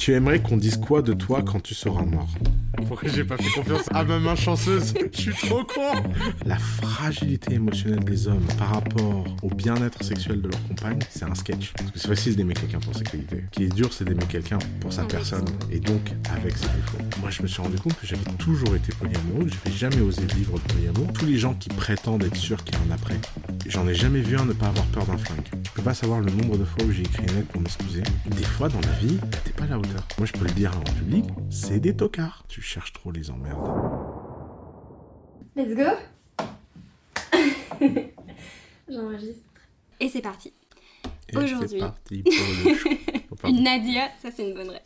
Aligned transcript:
Tu 0.00 0.14
aimerais 0.14 0.40
qu'on 0.40 0.56
dise 0.56 0.78
quoi 0.78 1.02
de 1.02 1.12
toi 1.12 1.42
quand 1.42 1.60
tu 1.60 1.74
seras 1.74 2.06
mort 2.06 2.30
Pourquoi 2.88 3.10
j'ai 3.10 3.22
pas 3.22 3.36
fait 3.36 3.50
confiance 3.50 3.84
à 3.92 4.02
ma 4.02 4.18
main 4.18 4.34
chanceuse 4.34 4.94
Je 5.12 5.30
suis 5.30 5.46
trop 5.46 5.62
con 5.62 5.92
La 6.46 6.56
fragilité 6.56 7.56
émotionnelle 7.56 8.02
des 8.02 8.26
hommes 8.26 8.46
par 8.56 8.70
rapport 8.76 9.26
au 9.42 9.50
bien-être 9.50 10.02
sexuel 10.02 10.40
de 10.40 10.48
leur 10.48 10.68
compagne, 10.68 11.00
c'est 11.10 11.26
un 11.26 11.34
sketch. 11.34 11.74
Parce 11.76 11.90
que 11.90 11.98
c'est 11.98 12.08
facile 12.08 12.34
d'aimer 12.34 12.54
quelqu'un 12.54 12.80
pour 12.80 12.96
ses 12.96 13.04
qualités. 13.04 13.44
Ce 13.52 13.58
qui 13.58 13.64
est 13.64 13.74
dur, 13.74 13.92
c'est 13.92 14.06
d'aimer 14.06 14.24
quelqu'un 14.26 14.58
pour 14.80 14.90
sa 14.90 15.04
personne 15.04 15.44
et 15.70 15.80
donc 15.80 16.00
avec 16.34 16.56
ses 16.56 16.68
défauts. 16.68 17.04
Moi, 17.20 17.28
je 17.28 17.42
me 17.42 17.46
suis 17.46 17.60
rendu 17.60 17.76
compte 17.76 18.00
que 18.00 18.06
j'avais 18.06 18.24
toujours 18.38 18.74
été 18.74 18.94
polyamoureux, 18.94 19.44
que 19.44 19.52
j'avais 19.52 19.76
jamais 19.76 20.00
osé 20.00 20.22
vivre 20.34 20.54
le 20.54 20.74
polyamour. 20.74 21.12
Tous 21.12 21.26
les 21.26 21.36
gens 21.36 21.52
qui 21.52 21.68
prétendent 21.68 22.24
être 22.24 22.36
sûrs 22.36 22.64
qu'il 22.64 22.74
y 22.74 22.78
a 22.78 22.80
un 22.90 22.94
après, 22.94 23.18
j'en 23.66 23.86
ai 23.86 23.94
jamais 23.94 24.22
vu 24.22 24.38
un 24.38 24.46
ne 24.46 24.54
pas 24.54 24.68
avoir 24.68 24.86
peur 24.86 25.04
d'un 25.04 25.18
flingue. 25.18 25.44
Tu 25.62 25.70
peux 25.74 25.82
pas 25.82 25.92
savoir 25.92 26.20
le 26.20 26.32
nombre 26.32 26.56
de 26.56 26.64
fois 26.64 26.84
où 26.86 26.90
j'ai 26.90 27.02
écrit 27.02 27.24
une 27.24 27.34
lettre 27.34 27.48
pour 27.48 27.60
m'excuser. 27.60 28.02
Des 28.24 28.44
fois, 28.44 28.70
dans 28.70 28.80
la 28.80 28.92
vie, 28.92 29.18
t'es 29.44 29.52
pas 29.52 29.64
à 29.64 29.68
la 29.68 29.76
Moi, 30.18 30.26
je 30.26 30.32
peux 30.32 30.44
le 30.44 30.52
dire 30.52 30.76
en 30.76 30.82
public, 30.82 31.24
c'est 31.50 31.80
des 31.80 31.96
tocards. 31.96 32.44
Tu 32.48 32.60
cherches 32.60 32.92
trop 32.92 33.10
les 33.10 33.30
emmerdes. 33.30 33.70
Let's 35.56 35.74
go 35.76 35.90
J'enregistre. 38.88 39.42
Et 39.98 40.08
c'est 40.08 40.22
parti. 40.22 40.52
Aujourd'hui. 41.34 41.82
Une 43.44 43.62
Nadia, 43.62 44.08
ça 44.20 44.30
c'est 44.30 44.48
une 44.48 44.54
bonne 44.54 44.70
rêve. 44.70 44.80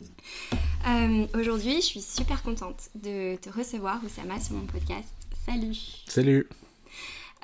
Euh, 0.87 1.25
Aujourd'hui, 1.39 1.75
je 1.77 1.85
suis 1.85 2.01
super 2.01 2.43
contente 2.43 2.89
de 2.95 3.35
te 3.37 3.49
recevoir, 3.49 4.03
Oussama, 4.03 4.39
sur 4.39 4.55
mon 4.55 4.65
podcast. 4.65 5.09
Salut 5.45 5.75
Salut 6.07 6.47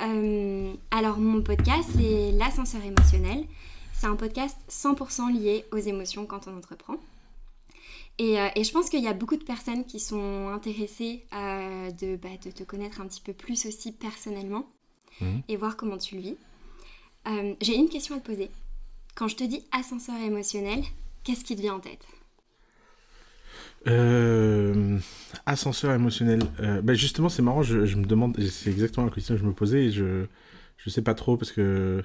euh, 0.01 0.73
Alors, 0.91 1.17
mon 1.17 1.41
podcast, 1.41 1.89
c'est 1.95 2.31
L'ascenseur 2.33 2.83
émotionnel. 2.83 3.45
C'est 3.93 4.07
un 4.07 4.15
podcast 4.15 4.57
100% 4.69 5.31
lié 5.33 5.65
aux 5.71 5.77
émotions 5.77 6.25
quand 6.25 6.47
on 6.47 6.57
entreprend. 6.57 6.95
Euh, 8.19 8.49
et, 8.55 8.63
je 8.63 8.71
pense 8.71 8.89
qu'il 8.89 9.03
y 9.03 9.07
a 9.07 9.13
beaucoup 9.13 9.37
de 9.37 9.43
personnes 9.43 9.85
qui 9.85 9.99
sont 9.99 10.49
intéressées 10.49 11.25
euh, 11.33 11.89
de, 11.91 12.17
bah, 12.17 12.29
de, 12.43 12.51
te 12.51 12.63
connaître 12.63 13.01
un 13.01 13.07
petit 13.07 13.21
peu 13.21 13.33
plus 13.33 13.65
aussi 13.65 13.91
personnellement 13.91 14.67
mhm. 15.21 15.41
et 15.47 15.55
voir 15.55 15.77
comment 15.77 15.97
tu 15.97 16.15
le 16.15 16.21
vis. 16.21 16.37
Euh, 17.27 17.55
j'ai 17.61 17.75
une 17.75 17.89
question 17.89 18.15
à 18.15 18.19
te 18.19 18.25
poser. 18.25 18.51
Quand 19.15 19.27
je 19.27 19.35
te 19.35 19.43
dis 19.43 19.63
ascenseur 19.71 20.17
émotionnel, 20.17 20.83
qu'est-ce 21.23 21.43
qui 21.43 21.55
te 21.55 21.61
vient 21.61 21.75
en 21.75 21.79
tête? 21.79 22.05
Ascenseur 25.45 25.93
émotionnel. 25.93 26.41
Bah, 26.83 26.93
justement, 26.93 27.29
c'est 27.29 27.41
marrant, 27.41 27.63
je, 27.63 27.85
je, 27.85 27.97
me 27.97 28.05
demande, 28.05 28.39
c'est 28.39 28.69
exactement 28.69 29.07
la 29.07 29.11
question 29.11 29.33
que 29.33 29.41
je 29.41 29.45
me 29.45 29.53
posais 29.53 29.85
et 29.85 29.91
je 29.91 30.27
ne 30.85 30.91
sais 30.91 31.01
pas 31.01 31.15
trop 31.15 31.37
parce 31.37 31.51
que 31.51 32.03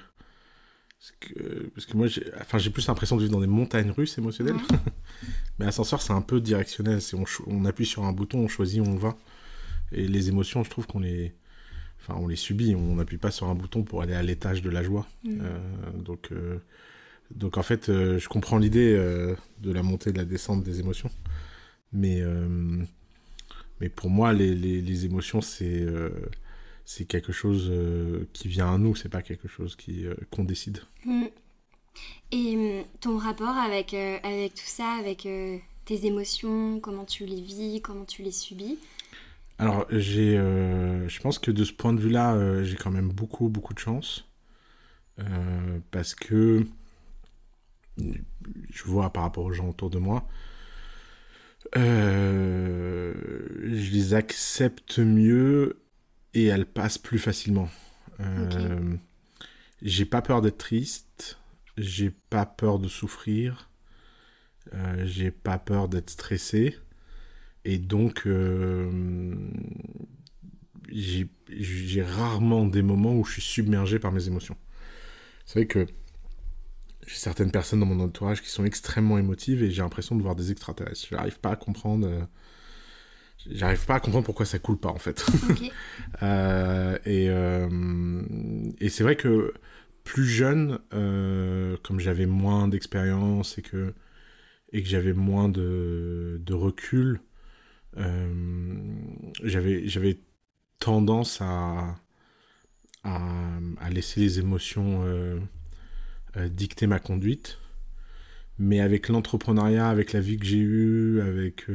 parce 0.97 1.11
que, 1.19 1.69
parce 1.75 1.85
que 1.85 1.97
moi, 1.97 2.07
j'ai 2.07 2.23
enfin, 2.41 2.57
plus 2.71 2.87
l'impression 2.87 3.15
de 3.17 3.21
vivre 3.21 3.33
dans 3.33 3.41
des 3.41 3.47
montagnes 3.47 3.91
russes 3.91 4.17
émotionnelles. 4.17 4.55
Mais 5.59 5.65
ascenseur, 5.65 6.01
c'est 6.01 6.13
un 6.13 6.21
peu 6.21 6.39
directionnel. 6.39 6.99
On, 7.13 7.23
on, 7.47 7.65
appuie 7.65 7.85
sur 7.85 8.03
un 8.03 8.13
bouton, 8.13 8.39
on 8.39 8.47
choisit 8.47 8.81
où 8.81 8.85
on 8.85 8.95
va. 8.95 9.17
Et 9.91 10.07
les 10.07 10.29
émotions, 10.29 10.63
je 10.63 10.69
trouve 10.69 10.85
qu'on 10.85 10.99
les, 10.99 11.33
enfin, 12.01 12.19
on 12.19 12.27
les 12.27 12.35
subit. 12.35 12.75
On 12.75 12.95
n'appuie 12.95 13.17
pas 13.17 13.31
sur 13.31 13.47
un 13.47 13.55
bouton 13.55 13.83
pour 13.83 14.01
aller 14.01 14.13
à 14.13 14.21
l'étage 14.21 14.61
de 14.61 14.69
la 14.69 14.83
joie. 14.83 15.07
Mm. 15.23 15.39
Euh, 15.41 15.91
donc, 15.93 16.31
euh, 16.31 16.59
donc, 17.31 17.57
en 17.57 17.63
fait, 17.63 17.89
euh, 17.89 18.19
je 18.19 18.29
comprends 18.29 18.57
l'idée 18.57 18.95
de 18.95 19.71
la 19.71 19.83
montée 19.83 20.11
et 20.11 20.13
de 20.13 20.17
la 20.17 20.25
descente 20.25 20.63
des 20.63 20.79
émotions. 20.79 21.09
Mais, 21.93 22.21
mais 23.79 23.89
pour 23.89 24.09
moi, 24.09 24.33
les, 24.33 24.53
les, 24.53 24.81
les 24.81 25.05
émotions, 25.05 25.41
c'est 25.41 25.85
c'est 26.85 27.03
quelque 27.03 27.33
chose 27.33 27.71
qui 28.31 28.47
vient 28.47 28.73
à 28.73 28.77
nous, 28.77 28.95
c'est 28.95 29.09
pas 29.09 29.21
quelque 29.21 29.47
chose 29.47 29.75
qui 29.75 30.05
qu'on 30.31 30.43
décide. 30.43 30.79
Mm. 31.05 31.25
Et 32.31 32.55
mm, 32.55 32.83
ton 33.01 33.17
rapport 33.17 33.57
avec, 33.57 33.93
euh, 33.93 34.17
avec 34.23 34.53
tout 34.53 34.65
ça, 34.65 34.93
avec 34.99 35.27
tes 35.85 36.05
émotions, 36.05 36.79
comment 36.79 37.05
tu 37.05 37.25
les 37.25 37.41
vis, 37.41 37.81
comment 37.81 38.05
tu 38.05 38.23
les 38.23 38.31
subis? 38.31 38.77
Alors, 39.59 39.87
j'ai, 39.89 40.35
je 40.35 41.19
pense 41.19 41.39
que 41.39 41.49
de 41.49 41.63
ce 41.63 41.73
point 41.73 41.93
de 41.93 41.99
vue-là, 41.99 42.63
j'ai 42.63 42.75
quand 42.75 42.91
même 42.91 43.09
beaucoup, 43.09 43.49
beaucoup 43.49 43.73
de 43.73 43.79
chance. 43.79 44.29
parce 45.89 46.13
que 46.13 46.63
je 47.97 48.83
vois 48.83 49.11
par 49.11 49.23
rapport 49.23 49.45
aux 49.45 49.51
gens 49.51 49.69
autour 49.69 49.89
de 49.89 49.97
moi, 49.97 50.27
je 51.73 53.13
les 53.91 54.13
accepte 54.13 54.99
mieux 54.99 55.81
et 56.33 56.45
elle 56.45 56.65
passe 56.65 56.97
plus 56.97 57.19
facilement. 57.19 57.69
Euh, 58.19 58.95
j'ai 59.81 60.05
pas 60.05 60.21
peur 60.21 60.41
d'être 60.41 60.57
triste, 60.57 61.39
j'ai 61.77 62.09
pas 62.09 62.45
peur 62.45 62.79
de 62.79 62.87
souffrir, 62.87 63.69
euh, 64.73 65.05
j'ai 65.05 65.31
pas 65.31 65.57
peur 65.57 65.87
d'être 65.87 66.09
stressé, 66.09 66.77
et 67.65 67.77
donc 67.77 68.25
euh, 68.25 68.89
j'ai 70.89 72.03
rarement 72.03 72.65
des 72.65 72.81
moments 72.81 73.15
où 73.15 73.23
je 73.23 73.33
suis 73.33 73.41
submergé 73.41 73.99
par 73.99 74.11
mes 74.11 74.27
émotions. 74.27 74.57
C'est 75.45 75.59
vrai 75.59 75.67
que 75.67 75.85
j'ai 77.05 77.15
certaines 77.15 77.51
personnes 77.51 77.79
dans 77.79 77.85
mon 77.85 78.03
entourage 78.03 78.41
qui 78.41 78.49
sont 78.49 78.65
extrêmement 78.65 79.17
émotives 79.17 79.63
et 79.63 79.71
j'ai 79.71 79.81
l'impression 79.81 80.15
de 80.15 80.21
voir 80.21 80.35
des 80.35 80.51
extraterrestres. 80.51 81.07
Je 81.09 81.15
n'arrive 81.15 81.39
pas 81.39 81.51
à 81.51 81.55
comprendre 81.55 82.27
j'arrive 83.51 83.85
pas 83.85 83.95
à 83.95 83.99
comprendre 83.99 84.25
pourquoi 84.25 84.45
ça 84.45 84.59
coule 84.59 84.77
pas 84.77 84.89
en 84.89 84.97
fait. 84.97 85.25
euh, 86.23 86.97
et, 87.05 87.29
euh, 87.29 88.21
et 88.79 88.89
c'est 88.89 89.03
vrai 89.03 89.15
que 89.15 89.53
plus 90.07 90.25
jeune, 90.25 90.79
euh, 90.93 91.75
comme 91.83 91.99
j'avais 91.99 92.25
moins 92.25 92.69
d'expérience 92.69 93.57
et 93.57 93.61
que, 93.61 93.93
et 94.71 94.81
que 94.81 94.87
j'avais 94.87 95.11
moins 95.11 95.49
de, 95.49 96.41
de 96.43 96.53
recul, 96.53 97.19
euh, 97.97 98.33
j'avais, 99.43 99.85
j'avais 99.85 100.17
tendance 100.79 101.41
à, 101.41 101.97
à, 103.03 103.19
à, 103.81 103.89
laisser 103.89 104.21
les 104.21 104.39
émotions 104.39 105.03
euh, 105.03 105.39
dicter 106.49 106.87
ma 106.87 106.99
conduite. 106.99 107.59
Mais 108.59 108.79
avec 108.79 109.09
l'entrepreneuriat, 109.09 109.89
avec 109.89 110.13
la 110.13 110.21
vie 110.21 110.37
que 110.37 110.45
j'ai 110.45 110.57
eue, 110.57 111.19
avec 111.19 111.65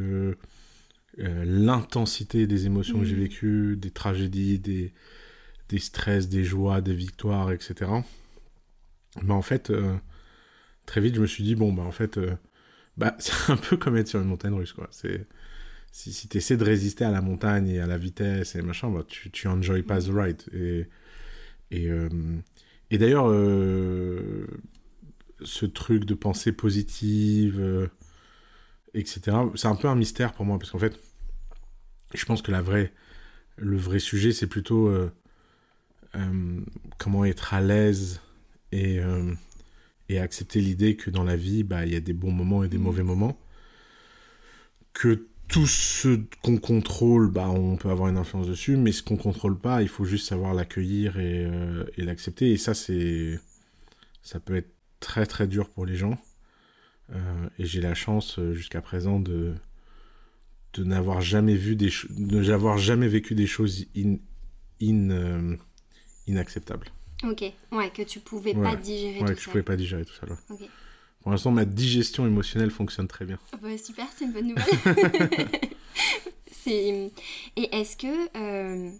l'intensité 1.18 2.46
des 2.46 2.64
émotions 2.64 3.00
que 3.00 3.04
j'ai 3.04 3.14
mm. 3.14 3.20
vécues, 3.20 3.76
des 3.76 3.90
tragédies, 3.90 4.58
des, 4.58 4.94
des 5.68 5.78
stress, 5.78 6.30
des 6.30 6.44
joies, 6.44 6.80
des 6.80 6.94
victoires, 6.94 7.52
etc. 7.52 7.90
Bah 9.20 9.34
en 9.34 9.42
fait, 9.42 9.70
euh, 9.70 9.94
très 10.86 11.00
vite, 11.00 11.14
je 11.16 11.20
me 11.20 11.26
suis 11.26 11.44
dit, 11.44 11.54
bon, 11.54 11.72
bah 11.72 11.82
en 11.82 11.92
fait, 11.92 12.18
euh, 12.18 12.34
bah, 12.96 13.16
c'est 13.20 13.52
un 13.52 13.56
peu 13.56 13.76
comme 13.76 13.96
être 13.96 14.08
sur 14.08 14.20
une 14.20 14.28
montagne 14.28 14.54
russe, 14.54 14.72
quoi. 14.72 14.88
C'est, 14.90 15.26
si, 15.92 16.28
tu 16.28 16.38
essaies 16.38 16.56
de 16.56 16.64
résister 16.64 17.04
à 17.04 17.10
la 17.10 17.20
montagne 17.20 17.68
et 17.68 17.80
à 17.80 17.86
la 17.86 17.98
vitesse 17.98 18.54
et 18.54 18.62
machin, 18.62 18.90
bah, 18.90 19.04
tu, 19.06 19.30
tu 19.30 19.48
enjoy 19.48 19.82
pas 19.82 20.00
the 20.00 20.10
ride. 20.10 20.42
Et, 20.52 20.88
et, 21.70 21.88
et 22.90 22.98
d'ailleurs, 22.98 23.26
ce 25.44 25.66
truc 25.66 26.04
de 26.04 26.14
pensée 26.14 26.52
positive 26.52 27.90
etc. 28.94 29.36
C'est 29.54 29.68
un 29.68 29.74
peu 29.74 29.88
un 29.88 29.94
mystère 29.94 30.32
pour 30.32 30.44
moi, 30.44 30.58
parce 30.58 30.70
qu'en 30.70 30.78
fait, 30.78 30.98
je 32.14 32.24
pense 32.24 32.42
que 32.42 32.52
la 32.52 32.62
vraie, 32.62 32.92
le 33.56 33.76
vrai 33.76 33.98
sujet, 33.98 34.32
c'est 34.32 34.46
plutôt 34.46 34.88
euh, 34.88 35.10
euh, 36.14 36.60
comment 36.98 37.24
être 37.24 37.54
à 37.54 37.60
l'aise 37.60 38.20
et, 38.72 38.98
euh, 38.98 39.32
et 40.08 40.18
accepter 40.18 40.60
l'idée 40.60 40.96
que 40.96 41.10
dans 41.10 41.24
la 41.24 41.36
vie, 41.36 41.62
bah, 41.62 41.86
il 41.86 41.92
y 41.92 41.96
a 41.96 42.00
des 42.00 42.12
bons 42.12 42.32
moments 42.32 42.64
et 42.64 42.68
des 42.68 42.78
mauvais 42.78 43.02
moments. 43.02 43.38
Que 44.92 45.26
tout 45.48 45.66
ce 45.66 46.20
qu'on 46.42 46.58
contrôle, 46.58 47.30
bah, 47.30 47.48
on 47.48 47.76
peut 47.76 47.90
avoir 47.90 48.08
une 48.08 48.16
influence 48.16 48.48
dessus, 48.48 48.76
mais 48.76 48.92
ce 48.92 49.02
qu'on 49.02 49.16
contrôle 49.16 49.58
pas, 49.58 49.82
il 49.82 49.88
faut 49.88 50.04
juste 50.04 50.28
savoir 50.28 50.54
l'accueillir 50.54 51.18
et, 51.18 51.48
et 51.96 52.02
l'accepter. 52.02 52.50
Et 52.50 52.56
ça, 52.56 52.74
c'est, 52.74 53.38
ça 54.22 54.40
peut 54.40 54.56
être 54.56 54.72
très 55.00 55.26
très 55.26 55.46
dur 55.46 55.68
pour 55.68 55.84
les 55.84 55.96
gens. 55.96 56.18
Euh, 57.14 57.48
et 57.58 57.66
j'ai 57.66 57.80
la 57.80 57.94
chance 57.94 58.38
euh, 58.38 58.54
jusqu'à 58.54 58.80
présent 58.80 59.20
de, 59.20 59.54
de 60.74 60.84
n'avoir 60.84 61.20
jamais 61.20 61.56
vu 61.56 61.76
des 61.76 61.90
de 62.10 62.40
n'avoir 62.40 62.78
jamais 62.78 63.08
vécu 63.08 63.34
des 63.34 63.46
choses 63.46 63.84
in, 63.96 64.16
in, 64.80 65.10
euh, 65.10 65.56
inacceptables. 66.26 66.88
Ok, 67.24 67.44
ouais, 67.72 67.90
que 67.90 68.02
tu 68.02 68.20
pouvais 68.20 68.54
pas 68.54 68.74
digérer 68.76 69.20
ouais, 69.20 69.34
que 69.34 69.40
je 69.40 69.48
pouvais 69.48 69.62
pas 69.62 69.76
digérer 69.76 70.04
tout 70.04 70.14
ça. 70.14 70.26
Pour 71.20 71.30
l'instant, 71.30 71.52
ma 71.52 71.64
digestion 71.64 72.26
émotionnelle 72.26 72.70
fonctionne 72.70 73.06
très 73.06 73.24
bien. 73.24 73.38
Ouais, 73.62 73.78
super, 73.78 74.06
c'est 74.16 74.24
une 74.24 74.32
bonne 74.32 74.48
nouvelle. 74.48 75.48
c'est... 76.50 77.12
Et 77.56 77.76
est-ce 77.76 77.96
que, 77.96 78.90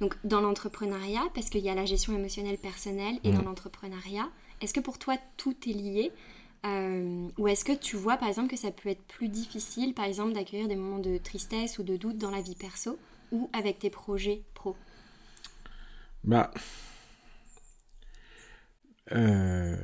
donc 0.00 0.16
dans 0.24 0.40
l'entrepreneuriat, 0.40 1.24
parce 1.34 1.50
qu'il 1.50 1.60
y 1.60 1.68
a 1.68 1.74
la 1.74 1.84
gestion 1.84 2.14
émotionnelle 2.14 2.58
personnelle 2.58 3.18
et 3.22 3.32
dans 3.32 3.42
mm. 3.42 3.46
l'entrepreneuriat, 3.46 4.28
est-ce 4.60 4.74
que 4.74 4.80
pour 4.80 4.98
toi 4.98 5.16
tout 5.36 5.56
est 5.66 5.72
lié 5.72 6.12
euh, 6.66 7.28
ou 7.38 7.46
est-ce 7.46 7.64
que 7.64 7.72
tu 7.72 7.96
vois 7.96 8.16
par 8.16 8.28
exemple 8.28 8.50
que 8.50 8.56
ça 8.56 8.72
peut 8.72 8.88
être 8.88 9.02
plus 9.02 9.28
difficile 9.28 9.94
par 9.94 10.04
exemple 10.04 10.32
d'accueillir 10.32 10.66
des 10.66 10.74
moments 10.74 10.98
de 10.98 11.16
tristesse 11.18 11.78
ou 11.78 11.84
de 11.84 11.96
doute 11.96 12.18
dans 12.18 12.32
la 12.32 12.40
vie 12.40 12.56
perso 12.56 12.98
ou 13.30 13.48
avec 13.52 13.78
tes 13.78 13.90
projets 13.90 14.42
pro? 14.54 14.74
Bah. 16.24 16.50
Euh, 19.12 19.76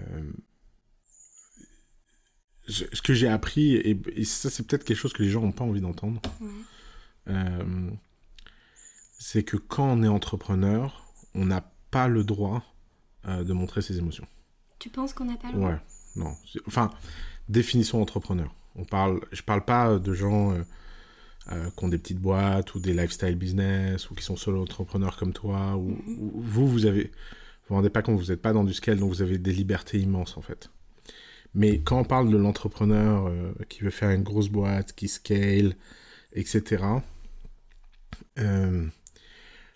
ce 2.67 3.03
que 3.03 3.13
j'ai 3.13 3.29
appris, 3.29 3.75
et, 3.75 4.25
ça 4.25 4.49
c'est 4.49 4.67
peut-être 4.67 4.85
quelque 4.85 4.97
chose 4.97 5.13
que 5.13 5.23
les 5.23 5.29
gens 5.29 5.43
n'ont 5.43 5.53
pas 5.53 5.65
envie 5.65 5.83
d'entendre, 5.83 6.21
euh, 7.29 7.91
c'est 9.19 9.43
que 9.43 9.57
quand 9.59 9.87
on 9.87 10.03
est 10.03 10.09
entrepreneur, 10.09 11.05
on 11.35 11.45
n'a 11.45 11.61
pas 11.91 12.09
le 12.09 12.25
droit 12.25 12.65
euh, 13.27 13.45
de 13.45 13.53
montrer 13.53 13.83
ses 13.83 13.99
émotions. 13.99 14.27
Tu 14.79 14.89
penses 14.89 15.13
qu'on 15.13 15.27
n'a 15.27 15.37
pas 15.37 15.49
le 15.49 15.59
droit? 15.59 15.71
Ouais, 15.71 15.81
non. 16.17 16.35
Enfin, 16.67 16.91
définition 17.49 18.01
entrepreneur. 18.01 18.55
On 18.77 18.85
parle, 18.85 19.21
je 19.33 19.43
parle 19.43 19.65
pas 19.65 19.99
de 19.99 20.15
gens 20.15 20.55
qui 21.77 21.85
ont 21.85 21.89
des 21.89 21.99
petites 21.99 22.19
boîtes 22.19 22.75
ou 22.75 22.81
des 22.81 22.95
lifestyle 22.95 23.37
business 23.37 24.11
ou 24.11 24.15
qui 24.15 24.25
sont 24.25 24.37
solo 24.37 24.63
entrepreneurs 24.63 25.19
comme 25.19 25.35
toi. 25.35 25.77
Ou, 25.77 25.91
mm-hmm. 25.91 26.31
vous, 26.35 26.67
vous 26.67 26.87
avez, 26.87 27.13
vous 27.65 27.69
vous 27.71 27.75
rendez 27.77 27.89
pas 27.89 28.03
compte, 28.03 28.21
vous 28.21 28.31
n'êtes 28.31 28.43
pas 28.43 28.53
dans 28.53 28.65
du 28.65 28.75
scale, 28.75 28.99
donc 28.99 29.09
vous 29.09 29.23
avez 29.23 29.39
des 29.39 29.53
libertés 29.53 29.99
immenses 29.99 30.37
en 30.37 30.43
fait. 30.43 30.69
Mais 31.55 31.81
quand 31.81 32.01
on 32.01 32.05
parle 32.05 32.31
de 32.31 32.37
l'entrepreneur 32.37 33.27
euh, 33.27 33.55
qui 33.71 33.81
veut 33.81 33.91
faire 33.91 34.11
une 34.11 34.23
grosse 34.23 34.51
boîte, 34.51 34.93
qui 34.93 35.09
scale, 35.09 35.75
etc., 36.35 36.85
euh, 38.39 38.87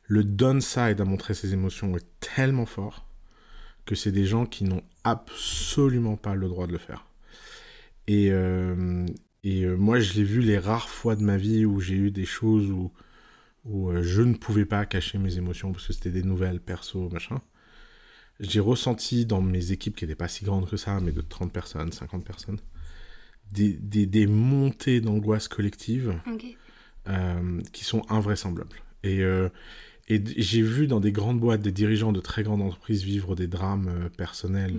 le 0.05 0.25
downside 0.25 1.01
à 1.01 1.05
montrer 1.05 1.33
ses 1.33 1.55
émotions 1.55 1.97
est 1.97 2.07
tellement 2.21 2.67
fort 2.67 3.07
que 3.87 3.95
c'est 3.95 4.13
des 4.13 4.27
gens 4.27 4.45
qui 4.45 4.65
n'ont 4.65 4.83
absolument 5.05 6.17
pas 6.17 6.35
le 6.35 6.49
droit 6.49 6.67
de 6.67 6.73
le 6.73 6.79
faire. 6.79 7.07
Et, 8.07 8.33
euh, 8.33 9.07
et 9.45 9.65
moi, 9.65 9.99
je 9.99 10.13
l'ai 10.15 10.25
vu 10.25 10.41
les 10.41 10.59
rares 10.59 10.91
fois 10.91 11.17
de 11.17 11.23
ma 11.23 11.39
vie 11.39 11.65
où 11.65 11.81
j'ai 11.81 11.95
eu 11.95 12.11
des 12.11 12.27
choses 12.27 12.71
où, 12.71 12.93
où 13.65 13.93
je 14.03 14.21
ne 14.21 14.35
pouvais 14.35 14.67
pas 14.67 14.85
cacher 14.85 15.17
mes 15.17 15.39
émotions 15.39 15.73
parce 15.73 15.87
que 15.87 15.95
c'était 15.95 16.11
des 16.11 16.23
nouvelles 16.23 16.61
perso, 16.61 17.09
machin 17.09 17.41
j'ai 18.41 18.61
ressenti 18.61 19.27
dans 19.27 19.43
mes 19.43 19.73
équipes 19.73 19.97
qui 19.97 20.05
n'étaient 20.05 20.15
pas 20.15 20.29
si 20.29 20.45
grandes 20.45 20.69
que 20.69 20.77
ça, 20.77 21.01
mais 21.01 21.13
de 21.13 21.21
30 21.21 21.53
personnes, 21.53 21.93
50 21.93 22.25
personnes, 22.25 22.59
des, 23.53 23.73
des, 23.73 24.07
des 24.07 24.27
montées 24.27 25.01
d'angoisse 25.01 25.49
collective 25.49 26.15
euh, 27.09 27.61
qui 27.73 27.85
sont 27.85 28.05
invraisemblables. 28.09 28.77
Et, 29.03 29.23
euh, 29.23 29.49
et 30.09 30.23
j'ai 30.37 30.63
vu 30.63 30.87
dans 30.87 31.01
des 31.01 31.13
grandes 31.13 31.41
boîtes 31.41 31.63
des 31.63 31.73
dirigeants 31.73 32.13
de 32.13 32.21
très 32.21 32.43
grandes 32.43 32.63
entreprises 32.63 33.03
vivre 33.03 33.35
des 33.35 33.47
drames 33.47 33.89
euh, 33.89 34.09
personnels, 34.09 34.75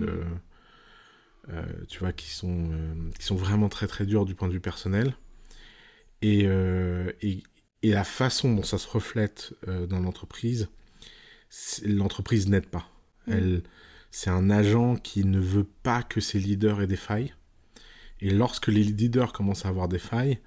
mm. 1.48 1.56
tu 1.88 1.98
vois, 1.98 2.12
qui 2.12 2.30
sont, 2.30 2.70
qui 3.18 3.26
sont 3.26 3.36
vraiment 3.36 3.68
très 3.68 3.86
très 3.86 4.06
durs 4.06 4.24
du 4.24 4.34
point 4.34 4.48
de 4.48 4.52
vue 4.52 4.60
personnel. 4.60 5.14
Et, 6.22 6.44
et, 7.22 7.42
et 7.82 7.90
la 7.90 8.04
façon 8.04 8.54
dont 8.54 8.62
ça 8.62 8.78
se 8.78 8.86
reflète 8.86 9.54
dans 9.66 9.98
l'entreprise, 9.98 10.68
l'entreprise 11.84 12.46
n'aide 12.48 12.66
pas. 12.66 12.88
Mm. 13.30 13.32
Elle, 13.32 13.62
c'est 14.10 14.30
un 14.30 14.50
agent 14.50 14.96
qui 14.96 15.24
ne 15.24 15.38
veut 15.38 15.68
pas 15.82 16.02
que 16.02 16.20
ses 16.20 16.38
leaders 16.38 16.82
aient 16.82 16.86
des 16.86 16.96
failles. 16.96 17.34
Et 18.20 18.30
lorsque 18.30 18.68
les 18.68 18.84
leaders 18.84 19.32
commencent 19.32 19.64
à 19.64 19.68
avoir 19.68 19.88
des 19.88 19.98
failles, 19.98 20.38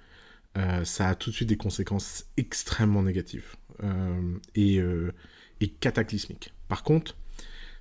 euh, 0.56 0.84
ça 0.84 1.08
a 1.08 1.14
tout 1.14 1.30
de 1.30 1.34
suite 1.34 1.48
des 1.48 1.56
conséquences 1.56 2.26
extrêmement 2.36 3.02
négatives 3.02 3.56
euh, 3.82 4.38
et, 4.54 4.78
euh, 4.78 5.12
et, 5.60 5.68
cataclysmiques. 5.68 6.54
Par 6.68 6.84
contre, 6.84 7.16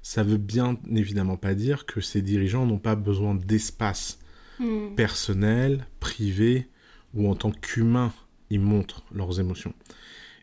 ça 0.01 0.23
veut 0.23 0.37
bien 0.37 0.79
évidemment 0.93 1.37
pas 1.37 1.53
dire 1.53 1.85
que 1.85 2.01
ces 2.01 2.23
dirigeants 2.23 2.65
n'ont 2.65 2.79
pas 2.79 2.95
besoin 2.95 3.35
d'espace 3.35 4.19
mm. 4.59 4.95
personnel, 4.95 5.85
privé, 5.99 6.67
ou 7.13 7.29
en 7.29 7.35
tant 7.35 7.51
qu'humain, 7.51 8.11
ils 8.49 8.59
montrent 8.59 9.03
leurs 9.13 9.39
émotions. 9.39 9.73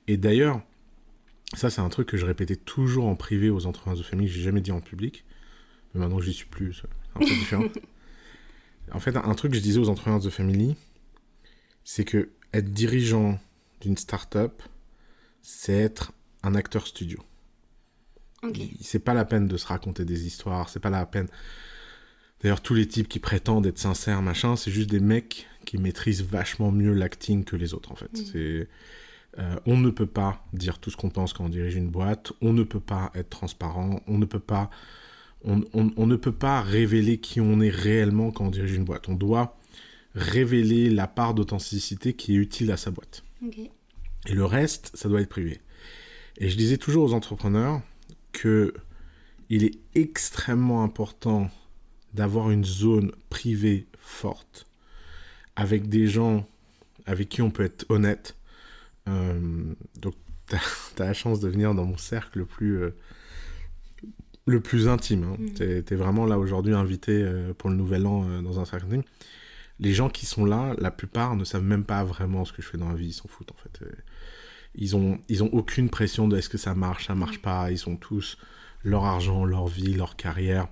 Et 0.07 0.17
d'ailleurs, 0.17 0.63
ça, 1.55 1.69
c'est 1.71 1.81
un 1.81 1.89
truc 1.89 2.09
que 2.09 2.17
je 2.17 2.27
répétais 2.27 2.57
toujours 2.57 3.07
en 3.07 3.17
privé 3.17 3.51
aux 3.51 3.67
entrepreneurs 3.67 3.99
de 3.99 4.05
famille, 4.05 4.29
que 4.29 4.33
j'ai 4.33 4.43
jamais 4.43 4.61
dit 4.61 4.73
en 4.73 4.81
public. 4.81 5.25
Mais 5.93 6.01
maintenant, 6.01 6.21
j'y 6.21 6.33
suis 6.33 6.47
plus. 6.47 6.75
C'est 6.75 6.89
un 7.17 7.19
peu 7.19 7.35
différent. 7.35 7.65
en 8.93 9.01
fait, 9.01 9.17
un 9.17 9.35
truc 9.35 9.53
que 9.53 9.59
je 9.59 9.63
disais 9.63 9.79
aux 9.79 9.89
entrepreneurs 9.89 10.21
de 10.21 10.31
famille, 10.31 10.77
c'est 11.85 12.05
que 12.05 12.31
être 12.53 12.73
dirigeant 12.73 13.41
d'une 13.81 13.97
start-up, 13.97 14.63
c'est 15.43 15.73
être 15.73 16.13
un 16.43 16.55
acteur 16.55 16.87
studio. 16.87 17.19
Okay. 18.43 18.71
C'est 18.81 19.01
pas 19.01 19.15
la 19.15 19.25
peine 19.25 19.49
de 19.49 19.57
se 19.57 19.67
raconter 19.67 20.05
des 20.05 20.27
histoires, 20.27 20.69
c'est 20.69 20.81
pas 20.81 20.91
la 20.91 21.05
peine. 21.05 21.29
D'ailleurs, 22.41 22.63
tous 22.63 22.75
les 22.75 22.89
types 22.89 23.09
qui 23.09 23.19
prétendent 23.19 23.67
être 23.67 23.79
sincères, 23.79 24.23
machin, 24.23 24.57
c'est 24.57 24.71
juste 24.71 24.89
des 24.89 25.01
mecs 25.01 25.47
qui 25.67 25.77
maîtrisent 25.79 26.23
vachement 26.23 26.73
mieux 26.73 26.95
l'acting 26.95 27.45
que 27.45 27.57
les 27.57 27.75
autres, 27.75 27.93
en 27.93 27.97
fait. 27.97 28.13
Mm. 28.13 28.25
C'est 28.33 28.69
euh, 29.39 29.57
on 29.67 29.77
ne 29.77 29.91
peut 29.91 30.07
pas 30.07 30.45
dire 30.53 30.79
tout 30.79 30.91
ce 30.91 30.97
qu'on 30.97 31.11
pense 31.11 31.33
quand 31.33 31.45
on 31.45 31.49
dirige 31.49 31.77
une 31.77 31.89
boîte, 31.89 32.33
on 32.41 32.53
ne 32.53 32.63
peut 32.63 32.81
pas 32.81 33.11
être 33.15 33.31
transparent, 33.31 34.01
on 34.07 34.19
ne 34.19 34.25
peut 34.25 34.41
pas, 34.41 34.71
on, 35.45 35.57
ne 36.07 36.17
peut 36.17 36.33
pas 36.33 36.61
révéler 36.61 37.19
qui 37.19 37.41
on 37.41 37.61
est 37.61 37.71
réellement 37.71 38.33
quand 38.33 38.47
on 38.47 38.51
dirige 38.51 38.75
une 38.75 38.85
boîte. 38.85 39.09
On 39.09 39.15
doit 39.15 39.57
révéler 40.15 40.91
la 40.91 41.07
part 41.07 41.35
d'authenticité 41.35 42.15
qui 42.15 42.33
est 42.33 42.39
utile 42.39 42.73
à 42.73 42.77
sa 42.77 42.91
boîte. 42.91 43.23
Et 44.27 44.35
le 44.35 44.45
reste, 44.45 44.91
ça 44.95 45.09
doit 45.09 45.21
être 45.21 45.29
privé. 45.29 45.61
Et 46.39 46.49
je 46.49 46.57
disais 46.57 46.77
toujours 46.77 47.05
aux 47.05 47.13
entrepreneurs 47.13 47.81
que 48.33 48.75
il 49.49 49.65
est 49.65 49.79
extrêmement 49.95 50.85
important 50.85 51.51
d'avoir 52.15 52.51
une 52.51 52.65
zone 52.65 53.13
privée 53.31 53.87
forte 53.99 54.67
avec 55.57 55.89
des 55.89 56.07
gens 56.07 56.47
avec 57.07 57.29
qui 57.29 57.43
on 57.43 57.51
peut 57.51 57.65
être 57.65 57.85
honnête, 57.89 58.37
euh, 59.09 59.75
donc, 60.01 60.15
tu 60.49 60.57
as, 61.03 61.05
la 61.07 61.13
chance 61.13 61.41
de 61.41 61.49
venir 61.49 61.75
dans 61.75 61.85
mon 61.85 61.97
cercle 61.97 62.39
le 62.39 62.47
plus, 62.47 62.83
euh, 62.83 62.95
le 64.47 64.61
plus 64.61 64.89
intime. 64.89 65.25
Hein. 65.25 65.37
Mm. 65.39 65.55
Tu 65.55 65.95
es, 65.95 65.97
vraiment 65.97 66.27
là 66.27 66.39
aujourd'hui 66.39 66.75
invité 66.75 67.23
euh, 67.23 67.53
pour 67.55 67.71
le 67.71 67.77
nouvel 67.77 68.07
an 68.07 68.43
dans 68.43 68.61
un 68.61 68.65
cercle 68.65 68.87
intime. 68.87 69.03
Les 69.79 69.95
gens 69.95 70.11
qui 70.11 70.27
sont 70.27 70.45
là, 70.45 70.75
la 70.79 70.91
plupart 70.91 71.37
ne 71.37 71.45
savent 71.45 71.65
même 71.65 71.85
pas 71.85 72.05
vraiment 72.05 72.45
ce 72.45 72.53
que 72.53 72.61
je 72.61 72.69
fais 72.69 72.79
dans 72.79 72.91
la 72.91 72.97
vie, 72.97 73.09
ils 73.09 73.13
s'en 73.13 73.29
foutent 73.29 73.53
en 73.53 73.57
fait. 73.57 73.83
Ils 74.75 74.95
ont, 74.95 75.19
ils 75.29 75.43
ont 75.43 75.49
aucune 75.53 75.89
pression 75.89 76.29
de 76.29 76.37
est-ce 76.37 76.51
que 76.51 76.59
ça 76.59 76.75
marche, 76.75 77.07
ça 77.07 77.15
marche 77.15 77.39
mm. 77.39 77.43
pas. 77.43 77.71
Ils 77.71 77.79
sont 77.79 77.97
tous 77.97 78.37
leur 78.83 79.05
argent, 79.05 79.45
leur 79.45 79.69
vie, 79.69 79.95
leur 79.95 80.17
carrière. 80.17 80.69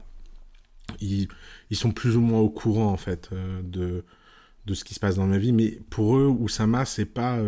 Ils, 1.01 1.29
ils 1.71 1.77
sont 1.77 1.91
plus 1.91 2.17
ou 2.17 2.21
moins 2.21 2.41
au 2.41 2.49
courant 2.49 2.91
en 2.93 2.97
fait 2.97 3.31
de, 3.63 4.05
de 4.67 4.75
ce 4.75 4.85
qui 4.85 4.95
se 4.95 5.01
passe 5.01 5.17
dans 5.17 5.27
ma 5.27 5.39
vie. 5.39 5.53
Mais 5.53 5.79
pour 5.91 6.17
eux, 6.17 6.27
Oussama, 6.27 6.85
c'est 6.85 7.07
pas 7.07 7.39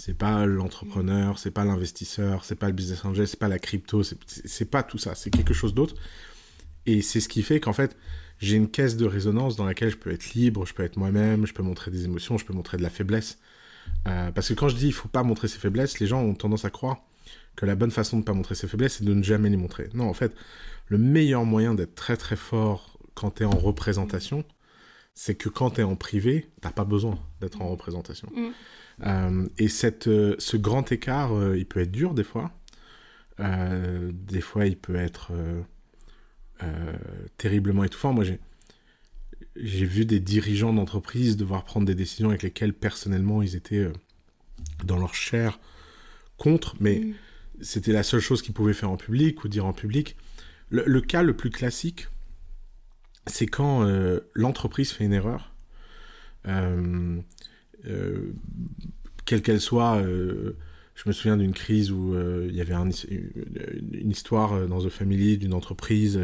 c'est 0.00 0.16
pas 0.16 0.46
l'entrepreneur, 0.46 1.38
c'est 1.38 1.50
pas 1.50 1.62
l'investisseur, 1.62 2.46
c'est 2.46 2.54
pas 2.54 2.68
le 2.68 2.72
business 2.72 3.04
angel, 3.04 3.28
c'est 3.28 3.38
pas 3.38 3.48
la 3.48 3.58
crypto, 3.58 4.02
c'est 4.02 4.70
pas 4.70 4.82
tout 4.82 4.96
ça, 4.96 5.14
c'est 5.14 5.28
quelque 5.28 5.52
chose 5.52 5.74
d'autre. 5.74 5.94
Et 6.86 7.02
c'est 7.02 7.20
ce 7.20 7.28
qui 7.28 7.42
fait 7.42 7.60
qu'en 7.60 7.74
fait, 7.74 7.98
j'ai 8.38 8.56
une 8.56 8.70
caisse 8.70 8.96
de 8.96 9.04
résonance 9.04 9.56
dans 9.56 9.66
laquelle 9.66 9.90
je 9.90 9.98
peux 9.98 10.10
être 10.10 10.32
libre, 10.32 10.64
je 10.64 10.72
peux 10.72 10.84
être 10.84 10.96
moi-même, 10.96 11.46
je 11.46 11.52
peux 11.52 11.62
montrer 11.62 11.90
des 11.90 12.06
émotions, 12.06 12.38
je 12.38 12.46
peux 12.46 12.54
montrer 12.54 12.78
de 12.78 12.82
la 12.82 12.88
faiblesse. 12.88 13.38
Euh, 14.08 14.30
parce 14.30 14.48
que 14.48 14.54
quand 14.54 14.70
je 14.70 14.76
dis 14.76 14.86
il 14.86 14.94
faut 14.94 15.08
pas 15.08 15.22
montrer 15.22 15.48
ses 15.48 15.58
faiblesses, 15.58 16.00
les 16.00 16.06
gens 16.06 16.22
ont 16.22 16.34
tendance 16.34 16.64
à 16.64 16.70
croire 16.70 16.96
que 17.54 17.66
la 17.66 17.74
bonne 17.74 17.90
façon 17.90 18.18
de 18.18 18.24
pas 18.24 18.32
montrer 18.32 18.54
ses 18.54 18.68
faiblesses, 18.68 18.96
c'est 18.96 19.04
de 19.04 19.12
ne 19.12 19.22
jamais 19.22 19.50
les 19.50 19.58
montrer. 19.58 19.90
Non, 19.92 20.08
en 20.08 20.14
fait, 20.14 20.34
le 20.88 20.96
meilleur 20.96 21.44
moyen 21.44 21.74
d'être 21.74 21.94
très 21.94 22.16
très 22.16 22.36
fort 22.36 22.98
quand 23.14 23.32
tu 23.32 23.42
es 23.42 23.46
en 23.46 23.50
représentation, 23.50 24.44
c'est 25.14 25.34
que 25.34 25.48
quand 25.48 25.72
tu 25.72 25.80
es 25.80 25.84
en 25.84 25.96
privé, 25.96 26.50
t'as 26.60 26.70
pas 26.70 26.84
besoin 26.84 27.18
d'être 27.40 27.60
en 27.60 27.68
représentation. 27.68 28.30
Mm. 28.34 28.50
Euh, 29.06 29.48
et 29.58 29.68
cette, 29.68 30.08
euh, 30.08 30.36
ce 30.38 30.56
grand 30.56 30.90
écart, 30.92 31.32
euh, 31.32 31.56
il 31.56 31.66
peut 31.66 31.80
être 31.80 31.90
dur 31.90 32.14
des 32.14 32.24
fois. 32.24 32.52
des 33.38 34.40
fois, 34.42 34.66
il 34.66 34.76
peut 34.76 34.96
être 34.96 35.32
terriblement 37.38 37.84
étouffant. 37.84 38.12
Moi, 38.12 38.24
j'ai 39.56 39.86
vu 39.86 40.04
des 40.04 40.20
dirigeants 40.20 40.74
d'entreprise 40.74 41.38
devoir 41.38 41.64
prendre 41.64 41.86
des 41.86 41.94
décisions 41.94 42.28
avec 42.28 42.42
lesquelles 42.42 42.74
personnellement 42.74 43.40
ils 43.40 43.56
étaient 43.56 43.90
dans 44.84 44.98
leur 44.98 45.14
chair 45.14 45.58
contre, 46.36 46.76
mais 46.80 46.98
mm. 46.98 47.14
c'était 47.62 47.92
la 47.92 48.02
seule 48.02 48.20
chose 48.20 48.42
qu'ils 48.42 48.52
pouvaient 48.52 48.74
faire 48.74 48.90
en 48.90 48.98
public 48.98 49.42
ou 49.42 49.48
dire 49.48 49.64
en 49.64 49.72
public. 49.72 50.16
Le, 50.68 51.00
cas 51.00 51.22
le 51.22 51.34
plus 51.34 51.50
classique, 51.50 52.08
c'est 53.26 53.46
quand 53.46 53.86
l'entreprise 54.34 54.92
fait 54.92 55.04
une 55.04 55.12
erreur. 55.12 55.52
Euh, 57.86 58.32
quelle 59.24 59.42
qu'elle 59.42 59.60
soit, 59.60 59.96
euh, 59.98 60.56
je 60.94 61.02
me 61.06 61.12
souviens 61.12 61.36
d'une 61.36 61.52
crise 61.52 61.92
où 61.92 62.14
euh, 62.14 62.46
il 62.48 62.56
y 62.56 62.60
avait 62.60 62.74
une 62.74 64.10
histoire 64.10 64.66
dans 64.66 64.84
The 64.84 64.88
Family 64.88 65.38
d'une 65.38 65.54
entreprise 65.54 66.20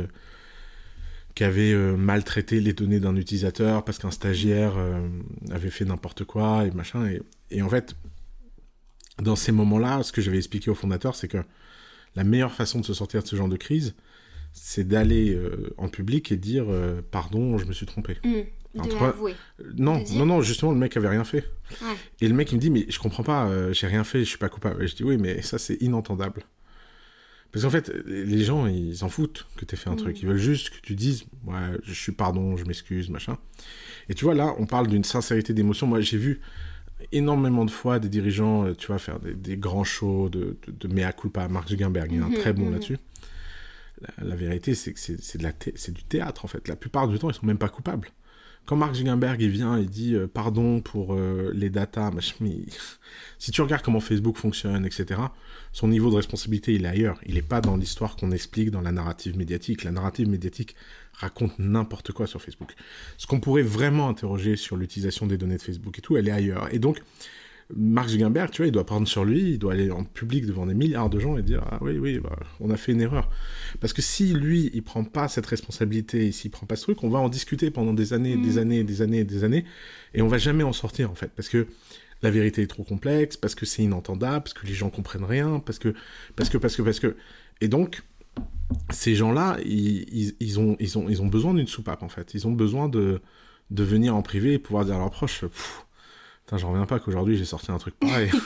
qui 1.34 1.44
avait 1.44 1.74
maltraité 1.96 2.60
les 2.60 2.72
données 2.72 2.98
d'un 2.98 3.14
utilisateur 3.14 3.84
parce 3.84 3.98
qu'un 3.98 4.10
stagiaire 4.10 4.74
avait 5.50 5.68
fait 5.68 5.84
n'importe 5.84 6.24
quoi 6.24 6.64
et 6.64 6.70
machin. 6.70 7.06
Et, 7.06 7.20
et, 7.50 7.60
en 7.60 7.68
fait, 7.68 7.94
dans 9.22 9.36
ces 9.36 9.52
moments-là, 9.52 10.02
ce 10.02 10.12
que 10.12 10.22
j'avais 10.22 10.38
expliqué 10.38 10.70
au 10.70 10.74
fondateur, 10.74 11.14
c'est 11.14 11.28
que 11.28 11.42
la 12.14 12.24
meilleure 12.24 12.52
façon 12.52 12.80
de 12.80 12.86
se 12.86 12.94
sortir 12.94 13.22
de 13.22 13.28
ce 13.28 13.36
genre 13.36 13.50
de 13.50 13.58
crise, 13.58 13.94
c'est 14.58 14.88
d'aller 14.88 15.38
en 15.76 15.88
public 15.88 16.32
et 16.32 16.36
dire 16.36 16.66
pardon, 17.10 17.58
je 17.58 17.66
me 17.66 17.72
suis 17.72 17.86
trompé. 17.86 18.16
Mm. 18.24 18.40
Non, 19.78 20.02
non, 20.18 20.26
non, 20.26 20.40
justement, 20.42 20.72
le 20.72 20.78
mec 20.78 20.96
avait 20.96 21.08
rien 21.08 21.24
fait. 21.24 21.44
Et 22.20 22.28
le 22.28 22.34
mec, 22.34 22.52
il 22.52 22.56
me 22.56 22.60
dit, 22.60 22.70
mais 22.70 22.84
je 22.88 22.98
comprends 22.98 23.22
pas, 23.22 23.46
euh, 23.48 23.72
j'ai 23.72 23.86
rien 23.86 24.04
fait, 24.04 24.20
je 24.20 24.24
suis 24.24 24.38
pas 24.38 24.48
coupable. 24.50 24.82
Et 24.82 24.86
je 24.88 24.94
dis, 24.96 25.02
oui, 25.04 25.16
mais 25.16 25.40
ça, 25.42 25.56
c'est 25.58 25.76
inentendable. 25.82 26.42
Parce 27.52 27.64
qu'en 27.64 27.70
fait, 27.70 27.90
les 28.06 28.44
gens, 28.44 28.66
ils 28.66 28.98
s'en 28.98 29.08
foutent 29.08 29.46
que 29.56 29.64
tu 29.64 29.74
aies 29.74 29.78
fait 29.78 29.88
un 29.88 29.94
Mm. 29.94 29.98
truc. 29.98 30.20
Ils 30.22 30.28
veulent 30.28 30.36
juste 30.36 30.70
que 30.70 30.80
tu 30.82 30.94
dises, 30.94 31.24
ouais, 31.46 31.54
je 31.84 31.92
suis 31.94 32.12
pardon, 32.12 32.56
je 32.56 32.64
m'excuse, 32.64 33.08
machin. 33.08 33.38
Et 34.10 34.14
tu 34.14 34.24
vois, 34.26 34.34
là, 34.34 34.54
on 34.58 34.66
parle 34.66 34.88
d'une 34.88 35.04
sincérité 35.04 35.54
d'émotion. 35.54 35.86
Moi, 35.86 36.00
j'ai 36.00 36.18
vu 36.18 36.40
énormément 37.12 37.64
de 37.64 37.70
fois 37.70 37.98
des 37.98 38.08
dirigeants, 38.10 38.66
euh, 38.66 38.74
tu 38.74 38.88
vois, 38.88 38.98
faire 38.98 39.20
des, 39.20 39.32
des 39.34 39.56
grands 39.56 39.84
shows 39.84 40.28
de, 40.28 40.56
de, 40.66 40.72
de 40.86 40.94
mea 40.94 41.12
culpa. 41.12 41.48
Mark 41.48 41.68
Zuckerberg, 41.68 42.12
il 42.12 42.18
est 42.18 42.22
un 42.22 42.28
Mhm, 42.28 42.34
très 42.34 42.52
bon 42.52 42.68
là-dessus. 42.70 42.98
La, 44.18 44.36
vérité, 44.36 44.74
c'est 44.74 44.92
que 44.92 45.00
c'est 45.00 45.92
du 45.92 46.04
théâtre, 46.04 46.44
en 46.44 46.48
fait. 46.48 46.68
La 46.68 46.76
plupart 46.76 47.08
du 47.08 47.18
temps, 47.18 47.30
ils 47.30 47.34
sont 47.34 47.46
même 47.46 47.58
pas 47.58 47.68
coupables. 47.68 48.10
Quand 48.66 48.74
Mark 48.74 48.94
Zuckerberg, 48.94 49.40
il 49.40 49.50
vient, 49.50 49.78
il 49.78 49.88
dit 49.88 50.14
euh, 50.14 50.26
pardon 50.26 50.80
pour 50.80 51.14
euh, 51.14 51.52
les 51.54 51.70
datas, 51.70 52.10
si 53.38 53.50
tu 53.52 53.62
regardes 53.62 53.82
comment 53.82 54.00
Facebook 54.00 54.36
fonctionne, 54.36 54.84
etc., 54.84 55.20
son 55.72 55.86
niveau 55.86 56.10
de 56.10 56.16
responsabilité, 56.16 56.74
il 56.74 56.84
est 56.84 56.88
ailleurs. 56.88 57.20
Il 57.26 57.34
n'est 57.34 57.42
pas 57.42 57.60
dans 57.60 57.76
l'histoire 57.76 58.16
qu'on 58.16 58.32
explique 58.32 58.72
dans 58.72 58.80
la 58.80 58.90
narrative 58.90 59.36
médiatique. 59.36 59.84
La 59.84 59.92
narrative 59.92 60.28
médiatique 60.28 60.74
raconte 61.12 61.56
n'importe 61.60 62.10
quoi 62.10 62.26
sur 62.26 62.42
Facebook. 62.42 62.74
Ce 63.18 63.26
qu'on 63.28 63.38
pourrait 63.38 63.62
vraiment 63.62 64.08
interroger 64.08 64.56
sur 64.56 64.76
l'utilisation 64.76 65.26
des 65.26 65.38
données 65.38 65.58
de 65.58 65.62
Facebook 65.62 65.98
et 65.98 66.02
tout, 66.02 66.16
elle 66.16 66.26
est 66.26 66.32
ailleurs. 66.32 66.72
Et 66.74 66.80
donc, 66.80 67.02
Mark 67.74 68.08
Zuckerberg, 68.08 68.50
tu 68.50 68.58
vois, 68.62 68.68
il 68.68 68.72
doit 68.72 68.86
prendre 68.86 69.08
sur 69.08 69.24
lui, 69.24 69.52
il 69.52 69.58
doit 69.58 69.72
aller 69.72 69.90
en 69.90 70.04
public 70.04 70.46
devant 70.46 70.66
des 70.66 70.74
milliards 70.74 71.10
de 71.10 71.18
gens 71.18 71.36
et 71.36 71.42
dire 71.42 71.62
Ah 71.68 71.78
oui, 71.80 71.98
oui, 71.98 72.20
bah, 72.20 72.36
on 72.60 72.70
a 72.70 72.76
fait 72.76 72.92
une 72.92 73.00
erreur. 73.00 73.28
Parce 73.80 73.92
que 73.92 74.02
si 74.02 74.32
lui, 74.32 74.70
il 74.72 74.82
prend 74.84 75.02
pas 75.02 75.26
cette 75.26 75.46
responsabilité 75.46 76.30
s'il 76.30 76.50
prend 76.52 76.66
pas 76.66 76.76
ce 76.76 76.82
truc, 76.82 77.02
on 77.02 77.08
va 77.08 77.18
en 77.18 77.28
discuter 77.28 77.70
pendant 77.72 77.92
des 77.92 78.12
années, 78.12 78.36
des 78.36 78.52
Mhm. 78.52 78.58
années, 78.58 78.84
des 78.84 79.02
années, 79.02 79.24
des 79.24 79.42
années, 79.44 79.64
et 80.14 80.22
on 80.22 80.28
va 80.28 80.38
jamais 80.38 80.62
en 80.62 80.72
sortir 80.72 81.10
en 81.10 81.14
fait. 81.16 81.30
Parce 81.34 81.48
que 81.48 81.66
la 82.22 82.30
vérité 82.30 82.62
est 82.62 82.66
trop 82.68 82.84
complexe, 82.84 83.36
parce 83.36 83.54
que 83.54 83.66
c'est 83.66 83.82
inentendable, 83.82 84.44
parce 84.44 84.54
que 84.54 84.66
les 84.66 84.72
gens 84.74 84.88
comprennent 84.90 85.24
rien, 85.24 85.58
parce 85.58 85.78
que, 85.78 85.92
parce 86.36 86.48
que, 86.50 86.58
parce 86.58 86.76
que, 86.76 86.82
parce 86.82 87.00
que. 87.00 87.16
Et 87.60 87.68
donc, 87.68 88.02
ces 88.90 89.14
gens-là, 89.14 89.56
ils, 89.64 90.04
ils, 90.12 90.34
ils 90.40 90.60
ont, 90.60 90.76
ils, 90.78 90.98
ont, 90.98 91.08
ils 91.08 91.22
ont 91.22 91.26
besoin 91.26 91.54
d'une 91.54 91.66
soupape 91.66 92.02
en 92.02 92.08
fait. 92.08 92.34
Ils 92.34 92.46
ont 92.46 92.52
besoin 92.52 92.88
de, 92.88 93.20
de 93.70 93.82
venir 93.82 94.14
en 94.14 94.22
privé 94.22 94.52
et 94.54 94.58
pouvoir 94.58 94.84
dire 94.84 94.94
à 94.96 94.98
leurs 94.98 95.10
proches 95.10 95.40
Pff, 95.40 95.85
Putain, 96.46 96.58
j'en 96.58 96.70
reviens 96.70 96.86
pas 96.86 97.00
qu'aujourd'hui 97.00 97.36
j'ai 97.36 97.44
sorti 97.44 97.72
un 97.72 97.78
truc 97.78 97.94
pareil. 97.98 98.30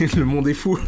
Le 0.16 0.24
monde 0.24 0.48
est 0.48 0.54
fou. 0.54 0.78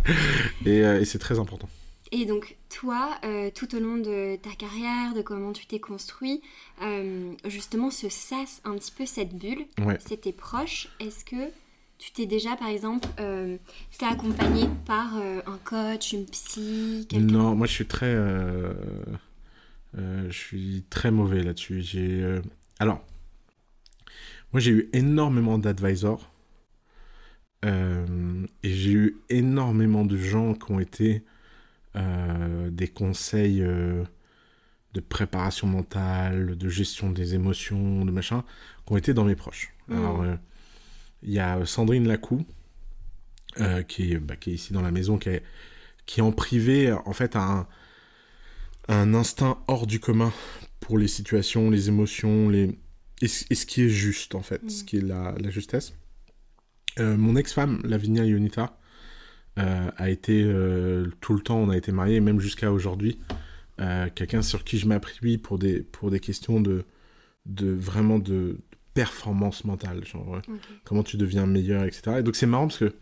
et 0.66 0.82
euh, 0.84 1.00
et 1.00 1.04
c'est 1.04 1.18
très 1.18 1.38
important. 1.38 1.68
Et 2.12 2.24
donc, 2.24 2.56
toi, 2.70 3.16
euh, 3.24 3.50
tout 3.54 3.74
au 3.74 3.80
long 3.80 3.96
de 3.98 4.36
ta 4.36 4.50
carrière, 4.50 5.12
de 5.14 5.22
comment 5.22 5.52
tu 5.52 5.66
t'es 5.66 5.80
construit, 5.80 6.40
euh, 6.82 7.32
justement, 7.46 7.90
ce 7.90 8.08
sas, 8.08 8.60
un 8.64 8.74
petit 8.76 8.92
peu 8.92 9.06
cette 9.06 9.36
bulle, 9.36 9.66
Ouais. 9.84 9.98
c'était 10.04 10.32
proche. 10.32 10.88
Est-ce 11.00 11.24
que 11.24 11.50
tu 11.98 12.12
t'es 12.12 12.26
déjà, 12.26 12.54
par 12.56 12.68
exemple, 12.68 13.08
euh, 13.20 13.56
fait 13.90 14.06
accompagner 14.06 14.68
par 14.86 15.14
un 15.16 15.58
coach, 15.64 16.12
une 16.12 16.26
psy, 16.26 17.06
quelqu'un? 17.08 17.26
Non, 17.32 17.54
moi 17.56 17.66
je 17.66 17.72
suis 17.72 17.86
très, 17.86 18.14
je 19.94 20.30
suis 20.32 20.84
très 20.90 21.10
mauvais 21.10 21.42
là-dessus. 21.42 21.82
J'ai, 21.82 22.40
alors, 22.78 23.02
moi 24.56 24.60
j'ai 24.62 24.70
eu 24.70 24.88
énormément 24.94 25.58
d'advisors 25.58 26.32
euh, 27.66 28.46
et 28.62 28.72
j'ai 28.72 28.92
eu 28.92 29.18
énormément 29.28 30.06
de 30.06 30.16
gens 30.16 30.54
qui 30.54 30.72
ont 30.72 30.80
été 30.80 31.26
euh, 31.94 32.70
des 32.70 32.88
conseils 32.88 33.60
euh, 33.60 34.02
de 34.94 35.00
préparation 35.00 35.66
mentale, 35.66 36.56
de 36.56 36.68
gestion 36.70 37.10
des 37.10 37.34
émotions, 37.34 38.06
de 38.06 38.10
machin, 38.10 38.44
qui 38.86 38.94
ont 38.94 38.96
été 38.96 39.12
dans 39.12 39.24
mes 39.24 39.36
proches. 39.36 39.74
Mhm. 39.88 39.98
Alors, 39.98 40.24
il 41.22 41.32
y 41.34 41.38
a 41.38 41.66
Sandrine 41.66 42.08
Lacou, 42.08 42.46
qui, 43.88 44.12
est, 44.12 44.18
bah, 44.18 44.36
qui 44.36 44.52
est 44.52 44.54
ici 44.54 44.72
dans 44.72 44.80
la 44.80 44.90
maison, 44.90 45.18
qui 45.18 45.28
est, 45.28 45.42
qui 46.06 46.22
en 46.22 46.32
privé, 46.32 46.94
en 47.04 47.12
fait, 47.12 47.36
a 47.36 47.42
un, 47.42 47.66
un 48.88 49.12
instinct 49.12 49.58
hors 49.66 49.86
du 49.86 50.00
commun 50.00 50.32
pour 50.80 50.96
les 50.96 51.08
situations, 51.08 51.68
les 51.68 51.90
émotions, 51.90 52.48
les... 52.48 52.78
Et, 53.22 53.28
ce- 53.28 53.44
et 53.50 53.54
ce 53.54 53.66
qui 53.66 53.82
est 53.82 53.88
juste, 53.88 54.34
en 54.34 54.42
fait, 54.42 54.62
Mm. 54.62 54.70
ce 54.70 54.84
qui 54.84 54.96
est 54.98 55.02
la, 55.02 55.34
la 55.38 55.50
justesse. 55.50 55.94
Euh, 56.98 57.16
mon 57.16 57.36
ex-femme, 57.36 57.80
Lavinia 57.84 58.24
Ionita, 58.24 58.78
euh, 59.58 59.90
a 59.96 60.10
été 60.10 60.42
euh, 60.44 61.06
tout 61.20 61.32
le 61.34 61.40
temps, 61.40 61.58
on 61.58 61.70
a 61.70 61.76
été 61.76 61.92
mariés, 61.92 62.20
même 62.20 62.40
jusqu'à 62.40 62.72
aujourd'hui, 62.72 63.18
quelqu'un 64.14 64.40
sur 64.40 64.64
qui 64.64 64.78
je 64.78 64.86
m'appuie 64.86 65.36
pour 65.36 65.58
des, 65.58 65.80
pour 65.80 66.10
des 66.10 66.18
questions 66.20 66.60
de, 66.62 66.84
de 67.44 67.70
vraiment 67.70 68.18
de 68.18 68.58
performance 68.94 69.64
mentale, 69.66 70.02
genre 70.06 70.40
comment 70.84 71.02
tu 71.02 71.18
deviens 71.18 71.44
meilleur, 71.44 71.84
etc. 71.84 72.16
Et 72.20 72.22
donc 72.22 72.36
c'est 72.36 72.46
marrant 72.46 72.68
parce 72.68 72.78
que 72.78 72.94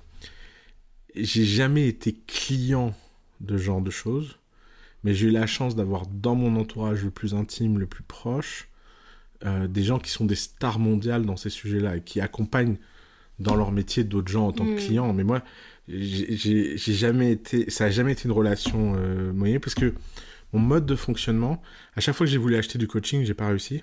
j'ai 1.15 1.45
jamais 1.45 1.87
été 1.87 2.13
client 2.27 2.93
de 3.41 3.57
ce 3.57 3.63
genre 3.63 3.81
de 3.81 3.91
choses, 3.93 4.39
mais 5.05 5.15
j'ai 5.15 5.29
eu 5.29 5.31
la 5.31 5.47
chance 5.47 5.77
d'avoir 5.77 6.07
dans 6.09 6.35
mon 6.35 6.57
entourage 6.57 7.05
le 7.05 7.11
plus 7.11 7.35
intime, 7.35 7.79
le 7.79 7.87
plus 7.87 8.03
proche, 8.03 8.69
euh, 9.45 9.67
des 9.67 9.83
gens 9.83 9.99
qui 9.99 10.11
sont 10.11 10.25
des 10.25 10.35
stars 10.35 10.79
mondiales 10.79 11.25
dans 11.27 11.37
ces 11.37 11.51
sujets-là 11.51 11.97
et 11.97 12.01
qui 12.01 12.21
accompagnent 12.21 12.77
dans 13.39 13.57
leur 13.57 13.73
métier 13.73 14.05
d'autres 14.05 14.31
gens 14.31 14.47
en 14.49 14.53
tant 14.53 14.65
Mm. 14.65 14.75
que 14.75 14.81
clients. 14.81 15.13
Mais 15.13 15.25
moi, 15.25 15.43
j'ai 15.89 16.77
jamais 16.77 17.33
été, 17.33 17.69
ça 17.71 17.87
a 17.87 17.91
jamais 17.91 18.13
été 18.13 18.25
une 18.25 18.33
relation 18.33 18.95
euh, 18.97 19.33
moyenne 19.33 19.61
parce 19.61 19.75
que 19.75 19.93
mon 20.53 20.61
mode 20.61 20.87
de 20.87 20.95
fonctionnement, 20.95 21.61
à 21.97 22.01
chaque 22.01 22.15
fois 22.15 22.27
que 22.27 22.31
j'ai 22.31 22.39
voulu 22.39 22.57
acheter 22.57 22.79
du 22.79 22.87
coaching, 22.87 23.25
j'ai 23.25 23.35
pas 23.35 23.49
réussi 23.49 23.83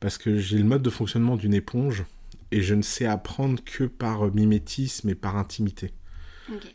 parce 0.00 0.18
que 0.18 0.38
j'ai 0.38 0.58
le 0.58 0.64
mode 0.64 0.82
de 0.82 0.90
fonctionnement 0.90 1.36
d'une 1.36 1.54
éponge 1.54 2.04
et 2.50 2.62
je 2.62 2.74
ne 2.74 2.82
sais 2.82 3.06
apprendre 3.06 3.62
que 3.64 3.84
par 3.84 4.32
mimétisme 4.34 5.08
et 5.08 5.14
par 5.14 5.36
intimité. 5.36 5.92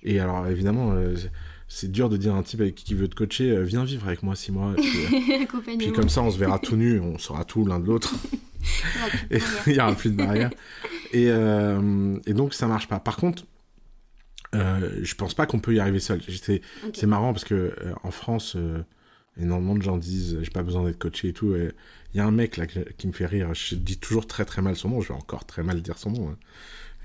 Et 0.03 0.19
alors 0.19 0.45
évidemment, 0.47 0.91
euh, 0.93 1.15
c'est 1.73 1.89
dur 1.89 2.09
de 2.09 2.17
dire 2.17 2.35
à 2.35 2.37
un 2.37 2.43
type 2.43 2.59
avec 2.59 2.75
qui 2.75 2.93
veut 2.95 3.07
te 3.07 3.15
coacher, 3.15 3.49
euh, 3.51 3.63
viens 3.63 3.85
vivre 3.85 4.05
avec 4.05 4.23
moi 4.23 4.35
six 4.35 4.51
mois. 4.51 4.73
Puis, 4.75 4.85
euh, 5.31 5.45
puis 5.77 5.93
comme 5.93 6.09
ça, 6.09 6.21
on 6.21 6.29
se 6.29 6.37
verra 6.37 6.59
tout 6.59 6.75
nu, 6.75 6.99
on 6.99 7.17
saura 7.17 7.45
tout 7.45 7.65
l'un 7.65 7.79
de 7.79 7.87
l'autre. 7.87 8.13
Il 9.67 9.73
y 9.73 9.79
aura 9.79 9.95
plus 9.95 10.11
de 10.11 10.17
barrière. 10.17 10.51
Et, 11.13 11.27
euh, 11.29 12.17
et 12.25 12.33
donc 12.33 12.53
ça 12.53 12.67
marche 12.67 12.87
pas. 12.87 12.99
Par 12.99 13.15
contre, 13.15 13.45
euh, 14.53 14.99
je 15.01 15.15
pense 15.15 15.33
pas 15.33 15.45
qu'on 15.45 15.59
peut 15.59 15.73
y 15.73 15.79
arriver 15.79 15.99
seul. 15.99 16.21
C'est 16.93 17.07
marrant 17.07 17.31
parce 17.33 17.45
que 17.45 17.55
euh, 17.55 17.93
en 18.03 18.11
France, 18.11 18.57
énormément 19.39 19.75
de 19.75 19.81
gens 19.81 19.97
disent 19.97 20.39
j'ai 20.41 20.51
pas 20.51 20.63
besoin 20.63 20.83
d'être 20.83 20.99
coaché 20.99 21.29
et 21.29 21.33
tout. 21.33 21.55
Il 21.55 22.17
y 22.17 22.19
a 22.19 22.25
un 22.25 22.31
mec 22.31 22.57
là 22.57 22.67
qui 22.67 23.07
me 23.07 23.13
fait 23.13 23.25
rire. 23.25 23.53
Je 23.53 23.75
dis 23.75 23.97
toujours 23.97 24.27
très 24.27 24.45
très 24.45 24.61
mal 24.61 24.75
son 24.75 24.89
nom. 24.89 25.01
Je 25.01 25.07
vais 25.07 25.15
encore 25.19 25.45
très 25.45 25.63
mal 25.63 25.81
dire 25.81 25.97
son 25.97 26.11
nom. 26.11 26.29
hein. 26.29 26.37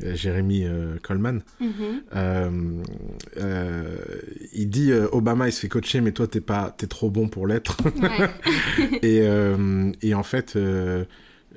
Euh, 0.04 0.14
Jérémy 0.14 0.64
euh, 0.64 0.96
Coleman. 1.02 1.40
Mhm. 1.60 1.70
Euh, 2.14 2.82
euh, 3.38 3.96
il 4.52 4.68
dit 4.68 4.92
Obama 4.92 5.48
il 5.48 5.52
se 5.52 5.60
fait 5.60 5.68
coacher 5.68 6.00
mais 6.02 6.12
toi 6.12 6.26
t'es 6.26 6.40
pas 6.42 6.74
t'es 6.76 6.86
trop 6.86 7.10
bon 7.10 7.28
pour 7.28 7.46
l'être. 7.46 7.78
Ouais. 8.00 9.00
et, 9.02 9.26
et 10.06 10.14
en 10.14 10.22
fait, 10.22 10.56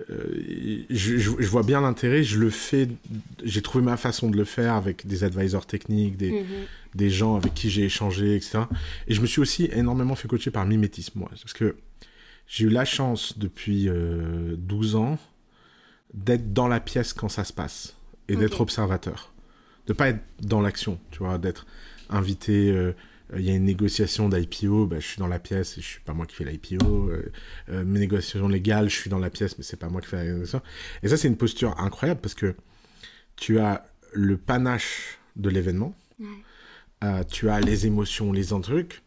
je, 0.07 0.77
je- 0.89 1.17
je 1.39 1.47
vois 1.47 1.63
bien 1.63 1.81
l'intérêt. 1.81 2.23
Je 2.23 2.39
le 2.39 2.49
fais. 2.49 2.87
J'ai 3.43 3.61
trouvé 3.61 3.83
ma 3.83 3.97
façon 3.97 4.29
de 4.29 4.37
le 4.37 4.45
faire 4.45 4.73
avec 4.75 5.05
des 5.07 5.23
advisors 5.23 5.65
techniques, 5.65 6.17
des, 6.17 6.31
Mhm. 6.31 6.45
des 6.95 7.09
gens 7.09 7.35
avec 7.35 7.53
qui 7.53 7.69
j'ai 7.69 7.83
échangé, 7.83 8.35
etc. 8.35 8.59
Et 9.07 9.13
je 9.13 9.21
me 9.21 9.25
suis 9.27 9.41
aussi 9.41 9.69
énormément 9.73 10.15
fait 10.15 10.27
coacher 10.27 10.51
par 10.51 10.65
mimétisme, 10.65 11.19
moi. 11.19 11.29
Parce 11.29 11.53
que 11.53 11.75
j'ai 12.47 12.65
eu 12.65 12.69
la 12.69 12.85
chance 12.85 13.37
depuis 13.37 13.89
euh, 13.89 14.55
12 14.57 14.95
ans 14.95 15.19
d'être 16.13 16.53
dans 16.53 16.67
la 16.67 16.79
pièce 16.79 17.13
quand 17.13 17.29
ça 17.29 17.43
se 17.43 17.53
passe 17.53 17.95
et 18.29 18.35
d'être 18.35 18.61
observateur. 18.61 19.33
De 19.87 19.93
pas 19.93 20.09
être 20.09 20.21
dans 20.41 20.61
l'action, 20.61 20.99
tu 21.11 21.19
vois, 21.19 21.37
d'être 21.37 21.65
invité. 22.09 22.71
euh, 22.71 22.93
il 23.35 23.41
y 23.41 23.51
a 23.51 23.55
une 23.55 23.65
négociation 23.65 24.27
d'IPO, 24.27 24.87
bah, 24.87 24.99
je 24.99 25.05
suis 25.05 25.19
dans 25.19 25.27
la 25.27 25.37
pièce 25.37 25.77
et 25.77 25.81
je 25.81 25.85
suis 25.85 25.99
pas 25.99 26.13
moi 26.13 26.25
qui 26.25 26.35
fais 26.35 26.45
l'IPO. 26.45 27.09
Euh, 27.09 27.31
euh, 27.69 27.83
mes 27.85 27.99
négociations 27.99 28.47
légales, 28.47 28.89
je 28.89 28.95
suis 28.95 29.09
dans 29.11 29.19
la 29.19 29.29
pièce, 29.29 29.55
mais 29.57 29.63
c'est 29.63 29.77
pas 29.77 29.87
moi 29.87 30.01
qui 30.01 30.07
fais 30.07 30.15
la 30.17 30.23
négociation. 30.25 30.61
Et 31.03 31.09
ça, 31.09 31.15
c'est 31.17 31.27
une 31.27 31.37
posture 31.37 31.79
incroyable 31.79 32.21
parce 32.21 32.33
que 32.33 32.55
tu 33.35 33.59
as 33.59 33.85
le 34.13 34.35
panache 34.37 35.19
de 35.35 35.49
l'événement, 35.49 35.93
Ouais. 36.19 37.25
tu 37.29 37.49
as 37.49 37.59
les 37.61 37.85
émotions, 37.85 38.31
les 38.31 38.47
trucs, 38.47 39.03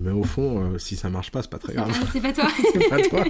mais 0.00 0.10
au 0.10 0.22
fond, 0.24 0.72
euh, 0.74 0.78
si 0.78 0.96
ça 0.96 1.08
marche 1.10 1.30
pas, 1.30 1.42
c'est 1.42 1.50
pas 1.50 1.58
très 1.58 1.74
grave. 1.74 1.92
C'est 2.12 2.20
pas 2.20 2.32
toi. 2.32 2.48
c'est 2.72 2.88
pas 2.88 3.02
toi. 3.02 3.24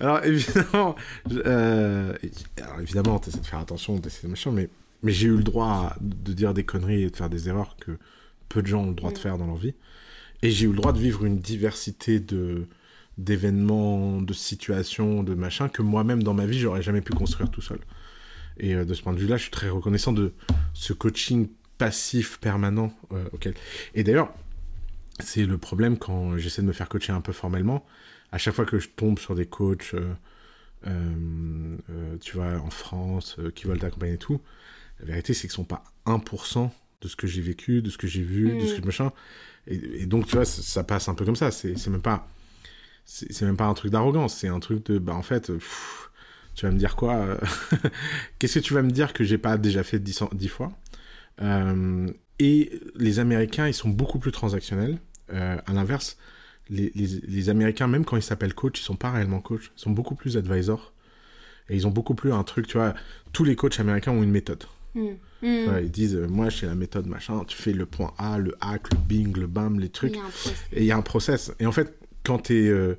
alors 0.00 0.24
évidemment, 0.24 0.94
je- 1.30 1.40
euh, 1.46 2.14
alors 2.62 2.80
évidemment, 2.80 3.18
t'essaies 3.18 3.40
de 3.40 3.46
faire 3.46 3.58
attention, 3.60 3.98
t'essaies 3.98 4.26
de 4.26 4.28
machin, 4.30 4.50
mais, 4.52 4.68
mais 5.02 5.12
j'ai 5.12 5.26
eu 5.28 5.36
le 5.36 5.42
droit 5.42 5.94
de 6.00 6.32
dire 6.32 6.54
des 6.54 6.64
conneries 6.64 7.02
et 7.04 7.10
de 7.10 7.16
faire 7.16 7.30
des 7.30 7.48
erreurs 7.48 7.76
que 7.80 7.98
peu 8.48 8.62
de 8.62 8.66
gens 8.66 8.82
ont 8.84 8.88
le 8.88 8.94
droit 8.94 9.12
de 9.12 9.18
faire 9.18 9.38
dans 9.38 9.46
leur 9.46 9.56
vie. 9.56 9.74
Et 10.42 10.50
j'ai 10.50 10.66
eu 10.66 10.70
le 10.70 10.76
droit 10.76 10.92
de 10.92 10.98
vivre 10.98 11.24
une 11.24 11.38
diversité 11.38 12.20
de 12.20 12.66
d'événements, 13.16 14.20
de 14.20 14.32
situations, 14.32 15.22
de 15.22 15.34
machins 15.34 15.68
que 15.68 15.82
moi-même 15.82 16.22
dans 16.24 16.34
ma 16.34 16.46
vie, 16.46 16.58
j'aurais 16.58 16.82
jamais 16.82 17.00
pu 17.00 17.12
construire 17.12 17.48
tout 17.48 17.60
seul. 17.62 17.78
Et 18.58 18.74
euh, 18.74 18.84
de 18.84 18.92
ce 18.92 19.02
point 19.02 19.12
de 19.12 19.18
vue-là, 19.18 19.36
je 19.36 19.42
suis 19.42 19.50
très 19.52 19.68
reconnaissant 19.68 20.12
de 20.12 20.32
ce 20.72 20.92
coaching 20.92 21.48
passif 21.78 22.38
permanent 22.40 22.92
euh, 23.12 23.24
auquel. 23.32 23.54
Et 23.94 24.02
d'ailleurs, 24.02 24.32
c'est 25.20 25.46
le 25.46 25.58
problème 25.58 25.98
quand 25.98 26.36
j'essaie 26.38 26.62
de 26.62 26.66
me 26.66 26.72
faire 26.72 26.88
coacher 26.88 27.12
un 27.12 27.20
peu 27.20 27.32
formellement. 27.32 27.86
À 28.32 28.38
chaque 28.38 28.54
fois 28.54 28.64
que 28.64 28.78
je 28.78 28.88
tombe 28.88 29.18
sur 29.18 29.34
des 29.34 29.46
coachs, 29.46 29.94
euh, 29.94 30.12
euh, 30.86 31.76
euh, 31.90 32.16
tu 32.20 32.36
vois, 32.36 32.58
en 32.58 32.70
France, 32.70 33.36
euh, 33.38 33.50
qui 33.50 33.66
veulent 33.66 33.78
t'accompagner 33.78 34.14
et 34.14 34.18
tout, 34.18 34.40
la 35.00 35.06
vérité, 35.06 35.34
c'est 35.34 35.42
qu'ils 35.42 35.52
sont 35.52 35.64
pas 35.64 35.84
1% 36.06 36.72
de 37.02 37.08
ce 37.08 37.16
que 37.16 37.26
j'ai 37.26 37.42
vécu, 37.42 37.82
de 37.82 37.90
ce 37.90 37.98
que 37.98 38.06
j'ai 38.06 38.22
vu, 38.22 38.56
de 38.56 38.66
ce 38.66 38.74
que 38.74 38.82
Mm. 38.82 38.86
machin. 38.86 39.12
Et, 39.66 40.02
et 40.02 40.06
donc, 40.06 40.26
tu 40.26 40.36
vois, 40.36 40.44
ça, 40.44 40.62
ça 40.62 40.84
passe 40.84 41.08
un 41.08 41.14
peu 41.14 41.24
comme 41.24 41.36
ça. 41.36 41.50
C'est 41.50 41.86
même 41.88 42.02
pas. 42.02 42.28
C'est 43.06 43.42
même 43.42 43.56
pas 43.56 43.66
un 43.66 43.74
truc 43.74 43.92
d'arrogance. 43.92 44.36
C'est 44.36 44.48
un 44.48 44.60
truc 44.60 44.86
de. 44.86 44.98
Bah, 44.98 45.14
en 45.14 45.22
fait, 45.22 45.48
pff, 45.52 46.10
tu 46.54 46.66
vas 46.66 46.72
me 46.72 46.78
dire 46.78 46.96
quoi 46.96 47.38
Qu'est-ce 48.38 48.54
que 48.60 48.64
tu 48.64 48.74
vas 48.74 48.82
me 48.82 48.90
dire 48.90 49.12
que 49.12 49.24
j'ai 49.24 49.38
pas 49.38 49.58
déjà 49.58 49.82
fait 49.84 49.98
dix, 49.98 50.22
dix 50.32 50.48
fois 50.48 50.72
Euh, 51.42 52.08
Et 52.38 52.80
les 52.96 53.18
Américains, 53.18 53.68
ils 53.68 53.74
sont 53.74 53.88
beaucoup 53.88 54.18
plus 54.18 54.32
transactionnels. 54.32 54.98
Euh, 55.32 55.56
à 55.66 55.72
l'inverse, 55.72 56.18
les, 56.68 56.90
les, 56.94 57.06
les 57.26 57.48
Américains, 57.48 57.86
même 57.86 58.04
quand 58.04 58.16
ils 58.16 58.22
s'appellent 58.22 58.54
coach, 58.54 58.80
ils 58.80 58.82
sont 58.82 58.96
pas 58.96 59.10
réellement 59.10 59.40
coach. 59.40 59.70
Ils 59.76 59.80
sont 59.80 59.90
beaucoup 59.90 60.14
plus 60.14 60.36
advisors. 60.36 60.92
Et 61.70 61.76
ils 61.76 61.86
ont 61.86 61.90
beaucoup 61.90 62.14
plus 62.14 62.32
un 62.32 62.42
truc, 62.42 62.66
tu 62.66 62.76
vois. 62.76 62.94
Tous 63.32 63.44
les 63.44 63.56
coachs 63.56 63.78
américains 63.80 64.12
ont 64.12 64.22
une 64.22 64.30
méthode. 64.30 64.64
Mm. 64.94 65.08
Mm. 65.42 65.68
Ouais, 65.68 65.84
ils 65.84 65.90
disent, 65.90 66.16
euh, 66.16 66.26
moi, 66.26 66.48
j'ai 66.50 66.66
la 66.66 66.74
méthode, 66.74 67.06
machin. 67.06 67.44
Tu 67.46 67.56
fais 67.56 67.72
le 67.72 67.86
point 67.86 68.12
A, 68.18 68.38
le 68.38 68.54
hack, 68.60 68.92
le 68.92 68.98
bing, 68.98 69.36
le 69.36 69.46
bam, 69.46 69.80
les 69.80 69.88
trucs. 69.88 70.16
Et 70.72 70.82
il 70.82 70.84
y 70.84 70.92
a 70.92 70.96
un 70.96 71.02
process. 71.02 71.52
Et 71.60 71.66
en 71.66 71.72
fait, 71.72 71.98
quand 72.24 72.38
t'es 72.38 72.68
euh, 72.68 72.98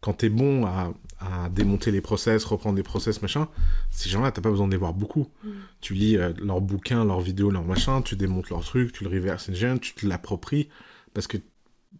quand 0.00 0.14
t'es 0.14 0.28
bon 0.28 0.66
à, 0.66 0.92
à 1.22 1.48
démonter 1.48 1.90
les 1.90 2.00
process, 2.00 2.44
reprendre 2.44 2.76
les 2.76 2.82
process, 2.82 3.22
machin, 3.22 3.48
ces 3.90 4.08
gens-là, 4.08 4.32
t'as 4.32 4.42
pas 4.42 4.50
besoin 4.50 4.66
de 4.66 4.72
les 4.72 4.78
voir 4.78 4.92
beaucoup. 4.94 5.28
Mm. 5.44 5.48
Tu 5.80 5.94
lis 5.94 6.16
euh, 6.16 6.32
leurs 6.42 6.60
bouquins, 6.60 7.04
leurs 7.04 7.20
vidéos, 7.20 7.50
leurs 7.50 7.64
machins, 7.64 8.02
tu 8.04 8.16
démontes 8.16 8.50
leurs 8.50 8.64
trucs, 8.64 8.92
tu 8.92 9.04
le 9.04 9.10
reverse 9.10 9.48
engine, 9.48 9.78
tu 9.80 9.94
te 9.94 10.06
l'appropries. 10.06 10.68
Parce 11.14 11.26
que, 11.26 11.36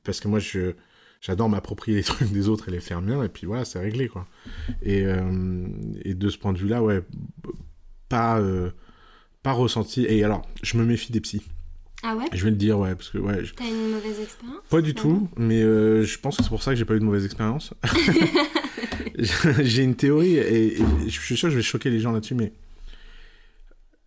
parce 0.05 0.21
que 0.21 0.29
moi, 0.29 0.39
je 0.39 0.73
j'adore 1.21 1.49
m'approprier 1.49 1.97
les 1.97 2.03
trucs 2.13 2.31
des 2.33 2.49
autres 2.49 2.69
et 2.69 2.73
les 2.73 2.81
faire 2.81 3.01
bien. 3.01 3.23
Et 3.23 3.29
puis 3.29 3.47
voilà, 3.47 3.65
c'est 3.65 3.79
réglé, 3.79 4.09
quoi. 4.09 4.27
Et, 4.83 5.05
euh, 5.07 5.67
et 6.05 6.15
de 6.15 6.29
ce 6.29 6.37
point 6.39 6.53
de 6.53 6.59
vue-là, 6.59 6.83
ouais, 6.83 7.03
pas, 8.09 8.39
euh, 8.41 8.71
pas 9.43 9.53
ressenti. 9.53 10.05
Et 10.09 10.25
alors, 10.25 10.43
je 10.63 10.77
me 10.77 10.85
méfie 10.85 11.13
des 11.13 11.21
psys. 11.21 11.43
Ah 12.05 12.17
ouais? 12.17 12.25
Je 12.33 12.43
vais 12.43 12.51
le 12.51 12.57
dire, 12.57 12.77
ouais, 12.81 12.97
parce 12.97 13.11
que 13.11 13.19
ouais, 13.19 13.45
je- 13.45 13.55
T'as 13.55 13.65
une 13.69 13.91
mauvaise 13.93 14.19
expérience? 14.21 14.59
Pas 14.69 14.81
du 14.81 14.93
tout, 14.93 15.29
mais 15.37 15.63
euh, 15.63 16.03
je 16.03 16.19
pense 16.19 16.37
que 16.37 16.43
c'est 16.43 16.49
pour 16.49 16.61
ça 16.63 16.73
que 16.73 16.77
j'ai 16.77 16.85
pas 16.85 16.95
eu 16.97 16.99
de 16.99 17.05
mauvaise 17.05 17.25
expérience. 17.25 17.73
j'ai 19.61 19.83
une 19.83 19.97
théorie 19.97 20.37
et, 20.37 20.77
je 21.05 21.21
suis 21.21 21.37
sûr 21.37 21.49
que 21.49 21.53
je 21.53 21.57
vais 21.57 21.63
choquer 21.63 21.91
les 21.91 22.01
gens 22.01 22.13
là-dessus, 22.13 22.35
mais 22.35 22.53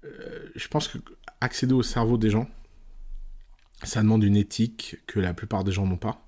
euh, 0.03 0.49
je 0.55 0.67
pense 0.67 0.87
que 0.87 0.97
accéder 1.41 1.73
au 1.73 1.83
cerveau 1.83 2.17
des 2.17 2.29
gens, 2.29 2.49
ça 3.83 4.01
demande 4.01 4.23
une 4.23 4.37
éthique 4.37 4.97
que 5.05 5.19
la 5.19 5.33
plupart 5.33 5.63
des 5.63 5.71
gens 5.71 5.85
n'ont 5.85 5.97
pas. 5.97 6.21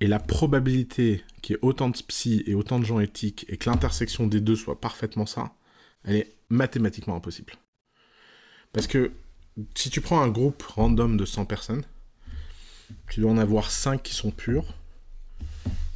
Et 0.00 0.06
la 0.06 0.18
probabilité 0.18 1.24
qu'il 1.42 1.54
y 1.54 1.56
ait 1.56 1.60
autant 1.62 1.90
de 1.90 1.96
psy 1.96 2.42
et 2.46 2.54
autant 2.54 2.78
de 2.78 2.84
gens 2.84 3.00
éthiques 3.00 3.44
et 3.48 3.56
que 3.56 3.68
l'intersection 3.68 4.26
des 4.26 4.40
deux 4.40 4.56
soit 4.56 4.80
parfaitement 4.80 5.26
ça, 5.26 5.54
elle 6.04 6.16
est 6.16 6.34
mathématiquement 6.48 7.16
impossible. 7.16 7.54
Parce 8.72 8.86
que 8.86 9.12
si 9.74 9.90
tu 9.90 10.00
prends 10.00 10.22
un 10.22 10.28
groupe 10.28 10.62
random 10.62 11.16
de 11.16 11.24
100 11.24 11.44
personnes, 11.44 11.82
tu 13.08 13.20
dois 13.20 13.30
en 13.30 13.38
avoir 13.38 13.70
5 13.70 14.02
qui 14.02 14.14
sont 14.14 14.30
purs, 14.30 14.74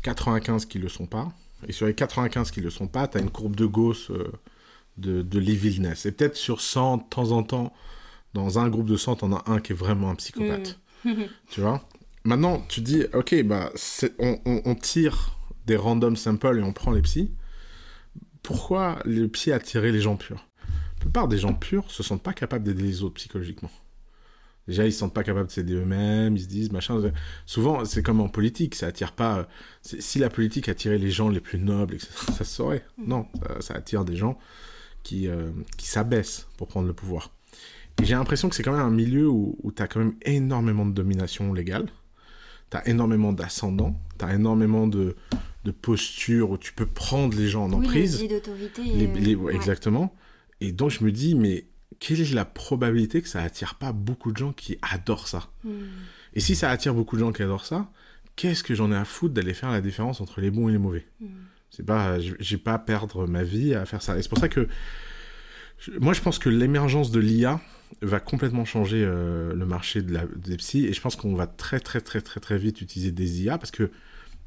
95 0.02 0.66
qui 0.66 0.78
le 0.78 0.88
sont 0.88 1.06
pas, 1.06 1.32
et 1.68 1.72
sur 1.72 1.86
les 1.86 1.94
95 1.94 2.50
qui 2.50 2.60
le 2.60 2.70
sont 2.70 2.86
pas, 2.88 3.08
tu 3.08 3.18
as 3.18 3.20
une 3.20 3.30
courbe 3.30 3.56
de 3.56 3.66
Gauss 3.66 4.10
euh, 4.10 4.30
de, 4.96 5.22
de 5.22 5.38
l'evilness. 5.38 6.06
Et 6.06 6.12
peut-être 6.12 6.36
sur 6.36 6.60
100, 6.60 6.96
de 6.98 7.02
temps 7.10 7.30
en 7.32 7.42
temps, 7.42 7.72
dans 8.34 8.58
un 8.58 8.68
groupe 8.68 8.86
de 8.86 8.96
100, 8.96 9.16
t'en 9.16 9.32
as 9.32 9.42
un 9.50 9.60
qui 9.60 9.72
est 9.72 9.76
vraiment 9.76 10.10
un 10.10 10.14
psychopathe. 10.16 10.78
Tu 11.50 11.60
vois? 11.60 11.86
Maintenant, 12.24 12.64
tu 12.68 12.80
dis, 12.80 13.04
ok, 13.12 13.42
bah, 13.44 13.70
on, 14.18 14.38
on- 14.46 14.62
on 14.64 14.74
tire 14.74 15.36
des 15.66 15.76
random 15.76 16.16
samples 16.16 16.58
et 16.58 16.62
on 16.62 16.72
prend 16.72 16.90
les 16.92 17.02
psys. 17.02 17.30
Pourquoi 18.42 18.98
le 19.04 19.28
psy 19.28 19.52
a 19.52 19.58
tiré 19.58 19.92
les 19.92 20.00
gens 20.00 20.16
purs? 20.16 20.46
La 20.96 21.00
plupart 21.00 21.28
des 21.28 21.38
gens 21.38 21.54
purs 21.54 21.90
se 21.90 22.02
sentent 22.02 22.22
pas 22.22 22.32
capables 22.32 22.64
d'aider 22.64 22.82
les 22.82 23.02
autres 23.02 23.14
psychologiquement. 23.14 23.70
Déjà, 24.66 24.86
ils 24.86 24.92
se 24.92 24.98
sentent 25.00 25.12
pas 25.14 25.24
capables 25.24 25.48
de 25.48 25.52
s'aider 25.52 25.74
eux-mêmes, 25.74 26.36
ils 26.36 26.42
se 26.42 26.48
disent, 26.48 26.72
machin. 26.72 27.00
Souvent, 27.44 27.84
c'est 27.84 28.02
comme 28.02 28.20
en 28.20 28.28
politique, 28.28 28.74
ça 28.74 28.86
attire 28.86 29.12
pas. 29.12 29.46
Si 29.82 30.18
la 30.18 30.30
politique 30.30 30.68
attirait 30.70 30.96
les 30.98 31.10
gens 31.10 31.28
les 31.28 31.40
plus 31.40 31.58
nobles, 31.58 31.94
etc., 31.96 32.08
ça 32.32 32.44
se 32.44 32.54
saurait. 32.54 32.84
Non, 32.98 33.26
ça, 33.42 33.60
ça 33.60 33.74
attire 33.74 34.04
des 34.06 34.16
gens 34.16 34.38
qui, 35.02 35.28
euh, 35.28 35.50
qui 35.76 35.86
s'abaissent 35.86 36.48
pour 36.56 36.68
prendre 36.68 36.86
le 36.86 36.94
pouvoir. 36.94 37.30
Et 38.02 38.06
j'ai 38.06 38.14
l'impression 38.14 38.48
que 38.48 38.56
c'est 38.56 38.62
quand 38.62 38.72
même 38.72 38.80
un 38.86 38.90
milieu 38.90 39.28
où, 39.28 39.56
où 39.62 39.70
tu 39.70 39.82
as 39.82 39.86
quand 39.86 40.00
même 40.00 40.14
énormément 40.22 40.86
de 40.86 40.92
domination 40.92 41.52
légale, 41.52 41.86
tu 42.70 42.76
as 42.78 42.88
énormément 42.88 43.32
d'ascendant, 43.34 44.00
tu 44.18 44.24
as 44.24 44.32
énormément 44.34 44.86
de, 44.88 45.14
de 45.64 45.70
postures 45.70 46.50
où 46.50 46.58
tu 46.58 46.72
peux 46.72 46.86
prendre 46.86 47.36
les 47.36 47.48
gens 47.48 47.64
en 47.66 47.72
Oui, 47.78 47.86
emprise. 47.86 48.20
les 48.22 48.28
d'autorité. 48.28 48.82
Les- 48.82 49.06
euh, 49.06 49.14
les- 49.20 49.34
ouais. 49.36 49.54
Exactement. 49.54 50.14
Et 50.62 50.72
donc 50.72 50.90
je 50.90 51.04
me 51.04 51.12
dis, 51.12 51.34
mais 51.34 51.66
quelle 52.00 52.20
est 52.20 52.32
la 52.32 52.44
probabilité 52.44 53.22
que 53.22 53.28
ça 53.28 53.42
attire 53.42 53.74
pas 53.74 53.92
beaucoup 53.92 54.32
de 54.32 54.36
gens 54.36 54.52
qui 54.52 54.78
adorent 54.82 55.28
ça? 55.28 55.50
Mm. 55.64 55.70
Et 56.34 56.40
si 56.40 56.56
ça 56.56 56.70
attire 56.70 56.94
beaucoup 56.94 57.16
de 57.16 57.20
gens 57.20 57.32
qui 57.32 57.42
adorent 57.42 57.66
ça, 57.66 57.90
qu'est-ce 58.36 58.64
que 58.64 58.74
j'en 58.74 58.92
ai 58.92 58.96
à 58.96 59.04
foutre 59.04 59.34
d'aller 59.34 59.54
faire 59.54 59.70
la 59.70 59.80
différence 59.80 60.20
entre 60.20 60.40
les 60.40 60.50
bons 60.50 60.68
et 60.68 60.72
les 60.72 60.78
mauvais? 60.78 61.06
Mm. 61.20 61.26
C'est 61.70 61.84
pas, 61.84 62.18
j'ai 62.20 62.58
pas 62.58 62.74
à 62.74 62.78
perdre 62.78 63.26
ma 63.26 63.42
vie 63.42 63.74
à 63.74 63.84
faire 63.84 64.00
ça. 64.02 64.16
Et 64.16 64.22
c'est 64.22 64.28
pour 64.28 64.38
ça 64.38 64.48
que 64.48 64.68
moi 66.00 66.12
je 66.12 66.20
pense 66.20 66.38
que 66.38 66.48
l'émergence 66.48 67.10
de 67.10 67.20
l'IA 67.20 67.60
va 68.00 68.20
complètement 68.20 68.64
changer 68.64 69.04
euh, 69.04 69.54
le 69.54 69.66
marché 69.66 70.02
de 70.02 70.12
la, 70.12 70.24
des 70.36 70.56
psys 70.56 70.86
et 70.86 70.92
je 70.92 71.00
pense 71.00 71.16
qu'on 71.16 71.34
va 71.34 71.46
très 71.46 71.80
très 71.80 72.00
très 72.00 72.20
très 72.20 72.40
très 72.40 72.58
vite 72.58 72.80
utiliser 72.80 73.12
des 73.12 73.42
IA 73.42 73.58
parce 73.58 73.70
que 73.70 73.90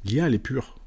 l'IA 0.04 0.26
elle 0.26 0.34
est 0.34 0.38
pure. 0.38 0.78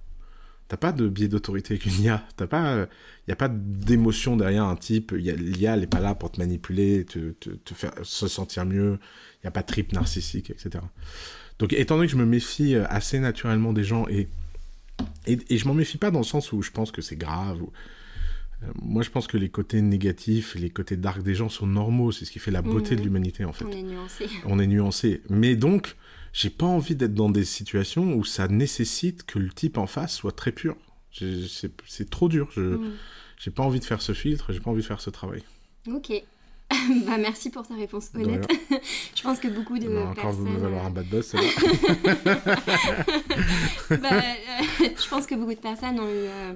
T'as 0.72 0.78
pas 0.78 0.94
de 0.94 1.10
biais 1.10 1.28
d'autorité 1.28 1.74
avec 1.74 1.86
une 1.86 2.02
IA. 2.02 2.26
T'as 2.38 2.48
pas, 2.48 2.88
il 3.28 3.30
y 3.30 3.34
a 3.34 3.36
pas 3.36 3.50
d'émotion 3.50 4.38
derrière 4.38 4.64
un 4.64 4.78
type. 4.78 5.14
Y 5.18 5.30
a- 5.30 5.36
L'IA 5.36 5.76
elle 5.76 5.84
est 5.84 5.88
pas 5.88 6.00
là 6.00 6.16
pour 6.16 6.32
te 6.32 6.40
manipuler, 6.40 7.04
te, 7.04 7.32
te, 7.32 7.50
te 7.50 7.74
faire 7.74 7.92
se 8.04 8.30
sentir 8.30 8.66
mieux. 8.66 8.98
Il 9.42 9.46
y 9.46 9.48
a 9.48 9.52
pas 9.52 9.64
de 9.64 9.68
trip 9.68 9.92
narcissique, 9.92 10.50
etc. 10.50 10.70
Donc 11.60 11.74
étant 11.74 11.96
donné 11.98 12.08
que 12.08 12.14
je 12.14 12.18
me 12.18 12.26
méfie 12.26 12.76
euh, 12.76 12.86
assez 12.88 13.20
naturellement 13.20 13.74
des 13.74 13.84
gens 13.84 14.08
et 14.08 14.30
et, 15.28 15.40
et 15.50 15.58
je 15.58 15.68
m'en 15.68 15.74
méfie 15.74 15.98
pas 15.98 16.10
dans 16.10 16.20
le 16.20 16.26
sens 16.26 16.54
où 16.54 16.62
je 16.62 16.72
pense 16.72 16.92
que 16.94 17.02
c'est 17.02 17.18
grave. 17.18 17.62
Ou... 17.62 17.72
euh, 18.64 18.68
moi, 18.82 19.04
je 19.04 19.10
pense 19.10 19.28
que 19.28 19.36
les 19.38 19.50
côtés 19.50 19.82
négatifs 19.82 20.56
les 20.56 20.70
côtés 20.70 20.96
dark 20.96 21.22
des 21.22 21.36
gens 21.36 21.50
sont 21.50 21.68
normaux. 21.68 22.14
C'est 22.14 22.24
ce 22.24 22.32
qui 22.32 22.40
fait 22.40 22.52
la 22.52 22.62
beauté 22.62 22.96
de 22.96 23.02
l'humanité, 23.02 23.44
en 23.44 23.52
fait. 23.52 23.66
On 23.66 23.72
est 23.74 23.84
nuancé. 23.84 24.26
On 24.46 24.58
est 24.60 24.68
nuancé. 24.68 25.22
Mais 25.30 25.58
donc, 25.58 25.98
j'ai 26.34 26.50
pas 26.50 26.66
envie 26.66 26.96
d'être 26.96 27.14
dans 27.14 27.30
des 27.30 27.44
situations 27.46 28.14
où 28.14 28.24
ça 28.24 28.48
nécessite 28.48 29.24
que 29.26 29.38
le 29.40 29.50
type 29.50 29.78
en 29.78 29.88
face 29.88 30.14
soit 30.16 30.32
très 30.36 30.52
pur. 30.52 30.76
C'est 31.12 32.10
trop 32.10 32.30
dur. 32.30 32.50
Je 32.56 32.62
Mm. 32.62 32.92
j'ai 33.38 33.52
pas 33.52 33.64
envie 33.64 33.80
de 33.80 33.86
faire 33.86 34.02
ce 34.02 34.14
filtre. 34.14 34.54
J'ai 34.54 34.60
pas 34.62 34.70
envie 34.72 34.82
de 34.82 34.88
faire 34.88 35.02
ce 35.02 35.10
travail. 35.10 35.44
Ok. 35.88 36.12
bah, 37.06 37.18
merci 37.20 37.50
pour 37.50 37.68
ta 37.68 37.76
réponse 37.76 38.12
honnête. 38.16 38.48
Je 39.16 39.22
pense 39.24 39.40
que 39.40 39.50
beaucoup 39.50 39.78
de 39.78 39.88
Elle 39.88 39.94
va 39.94 40.02
encore 40.06 40.24
personnes. 40.24 40.44
me 40.54 40.58
valoir 40.58 40.86
un 40.86 40.90
euh, 40.90 40.94
bad 40.94 41.08
buzz. 41.10 41.26
celle-là. 41.32 41.50
bah, 43.98 44.10
euh, 44.14 44.88
je 44.98 45.10
pense 45.10 45.26
que 45.26 45.36
beaucoup 45.36 45.54
de 45.54 45.60
personnes 45.60 46.00
ont 46.00 46.08
eu 46.08 46.28
euh, 46.30 46.54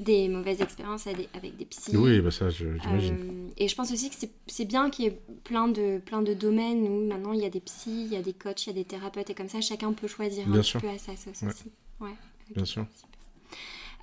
des 0.00 0.28
mauvaises 0.28 0.60
expériences 0.60 1.06
avec 1.06 1.28
des, 1.56 1.64
psys. 1.66 1.96
oui, 1.96 2.20
bah 2.20 2.30
ça, 2.30 2.50
je- 2.50 2.78
j'imagine. 2.82 3.14
Euh, 3.14 3.52
et 3.56 3.68
je 3.68 3.74
pense 3.74 3.92
aussi 3.92 4.10
que 4.10 4.16
c'est- 4.46 4.64
bien 4.64 4.90
qu'il 4.90 5.04
y 5.04 5.08
ait 5.08 5.18
plein 5.44 5.68
de, 5.68 5.98
plein 5.98 6.22
de 6.22 6.34
domaines 6.34 6.82
où 6.88 7.06
maintenant 7.06 7.32
il 7.32 7.40
y 7.40 7.44
a 7.44 7.50
des 7.50 7.60
psys, 7.60 8.04
il 8.06 8.12
y 8.12 8.16
a 8.16 8.22
des 8.22 8.32
coachs, 8.32 8.66
il 8.66 8.68
y 8.68 8.70
a 8.70 8.74
des 8.74 8.84
thérapeutes 8.84 9.30
et 9.30 9.34
comme 9.34 9.48
ça 9.48 9.60
chacun 9.60 9.92
peut 9.92 10.08
choisir 10.08 10.46
Bien 10.46 10.60
un 10.60 10.62
sûr. 10.62 10.80
petit 10.80 10.86
peu 10.88 10.92
à 10.94 10.98
sa 10.98 11.12
sauce 11.16 11.42
Ouais. 11.42 11.48
aussi. 11.48 11.64
Ouais. 12.00 12.14
Bien 12.54 12.64
sûr. 12.64 12.86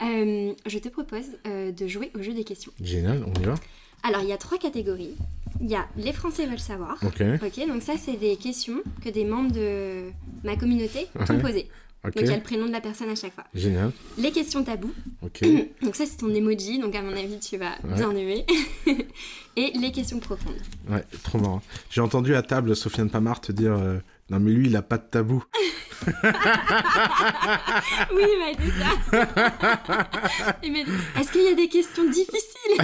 Euh, 0.01 0.53
je 0.65 0.77
te 0.79 0.87
propose 0.89 1.25
euh, 1.45 1.71
de 1.71 1.87
jouer 1.87 2.11
au 2.17 2.23
jeu 2.23 2.33
des 2.33 2.43
questions. 2.45 2.71
Génial, 2.81 3.23
on 3.27 3.33
y 3.39 3.43
va. 3.43 3.55
Alors 4.03 4.21
il 4.21 4.29
y 4.29 4.31
a 4.31 4.37
trois 4.37 4.57
catégories. 4.57 5.15
Il 5.61 5.69
y 5.69 5.75
a 5.75 5.87
les 5.97 6.13
Français 6.13 6.45
veulent 6.45 6.57
savoir. 6.59 6.97
Ok, 7.03 7.21
Ok, 7.43 7.67
donc 7.67 7.81
ça 7.81 7.93
c'est 7.97 8.15
des 8.15 8.37
questions 8.37 8.81
que 9.03 9.09
des 9.09 9.25
membres 9.25 9.51
de 9.51 10.11
ma 10.45 10.55
communauté 10.55 11.07
t'ont 11.27 11.35
Ouais. 11.35 11.41
posées. 11.41 11.67
Donc 12.03 12.13
il 12.15 12.27
y 12.27 12.29
a 12.31 12.35
le 12.37 12.41
prénom 12.43 12.65
de 12.67 12.71
la 12.71 12.79
personne 12.81 13.09
à 13.09 13.15
chaque 13.15 13.33
fois. 13.33 13.43
Génial. 13.53 13.91
Les 14.17 14.31
questions 14.31 14.63
tabous. 14.63 14.93
Ok. 15.21 15.41
Donc 15.83 15.95
ça 15.95 16.05
c'est 16.05 16.17
ton 16.17 16.33
emoji, 16.33 16.79
donc 16.79 16.95
à 16.95 17.01
mon 17.01 17.11
avis 17.11 17.39
tu 17.39 17.57
vas 17.57 17.71
Ouais. 17.83 17.95
bien 17.95 18.11
aimer. 18.11 18.45
Et 19.57 19.71
les 19.77 19.91
questions 19.91 20.19
profondes. 20.19 20.55
Ouais, 20.89 21.03
trop 21.23 21.37
marrant. 21.39 21.61
J'ai 21.89 21.99
entendu 22.01 22.35
à 22.35 22.41
table 22.41 22.75
Sofiane 22.75 23.09
Pamar 23.09 23.41
te 23.41 23.51
dire 23.51 23.73
euh, 23.73 23.97
Non, 24.29 24.39
mais 24.39 24.51
lui, 24.51 24.67
il 24.67 24.75
a 24.75 24.81
pas 24.81 24.97
de 24.97 25.03
tabou. 25.09 25.43
Oui, 28.13 28.23
il 28.23 28.39
m'a 28.39 28.53
dit 28.53 28.71
ça. 28.79 28.89
il 30.63 30.71
m'a 30.71 30.83
dit 30.83 30.91
Est-ce 31.19 31.31
qu'il 31.31 31.43
y 31.43 31.47
a 31.47 31.53
des 31.53 31.67
questions 31.67 32.09
difficiles? 32.09 32.77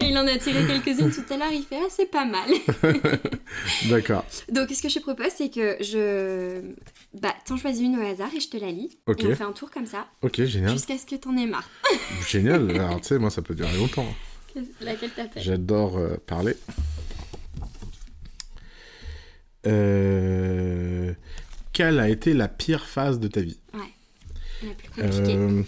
Et 0.00 0.06
il 0.06 0.18
en 0.18 0.26
a 0.26 0.36
tiré 0.38 0.64
quelques-unes 0.66 1.10
tout 1.10 1.24
à 1.32 1.36
l'heure. 1.36 1.52
Il 1.52 1.62
fait 1.64 1.78
Ah, 1.82 1.88
c'est 1.90 2.10
pas 2.10 2.24
mal. 2.24 2.48
D'accord. 3.88 4.24
Donc, 4.50 4.70
ce 4.70 4.82
que 4.82 4.88
je 4.88 4.94
te 4.98 5.00
propose, 5.00 5.32
c'est 5.36 5.50
que 5.50 5.76
je. 5.80 6.60
Bah, 7.14 7.34
t'en 7.46 7.56
choisis 7.56 7.82
une 7.82 7.98
au 7.98 8.02
hasard 8.06 8.30
et 8.36 8.40
je 8.40 8.48
te 8.48 8.56
la 8.56 8.70
lis. 8.70 8.98
Ok. 9.06 9.24
Et 9.24 9.28
on 9.28 9.36
fait 9.36 9.44
un 9.44 9.52
tour 9.52 9.70
comme 9.70 9.86
ça 9.86 10.06
Ok, 10.22 10.42
génial. 10.44 10.70
jusqu'à 10.72 10.96
ce 10.98 11.06
que 11.06 11.16
t'en 11.16 11.36
aies 11.36 11.46
marre. 11.46 11.68
Génial. 12.28 12.70
Alors, 12.70 13.00
tu 13.00 13.08
sais, 13.08 13.18
moi, 13.18 13.30
ça 13.30 13.42
peut 13.42 13.54
durer 13.54 13.76
longtemps. 13.76 14.06
Laquelle 14.80 15.10
t'appelles? 15.10 15.42
J'adore 15.42 15.96
euh, 15.96 16.16
parler. 16.26 16.54
Euh, 19.66 21.12
Quelle 21.72 21.98
a 22.00 22.08
été 22.08 22.34
la 22.34 22.48
pire 22.48 22.84
phase 22.86 23.18
de 23.20 23.28
ta 23.28 23.40
vie 23.40 23.58
Ouais. 23.74 24.68
La 24.68 24.74
plus 24.74 24.88
compliquée. 24.88 25.36
Euh, 25.36 25.62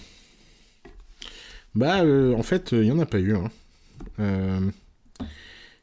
Bah, 1.75 2.03
euh, 2.05 2.35
en 2.35 2.43
fait, 2.43 2.71
il 2.73 2.83
n'y 2.83 2.93
en 2.93 2.99
a 3.01 3.07
pas 3.07 3.19
eu. 3.19 3.35
hein. 3.35 3.51
Il 4.19 4.73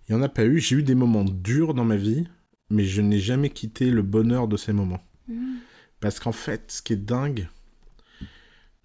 Il 0.10 0.16
n'y 0.16 0.16
en 0.16 0.22
a 0.22 0.30
pas 0.30 0.46
eu. 0.46 0.60
J'ai 0.60 0.78
eu 0.78 0.84
des 0.84 0.96
moments 0.96 1.24
durs 1.26 1.74
dans 1.74 1.86
ma 1.86 1.96
vie, 1.98 2.28
mais 2.70 2.86
je 2.86 3.02
n'ai 3.02 3.20
jamais 3.20 3.50
quitté 3.50 3.90
le 3.92 4.02
bonheur 4.02 4.48
de 4.48 4.56
ces 4.58 4.74
moments. 4.74 5.04
Mhm. 5.28 5.58
Parce 6.00 6.20
qu'en 6.20 6.32
fait, 6.32 6.72
ce 6.72 6.82
qui 6.82 6.94
est 6.94 6.98
dingue, 6.98 7.48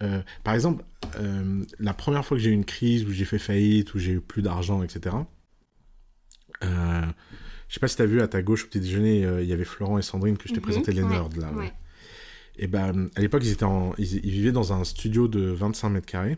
euh, 0.03 0.21
par 0.43 0.53
exemple, 0.53 0.83
euh, 1.19 1.63
la 1.79 1.93
première 1.93 2.25
fois 2.25 2.37
que 2.37 2.43
j'ai 2.43 2.49
eu 2.51 2.53
une 2.53 2.65
crise, 2.65 3.05
où 3.05 3.11
j'ai 3.11 3.25
fait 3.25 3.39
faillite, 3.39 3.93
où 3.93 3.99
j'ai 3.99 4.11
eu 4.13 4.21
plus 4.21 4.41
d'argent, 4.41 4.83
etc. 4.83 5.15
Euh, 6.63 7.05
je 7.67 7.73
sais 7.75 7.79
pas 7.79 7.87
si 7.87 7.95
tu 7.95 8.01
as 8.01 8.05
vu 8.05 8.21
à 8.21 8.27
ta 8.27 8.41
gauche 8.41 8.63
au 8.63 8.67
petit 8.67 8.79
déjeuner, 8.79 9.25
euh, 9.25 9.41
il 9.41 9.47
y 9.47 9.53
avait 9.53 9.65
Florent 9.65 9.97
et 9.97 10.01
Sandrine 10.01 10.37
que 10.37 10.43
je 10.47 10.53
t'ai 10.53 10.59
Mhm. 10.59 10.63
présenté 10.63 10.91
les 10.93 11.01
Ouais, 11.03 11.09
nerds 11.09 11.29
là. 11.37 11.51
ouais. 11.51 11.57
ouais. 11.65 11.73
Et 12.59 12.67
ben, 12.67 13.09
à 13.15 13.21
l'époque, 13.21 13.43
ils, 13.45 13.51
étaient 13.51 13.63
en- 13.65 13.93
ils, 13.97 14.15
ils 14.25 14.31
vivaient 14.31 14.51
dans 14.51 14.73
un 14.73 14.83
studio 14.83 15.27
de 15.27 15.41
25 15.41 15.89
mètres 15.89 16.07
carrés. 16.07 16.37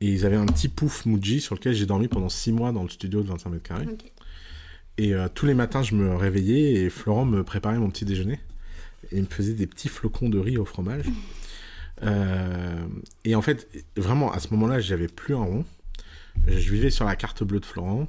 Et 0.00 0.06
ils 0.08 0.24
avaient 0.24 0.36
un 0.36 0.46
petit 0.46 0.68
pouf 0.68 1.04
Muji 1.04 1.42
sur 1.42 1.54
lequel 1.54 1.74
j'ai 1.74 1.84
dormi 1.84 2.08
pendant 2.08 2.30
6 2.30 2.52
mois 2.52 2.72
dans 2.72 2.82
le 2.82 2.88
studio 2.88 3.20
de 3.22 3.28
25 3.28 3.50
mètres 3.50 3.62
carrés. 3.68 3.86
Et 4.96 5.12
euh, 5.14 5.28
tous 5.34 5.44
les 5.44 5.52
matins, 5.52 5.82
je 5.82 5.94
me 5.94 6.14
réveillais 6.16 6.72
et 6.84 6.88
Florent 6.90 7.26
me 7.26 7.44
préparait 7.44 7.78
mon 7.78 7.90
petit 7.90 8.06
déjeuner. 8.06 8.40
Et 9.12 9.16
il 9.18 9.22
me 9.24 9.26
faisait 9.28 9.52
des 9.52 9.66
petits 9.66 9.88
flocons 9.88 10.28
de 10.30 10.38
riz 10.38 10.56
au 10.58 10.64
fromage. 10.64 11.04
Euh, 12.02 12.86
et 13.24 13.34
en 13.34 13.42
fait, 13.42 13.68
vraiment, 13.96 14.32
à 14.32 14.40
ce 14.40 14.48
moment-là, 14.54 14.80
j'avais 14.80 15.06
plus 15.06 15.34
un 15.34 15.42
rond. 15.44 15.64
Je 16.46 16.70
vivais 16.72 16.88
sur 16.88 17.04
la 17.04 17.14
carte 17.14 17.44
bleue 17.44 17.60
de 17.60 17.66
Florent. 17.66 18.06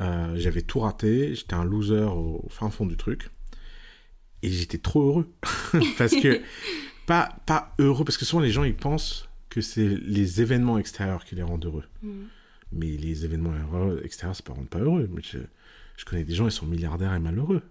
Euh, 0.00 0.34
j'avais 0.36 0.62
tout 0.62 0.80
raté. 0.80 1.34
J'étais 1.34 1.54
un 1.54 1.64
loser 1.64 2.02
au, 2.02 2.40
au 2.44 2.48
fin 2.50 2.70
fond 2.70 2.86
du 2.86 2.96
truc. 2.96 3.30
Et 4.42 4.50
j'étais 4.50 4.78
trop 4.78 5.02
heureux. 5.08 5.32
parce 5.98 6.14
que, 6.14 6.40
pas, 7.06 7.30
pas 7.46 7.74
heureux, 7.78 8.04
parce 8.04 8.18
que 8.18 8.24
souvent 8.24 8.42
les 8.42 8.50
gens, 8.50 8.64
ils 8.64 8.74
pensent 8.76 9.28
que 9.48 9.60
c'est 9.60 9.88
les 9.88 10.42
événements 10.42 10.78
extérieurs 10.78 11.24
qui 11.24 11.34
les 11.34 11.42
rendent 11.42 11.64
heureux. 11.64 11.84
Mhm. 12.02 12.26
Mais 12.72 12.88
les 12.96 13.24
événements 13.24 13.52
extérieurs, 14.02 14.36
ça 14.36 14.42
ne 14.48 14.54
rend 14.54 14.64
pas 14.64 14.80
heureux. 14.80 15.08
Mais 15.12 15.22
je, 15.22 15.38
je 15.96 16.04
connais 16.04 16.24
des 16.24 16.34
gens, 16.34 16.46
ils 16.46 16.52
sont 16.52 16.66
milliardaires 16.66 17.14
et 17.14 17.18
malheureux. 17.20 17.62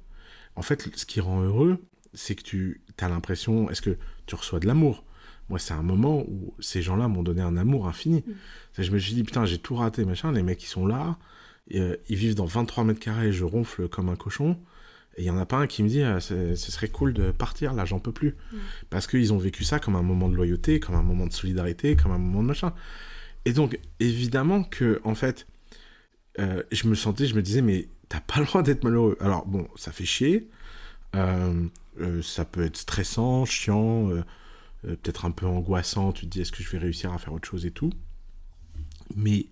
En 0.55 0.61
fait, 0.61 0.89
ce 0.95 1.05
qui 1.05 1.19
rend 1.19 1.41
heureux, 1.41 1.77
c'est 2.13 2.33
que 2.33 2.41
tu 2.43 2.81
as 2.99 3.09
l'impression, 3.09 3.69
est-ce 3.69 3.81
que 3.81 3.97
tu 4.25 4.35
reçois 4.35 4.59
de 4.61 4.67
l'amour? 4.67 5.03
Moi, 5.49 5.59
c'est 5.59 5.73
un 5.73 5.83
moment 5.83 6.21
où 6.27 6.55
ces 6.59 6.81
gens-là 6.81 7.07
m'ont 7.07 7.21
donné 7.23 7.41
un 7.41 7.55
amour 7.57 7.87
infini. 7.87 8.23
C'est- 8.73 8.83
Je 8.83 8.91
me 8.91 8.97
suis 8.97 9.13
dit, 9.13 9.23
putain, 9.23 9.45
j'ai 9.45 9.59
tout 9.59 9.75
raté, 9.75 10.05
machin. 10.05 10.31
Les 10.31 10.41
mecs, 10.41 10.63
ils 10.63 10.67
sont 10.67 10.87
là, 10.87 11.19
euh, 11.73 11.95
ils 12.09 12.15
vivent 12.15 12.35
dans 12.35 12.45
23 12.45 12.83
mètres 12.83 12.99
carrés, 12.99 13.31
je 13.31 13.43
ronfle 13.43 13.87
comme 13.89 14.09
un 14.09 14.15
cochon. 14.15 14.57
Et 15.17 15.21
il 15.21 15.23
n'y 15.23 15.29
en 15.29 15.37
a 15.37 15.45
pas 15.45 15.57
un 15.57 15.67
qui 15.67 15.81
me 15.81 15.87
dit, 15.87 16.01
ah, 16.03 16.19
c'est- 16.19 16.55
ce 16.57 16.71
serait 16.71 16.89
cool 16.89 17.13
de 17.13 17.31
partir, 17.31 17.73
là, 17.73 17.85
j'en 17.85 17.99
peux 17.99 18.11
plus. 18.11 18.35
Parce 18.89 19.07
qu'ils 19.07 19.31
ont 19.33 19.37
vécu 19.37 19.63
ça 19.63 19.79
comme 19.79 19.95
un 19.95 20.01
moment 20.03 20.27
de 20.29 20.35
loyauté, 20.35 20.79
comme 20.81 20.95
un 20.95 21.01
moment 21.03 21.25
de 21.25 21.31
solidarité, 21.33 21.95
comme 21.95 22.11
un 22.11 22.17
moment 22.17 22.43
de 22.43 22.47
machin. 22.47 22.73
Et 23.45 23.53
donc, 23.53 23.79
évidemment 24.01 24.63
que, 24.63 24.99
en 25.05 25.15
fait, 25.15 25.47
euh, 26.39 26.63
je 26.71 26.87
me 26.87 26.95
sentais, 26.95 27.27
je 27.27 27.35
me 27.35 27.41
disais, 27.41 27.61
mais 27.61 27.87
t'as 28.09 28.19
pas 28.19 28.39
le 28.41 28.45
droit 28.45 28.61
d'être 28.61 28.83
malheureux. 28.83 29.17
Alors, 29.21 29.45
bon, 29.45 29.67
ça 29.77 29.91
fait 29.93 30.05
chier. 30.05 30.49
Euh, 31.15 31.65
euh, 32.01 32.21
ça 32.21 32.43
peut 32.43 32.65
être 32.65 32.75
stressant, 32.75 33.45
chiant, 33.45 34.09
euh, 34.09 34.21
euh, 34.85 34.95
peut-être 35.01 35.23
un 35.23 35.31
peu 35.31 35.45
angoissant. 35.45 36.11
Tu 36.11 36.25
te 36.25 36.31
dis, 36.31 36.41
est-ce 36.41 36.51
que 36.51 36.61
je 36.61 36.69
vais 36.71 36.77
réussir 36.77 37.13
à 37.13 37.17
faire 37.19 37.31
autre 37.31 37.47
chose 37.47 37.65
et 37.65 37.71
tout? 37.71 37.91
Mais, 39.15 39.45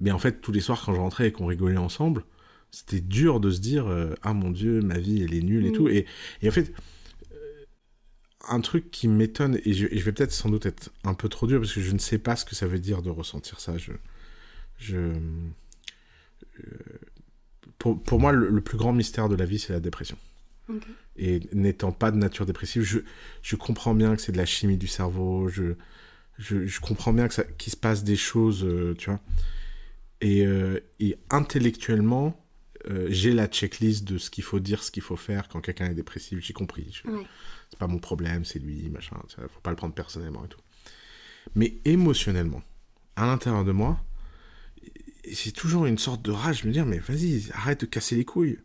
mais 0.00 0.10
en 0.10 0.18
fait, 0.18 0.40
tous 0.40 0.52
les 0.52 0.60
soirs, 0.60 0.82
quand 0.84 0.94
je 0.94 1.00
rentrais 1.00 1.28
et 1.28 1.32
qu'on 1.32 1.46
rigolait 1.46 1.76
ensemble, 1.76 2.24
c'était 2.70 3.00
dur 3.00 3.40
de 3.40 3.50
se 3.50 3.60
dire, 3.60 3.86
euh, 3.88 4.14
ah 4.22 4.34
mon 4.34 4.50
Dieu, 4.50 4.80
ma 4.82 4.98
vie, 4.98 5.22
elle 5.22 5.34
est 5.34 5.42
nulle 5.42 5.66
et 5.66 5.70
Mm. 5.70 5.72
tout. 5.72 5.88
Et, 5.88 6.06
et 6.42 6.48
en 6.48 6.52
fait, 6.52 6.72
euh, 7.32 7.64
un 8.48 8.60
truc 8.60 8.90
qui 8.90 9.08
m'étonne, 9.08 9.60
et 9.64 9.72
je, 9.72 9.86
et 9.90 9.98
je 9.98 10.04
vais 10.04 10.12
peut-être 10.12 10.32
sans 10.32 10.50
doute 10.50 10.66
être 10.66 10.90
un 11.04 11.14
peu 11.14 11.28
trop 11.28 11.46
dur, 11.46 11.60
parce 11.60 11.72
que 11.74 11.80
je 11.80 11.92
ne 11.92 11.98
sais 11.98 12.18
pas 12.18 12.36
ce 12.36 12.44
que 12.44 12.54
ça 12.54 12.66
veut 12.66 12.78
dire 12.80 13.02
de 13.02 13.10
ressentir 13.10 13.60
ça. 13.60 13.78
Je, 13.78 13.92
je, 14.78 14.96
euh, 14.98 16.64
pour, 17.78 18.02
pour 18.02 18.20
moi, 18.20 18.32
le, 18.32 18.48
le 18.48 18.60
plus 18.60 18.78
grand 18.78 18.92
mystère 18.92 19.28
de 19.28 19.36
la 19.36 19.44
vie, 19.44 19.58
c'est 19.58 19.72
la 19.72 19.80
dépression. 19.80 20.16
Et 21.16 21.40
n'étant 21.52 21.92
pas 21.92 22.10
de 22.10 22.16
nature 22.16 22.46
dépressive, 22.46 22.82
je, 22.82 22.98
je 23.42 23.56
comprends 23.56 23.94
bien 23.94 24.16
que 24.16 24.22
c'est 24.22 24.32
de 24.32 24.36
la 24.36 24.46
chimie 24.46 24.76
du 24.76 24.86
cerveau, 24.88 25.48
je, 25.48 25.74
je, 26.38 26.66
je 26.66 26.80
comprends 26.80 27.12
bien 27.12 27.28
qu'il 27.28 27.72
se 27.72 27.76
passe 27.76 28.04
des 28.04 28.16
choses, 28.16 28.66
tu 28.98 29.10
vois. 29.10 29.20
Et, 30.24 30.46
euh, 30.46 30.80
et 31.00 31.16
intellectuellement, 31.30 32.40
euh, 32.90 33.06
j'ai 33.10 33.32
la 33.32 33.46
checklist 33.46 34.04
de 34.04 34.18
ce 34.18 34.30
qu'il 34.30 34.42
faut 34.44 34.58
dire, 34.58 34.82
ce 34.82 34.90
qu'il 34.90 35.02
faut 35.02 35.16
faire 35.16 35.48
quand 35.48 35.60
quelqu'un 35.60 35.90
est 35.90 35.94
dépressif, 35.94 36.38
j'ai 36.40 36.52
compris. 36.54 36.86
Je- 36.90 37.10
Ouais. 37.10 37.22
c'est 37.70 37.78
pas 37.78 37.86
mon 37.86 37.98
problème, 37.98 38.44
c'est 38.44 38.58
lui, 38.58 38.88
machin, 38.90 39.16
faut 39.48 39.60
pas 39.60 39.70
le 39.70 39.76
prendre 39.76 39.94
personnellement 39.94 40.44
et 40.44 40.48
tout. 40.48 40.60
Mais 41.54 41.74
émotionnellement, 41.84 42.62
à 43.16 43.26
l'intérieur 43.26 43.64
de 43.64 43.72
moi, 43.72 44.00
c'est 45.32 45.52
toujours 45.52 45.86
une 45.86 45.98
sorte 45.98 46.22
de 46.22 46.30
rage, 46.30 46.62
je 46.62 46.66
me 46.68 46.72
dire, 46.72 46.86
mais 46.86 46.98
vas-y, 46.98 47.50
arrête 47.52 47.80
de 47.82 47.86
casser 47.86 48.16
les 48.16 48.24
couilles. 48.24 48.58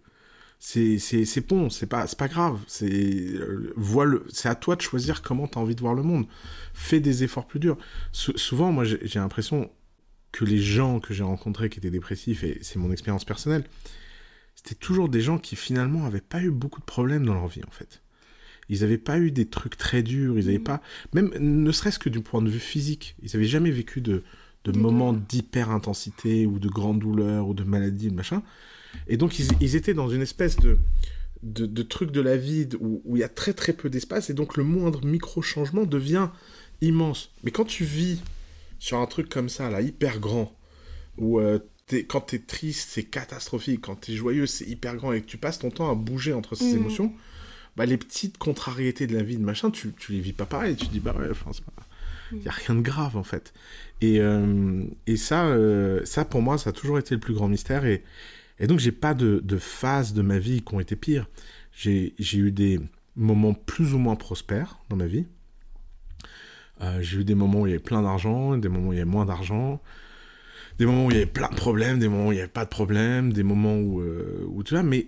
C'est, 0.62 0.98
bon, 1.48 1.70
c'est 1.70 1.88
pas, 1.88 2.06
pas 2.08 2.28
grave. 2.28 2.60
C'est, 2.68 2.90
euh, 2.92 3.74
c'est 4.30 4.50
à 4.50 4.56
toi 4.56 4.76
de 4.76 4.82
choisir 4.82 5.22
comment 5.22 5.48
tu 5.48 5.58
as 5.58 5.62
envie 5.62 5.76
de 5.76 5.80
voir 5.80 5.94
le 5.94 6.04
monde. 6.04 6.26
Fais 6.74 7.00
des 7.00 7.24
efforts 7.24 7.48
plus 7.48 7.60
durs. 7.62 7.78
Sou- 8.12 8.38
souvent, 8.38 8.72
moi, 8.74 8.84
j'ai 8.84 9.20
l'impression 9.20 9.72
que 10.32 10.46
les 10.46 10.60
gens 10.62 11.00
que 11.00 11.14
j'ai 11.14 11.24
rencontrés 11.24 11.70
qui 11.70 11.80
étaient 11.80 11.90
dépressifs, 11.92 12.44
et 12.44 12.60
c'est 12.62 12.78
mon 12.78 12.92
expérience 12.92 13.26
personnelle, 13.26 13.64
c'était 14.56 14.76
toujours 14.76 15.10
des 15.10 15.22
gens 15.22 15.38
qui 15.38 15.56
finalement 15.56 16.06
avaient 16.06 16.22
pas 16.22 16.42
eu 16.42 16.52
beaucoup 16.52 16.80
de 16.82 16.86
problèmes 16.86 17.26
dans 17.26 17.34
leur 17.34 17.48
vie, 17.48 17.62
en 17.68 17.72
fait. 17.72 18.02
Ils 18.68 18.82
n'avaient 18.82 18.98
pas 19.00 19.18
eu 19.18 19.32
des 19.32 19.48
trucs 19.48 19.78
très 19.78 20.04
durs, 20.04 20.38
ils 20.38 20.46
n'avaient 20.46 20.58
Mhm. 20.60 20.64
pas, 20.64 20.82
même 21.14 21.32
ne 21.40 21.72
serait-ce 21.72 21.98
que 21.98 22.10
du 22.10 22.20
point 22.22 22.42
de 22.42 22.50
vue 22.50 22.60
physique, 22.60 23.16
ils 23.24 23.32
n'avaient 23.34 23.46
jamais 23.48 23.72
vécu 23.72 24.02
de, 24.02 24.24
de 24.66 24.72
moments 24.78 25.14
d'hyper-intensité 25.14 26.46
ou 26.46 26.60
de 26.60 26.68
grande 26.70 27.00
douleur 27.00 27.48
ou 27.48 27.54
de 27.54 27.64
maladie, 27.64 28.10
de 28.10 28.16
machin. 28.16 28.44
Et 29.08 29.18
donc 29.18 29.40
ils, 29.40 29.48
ils 29.62 29.76
étaient 29.76 29.94
dans 29.94 30.10
une 30.10 30.22
espèce 30.22 30.58
de, 30.58 30.78
de, 31.42 31.66
de 31.66 31.84
truc 31.84 32.12
de 32.12 32.22
la 32.22 32.38
vie 32.38 32.68
où, 32.80 33.02
où 33.06 33.18
il 33.18 33.22
y 33.22 33.24
a 33.24 33.30
très 33.30 33.54
très 33.54 33.74
peu 33.74 33.90
d'espace 33.90 34.30
et 34.30 34.34
donc 34.34 34.58
le 34.58 34.64
moindre 34.64 35.04
micro-changement 35.06 35.86
devient 35.86 36.30
immense. 36.82 37.32
Mais 37.44 37.52
quand 37.52 37.66
tu 37.66 37.84
vis 37.86 38.22
sur 38.80 38.98
un 39.00 39.06
truc 39.06 39.30
comme 39.30 39.50
ça, 39.50 39.70
là, 39.70 39.82
hyper 39.82 40.20
grand, 40.20 40.58
où 41.18 41.40
euh, 41.40 41.60
t'es- 41.88 42.06
quand 42.06 42.22
t'es 42.22 42.40
triste, 42.40 42.90
c'est 42.92 43.04
catastrophique, 43.04 43.82
quand 43.82 43.96
t'es 43.96 44.14
joyeux, 44.16 44.46
c'est 44.48 44.66
hyper 44.66 44.96
grand, 44.96 45.12
et 45.14 45.22
que 45.22 45.28
tu 45.28 45.38
passes 45.38 45.60
ton 45.60 45.70
temps 45.72 45.92
à 45.92 45.96
bouger 45.96 46.34
entre 46.34 46.56
ces 46.56 46.76
Mhm. 46.76 46.82
émotions, 46.82 47.14
bah, 47.78 47.86
les 47.86 47.98
petites 47.98 48.38
contrariétés 48.38 49.08
de 49.08 49.16
la 49.16 49.24
vie, 49.24 49.38
de 49.38 49.44
machin, 49.44 49.72
tu, 49.72 49.94
tu 49.94 50.14
les 50.14 50.20
vis 50.20 50.34
pas 50.34 50.46
pareil. 50.46 50.76
Tu 50.76 50.88
te 50.88 50.92
dis, 50.92 51.00
bah 51.00 51.16
ouais, 51.18 51.28
enfin, 51.32 51.52
c'est 51.54 51.64
pas... 51.66 51.72
Il 52.34 52.48
a 52.48 52.52
rien 52.52 52.76
de 52.76 52.82
grave, 52.82 53.18
en 53.18 53.24
fait. 53.24 53.54
Et, 54.02 54.20
euh, 54.20 54.84
et 55.08 55.18
ça, 55.18 55.48
euh, 55.48 56.06
ça, 56.06 56.26
pour 56.26 56.42
moi, 56.42 56.58
ça 56.60 56.70
a 56.70 56.74
toujours 56.74 57.00
été 57.00 57.16
le 57.16 57.20
plus 57.20 57.34
grand 57.34 57.48
mystère. 57.48 57.86
Et, 57.86 58.04
et 58.60 58.68
donc, 58.68 58.80
j'ai 58.80 58.92
pas 58.92 59.14
de, 59.16 59.42
de 59.44 59.58
phases 59.58 60.14
de 60.14 60.22
ma 60.22 60.38
vie 60.40 60.62
qui 60.62 60.74
ont 60.76 60.80
été 60.80 60.96
pires. 60.96 61.28
J'ai 61.74 62.14
j'ai 62.20 62.38
eu 62.40 62.52
des 62.52 62.80
moments 63.16 63.54
plus 63.54 63.94
ou 63.94 63.98
moins 63.98 64.16
prospères 64.16 64.80
dans 64.90 64.96
ma 64.96 65.08
vie. 65.08 65.26
Euh, 66.82 67.02
j'ai 67.02 67.20
eu 67.20 67.24
des 67.24 67.36
moments 67.36 67.62
où 67.62 67.68
il 67.68 67.72
y 67.72 67.74
avait 67.74 67.84
plein 67.84 68.02
d'argent, 68.02 68.58
des 68.58 68.70
moments 68.70 68.90
où 68.90 68.94
il 68.94 68.98
y 68.98 69.02
avait 69.02 69.10
moins 69.10 69.26
d'argent, 69.26 69.82
des 70.78 70.86
moments 70.86 71.06
où 71.06 71.12
il 71.12 71.16
y 71.16 71.18
avait 71.18 71.26
plein 71.26 71.50
de 71.50 71.56
problèmes, 71.56 72.00
des 72.00 72.08
moments 72.08 72.28
où 72.28 72.32
il 72.32 72.36
n'y 72.36 72.42
avait 72.42 72.48
pas 72.48 72.64
de 72.64 72.70
problèmes, 72.70 73.34
des 73.34 73.44
moments 73.44 73.76
où, 73.76 74.00
euh, 74.02 74.46
où 74.48 74.64
tu 74.64 74.74
vois, 74.74 74.84
mais 74.84 75.08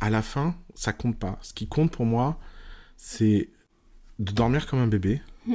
à 0.00 0.10
la 0.10 0.22
fin, 0.22 0.56
ça 0.74 0.92
compte 0.92 1.18
pas. 1.18 1.38
Ce 1.42 1.52
qui 1.52 1.68
compte 1.68 1.92
pour 1.92 2.06
moi, 2.06 2.38
c'est 2.96 3.50
de 4.18 4.32
dormir 4.32 4.66
comme 4.66 4.78
un 4.78 4.86
bébé. 4.86 5.20
Hmm. 5.46 5.54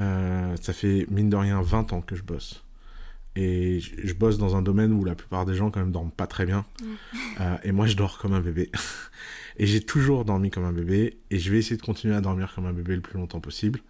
Euh, 0.00 0.56
ça 0.60 0.72
fait 0.72 1.06
mine 1.10 1.30
de 1.30 1.36
rien 1.36 1.62
20 1.62 1.92
ans 1.92 2.02
que 2.02 2.16
je 2.16 2.22
bosse. 2.22 2.64
Et 3.36 3.80
je, 3.80 4.06
je 4.06 4.14
bosse 4.14 4.38
dans 4.38 4.56
un 4.56 4.62
domaine 4.62 4.92
où 4.92 5.04
la 5.04 5.14
plupart 5.14 5.44
des 5.44 5.54
gens 5.54 5.70
quand 5.70 5.80
même 5.80 5.90
dorment 5.90 6.10
pas 6.10 6.26
très 6.26 6.46
bien. 6.46 6.64
Euh, 7.40 7.56
et 7.64 7.72
moi 7.72 7.86
je 7.86 7.96
dors 7.96 8.18
comme 8.18 8.32
un 8.32 8.40
bébé. 8.40 8.70
et 9.56 9.66
j'ai 9.66 9.80
toujours 9.80 10.24
dormi 10.24 10.50
comme 10.50 10.64
un 10.64 10.72
bébé. 10.72 11.18
Et 11.30 11.38
je 11.38 11.50
vais 11.50 11.58
essayer 11.58 11.76
de 11.76 11.82
continuer 11.82 12.14
à 12.14 12.20
dormir 12.20 12.52
comme 12.54 12.66
un 12.66 12.72
bébé 12.72 12.94
le 12.94 13.02
plus 13.02 13.18
longtemps 13.18 13.40
possible. 13.40 13.80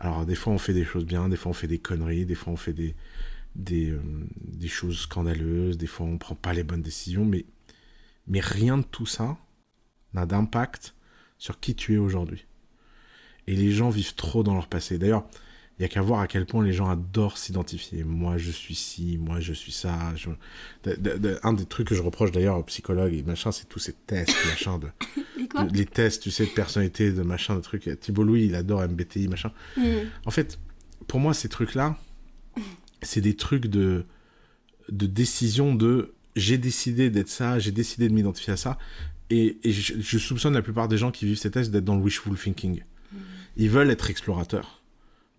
Alors 0.00 0.24
des 0.24 0.34
fois 0.34 0.52
on 0.52 0.58
fait 0.58 0.72
des 0.72 0.84
choses 0.84 1.04
bien, 1.04 1.28
des 1.28 1.36
fois 1.36 1.50
on 1.50 1.54
fait 1.54 1.66
des 1.66 1.78
conneries, 1.78 2.24
des 2.24 2.34
fois 2.34 2.52
on 2.54 2.56
fait 2.56 2.72
des, 2.72 2.96
des, 3.54 3.90
euh, 3.90 4.00
des 4.36 4.68
choses 4.68 5.00
scandaleuses, 5.00 5.76
des 5.76 5.86
fois 5.86 6.06
on 6.06 6.16
prend 6.16 6.34
pas 6.34 6.54
les 6.54 6.64
bonnes 6.64 6.82
décisions. 6.82 7.24
Mais, 7.24 7.44
mais 8.26 8.40
rien 8.40 8.78
de 8.78 8.82
tout 8.82 9.06
ça 9.06 9.36
n'a 10.14 10.26
d'impact 10.26 10.94
sur 11.38 11.60
qui 11.60 11.74
tu 11.74 11.94
es 11.94 11.98
aujourd'hui. 11.98 12.46
Et 13.46 13.54
les 13.54 13.72
gens 13.72 13.90
vivent 13.90 14.14
trop 14.14 14.42
dans 14.42 14.54
leur 14.54 14.68
passé. 14.68 14.98
D'ailleurs, 14.98 15.26
il 15.80 15.84
y 15.84 15.86
a 15.86 15.88
qu'à 15.88 16.02
voir 16.02 16.20
à 16.20 16.26
quel 16.26 16.44
point 16.44 16.62
les 16.62 16.74
gens 16.74 16.90
adorent 16.90 17.38
s'identifier. 17.38 18.04
Moi, 18.04 18.36
je 18.36 18.50
suis 18.50 18.74
ci, 18.74 19.16
moi, 19.18 19.40
je 19.40 19.54
suis 19.54 19.72
ça. 19.72 20.12
je- 20.14 20.28
de- 20.84 20.94
de- 20.96 21.16
de- 21.16 21.40
un 21.42 21.54
des 21.54 21.64
trucs 21.64 21.88
que 21.88 21.94
je 21.94 22.02
reproche 22.02 22.32
d'ailleurs 22.32 22.58
aux 22.58 22.62
psychologues 22.64 23.14
et 23.14 23.22
machin, 23.22 23.50
c'est 23.50 23.66
tous 23.66 23.78
ces 23.78 23.94
tests, 23.94 24.36
machin, 24.46 24.78
de, 24.78 24.88
les 25.72 25.86
tests, 25.86 26.22
tu 26.22 26.30
sais, 26.30 26.44
de 26.44 26.50
personnalité, 26.50 27.12
de 27.12 27.22
machin, 27.22 27.56
de 27.56 27.60
trucs. 27.62 27.88
Thibault 27.98 28.24
Louis, 28.24 28.44
il 28.44 28.54
adore 28.54 28.82
MBTI, 28.82 29.26
machin. 29.28 29.52
Hmm. 29.78 29.82
En 30.26 30.30
fait, 30.30 30.58
pour 31.06 31.18
moi, 31.18 31.32
ces 31.32 31.48
trucs-là, 31.48 31.98
c'est 33.00 33.22
des 33.22 33.34
trucs 33.34 33.66
de, 33.66 34.04
de 34.90 35.06
décision 35.06 35.74
de 35.74 36.12
j'ai 36.36 36.58
décidé 36.58 37.08
d'être 37.08 37.30
ça, 37.30 37.58
j'ai 37.58 37.72
décidé 37.72 38.06
de 38.08 38.12
m'identifier 38.14 38.52
à 38.52 38.56
ça. 38.58 38.78
Et, 39.30 39.56
et 39.64 39.72
je, 39.72 39.94
je 39.98 40.18
soupçonne 40.18 40.52
la 40.54 40.62
plupart 40.62 40.88
des 40.88 40.98
gens 40.98 41.10
qui 41.10 41.24
vivent 41.24 41.38
ces 41.38 41.50
tests 41.50 41.70
d'être 41.70 41.84
dans 41.86 41.96
le 41.96 42.02
wishful 42.02 42.36
thinking. 42.36 42.82
Ils 43.56 43.70
veulent 43.70 43.90
être 43.90 44.10
explorateurs. 44.10 44.79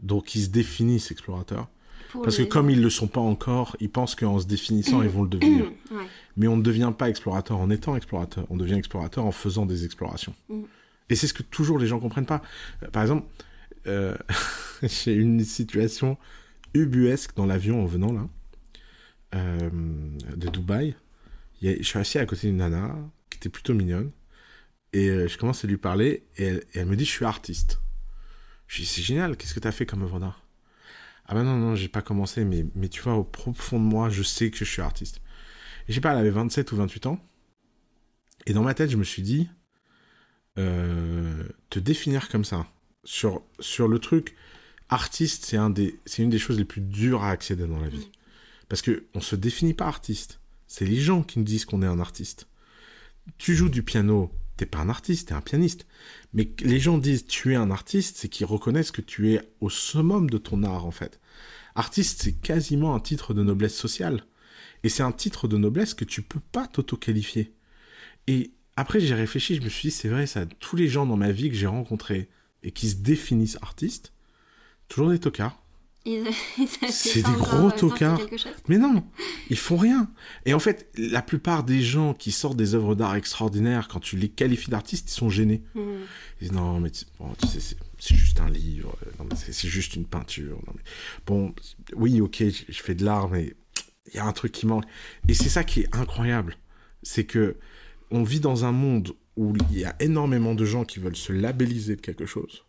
Donc 0.01 0.35
ils 0.35 0.43
se 0.43 0.49
définissent 0.49 1.11
explorateurs. 1.11 1.67
pour 2.11 2.21
Parce 2.23 2.37
que 2.37 2.43
comme 2.43 2.69
ils 2.69 2.81
le 2.81 2.89
sont 2.89 3.07
pas 3.07 3.21
encore, 3.21 3.75
ils 3.79 3.89
pensent 3.89 4.15
qu'en 4.15 4.39
se 4.39 4.45
définissant, 4.47 5.01
ils 5.03 5.09
vont 5.09 5.23
le 5.23 5.29
devenir. 5.29 5.65
Ouais. 5.91 6.05
Mais 6.37 6.47
on 6.47 6.55
ne 6.55 6.61
devient 6.63 6.93
pas 6.97 7.09
explorateur 7.09 7.57
en 7.59 7.69
étant 7.69 7.95
explorateur. 7.97 8.45
On 8.49 8.55
devient 8.55 8.75
explorateur 8.75 9.25
en 9.25 9.31
faisant 9.33 9.65
des 9.65 9.83
explorations. 9.83 10.33
Mm. 10.47 10.61
Et 11.09 11.15
c'est 11.15 11.27
ce 11.27 11.33
que 11.33 11.43
toujours 11.43 11.77
les 11.77 11.87
gens 11.87 11.99
comprennent 11.99 12.25
pas. 12.25 12.41
Euh, 12.83 12.87
Par 12.87 13.01
exemple, 13.01 13.27
euh, 13.87 14.15
j'ai 14.83 15.13
une 15.13 15.43
situation 15.43 16.17
ubuesque 16.73 17.35
dans 17.35 17.45
l'avion 17.45 17.83
en 17.83 17.85
venant 17.85 18.13
là, 18.13 18.27
euh, 19.35 19.69
de 20.35 20.47
Dubaï. 20.47 20.95
Il 21.61 21.69
y 21.69 21.73
a- 21.73 21.77
je 21.77 21.83
suis 21.83 21.99
assis 21.99 22.17
à 22.17 22.25
côté 22.25 22.47
d'une 22.47 22.57
nana 22.57 22.95
qui 23.29 23.37
était 23.37 23.49
plutôt 23.49 23.73
mignonne. 23.73 24.11
Et 24.93 25.07
je 25.27 25.37
commence 25.37 25.63
à 25.63 25.67
lui 25.67 25.77
parler 25.77 26.23
et 26.37 26.43
elle, 26.45 26.63
et 26.73 26.79
elle 26.79 26.85
me 26.85 26.95
dit 26.97 27.05
Je 27.05 27.11
suis 27.11 27.25
artiste. 27.25 27.79
Je 28.71 28.77
lui 28.77 28.83
dis 28.83 28.89
C'est 28.89 29.01
génial, 29.01 29.35
qu'est-ce 29.35 29.53
que 29.53 29.59
tu 29.59 29.67
as 29.67 29.73
fait 29.73 29.85
comme 29.85 30.01
œuvre 30.03 30.21
d'art? 30.21 30.45
Ah 31.25 31.33
ben 31.33 31.43
non, 31.43 31.57
non, 31.57 31.75
j'ai 31.75 31.89
pas 31.89 32.01
commencé, 32.01 32.45
mais, 32.45 32.65
mais 32.73 32.87
tu 32.87 33.01
vois, 33.01 33.15
au 33.15 33.23
profond 33.25 33.77
de 33.77 33.83
moi, 33.83 34.09
je 34.09 34.23
sais 34.23 34.49
que 34.49 34.57
je 34.57 34.63
suis 34.63 34.81
artiste. 34.81 35.17
Et 35.87 35.91
je 35.91 35.95
sais 35.95 36.01
pas, 36.01 36.13
elle 36.13 36.19
avait 36.19 36.29
27 36.29 36.71
ou 36.71 36.77
28 36.77 37.07
ans. 37.07 37.19
Et 38.45 38.53
dans 38.53 38.63
ma 38.63 38.73
tête, 38.73 38.89
je 38.89 38.95
me 38.95 39.03
suis 39.03 39.23
dit, 39.23 39.49
euh, 40.57 41.43
te 41.69 41.79
définir 41.79 42.29
comme 42.29 42.45
ça, 42.45 42.65
sur, 43.03 43.43
sur 43.59 43.89
le 43.89 43.99
truc, 43.99 44.37
artiste, 44.87 45.43
c'est 45.43 45.57
un 45.57 45.69
des, 45.69 45.99
une 46.17 46.29
des 46.29 46.39
choses 46.39 46.57
les 46.57 46.65
plus 46.65 46.81
dures 46.81 47.23
à 47.23 47.31
accéder 47.31 47.67
dans 47.67 47.79
la 47.79 47.89
vie. 47.89 48.09
Parce 48.69 48.81
que 48.81 49.05
on 49.13 49.19
se 49.19 49.35
définit 49.35 49.73
pas 49.73 49.87
artiste. 49.87 50.39
C'est 50.67 50.85
les 50.85 51.01
gens 51.01 51.23
qui 51.23 51.39
nous 51.39 51.45
disent 51.45 51.65
qu'on 51.65 51.81
est 51.81 51.87
un 51.87 51.99
artiste. 51.99 52.47
Tu 53.37 53.53
joues 53.53 53.69
du 53.69 53.83
piano, 53.83 54.31
pas 54.65 54.79
un 54.79 54.89
artiste, 54.89 55.29
t'es 55.29 55.33
un 55.33 55.41
pianiste. 55.41 55.85
Mais 56.33 56.51
les 56.61 56.79
gens 56.79 56.97
disent 56.97 57.25
tu 57.25 57.53
es 57.53 57.55
un 57.55 57.71
artiste, 57.71 58.17
c'est 58.17 58.29
qu'ils 58.29 58.45
reconnaissent 58.45 58.91
que 58.91 59.01
tu 59.01 59.33
es 59.33 59.41
au 59.59 59.69
summum 59.69 60.29
de 60.29 60.37
ton 60.37 60.63
art, 60.63 60.85
en 60.85 60.91
fait. 60.91 61.19
Artiste, 61.75 62.21
c'est 62.23 62.33
quasiment 62.33 62.95
un 62.95 62.99
titre 62.99 63.33
de 63.33 63.43
noblesse 63.43 63.75
sociale. 63.75 64.25
Et 64.83 64.89
c'est 64.89 65.03
un 65.03 65.11
titre 65.11 65.47
de 65.47 65.57
noblesse 65.57 65.93
que 65.93 66.05
tu 66.05 66.21
peux 66.21 66.39
pas 66.51 66.67
t'auto-qualifier. 66.67 67.53
Et 68.27 68.51
après, 68.75 68.99
j'ai 68.99 69.15
réfléchi, 69.15 69.55
je 69.55 69.61
me 69.61 69.69
suis 69.69 69.89
dit, 69.89 69.95
c'est 69.95 70.09
vrai, 70.09 70.25
ça, 70.25 70.45
tous 70.45 70.75
les 70.75 70.87
gens 70.87 71.05
dans 71.05 71.17
ma 71.17 71.31
vie 71.31 71.49
que 71.49 71.55
j'ai 71.55 71.67
rencontrés 71.67 72.29
et 72.63 72.71
qui 72.71 72.89
se 72.89 72.95
définissent 72.95 73.57
artistes, 73.61 74.13
toujours 74.87 75.09
des 75.09 75.19
tocards. 75.19 75.61
C'est 76.89 77.21
des 77.21 77.31
gros 77.33 77.67
euh, 77.67 77.71
tocards. 77.71 78.19
Mais 78.67 78.77
non, 78.77 79.03
ils 79.49 79.57
font 79.57 79.77
rien. 79.77 80.09
Et 80.45 80.53
en 80.53 80.59
fait, 80.59 80.91
la 80.97 81.21
plupart 81.21 81.63
des 81.63 81.81
gens 81.81 82.13
qui 82.13 82.31
sortent 82.31 82.57
des 82.57 82.73
œuvres 82.73 82.95
d'art 82.95 83.15
extraordinaires, 83.15 83.87
quand 83.87 83.99
tu 83.99 84.17
les 84.17 84.29
qualifies 84.29 84.71
d'artistes, 84.71 85.11
ils 85.11 85.15
sont 85.15 85.29
gênés. 85.29 85.61
Mhm. 85.75 85.83
Ils 86.39 86.47
disent 86.47 86.51
non, 86.53 86.79
mais 86.79 86.89
tu, 86.89 87.05
bon, 87.19 87.29
tu 87.39 87.47
sais, 87.47 87.75
c'est, 87.99 88.15
juste 88.15 88.39
un 88.39 88.49
livre, 88.49 88.97
euh, 89.05 89.11
non, 89.19 89.25
mais 89.29 89.35
c'est, 89.35 89.67
juste 89.67 89.95
une 89.95 90.05
peinture. 90.05 90.57
Non, 90.65 90.73
mais, 90.75 90.81
bon, 91.27 91.53
oui, 91.95 92.19
ok, 92.19 92.37
je, 92.39 92.63
je 92.67 92.81
fais 92.81 92.95
de 92.95 93.05
l'art, 93.05 93.29
mais 93.29 93.55
il 94.07 94.15
y 94.15 94.19
a 94.19 94.25
un 94.25 94.33
truc 94.33 94.51
qui 94.51 94.65
manque. 94.65 94.85
Et 95.27 95.35
c'est 95.35 95.49
ça 95.49 95.63
qui 95.63 95.81
est 95.81 95.95
incroyable. 95.95 96.57
C'est 97.03 97.25
que 97.25 97.57
on 98.09 98.23
vit 98.23 98.39
dans 98.39 98.65
un 98.65 98.71
monde 98.71 99.13
où 99.37 99.53
il 99.71 99.79
y 99.79 99.85
a 99.85 99.95
énormément 99.99 100.55
de 100.55 100.65
gens 100.65 100.83
qui 100.83 100.99
veulent 100.99 101.15
se 101.15 101.31
labelliser 101.31 101.95
de 101.95 102.01
quelque 102.01 102.25
chose, 102.25 102.65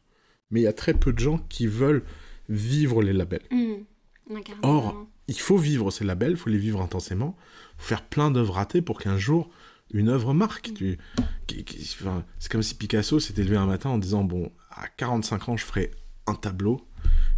mais 0.50 0.60
il 0.60 0.64
y 0.64 0.68
a 0.68 0.72
très 0.72 0.94
peu 0.94 1.12
de 1.12 1.18
gens 1.18 1.38
qui 1.48 1.66
veulent 1.66 2.04
vivre 2.52 3.02
les 3.02 3.12
labels. 3.12 3.42
Incarné, 4.30 4.60
Or, 4.62 5.06
il 5.28 5.38
faut 5.38 5.56
vivre 5.58 5.90
ces 5.90 6.04
labels, 6.04 6.32
il 6.32 6.36
faut 6.36 6.50
les 6.50 6.58
vivre 6.58 6.80
intensément, 6.80 7.36
faut 7.78 7.88
faire 7.88 8.04
plein 8.04 8.30
d'œuvres 8.30 8.54
ratées 8.54 8.82
pour 8.82 8.98
qu'un 9.00 9.18
jour 9.18 9.50
une 9.92 10.08
œuvre 10.08 10.32
marque. 10.32 10.70
Tu- 10.74 10.98
enfin, 12.00 12.24
c'est 12.38 12.50
comme 12.50 12.62
si 12.62 12.74
Picasso 12.74 13.18
s'était 13.20 13.42
levé 13.42 13.56
un 13.56 13.66
matin 13.66 13.90
en 13.90 13.98
disant 13.98 14.24
bon, 14.24 14.50
à 14.70 14.88
45 14.88 15.48
ans, 15.50 15.56
je 15.56 15.64
ferai 15.64 15.90
un 16.26 16.34
tableau, 16.34 16.86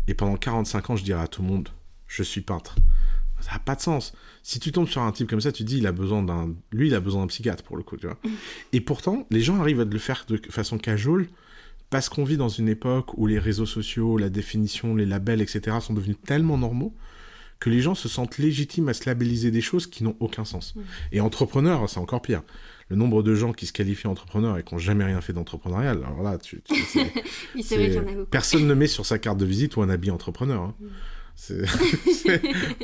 et 0.07 0.15
pendant 0.15 0.37
45 0.37 0.91
ans, 0.91 0.97
je 0.97 1.05
dirai 1.05 1.23
à 1.23 1.27
tout 1.27 1.43
le 1.43 1.49
monde, 1.49 1.69
je 2.07 2.23
suis 2.23 2.43
peintre. 2.43 2.77
Ça 3.41 3.53
n'a 3.53 3.59
pas 3.59 3.75
de 3.75 3.81
sens. 3.81 4.15
Si 4.43 4.59
tu 4.61 4.73
tombes 4.73 4.89
sur 4.89 5.03
un 5.03 5.13
type 5.13 5.29
comme 5.29 5.41
ça, 5.41 5.53
tu 5.53 5.65
te 5.65 5.69
dis, 5.69 5.79
il 5.79 5.87
a 5.87 5.93
besoin 5.93 6.23
d'un. 6.23 6.55
Lui, 6.73 6.87
il 6.89 6.95
a 6.95 7.01
besoin 7.01 7.23
d'un 7.23 7.27
psychiatre, 7.27 7.63
pour 7.65 7.77
le 7.77 7.83
coup, 7.83 7.97
tu 7.97 8.07
vois. 8.07 8.19
Et 8.73 8.81
pourtant, 8.81 9.27
les 9.31 9.41
gens 9.41 9.61
arrivent 9.61 9.81
à 9.81 9.85
le 9.85 9.99
faire 9.99 10.25
de 10.29 10.41
façon 10.51 10.79
casual 10.79 11.27
parce 11.91 12.09
qu'on 12.09 12.25
vit 12.25 12.37
dans 12.37 12.49
une 12.49 12.69
époque 12.69 13.17
où 13.17 13.27
les 13.27 13.39
réseaux 13.39 13.67
sociaux, 13.67 14.17
la 14.19 14.29
définition, 14.31 14.95
les 14.95 15.07
labels, 15.07 15.41
etc. 15.41 15.77
sont 15.81 15.95
devenus 15.95 16.17
tellement 16.27 16.59
normaux 16.59 16.95
que 17.61 17.71
les 17.71 17.81
gens 17.81 17.95
se 17.95 18.09
sentent 18.09 18.39
légitimes 18.39 18.89
à 18.89 18.95
se 18.95 19.07
labelliser 19.09 19.51
des 19.51 19.61
choses 19.61 19.87
qui 19.87 20.03
n'ont 20.05 20.17
aucun 20.21 20.45
sens. 20.45 20.75
Et 21.13 21.21
entrepreneur, 21.21 21.89
c'est 21.89 22.01
encore 22.01 22.21
pire. 22.21 22.43
Le 22.91 22.97
nombre 22.97 23.23
de 23.23 23.35
gens 23.35 23.53
qui 23.53 23.65
se 23.67 23.73
qualifient 23.73 24.09
entrepreneurs 24.09 24.59
et 24.59 24.63
qui 24.65 24.75
n'ont 24.75 24.79
jamais 24.81 25.05
rien 25.05 25.21
fait 25.23 25.33
d'entrepreneurial, 25.33 26.03
alors 26.05 26.23
là, 26.23 26.37
tu, 26.37 26.61
tu- 26.63 26.75
a 28.09 28.13
beaucoup. 28.15 28.27
personne 28.31 28.67
ne 28.67 28.75
met 28.75 28.87
sur 28.89 29.07
sa 29.07 29.19
carte 29.19 29.39
de 29.39 29.47
visite 29.47 29.77
ou 29.77 29.83
un 29.83 29.89
habit 29.89 30.11
entrepreneur. 30.11 30.61
hein. 30.63 30.75
C'est- 31.37 31.65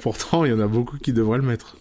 Pourtant, 0.03 0.45
il 0.45 0.51
y 0.51 0.55
en 0.55 0.61
a 0.61 0.67
beaucoup 0.67 0.97
qui 0.99 1.13
devraient 1.13 1.39
le 1.39 1.45
mettre. 1.45 1.77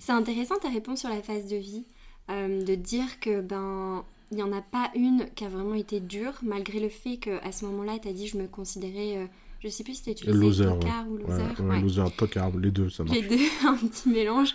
C'est 0.00 0.12
intéressant 0.12 0.56
ta 0.58 0.68
réponse 0.70 1.00
sur 1.00 1.08
la 1.08 1.22
phase 1.22 1.46
de 1.46 1.56
vie, 1.56 1.84
euh, 2.30 2.62
de 2.64 2.74
dire 2.74 3.20
que 3.20 3.40
ben 3.40 4.04
il 4.30 4.36
n'y 4.36 4.42
en 4.42 4.52
a 4.52 4.60
pas 4.62 4.90
une 4.94 5.28
qui 5.34 5.44
a 5.44 5.48
vraiment 5.48 5.74
été 5.74 6.00
dure, 6.00 6.32
malgré 6.42 6.80
le 6.80 6.88
fait 6.88 7.16
qu'à 7.16 7.52
ce 7.52 7.64
moment-là, 7.66 7.98
tu 7.98 8.08
as 8.08 8.12
dit 8.12 8.26
je 8.26 8.38
me 8.38 8.46
considérais, 8.46 9.18
euh, 9.18 9.26
je 9.60 9.68
sais 9.68 9.84
plus 9.84 9.94
si 9.94 10.02
tu 10.02 10.10
utilisé 10.10 10.38
Loser, 10.38 10.64
tocard 10.64 11.08
ou 11.08 11.16
loser. 11.16 11.42
ouais, 11.60 11.64
ouais. 11.64 11.80
loser, 11.80 12.04
tocard, 12.16 12.56
les 12.56 12.70
deux, 12.70 12.90
ça 12.90 13.04
marche. 13.04 13.16
Les 13.16 13.22
deux, 13.22 13.44
un 13.66 13.76
petit 13.76 14.08
mélange. 14.08 14.52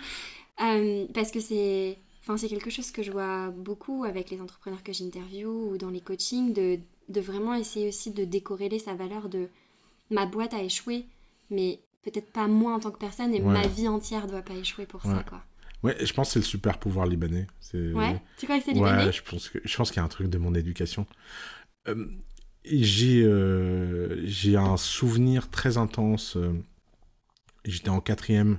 Euh, 0.62 1.06
parce 1.14 1.30
que 1.30 1.40
c'est 1.40 1.98
enfin, 2.20 2.36
c'est 2.36 2.48
quelque 2.48 2.70
chose 2.70 2.90
que 2.90 3.02
je 3.02 3.10
vois 3.10 3.50
beaucoup 3.50 4.04
avec 4.04 4.30
les 4.30 4.40
entrepreneurs 4.40 4.82
que 4.82 4.92
j'interviewe 4.92 5.72
ou 5.72 5.76
dans 5.78 5.90
les 5.90 6.00
coachings, 6.00 6.52
de, 6.52 6.78
de 7.08 7.20
vraiment 7.20 7.54
essayer 7.54 7.88
aussi 7.88 8.10
de 8.10 8.24
décorréler 8.24 8.78
sa 8.78 8.94
valeur 8.94 9.28
de 9.28 9.48
ma 10.10 10.26
boîte 10.26 10.54
a 10.54 10.62
échoué, 10.62 11.06
mais 11.50 11.80
peut-être 12.02 12.30
pas 12.30 12.46
moi 12.46 12.74
en 12.74 12.80
tant 12.80 12.90
que 12.90 12.98
personne, 12.98 13.34
et 13.34 13.40
ma 13.40 13.66
vie 13.66 13.88
entière 13.88 14.26
doit 14.26 14.42
pas 14.42 14.54
échouer 14.54 14.86
pour 14.86 15.02
ça. 15.02 15.24
Quoi. 15.28 15.42
Ouais, 15.82 15.96
je 16.04 16.12
pense 16.12 16.28
que 16.28 16.32
c'est 16.34 16.38
le 16.38 16.44
super 16.44 16.78
pouvoir 16.78 17.06
libanais. 17.06 17.46
Ouais, 17.74 18.20
tu 18.38 18.46
crois 18.46 18.58
que 18.58 18.64
c'est 18.64 18.72
libanais? 18.72 19.06
Ouais, 19.06 19.12
je 19.12 19.22
pense, 19.22 19.48
que, 19.48 19.58
je 19.64 19.76
pense 19.76 19.90
qu'il 19.90 19.96
y 19.98 20.00
a 20.00 20.04
un 20.04 20.08
truc 20.08 20.28
de 20.28 20.38
mon 20.38 20.54
éducation. 20.54 21.06
Euh, 21.88 22.06
j'ai, 22.64 23.22
euh, 23.24 24.24
j'ai 24.26 24.56
un 24.56 24.76
souvenir 24.76 25.50
très 25.50 25.78
intense. 25.78 26.36
euh, 26.36 26.52
j'étais 27.64 27.90
en 27.90 28.00
quatrième 28.00 28.58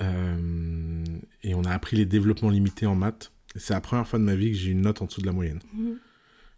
euh, 0.00 1.04
et 1.42 1.54
on 1.54 1.64
a 1.64 1.70
appris 1.72 1.96
les 1.96 2.06
développements 2.06 2.50
limités 2.50 2.86
en 2.86 2.94
maths. 2.94 3.32
C'est 3.56 3.74
la 3.74 3.80
première 3.80 4.08
fois 4.08 4.18
de 4.18 4.24
ma 4.24 4.34
vie 4.34 4.50
que 4.50 4.56
j'ai 4.56 4.70
une 4.70 4.80
note 4.82 5.02
en 5.02 5.06
dessous 5.06 5.20
de 5.20 5.26
la 5.26 5.32
moyenne. 5.32 5.60
Mhm. 5.74 5.98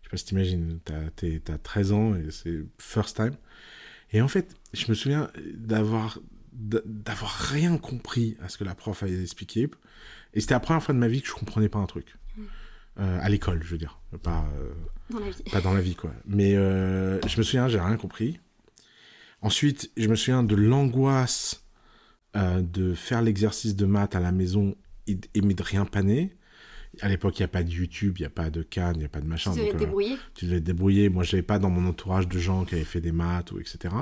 Je 0.03 0.07
sais 0.07 0.11
pas 0.11 0.17
si 0.17 0.25
t'imagines, 0.27 0.81
t'as, 0.85 1.11
t'es- 1.17 1.41
t'as 1.45 1.59
13 1.59 1.93
ans 1.93 2.15
et 2.15 2.31
c'est 2.31 2.61
first 2.79 3.17
time. 3.17 3.35
Et 4.13 4.23
en 4.23 4.29
fait, 4.29 4.55
je 4.75 4.87
me 4.89 4.95
souviens 4.95 5.31
d'avoir, 5.55 6.21
d'avoir 6.55 7.31
rien 7.31 7.77
compris 7.79 8.37
à 8.43 8.49
ce 8.49 8.59
que 8.59 8.65
la 8.65 8.75
prof 8.75 9.03
avait 9.03 9.21
expliqué. 9.21 9.69
Et 10.35 10.41
c'était 10.41 10.55
la 10.55 10.61
première 10.61 10.83
fois 10.83 10.95
de 10.95 10.99
ma 10.99 11.09
vie 11.09 11.21
que 11.21 11.29
je 11.29 11.33
comprenais 11.33 11.69
pas 11.69 11.79
un 11.79 11.87
truc. 11.87 12.17
Euh, 13.01 13.19
à 13.21 13.29
l'école, 13.29 13.61
je 13.63 13.71
veux 13.71 13.79
dire. 13.79 13.99
Pas, 14.23 14.47
euh, 14.61 14.73
dans 15.11 15.19
la 15.19 15.31
vie. 15.31 15.43
pas 15.51 15.61
dans 15.61 15.73
la 15.73 15.81
vie, 15.81 15.97
quoi. 15.97 16.13
Mais 16.27 16.57
euh, 16.57 17.21
je 17.27 17.39
me 17.39 17.43
souviens, 17.43 17.69
j'ai 17.69 17.81
rien 17.81 17.97
compris. 17.97 18.39
Ensuite, 19.41 19.91
je 19.97 20.09
me 20.09 20.15
souviens 20.15 20.43
de 20.43 20.55
l'angoisse 20.55 21.61
de 22.37 22.95
faire 22.95 23.23
l'exercice 23.23 23.77
de 23.77 23.87
maths 23.87 24.17
à 24.17 24.21
la 24.21 24.33
maison 24.33 24.75
et, 25.07 25.21
et 25.35 25.41
de 25.41 25.63
rien 25.63 25.85
paner. 25.85 26.37
À 27.01 27.09
l'époque, 27.09 27.39
il 27.39 27.43
n'y 27.43 27.45
a 27.45 27.49
pas 27.49 27.63
de 27.63 27.71
YouTube, 27.71 28.17
il 28.19 28.23
n'y 28.23 28.27
a 28.27 28.31
pas 28.31 28.51
de 28.51 28.63
Cannes, 28.63 28.97
il 28.97 29.01
n'y 29.01 29.05
a 29.05 29.09
pas 29.09 29.21
de 29.21 29.27
machin. 29.27 29.53
Tu 29.53 29.59
devais 29.59 29.71
donc, 29.71 29.79
te 29.79 29.85
débrouiller. 29.85 30.17
tu 30.35 30.47
devais 30.47 30.61
te 30.61 30.65
débrouiller. 30.65 31.09
Moi, 31.11 31.23
je 31.23 31.33
n'avais 31.33 31.43
pas 31.43 31.61
dans 31.61 31.71
mon 31.71 31.89
entourage 31.89 32.27
de 32.27 32.39
gens 32.39 32.65
qui 32.65 32.75
avaient 32.75 32.85
fait 32.85 33.01
des 33.01 33.13
maths 33.13 33.53
ou 33.53 33.61
etc. 33.61 33.95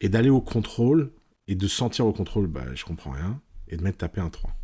Et 0.00 0.08
d'aller 0.08 0.30
au 0.30 0.40
contrôle 0.40 1.12
et 1.50 1.56
de 1.56 1.66
sentir 1.66 2.06
au 2.06 2.12
contrôle, 2.12 2.46
bah, 2.46 2.64
je 2.76 2.84
comprends 2.84 3.10
rien, 3.10 3.42
et 3.66 3.76
de 3.76 3.82
m'être 3.82 3.98
tapé 3.98 4.20
un 4.20 4.30
3. 4.30 4.56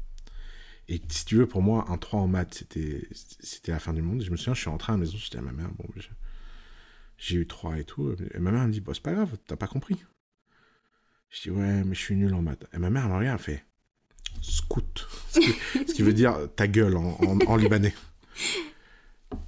Et 0.87 1.03
si 1.09 1.25
tu 1.25 1.35
veux, 1.35 1.49
pour 1.49 1.61
moi, 1.61 1.85
un 1.89 1.99
3 1.99 2.21
en 2.21 2.29
maths, 2.29 2.55
c'était, 2.55 3.09
la 3.67 3.81
fin 3.81 3.93
du 3.93 4.03
monde. 4.03 4.23
Je 4.23 4.31
me 4.31 4.37
souviens, 4.37 4.55
je 4.55 4.61
suis 4.61 4.71
rentré 4.71 4.93
à 4.93 4.95
la 4.95 5.01
maison, 5.01 5.19
j'étais 5.19 5.39
à 5.39 5.43
ma 5.43 5.51
mère, 5.51 5.69
bon, 5.77 5.85
j'ai 7.19 7.37
eu 7.39 7.45
3 7.45 7.79
et 7.79 7.85
tout. 7.85 8.15
Et 8.33 8.39
ma 8.39 8.53
mère 8.53 8.65
me 8.69 8.73
dit, 8.73 8.81
bah, 8.81 8.93
c'est 8.95 9.03
pas 9.03 9.15
grave, 9.15 9.37
t'as 9.49 9.57
pas 9.57 9.67
compris. 9.67 9.97
Je 11.31 11.43
dis, 11.43 11.51
ouais, 11.51 11.83
mais 11.83 11.97
je 11.97 12.01
suis 12.01 12.15
nul 12.15 12.33
en 12.35 12.41
maths. 12.43 12.67
Et 12.73 12.79
ma 12.79 12.89
mère 12.89 13.13
regarde, 13.13 13.41
elle 13.41 13.45
fait, 13.45 13.65
scout. 14.41 15.09
Ce 15.33 15.93
qui, 15.93 16.03
veut 16.03 16.13
dire 16.13 16.39
ta 16.55 16.69
gueule 16.69 16.97
en, 16.97 17.19
en- 17.21 17.41
en 17.41 17.57
libanais. 17.57 17.95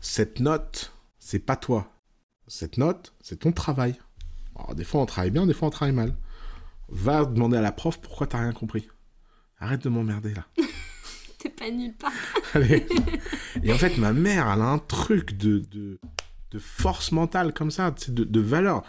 Cette 0.01 0.40
note, 0.40 0.92
c'est 1.20 1.38
pas 1.38 1.55
toi. 1.55 1.88
Cette 2.48 2.79
note, 2.79 3.14
c'est 3.20 3.38
ton 3.38 3.53
travail. 3.53 3.94
Alors, 4.57 4.74
des 4.74 4.83
fois, 4.83 5.03
on 5.03 5.07
travaille 5.07 5.31
bien, 5.31 5.46
des 5.46 5.55
fois, 5.55 5.68
on 5.68 5.70
travaille 5.70 5.94
mal. 5.94 6.16
Va 6.88 7.24
demander 7.24 7.57
à 7.59 7.61
la 7.61 7.72
prof 7.72 8.01
pourquoi 8.01 8.27
t'as 8.27 8.38
rien 8.40 8.53
compris. 8.53 8.88
Arrête 9.59 9.83
de 9.83 9.88
m'emmerder 9.88 10.35
là. 10.35 10.46
T'es 11.38 11.51
pas 11.51 11.70
nulle 11.70 11.94
part. 11.94 12.12
Allez. 12.55 12.87
Et 13.62 13.72
en 13.72 13.79
fait, 13.79 13.96
ma 13.98 14.12
mère, 14.12 14.51
elle 14.53 14.62
a 14.62 14.66
un 14.66 14.79
truc 14.79 15.37
de, 15.37 15.59
de, 15.70 15.98
de 16.51 16.59
force 16.59 17.12
mentale 17.12 17.53
comme 17.53 17.70
ça, 17.70 17.94
de, 18.09 18.24
de 18.24 18.40
valeur. 18.40 18.83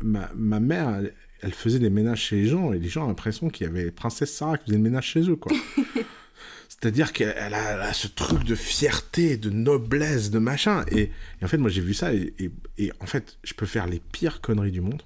Ma, 0.00 0.30
ma 0.34 0.60
mère, 0.60 0.88
elle, 0.94 1.14
elle 1.40 1.52
faisait 1.52 1.78
des 1.80 1.90
ménages 1.90 2.20
chez 2.20 2.36
les 2.36 2.46
gens 2.46 2.72
et 2.72 2.78
les 2.78 2.88
gens 2.88 3.04
ont 3.04 3.08
l'impression 3.08 3.50
qu'il 3.50 3.66
y 3.66 3.68
avait 3.70 3.90
Princesse 3.90 4.32
Sarah 4.34 4.56
qui 4.56 4.66
faisait 4.66 4.76
le 4.76 4.82
ménage 4.82 5.06
chez 5.06 5.28
eux, 5.28 5.36
quoi. 5.36 5.52
C'est-à-dire 6.68 7.12
qu'elle 7.12 7.34
elle 7.36 7.54
a, 7.54 7.72
elle 7.74 7.80
a 7.80 7.92
ce 7.92 8.08
truc 8.08 8.44
de 8.44 8.54
fierté, 8.54 9.36
de 9.36 9.50
noblesse, 9.50 10.30
de 10.30 10.38
machin. 10.38 10.84
Et, 10.90 11.02
et 11.40 11.44
en 11.44 11.48
fait, 11.48 11.58
moi, 11.58 11.70
j'ai 11.70 11.80
vu 11.82 11.94
ça 11.94 12.12
et, 12.14 12.34
et- 12.38 12.50
et 12.78 12.92
en 13.00 13.06
fait, 13.06 13.38
je 13.44 13.54
peux 13.54 13.66
faire 13.66 13.86
les 13.86 14.00
pires 14.00 14.40
conneries 14.40 14.72
du 14.72 14.80
monde. 14.80 15.02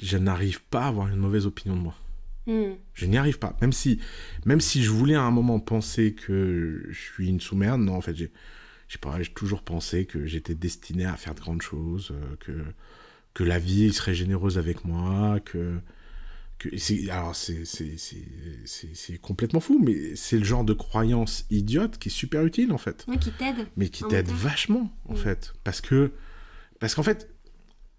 Je 0.00 0.16
n'arrive 0.18 0.62
pas 0.64 0.84
à 0.84 0.88
avoir 0.88 1.08
une 1.08 1.16
mauvaise 1.16 1.46
opinion 1.46 1.76
de 1.76 1.80
moi. 1.82 1.94
Hmm. 2.46 2.74
Je 2.94 3.06
n'y 3.06 3.16
arrive 3.18 3.38
pas. 3.38 3.56
Même 3.60 3.72
si, 3.72 4.00
même 4.44 4.60
si 4.60 4.82
je 4.82 4.90
voulais 4.90 5.14
à 5.16 5.22
un 5.22 5.30
moment 5.32 5.58
penser 5.58 6.14
que 6.14 6.86
je 6.90 6.98
suis 6.98 7.28
une 7.28 7.40
sous-merde, 7.40 7.80
non, 7.80 7.94
en 7.96 8.00
fait, 8.00 8.14
j'ai, 8.14 8.30
j'ai, 8.88 8.98
pas, 8.98 9.20
j'ai 9.20 9.32
toujours 9.32 9.62
pensé 9.62 10.04
que 10.06 10.26
j'étais 10.26 10.54
destiné 10.54 11.04
à 11.06 11.16
faire 11.16 11.34
de 11.34 11.40
grandes 11.40 11.62
choses, 11.62 12.12
euh, 12.12 12.36
que, 12.40 12.52
que 13.34 13.42
la 13.42 13.58
vie 13.58 13.92
serait 13.92 14.14
généreuse 14.14 14.58
avec 14.58 14.84
moi, 14.84 15.40
que. 15.40 15.78
que 16.58 16.68
alors, 17.10 17.34
c'est, 17.34 19.18
complètement 19.20 19.60
fou, 19.60 19.80
mais 19.84 20.14
c'est 20.14 20.38
le 20.38 20.44
genre 20.44 20.64
de 20.64 20.72
croyance 20.72 21.46
idiote 21.50 21.98
qui 21.98 22.08
est 22.08 22.12
super 22.12 22.44
utile, 22.44 22.72
en 22.72 22.78
fait. 22.78 23.04
Ouais, 23.08 23.18
qui 23.18 23.32
t'aide. 23.32 23.66
Mais 23.76 23.88
qui 23.88 24.04
t'aide 24.04 24.28
vachement, 24.28 24.92
en 25.06 25.14
Mm. 25.14 25.16
fait. 25.16 25.52
Parce 25.64 25.80
que. 25.80 26.12
Parce 26.78 26.94
qu'en 26.94 27.02
fait, 27.02 27.28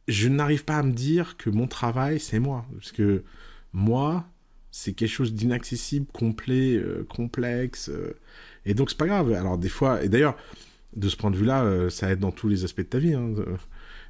je 0.07 0.27
n'arrive 0.29 0.63
pas 0.65 0.77
à 0.77 0.83
me 0.83 0.91
dire 0.93 1.37
que 1.37 1.49
mon 1.49 1.67
travail, 1.67 2.19
c'est 2.19 2.39
moi. 2.39 2.65
Parce 2.73 2.91
que 2.91 3.23
moi, 3.73 4.27
c'est 4.71 4.93
quelque 4.93 5.09
chose 5.09 5.33
d'inaccessible, 5.33 6.05
complet, 6.13 6.75
euh, 6.75 7.05
complexe. 7.09 7.89
euh, 7.89 8.13
et 8.65 8.73
donc, 8.73 8.89
c'est 8.89 8.97
pas 8.97 9.07
grave. 9.07 9.33
Alors, 9.33 9.57
des 9.57 9.69
fois, 9.69 10.03
et 10.03 10.09
d'ailleurs, 10.09 10.35
de 10.95 11.09
ce 11.09 11.15
point 11.17 11.31
de 11.31 11.37
vue-là, 11.37 11.63
euh, 11.63 11.89
ça 11.89 12.09
aide 12.11 12.19
dans 12.19 12.31
tous 12.31 12.47
les 12.49 12.63
aspects 12.63 12.79
de 12.81 12.85
ta 12.85 12.99
vie. 12.99 13.13
hein. 13.13 13.33
Euh, 13.37 13.57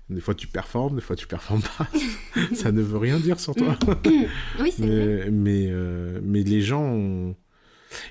Des 0.10 0.22
fois, 0.22 0.36
tu 0.36 0.48
performes, 0.48 0.96
des 0.96 1.02
fois, 1.02 1.16
tu 1.16 1.28
performes 1.28 1.62
pas. 1.78 1.88
ça 2.56 2.72
ne 2.72 2.82
veut 2.82 2.98
rien 2.98 3.20
dire 3.20 3.40
sur 3.40 3.56
toi. 3.56 3.78
Oui, 4.60 4.72
c'est 4.76 4.86
vrai. 4.86 5.30
mais, 5.30 5.32
mais, 5.32 5.68
euh, 5.72 6.20
mais 6.24 6.44
les 6.44 6.62
gens 6.62 6.84
ont... 6.84 7.36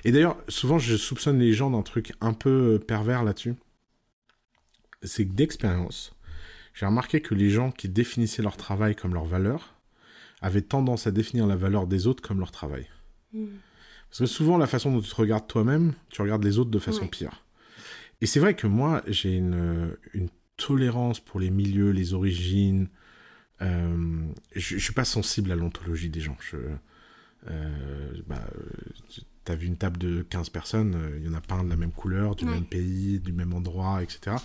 Et 0.03 0.11
d'ailleurs, 0.11 0.37
souvent, 0.47 0.79
je 0.79 0.95
soupçonne 0.97 1.39
les 1.39 1.53
gens 1.53 1.69
d'un 1.71 1.83
truc 1.83 2.13
un 2.21 2.33
peu 2.33 2.79
pervers 2.85 3.23
là-dessus. 3.23 3.55
C'est 5.03 5.25
que 5.25 5.33
d'expérience, 5.33 6.13
j'ai 6.79 6.85
remarqué 6.85 7.21
que 7.21 7.33
les 7.33 7.49
gens 7.49 7.71
qui 7.71 7.89
définissaient 7.89 8.43
leur 8.43 8.55
travail 8.55 8.95
comme 8.95 9.13
leur 9.15 9.25
valeur 9.25 9.73
avaient 10.41 10.61
tendance 10.61 11.07
à 11.07 11.11
définir 11.11 11.47
la 11.47 11.55
valeur 11.55 11.87
des 11.87 12.05
autres 12.05 12.21
comme 12.21 12.37
leur 12.39 12.51
travail. 12.51 12.85
Hmm. 13.33 13.47
Parce 14.09 14.19
que 14.19 14.25
souvent, 14.27 14.59
la 14.59 14.67
façon 14.67 14.91
dont 14.91 15.01
tu 15.01 15.09
te 15.09 15.15
regardes 15.15 15.47
toi-même, 15.47 15.93
tu 16.09 16.21
regardes 16.21 16.43
les 16.43 16.59
autres 16.59 16.69
de 16.69 16.77
façon 16.79 17.01
Ouais. 17.01 17.07
pire. 17.09 17.43
Et 18.21 18.27
c'est 18.27 18.39
vrai 18.39 18.55
que 18.55 18.67
moi, 18.67 19.01
j'ai 19.07 19.35
une, 19.35 19.97
une 20.13 20.29
tolérance 20.55 21.19
pour 21.19 21.39
les 21.39 21.49
milieux, 21.49 21.89
les 21.89 22.13
origines. 22.13 22.89
Euh, 23.63 24.21
je, 24.55 24.77
je 24.77 24.83
suis 24.83 24.93
pas 24.93 25.03
sensible 25.05 25.51
à 25.51 25.55
l'ontologie 25.55 26.09
des 26.09 26.19
gens. 26.21 26.37
Je, 26.39 26.57
euh, 27.49 28.11
bah, 28.27 28.47
tu 29.45 29.51
as 29.51 29.55
vu 29.55 29.65
une 29.65 29.77
table 29.77 29.97
de 29.97 30.21
15 30.21 30.49
personnes, 30.49 30.93
euh, 30.95 31.17
il 31.19 31.25
y 31.25 31.29
en 31.29 31.33
a 31.33 31.41
pas 31.41 31.55
un 31.55 31.63
de 31.63 31.69
la 31.69 31.75
même 31.75 31.91
couleur, 31.91 32.35
du 32.35 32.45
Ouais. 32.45 32.51
même 32.51 32.65
pays, 32.65 33.19
du 33.19 33.33
même 33.33 33.53
endroit, 33.53 34.03
etc. 34.03 34.35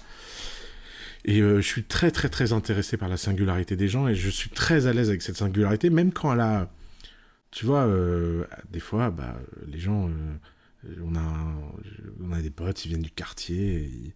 Et 1.25 1.41
euh, 1.41 1.61
je 1.61 1.67
suis 1.67 1.85
très 1.85 2.11
très 2.11 2.29
très 2.29 2.53
intéressé 2.53 2.97
par 2.97 3.09
la 3.09 3.17
singularité 3.17 3.77
des 3.77 3.89
gens 3.89 4.09
et 4.09 4.15
je 4.15 4.29
suis 4.29 4.51
très 4.51 4.87
à 4.87 4.93
l'aise 4.93 5.09
avec 5.09 5.23
cette 5.23 5.37
singularité, 5.37 5.91
même 5.91 6.13
quand 6.13 6.33
elle 6.33 6.41
a... 6.41 6.71
Tu 7.51 7.67
vois, 7.67 7.87
euh, 7.87 8.45
des 8.71 8.81
fois, 8.81 9.11
bah, 9.11 9.37
les 9.67 9.79
gens... 9.79 10.09
euh, 10.09 10.95
on, 11.05 11.15
a 11.15 11.23
on 12.21 12.33
a 12.33 12.43
des 12.43 12.51
potes, 12.51 12.85
ils 12.85 12.89
viennent 12.89 13.03
du 13.03 13.11
quartier, 13.11 13.85
ils, 13.85 14.13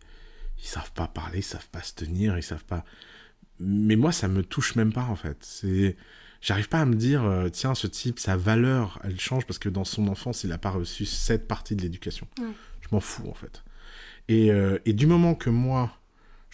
ils 0.58 0.66
savent 0.66 0.90
pas 0.92 1.06
parler, 1.06 1.38
ils 1.38 1.44
savent 1.44 1.68
pas 1.70 1.82
se 1.82 1.94
tenir, 1.94 2.36
ils 2.36 2.42
savent 2.42 2.64
pas... 2.64 2.84
Mais 3.60 3.94
moi, 3.96 4.10
ça 4.10 4.26
me 4.26 4.42
touche 4.42 4.74
même 4.74 4.92
pas, 4.92 5.04
en 5.04 5.16
fait. 5.16 5.36
C'est... 5.42 5.96
J'arrive 6.40 6.68
pas 6.68 6.80
à 6.80 6.86
me 6.86 6.94
dire, 6.94 7.24
tiens, 7.52 7.74
ce 7.74 7.86
type, 7.86 8.18
sa 8.18 8.36
valeur, 8.36 9.00
elle 9.04 9.18
change 9.18 9.46
parce 9.46 9.58
que 9.58 9.68
dans 9.68 9.84
son 9.84 10.06
enfance, 10.08 10.44
il 10.44 10.52
a 10.52 10.58
pas 10.58 10.70
reçu 10.70 11.06
cette 11.06 11.48
partie 11.48 11.74
de 11.74 11.82
l'éducation. 11.82 12.28
Je 12.38 12.88
m'en 12.92 13.00
fous, 13.00 13.28
en 13.28 13.34
fait. 13.34 13.64
Et, 14.28 14.50
et 14.84 14.92
du 14.92 15.06
moment 15.06 15.34
que 15.34 15.50
moi, 15.50 15.96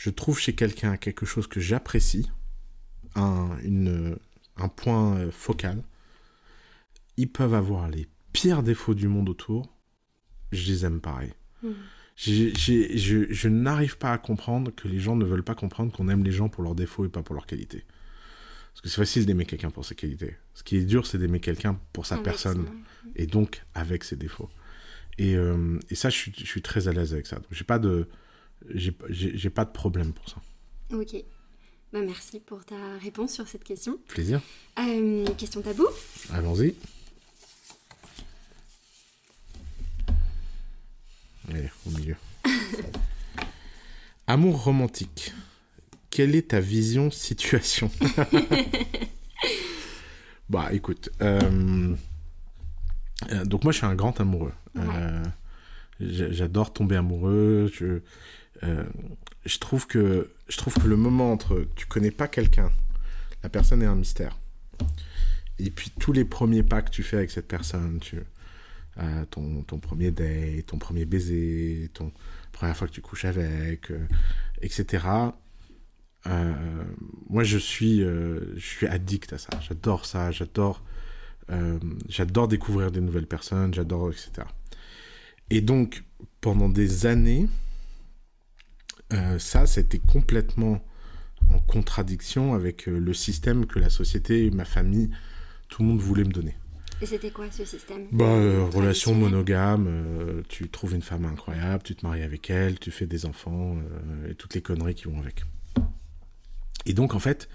je 0.03 0.11
trouve 0.11 0.38
chez 0.38 0.55
quelqu'un 0.55 0.97
quelque 0.97 1.25
chose 1.27 1.47
que 1.47 1.61
j'apprécie, 1.61 2.29
un, 3.15 3.51
une, 3.62 4.17
un 4.57 4.69
point 4.69 5.17
euh, 5.19 5.31
focal, 5.31 5.83
ils 7.17 7.31
peuvent 7.31 7.55
avoir 7.55 7.88
les 7.88 8.09
pires 8.33 8.62
défauts 8.65 8.95
du 8.95 9.07
monde 9.07 9.29
autour, 9.29 9.73
je 10.51 10.67
les 10.73 10.85
aime 10.85 11.01
pareil. 11.01 11.33
J'ai- 12.17 12.97
je 12.99 13.33
je 13.33 13.49
n'arrive 13.49 13.97
pas 13.97 14.12
à 14.12 14.19
comprendre 14.19 14.71
que 14.75 14.88
les 14.88 14.99
gens 14.99 15.15
ne 15.17 15.25
veulent 15.25 15.45
pas 15.45 15.55
comprendre 15.55 15.93
qu'on 15.93 16.09
aime 16.09 16.25
les 16.25 16.33
gens 16.33 16.49
pour 16.49 16.62
leurs 16.65 16.75
défauts 16.75 17.05
et 17.05 17.09
pas 17.09 17.23
pour 17.23 17.35
leurs 17.35 17.47
qualités. 17.47 17.85
Parce 18.73 18.81
que 18.83 18.88
c'est 18.88 18.97
facile 19.01 19.25
d'aimer 19.27 19.47
quelqu'un 19.47 19.71
pour 19.71 19.85
ses 19.85 19.95
qualités. 19.95 20.35
Ce 20.55 20.62
qui 20.62 20.77
est 20.77 20.85
dur, 20.85 21.07
c'est 21.07 21.19
d'aimer 21.19 21.41
quelqu'un 21.41 21.79
pour 21.93 22.07
sa 22.07 22.17
Avec 22.17 22.25
personne 22.25 22.67
son- 22.67 23.09
et 23.17 23.27
donc 23.27 23.62
avec 23.75 24.03
ses 24.05 24.17
défauts. 24.17 24.51
Et, 25.19 25.37
euh, 25.37 25.79
et 25.91 25.95
ça, 25.95 26.09
je 26.11 26.17
suis, 26.17 26.33
je 26.37 26.45
suis 26.47 26.62
très 26.62 26.88
à 26.88 26.93
l'aise 26.93 27.12
avec 27.12 27.27
ça. 27.27 27.37
Donc, 27.37 27.47
j'ai 27.53 27.65
pas 27.65 27.79
de, 27.79 28.09
j'ai, 28.75 28.92
j'ai 29.09 29.37
j'ai 29.37 29.51
pas 29.51 29.64
de 29.64 29.70
problème 29.70 30.12
pour 30.12 30.29
ça. 30.29 30.37
Ok. 30.92 31.14
Bah, 31.92 32.01
merci 32.03 32.40
pour 32.40 32.64
ta 32.64 32.96
réponse 32.98 33.33
sur 33.35 33.46
cette 33.48 33.64
question. 33.64 33.98
Plaisir. 34.09 34.40
Euh, 34.79 35.27
question 35.37 35.61
tabou. 35.62 35.87
Allons-y. 36.33 36.75
Allez, 41.51 41.70
au 41.87 41.90
milieu. 41.90 42.16
Amour 44.27 44.62
romantique. 44.64 45.33
Quelle 46.11 46.35
est 46.35 46.48
ta 46.51 46.61
vision 46.61 47.11
situation? 47.11 47.90
Bah 50.48 50.68
écoute, 50.75 51.09
euh, 51.22 51.96
euh, 53.31 53.44
donc 53.46 53.64
moi 53.64 53.72
je 53.72 53.79
suis 53.79 53.87
un 53.87 53.94
grand 53.94 54.20
amoureux. 54.20 54.53
Euh, 54.77 55.22
j'a- 55.98 56.31
J'adore 56.31 56.75
tomber 56.75 56.96
amoureux. 56.96 57.70
Je, 57.72 58.03
euh, 58.65 58.85
je 59.45 59.59
trouve 59.59 59.87
que 59.87 60.31
je 60.49 60.57
trouve 60.57 60.75
que 60.75 60.87
le 60.87 60.97
moment 60.97 61.33
entre 61.33 61.67
tu 61.75 61.87
connais 61.87 62.11
pas 62.11 62.29
quelqu'un, 62.29 62.71
la 63.43 63.49
personne 63.49 63.83
est 63.83 63.87
un 63.87 63.97
mystère. 63.97 64.38
Et 65.59 65.71
puis 65.71 65.93
tous 65.99 66.12
les 66.12 66.25
premiers 66.25 66.62
pas 66.62 66.83
que 66.83 66.91
tu 66.91 67.03
fais 67.03 67.17
avec 67.17 67.31
cette 67.31 67.49
personne, 67.49 68.01
euh, 68.99 69.25
ton, 69.31 69.62
ton 69.62 69.79
premier 69.79 70.11
date, 70.11 70.67
ton 70.67 70.79
premier 70.79 71.05
baiser, 71.05 71.91
ton 71.95 72.12
première 72.53 72.77
fois 72.77 72.88
que 72.88 72.93
tu 72.93 73.01
couches 73.01 73.25
avec, 73.25 73.91
euh, 73.91 74.07
etc. 74.61 75.07
Moi, 76.25 77.43
je 77.43 77.59
suis, 77.59 78.01
je 78.01 78.61
suis 78.61 78.87
addict 78.87 79.33
à 79.33 79.38
ça. 79.38 79.51
J'adore 79.61 80.07
ça. 80.07 80.31
J'adore, 80.31 80.85
j'adore 82.09 82.47
découvrir 82.47 82.93
des 82.93 83.01
nouvelles 83.01 83.27
personnes. 83.27 83.75
J'adore, 83.75 84.11
etc. 84.11 84.47
Et 85.51 85.61
donc, 85.61 86.05
pendant 86.41 86.69
des 86.69 87.07
années, 87.07 87.49
euh, 89.12 89.38
ça, 89.38 89.66
c'était 89.66 89.98
complètement 89.98 90.81
en 91.53 91.59
contradiction 91.59 92.55
avec 92.55 92.88
euh, 92.88 92.98
le 92.98 93.14
système 93.14 93.66
que 93.66 93.79
la 93.79 93.90
société, 93.90 94.51
ma 94.51 94.64
famille, 94.64 95.11
tout 95.68 95.83
le 95.83 95.88
monde 95.88 96.01
voulait 96.01 96.25
me 96.25 96.33
donner. 96.33 96.57
Et 97.03 97.07
c'était 97.07 97.31
quoi 97.31 97.51
ce 97.51 97.64
système 97.64 98.07
Bah, 98.12 98.27
euh, 98.27 98.64
relation 98.72 99.12
monogame, 99.12 99.87
euh, 99.88 100.42
tu 100.48 100.68
trouves 100.68 100.94
une 100.94 101.03
femme 101.03 101.25
incroyable, 101.25 101.83
tu 101.83 101.96
te 101.96 102.07
maries 102.07 102.22
avec 102.22 102.48
elle, 102.48 102.79
tu 102.79 102.92
fais 102.92 103.07
des 103.07 103.27
enfants, 103.27 103.77
euh, 103.77 104.31
et 104.31 104.37
toutes 104.37 104.55
les 104.55 104.62
conneries 104.62 104.94
qui 104.94 105.07
vont 105.07 105.18
avec. 105.18 105.42
Et 106.87 106.94
donc, 106.94 107.14
en 107.14 107.18
fait, 107.18 107.48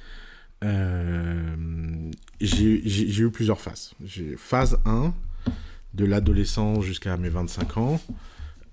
j'ai 2.41 3.21
eu 3.21 3.31
plusieurs 3.31 3.61
phases. 3.61 3.93
J'ai 4.03 4.35
phase 4.35 4.79
1, 4.83 5.13
de 5.93 6.03
l'adolescent 6.03 6.81
jusqu'à 6.81 7.15
mes 7.15 7.29
25 7.29 7.77
ans, 7.77 8.01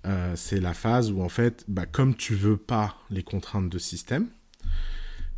euh, 0.07 0.35
c'est 0.37 0.61
la 0.61 0.75
phase 0.75 1.11
où, 1.11 1.23
en 1.23 1.29
fait, 1.29 1.65
bah, 1.69 1.87
comme 1.87 2.15
tu 2.15 2.35
veux 2.35 2.57
pas 2.57 2.97
les 3.11 3.23
contraintes 3.23 3.69
de 3.69 3.79
système, 3.79 4.29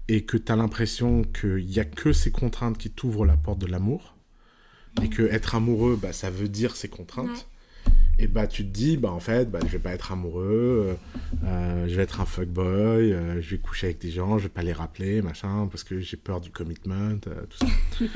et 0.09 0.25
que 0.25 0.37
tu 0.37 0.53
as 0.53 0.57
l'impression 0.57 1.23
qu'il 1.23 1.67
n'y 1.67 1.79
a 1.79 1.85
que 1.85 2.13
ces 2.13 2.31
contraintes 2.31 2.79
qui 2.79 2.91
t'ouvrent 2.91 3.27
la 3.27 3.37
porte 3.37 3.59
de 3.59 3.67
l'amour, 3.67 4.17
et 5.03 5.09
que 5.09 5.23
être 5.23 5.55
amoureux, 5.55 5.99
bah, 6.01 6.13
ça 6.13 6.31
veut 6.31 6.49
dire 6.49 6.77
ces 6.77 6.89
contraintes, 6.89 7.47
et 8.19 8.29
bah 8.29 8.47
tu 8.47 8.65
te 8.65 8.71
dis, 8.71 8.97
bah 8.97 9.11
en 9.11 9.21
fait, 9.21 9.51
bah, 9.51 9.59
je 9.67 9.73
vais 9.73 9.79
pas 9.79 9.93
être 9.93 10.11
amoureux, 10.11 10.97
euh, 11.45 11.45
euh, 11.45 11.87
je 11.87 11.95
vais 11.95 12.03
être 12.03 12.21
un 12.21 12.25
fuckboy, 12.25 13.13
euh, 13.13 13.43
je 13.43 13.51
vais 13.51 13.59
coucher 13.59 13.89
avec 13.89 14.01
des 14.01 14.11
gens, 14.11 14.39
je 14.39 14.45
vais 14.45 14.49
pas 14.49 14.63
les 14.63 14.73
rappeler, 14.73 15.21
machin, 15.21 15.69
parce 15.71 15.85
que 15.85 16.01
j'ai 16.01 16.17
peur 16.17 16.41
du 16.41 16.51
commitment, 16.51 17.19
tout 17.19 17.59
ça. 17.59 17.67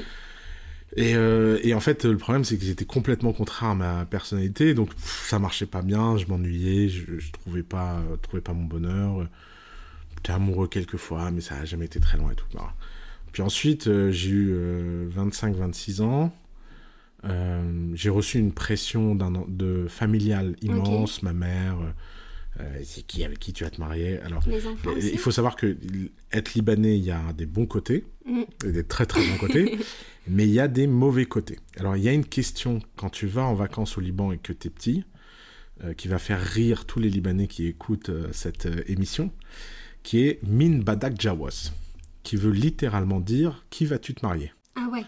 et, 0.96 1.14
euh, 1.14 1.58
et 1.62 1.72
en 1.74 1.80
fait, 1.80 2.04
le 2.04 2.16
problème, 2.16 2.44
c'est 2.44 2.56
que 2.56 2.64
j'étais 2.64 2.84
complètement 2.84 3.32
contraire 3.32 3.70
à 3.70 3.74
ma 3.74 4.06
personnalité, 4.06 4.74
donc 4.74 4.94
pff, 4.94 5.26
ça 5.28 5.38
marchait 5.38 5.66
pas 5.66 5.82
bien, 5.82 6.16
je 6.16 6.26
m'ennuyais, 6.26 6.88
je, 6.88 7.18
je 7.18 7.32
trouvais 7.32 7.62
pas, 7.62 7.98
euh, 7.98 8.16
trouvais 8.16 8.42
pas 8.42 8.52
mon 8.52 8.64
bonheur. 8.64 9.28
J'étais 10.16 10.32
amoureux 10.32 10.66
quelques 10.68 10.96
fois, 10.96 11.30
mais 11.30 11.40
ça 11.40 11.56
a 11.56 11.64
jamais 11.64 11.86
été 11.86 12.00
très 12.00 12.18
loin 12.18 12.32
et 12.32 12.34
tout. 12.34 12.46
Voilà. 12.52 12.74
Puis 13.32 13.42
ensuite, 13.42 13.86
euh, 13.86 14.10
j'ai 14.10 14.30
eu 14.30 15.08
25-26 15.16 16.02
ans. 16.02 16.32
J'ai 17.94 18.10
reçu 18.10 18.38
une 18.38 18.52
pression 18.52 19.14
d'un 19.14 19.32
de 19.46 19.86
familiale 19.88 20.56
immense, 20.62 21.22
ma 21.22 21.32
mère, 21.32 21.76
c'est 22.84 23.06
qui 23.06 23.24
avec 23.24 23.38
qui 23.38 23.52
tu 23.52 23.64
vas 23.64 23.70
te 23.70 23.80
marier. 23.80 24.18
Alors, 24.20 24.42
euh, 24.48 25.00
il 25.00 25.18
faut 25.18 25.30
savoir 25.30 25.56
que 25.56 25.76
être 26.32 26.54
libanais, 26.54 26.98
il 26.98 27.04
y 27.04 27.10
a 27.10 27.32
des 27.32 27.46
bons 27.46 27.66
côtés, 27.66 28.04
Mm. 28.30 28.42
et 28.66 28.72
des 28.72 28.84
très 28.84 29.06
très 29.06 29.26
bons 29.26 29.38
côtés, 29.38 29.78
mais 30.28 30.44
il 30.44 30.52
y 30.52 30.60
a 30.60 30.68
des 30.68 30.86
mauvais 30.86 31.24
côtés. 31.24 31.58
Alors, 31.78 31.96
il 31.96 32.02
y 32.02 32.08
a 32.08 32.12
une 32.12 32.24
question 32.24 32.80
quand 32.96 33.10
tu 33.10 33.26
vas 33.26 33.44
en 33.44 33.54
vacances 33.54 33.98
au 33.98 34.00
Liban 34.00 34.30
et 34.32 34.38
que 34.38 34.52
tu 34.52 34.68
es 34.68 34.70
petit, 34.70 35.04
euh, 35.84 35.94
qui 35.94 36.08
va 36.08 36.18
faire 36.18 36.40
rire 36.40 36.84
tous 36.84 37.00
les 37.00 37.10
Libanais 37.10 37.48
qui 37.48 37.66
écoutent 37.66 38.10
euh, 38.10 38.28
cette 38.32 38.66
euh, 38.66 38.82
émission, 38.86 39.32
qui 40.02 40.20
est 40.20 40.40
Min 40.46 40.78
Badak 40.78 41.20
Jawas, 41.20 41.72
qui 42.22 42.36
veut 42.36 42.52
littéralement 42.52 43.20
dire 43.20 43.64
qui 43.70 43.86
vas-tu 43.86 44.14
te 44.14 44.24
marier? 44.24 44.52
Ouais. 44.92 45.04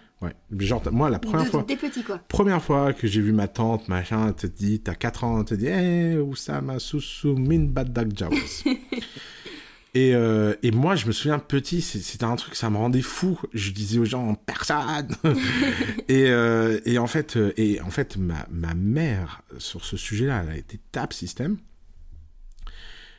Genre, 0.58 0.82
moi, 0.92 1.10
la 1.10 1.18
première 1.18 1.44
De- 1.46 1.50
fois. 1.50 1.62
Des 1.66 1.76
petits, 1.76 2.02
quoi. 2.02 2.18
Première 2.28 2.62
fois 2.62 2.92
que 2.92 3.06
j'ai 3.06 3.20
vu 3.20 3.32
ma 3.32 3.48
tante, 3.48 3.88
machin, 3.88 4.28
elle 4.28 4.34
te 4.34 4.46
dit, 4.46 4.80
t'as 4.80 4.94
4 4.94 5.24
ans, 5.24 5.40
elle 5.40 5.44
te 5.44 5.54
dit, 5.54 5.66
hey, 5.66 6.16
Oussama 6.18 6.78
Soussou 6.78 7.34
min 7.36 7.64
badak 7.64 8.16
jawas. 8.16 8.62
et, 9.94 10.14
euh, 10.14 10.54
et 10.62 10.70
moi, 10.70 10.94
je 10.96 11.06
me 11.06 11.12
souviens 11.12 11.38
petit, 11.38 11.80
c'était 11.82 12.24
un 12.24 12.36
truc, 12.36 12.54
ça 12.54 12.70
me 12.70 12.76
rendait 12.76 13.02
fou. 13.02 13.38
Je 13.52 13.70
disais 13.72 13.98
aux 13.98 14.04
gens, 14.04 14.34
personne. 14.34 15.08
et, 16.08 16.26
euh, 16.30 16.80
et 16.84 16.98
en 16.98 17.06
fait, 17.06 17.36
euh, 17.36 17.52
et 17.56 17.80
en 17.80 17.90
fait 17.90 18.16
ma, 18.16 18.46
ma 18.50 18.74
mère, 18.74 19.42
sur 19.58 19.84
ce 19.84 19.96
sujet-là, 19.96 20.42
elle 20.44 20.52
a 20.52 20.56
été 20.56 20.78
tap 20.92 21.12
système. 21.12 21.58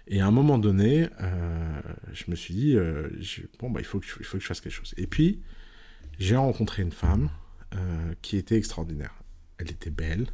Et 0.08 0.20
à 0.20 0.28
un 0.28 0.32
moment 0.32 0.58
donné, 0.58 1.08
euh, 1.22 1.82
je 2.12 2.24
me 2.28 2.36
suis 2.36 2.54
dit, 2.54 2.74
je- 3.20 3.42
bon, 3.60 3.70
bah, 3.70 3.80
il 3.80 3.86
faut, 3.86 4.00
que 4.00 4.06
il 4.20 4.26
faut 4.26 4.38
que 4.38 4.44
je 4.44 4.48
fasse 4.48 4.60
quelque 4.62 4.74
chose. 4.74 4.94
Et 4.98 5.08
puis, 5.08 5.42
j'ai 6.24 6.38
rencontré 6.38 6.82
une 6.84 6.94
femme 6.94 7.30
euh, 7.76 8.14
qui 8.22 8.38
était 8.38 8.56
extraordinaire. 8.56 9.14
Elle 9.58 9.70
était 9.72 9.90
belle, 9.90 10.28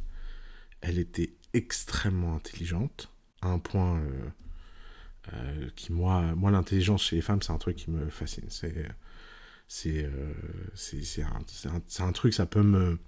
elle 0.82 0.98
était 0.98 1.34
extrêmement 1.52 2.36
intelligente, 2.36 3.10
à 3.42 3.48
un 3.48 3.58
point 3.58 3.98
euh, 3.98 4.28
euh, 5.32 5.68
qui, 5.74 5.92
moi, 5.92 6.34
moi 6.36 6.52
l'intelligence 6.52 7.02
chez 7.02 7.16
les 7.16 7.22
femmes, 7.22 7.42
c'est 7.42 7.52
un 7.52 7.58
truc 7.58 7.76
qui 7.76 7.90
me 7.90 8.08
fascine. 8.08 8.44
C'est 8.48 10.04
euh, 10.04 11.24
un, 11.24 11.74
un, 11.74 12.06
un 12.06 12.12
truc, 12.12 12.34
ça 12.34 12.46
peut 12.46 12.62
me... 12.62 12.98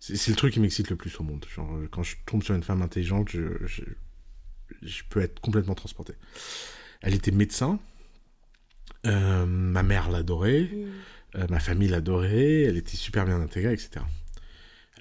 C'est 0.00 0.28
le 0.28 0.36
truc 0.36 0.54
qui 0.54 0.60
m'excite 0.60 0.88
le 0.88 0.96
plus 0.96 1.20
au 1.20 1.22
monde. 1.22 1.44
Genre, 1.54 1.80
quand 1.90 2.02
je 2.02 2.16
tombe 2.26 2.42
sur 2.42 2.54
une 2.54 2.64
femme 2.64 2.82
intelligente, 2.82 3.28
je, 3.28 3.64
je, 3.66 3.82
je 4.82 5.02
peux 5.10 5.20
être 5.20 5.38
complètement 5.40 5.74
transporté. 5.74 6.14
Elle 7.02 7.14
était 7.14 7.30
médecin. 7.30 7.78
Ma 9.04 9.82
mère 9.82 10.10
l'adorait. 10.10 10.62
Mm. 10.62 10.90
Euh, 11.36 11.46
ma 11.48 11.60
famille 11.60 11.88
l'adorait, 11.88 12.62
elle 12.62 12.76
était 12.76 12.96
super 12.96 13.24
bien 13.24 13.40
intégrée, 13.40 13.72
etc. 13.72 14.04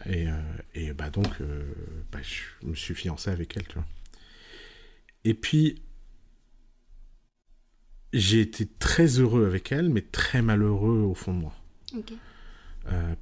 Et, 0.06 0.28
euh, 0.28 0.34
et 0.74 0.94
bah 0.94 1.10
donc, 1.10 1.42
euh, 1.42 1.64
bah, 2.12 2.20
je 2.22 2.68
me 2.68 2.76
suis 2.76 2.96
fiancé 2.96 3.30
avec 3.30 3.56
elle, 3.58 3.68
tu 3.68 3.76
vois. 3.76 3.86
Et 5.24 5.34
puis, 5.34 5.82
j'ai 8.14 8.42
été 8.42 8.66
très 8.66 9.20
heureux 9.20 9.46
avec 9.46 9.72
elle, 9.72 9.90
mais 9.90 10.02
très 10.02 10.42
malheureux 10.42 11.00
au 11.00 11.14
fond 11.14 11.34
de 11.34 11.40
moi. 11.40 11.54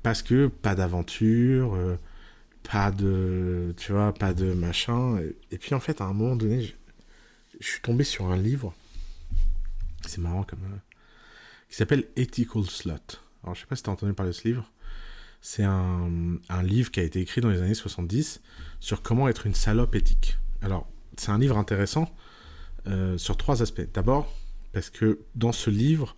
Parce 0.04 0.24
que 0.24 0.48
pas 0.48 0.74
d'aventure, 0.74 1.78
pas 2.64 2.92
de, 2.92 3.74
tu 3.78 3.92
vois, 3.92 4.14
pas 4.14 4.34
de 4.34 4.54
machin. 4.54 5.20
Et, 5.20 5.36
et 5.52 5.58
puis 5.58 5.76
en 5.76 5.80
fait, 5.80 6.02
à 6.02 6.06
un 6.06 6.14
moment 6.14 6.36
donné, 6.36 6.62
je, 6.62 6.74
je 7.60 7.68
suis 7.68 7.82
tombé 7.82 8.04
sur 8.04 8.32
un 8.32 8.38
livre. 8.38 8.74
C'est 10.08 10.22
marrant 10.22 10.44
comme 10.44 10.62
qui 11.70 11.76
s'appelle 11.76 12.06
Ethical 12.16 12.66
Slut. 12.66 13.22
Alors 13.44 13.56
je 13.56 13.62
sais 13.62 13.68
pas 13.68 13.76
si 13.76 13.84
tu 13.84 13.90
as 13.90 13.94
entendu 13.94 14.14
parler 14.14 14.32
de 14.32 14.36
ce 14.36 14.48
livre. 14.48 14.70
C'est 15.42 15.64
un, 15.64 16.38
un 16.50 16.64
livre 16.64 16.92
qui 16.92 17.00
a 17.00 17.04
été 17.04 17.22
écrit 17.22 17.40
dans 17.40 17.50
les 17.50 17.62
années 17.62 17.74
70 17.74 18.42
sur 18.80 19.02
comment 19.02 19.30
être 19.30 19.46
une 19.46 19.54
salope 19.54 19.96
éthique. 19.96 20.38
Alors 20.62 20.88
c'est 21.18 21.32
un 21.32 21.38
livre 21.38 21.58
intéressant 21.58 22.14
euh, 22.88 23.18
sur 23.18 23.38
trois 23.38 23.62
aspects. 23.62 23.88
D'abord 23.94 24.34
parce 24.74 24.90
que 24.90 25.20
dans 25.36 25.52
ce 25.52 25.70
livre, 25.70 26.16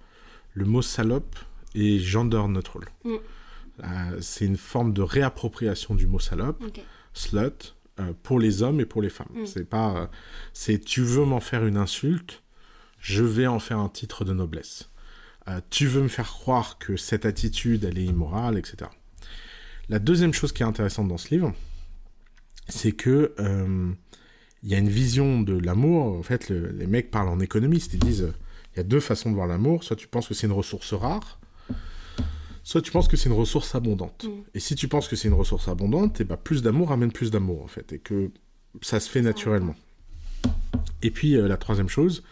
le 0.54 0.66
mot 0.66 0.82
salope 0.82 1.38
est 1.76 2.00
gender 2.00 2.42
neutral. 2.48 2.84
Mm. 3.04 3.16
Euh, 3.84 3.88
c'est 4.22 4.46
une 4.46 4.58
forme 4.58 4.94
de 4.94 5.02
réappropriation 5.02 5.96
du 5.96 6.08
mot 6.08 6.20
salope, 6.20 6.64
slut, 7.14 7.76
euh, 8.00 8.14
pour 8.24 8.40
les 8.40 8.62
hommes 8.62 8.80
et 8.80 8.86
pour 8.86 9.02
les 9.02 9.10
femmes. 9.10 9.32
Mm. 9.34 9.46
C'est 9.46 9.70
pas, 9.70 10.10
c'est 10.54 10.80
tu 10.80 11.02
veux 11.02 11.26
m'en 11.26 11.40
faire 11.40 11.66
une 11.66 11.78
insulte, 11.78 12.44
je 13.00 13.24
vais 13.24 13.48
en 13.48 13.60
faire 13.60 13.80
un 13.80 13.90
titre 13.90 14.26
de 14.26 14.34
noblesse. 14.34 14.91
Euh, 15.48 15.60
tu 15.70 15.88
veux 15.88 16.02
me 16.04 16.08
faire 16.08 16.28
croire 16.30 16.78
que 16.78 16.98
cette 16.98 17.26
attitude, 17.26 17.84
elle 17.84 17.98
est 17.98 18.06
immorale, 18.06 18.58
etc. 18.58 18.90
La 19.90 20.00
deuxième 20.00 20.34
chose 20.34 20.52
qui 20.52 20.64
est 20.64 20.66
intéressante 20.66 21.08
dans 21.08 21.18
ce 21.18 21.30
livre, 21.30 21.54
c'est 22.70 22.92
que 22.92 23.34
euh, 23.40 23.92
il 24.64 24.70
y 24.70 24.76
a 24.76 24.78
une 24.78 24.90
vision 24.90 25.42
de 25.42 25.58
l'amour. 25.58 26.18
En 26.18 26.24
fait, 26.24 26.50
le- 26.50 26.70
les 26.72 26.88
mecs 26.88 27.10
parlent 27.12 27.30
en 27.30 27.40
économiste. 27.40 27.94
Ils 27.94 28.00
disent 28.00 28.22
euh, 28.24 28.34
il 28.74 28.78
y 28.78 28.80
a 28.80 28.84
deux 28.84 29.00
façons 29.00 29.30
de 29.32 29.36
voir 29.36 29.48
l'amour. 29.48 29.84
Soit 29.84 29.96
tu 29.96 30.08
penses 30.08 30.28
que 30.28 30.34
c'est 30.34 30.48
une 30.48 30.54
ressource 30.54 30.94
rare, 30.94 31.40
soit 32.64 32.82
tu 32.82 32.92
penses 32.92 33.08
que 33.08 33.18
c'est 33.18 33.28
une 33.28 33.36
ressource 33.36 33.74
abondante. 33.76 34.26
Mm. 34.26 34.44
Et 34.54 34.60
si 34.60 34.76
tu 34.76 34.88
penses 34.88 35.08
que 35.08 35.16
c'est 35.16 35.28
une 35.28 35.34
ressource 35.34 35.68
abondante, 35.68 36.22
et 36.22 36.24
bah, 36.24 36.38
plus 36.38 36.62
d'amour 36.62 36.92
amène 36.92 37.12
plus 37.12 37.32
d'amour, 37.32 37.64
en 37.64 37.68
fait. 37.68 37.92
Et 37.94 38.00
que 38.00 38.30
ça 38.82 39.00
se 39.00 39.10
fait 39.10 39.22
naturellement. 39.22 39.76
Et 41.02 41.10
puis, 41.10 41.36
euh, 41.36 41.48
la 41.48 41.58
troisième 41.58 41.90
chose, 41.90 42.24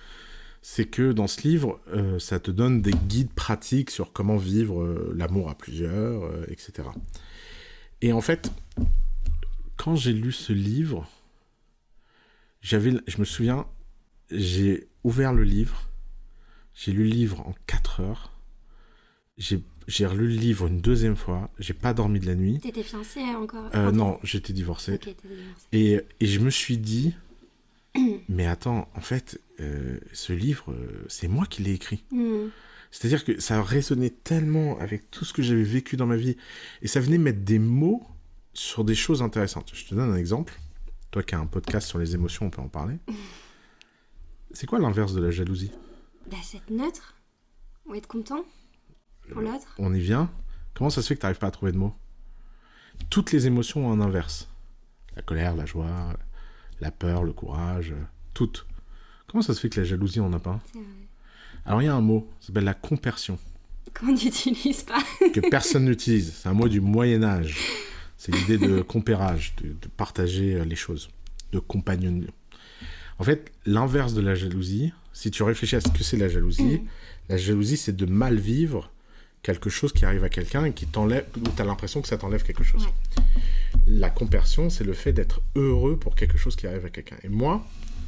c'est 0.62 0.86
que 0.86 1.12
dans 1.12 1.28
ce 1.28 1.47
livre, 1.47 1.80
euh, 1.93 2.20
ça 2.20 2.39
te 2.39 2.51
donne 2.51 2.82
des 2.82 2.91
guides 2.91 3.32
pratiques 3.32 3.91
sur 3.91 4.12
comment 4.12 4.38
vivre 4.38 4.82
euh, 4.82 5.14
l'amour 5.16 5.49
à 5.49 5.55
plusieurs, 5.55 6.24
euh, 6.24 6.45
etc. 6.49 6.89
Et 8.01 8.14
en 8.14 8.22
fait, 8.22 8.51
quand 9.78 9.95
j'ai 9.95 10.14
lu 10.14 10.32
ce 10.32 10.51
livre, 10.51 11.07
j'avais, 12.62 12.93
je 13.07 13.18
me 13.20 13.26
souviens, 13.26 13.66
j'ai 14.32 14.88
ouvert 15.03 15.34
le 15.34 15.43
livre, 15.43 15.89
j'ai 16.76 16.91
lu 16.91 17.03
le 17.03 17.10
livre 17.10 17.41
en 17.41 17.55
4 17.68 18.01
heures, 18.01 18.32
j'ai, 19.38 19.64
j'ai 19.88 20.05
relu 20.05 20.28
le 20.28 20.36
livre 20.36 20.68
une 20.68 20.82
deuxième 20.82 21.16
fois, 21.16 21.49
j'ai 21.60 21.74
pas 21.74 21.93
dormi 21.93 22.20
de 22.20 22.26
la 22.26 22.36
nuit. 22.36 22.60
T'étais 22.60 22.84
fiancé 22.84 23.22
encore 23.22 23.70
Euh, 23.76 23.91
non, 23.91 24.20
j'étais 24.24 24.51
divorcé. 24.51 24.95
Ok, 24.95 24.99
t'étais 24.99 25.28
divorcé. 25.28 25.68
Et, 25.72 26.01
et 26.20 26.28
je 26.28 26.39
me 26.39 26.49
suis 26.49 26.78
dit, 26.78 27.16
mais 28.30 28.45
attends, 28.45 28.89
en 28.95 29.01
fait, 29.01 29.39
euh, 29.60 29.99
ce 30.14 30.34
livre, 30.34 30.72
euh, 30.72 31.05
c'est 31.07 31.28
moi 31.28 31.45
qui 31.45 31.62
l'ai 31.62 31.74
écrit. 31.74 32.03
Mm. 32.12 32.47
C'est-à-dire 32.91 33.24
que 33.24 33.39
ça 33.39 33.62
résonnait 33.62 34.10
tellement 34.10 34.80
avec 34.80 35.12
tout 35.12 35.26
ce 35.26 35.34
que 35.34 35.41
j'avais 35.41 35.64
vécu 35.64 35.95
dans 35.95 36.07
ma 36.07 36.16
vie. 36.16 36.38
Et 36.82 36.88
ça 36.88 36.99
venait 36.99 37.18
mettre 37.18 37.41
des 37.41 37.60
mots 37.60 38.07
sur 38.53 38.84
des 38.84 38.95
choses 38.95 39.22
intéressantes. 39.22 39.72
Je 39.74 39.86
te 39.86 39.93
donne 39.93 40.12
un 40.12 40.18
exemple. 40.18 40.60
Toi 41.12 41.24
qui 41.24 41.36
as 41.36 41.39
un 41.39 41.45
podcast 41.45 41.88
sur 41.88 41.99
les 41.99 42.16
émotions, 42.16 42.47
on 42.47 42.49
peut 42.49 42.62
en 42.62 42.70
parler. 42.70 42.97
C'est 44.51 44.66
quoi 44.66 44.80
l'inverse 44.80 45.14
de 45.14 45.22
la 45.22 45.30
jalousie? 45.30 45.72
D'être 46.28 46.70
neutre 46.72 47.16
Ou 47.86 47.95
être 47.95 48.07
content 48.07 48.43
pour 49.30 49.41
l'autre 49.41 49.76
On 49.78 49.93
y 49.93 49.99
vient. 49.99 50.32
Comment 50.74 50.89
ça 50.89 51.01
se 51.01 51.07
fait 51.07 51.16
que 51.16 51.20
tu 51.20 51.26
n'arrives 51.26 51.39
pas 51.39 51.47
à 51.47 51.51
trouver 51.51 51.72
de 51.72 51.78
mots? 51.78 51.93
Toutes 53.10 53.32
les 53.32 53.47
émotions 53.47 53.88
ont 53.88 53.91
un 53.91 54.01
inverse. 54.01 54.49
La 55.16 55.22
colère, 55.22 55.55
la 55.55 55.66
joie, 55.66 56.14
la 56.80 56.91
peur, 56.91 57.24
le 57.24 57.34
courage, 57.34 57.91
euh, 57.91 58.03
toutes. 58.34 58.66
Comment 59.30 59.41
ça 59.41 59.53
se 59.53 59.59
fait 59.59 59.69
que 59.69 59.80
la 59.80 59.86
jalousie, 59.86 60.19
on 60.19 60.30
n'a 60.30 60.39
pas 60.39 60.59
vrai. 60.73 60.82
Alors 61.65 61.82
il 61.82 61.86
y 61.86 61.88
a 61.88 61.93
un 61.95 62.01
mot, 62.01 62.27
ça 62.39 62.47
s'appelle 62.47 62.63
la 62.63 62.73
compersion. 62.73 63.38
Qu'on 63.93 64.11
n'utilise 64.11 64.84
pas. 64.84 64.99
que 65.34 65.39
personne 65.49 65.86
n'utilise. 65.86 66.34
C'est 66.41 66.49
un 66.49 66.53
mot 66.53 66.67
du 66.67 66.82
Moyen 66.82 67.23
Âge. 67.23 67.57
C'est 68.17 68.34
l'idée 68.34 68.57
de 68.57 68.82
compérage, 68.82 69.53
de, 69.61 69.69
de 69.69 69.88
partager 69.95 70.55
euh, 70.55 70.65
les 70.65 70.75
choses, 70.75 71.09
de 71.53 71.59
compagnon. 71.59 72.21
En 73.17 73.23
fait, 73.23 73.51
l'inverse 73.65 74.13
de 74.13 74.21
la 74.21 74.36
jalousie, 74.36 74.93
si 75.13 75.32
tu 75.32 75.43
réfléchis 75.43 75.75
à 75.75 75.82
ce 75.82 75.89
que 75.89 76.03
c'est 76.03 76.17
la 76.17 76.30
jalousie, 76.30 76.63
Mm. 76.80 76.86
la 77.30 77.38
jalousie, 77.38 77.77
c'est 77.77 77.95
de 77.95 78.05
mal 78.05 78.38
vivre 78.38 78.91
quelque 79.43 79.69
chose 79.69 79.93
qui 79.93 80.05
arrive 80.05 80.23
à 80.23 80.30
quelqu'un 80.30 80.65
et 80.65 80.73
qui 80.73 80.86
t'enlève, 80.86 81.25
où 81.38 81.41
tu 81.55 81.61
as 81.61 81.65
l'impression 81.65 82.01
que 82.01 82.07
ça 82.07 82.17
t'enlève 82.17 82.43
quelque 82.43 82.63
chose. 82.63 82.86
Ouais. 82.86 83.23
La 83.88 84.09
compersion, 84.09 84.69
c'est 84.69 84.84
le 84.84 84.93
fait 84.93 85.13
d'être 85.13 85.41
heureux 85.55 85.97
pour 85.97 86.15
quelque 86.15 86.38
chose 86.38 86.55
qui 86.55 86.67
arrive 86.67 86.86
à 86.86 86.89
quelqu'un. 86.89 87.15
Et 87.23 87.30
moi, 87.30 87.65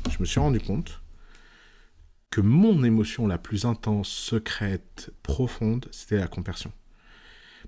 je 0.09 0.17
me 0.19 0.25
suis 0.25 0.39
rendu 0.39 0.59
compte 0.59 1.00
que 2.31 2.41
mon 2.41 2.83
émotion 2.83 3.27
la 3.27 3.37
plus 3.37 3.65
intense, 3.65 4.09
secrète, 4.09 5.11
profonde, 5.21 5.87
c'était 5.91 6.17
la 6.17 6.27
compersion. 6.27 6.71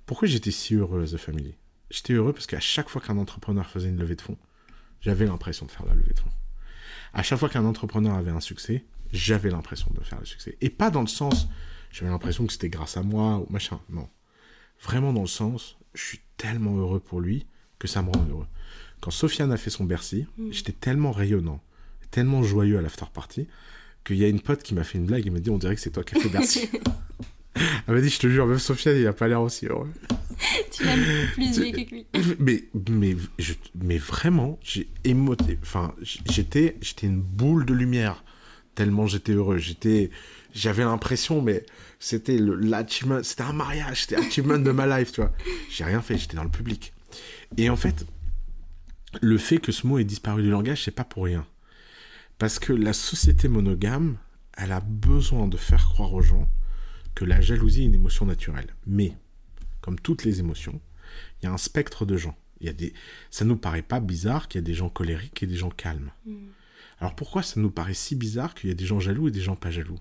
Pourquoi 0.05 0.27
j'étais 0.27 0.51
si 0.51 0.73
heureux 0.75 1.03
as 1.03 1.13
a 1.13 1.17
family? 1.17 1.55
J'étais 1.91 2.13
heureux 2.13 2.33
parce 2.33 2.47
qu'à 2.47 2.61
chaque 2.61 2.89
fois 2.89 3.01
qu'un 3.01 3.17
entrepreneur 3.17 3.69
faisait 3.69 3.89
une 3.89 3.99
levée 3.99 4.15
de 4.15 4.21
fonds, 4.21 4.37
j'avais 5.01 5.25
l'impression 5.25 5.65
de 5.65 5.71
faire 5.71 5.85
la 5.85 5.93
levée 5.93 6.13
de 6.13 6.19
fonds. 6.19 6.31
À 7.13 7.23
chaque 7.23 7.39
fois 7.39 7.49
qu'un 7.49 7.65
entrepreneur 7.65 8.15
avait 8.15 8.31
un 8.31 8.39
succès, 8.39 8.85
j'avais 9.11 9.51
l'impression 9.51 9.91
de 9.93 10.01
faire 10.01 10.19
le 10.19 10.25
succès. 10.25 10.57
Et 10.61 10.69
pas 10.69 10.89
dans 10.89 11.01
le 11.01 11.07
sens, 11.07 11.47
j'avais 11.91 12.09
l'impression 12.09 12.47
que 12.47 12.53
c'était 12.53 12.69
grâce 12.69 12.95
à 12.97 13.03
moi 13.03 13.37
ou 13.39 13.47
machin. 13.51 13.79
Non. 13.89 14.09
Vraiment 14.81 15.13
dans 15.13 15.21
le 15.21 15.27
sens, 15.27 15.77
je 15.93 16.03
suis 16.03 16.21
tellement 16.37 16.77
heureux 16.77 16.99
pour 17.01 17.19
lui 17.19 17.45
que 17.79 17.87
ça 17.87 18.01
me 18.01 18.09
rend 18.09 18.25
heureux. 18.29 18.47
Quand 19.01 19.11
Sofiane 19.11 19.51
a 19.51 19.57
fait 19.57 19.69
son 19.69 19.83
Bercy, 19.83 20.25
j'étais 20.49 20.71
tellement 20.71 21.11
rayonnant, 21.11 21.61
tellement 22.09 22.41
joyeux 22.41 22.77
à 22.77 22.81
l'after 22.81 23.05
party, 23.13 23.47
qu'il 24.03 24.17
y 24.17 24.25
a 24.25 24.27
une 24.27 24.41
pote 24.41 24.63
qui 24.63 24.73
m'a 24.73 24.83
fait 24.83 24.97
une 24.97 25.05
blague 25.05 25.25
et 25.25 25.29
m'a 25.29 25.39
dit 25.39 25.49
on 25.49 25.57
dirait 25.57 25.75
que 25.75 25.81
c'est 25.81 25.91
toi 25.91 26.03
qui 26.03 26.15
as 26.17 26.19
fait 26.19 26.29
Bercy. 26.29 26.69
Elle 27.87 27.93
m'a 27.95 28.01
dit 28.01 28.09
je 28.09 28.19
te 28.19 28.27
jure, 28.27 28.47
même 28.47 28.57
Sofiane 28.59 28.97
il 28.97 29.05
a 29.07 29.13
pas 29.13 29.27
l'air 29.27 29.41
aussi 29.41 29.67
heureux. 29.67 29.89
tu 30.71 30.83
l'aimes 30.83 31.27
plus 31.33 31.51
vieux 31.51 31.71
que 31.71 31.89
lui. 31.91 32.05
Mais, 32.39 32.63
mais, 32.89 33.15
je- 33.37 33.53
mais 33.75 33.97
vraiment, 33.99 34.59
j'ai 34.63 34.89
émoté. 35.03 35.59
Enfin, 35.61 35.93
j'étais, 36.01 36.77
j'étais 36.81 37.05
une 37.07 37.21
boule 37.21 37.65
de 37.65 37.73
lumière 37.73 38.23
tellement 38.75 39.05
j'étais 39.05 39.33
heureux. 39.33 39.59
J'étais, 39.59 40.09
j'avais 40.55 40.83
l'impression, 40.83 41.43
mais 41.43 41.63
c'était 41.99 42.37
le 42.39 42.55
l'achievement, 42.55 43.21
c'était 43.21 43.43
un 43.43 43.53
mariage, 43.53 44.01
c'était 44.01 44.15
l'achievement 44.15 44.57
de 44.57 44.71
ma 44.71 44.99
life, 44.99 45.11
tu 45.11 45.21
vois. 45.21 45.31
J'ai 45.69 45.83
rien 45.83 46.01
fait, 46.01 46.17
j'étais 46.17 46.35
dans 46.35 46.43
le 46.43 46.49
public. 46.49 46.91
Et 47.57 47.69
en 47.69 47.75
fait, 47.75 48.03
le 49.21 49.37
fait 49.37 49.59
que 49.59 49.71
ce 49.71 49.85
mot 49.85 49.99
ait 49.99 50.03
disparu 50.03 50.41
du 50.41 50.49
langage, 50.49 50.83
c'est 50.83 50.91
pas 50.91 51.03
pour 51.03 51.25
rien. 51.25 51.45
Parce 52.37 52.59
que 52.59 52.73
la 52.73 52.93
société 52.93 53.47
monogame, 53.47 54.17
elle 54.57 54.71
a 54.71 54.79
besoin 54.79 55.47
de 55.47 55.57
faire 55.57 55.85
croire 55.85 56.13
aux 56.13 56.21
gens 56.21 56.47
que 57.15 57.25
la 57.25 57.41
jalousie 57.41 57.83
est 57.83 57.85
une 57.85 57.95
émotion 57.95 58.25
naturelle. 58.25 58.75
Mais 58.85 59.17
comme 59.81 59.99
toutes 59.99 60.23
les 60.23 60.39
émotions, 60.39 60.81
il 61.41 61.45
y 61.45 61.47
a 61.47 61.53
un 61.53 61.57
spectre 61.57 62.05
de 62.05 62.17
gens. 62.17 62.37
Il 62.59 62.67
y 62.67 62.69
a 62.69 62.73
des... 62.73 62.93
Ça 63.29 63.45
nous 63.45 63.57
paraît 63.57 63.81
pas 63.81 63.99
bizarre 63.99 64.47
qu'il 64.47 64.59
y 64.59 64.63
a 64.63 64.65
des 64.65 64.73
gens 64.73 64.89
colériques 64.89 65.43
et 65.43 65.47
des 65.47 65.55
gens 65.55 65.69
calmes. 65.69 66.11
Mm. 66.25 66.35
Alors 66.99 67.15
pourquoi 67.15 67.43
ça 67.43 67.59
nous 67.59 67.71
paraît 67.71 67.93
si 67.93 68.15
bizarre 68.15 68.55
qu'il 68.55 68.69
y 68.69 68.71
a 68.71 68.75
des 68.75 68.85
gens 68.85 68.99
jaloux 68.99 69.27
et 69.27 69.31
des 69.31 69.41
gens 69.41 69.55
pas 69.55 69.71
jaloux? 69.71 69.99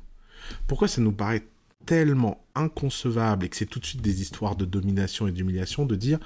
Pourquoi 0.66 0.88
ça 0.88 1.00
nous 1.00 1.12
paraît 1.12 1.44
tellement 1.86 2.44
inconcevable 2.54 3.46
et 3.46 3.48
que 3.48 3.56
c'est 3.56 3.66
tout 3.66 3.80
de 3.80 3.84
suite 3.84 4.02
des 4.02 4.22
histoires 4.22 4.56
de 4.56 4.64
domination 4.64 5.26
et 5.26 5.32
d'humiliation 5.32 5.84
de 5.84 5.96
dire 5.96 6.18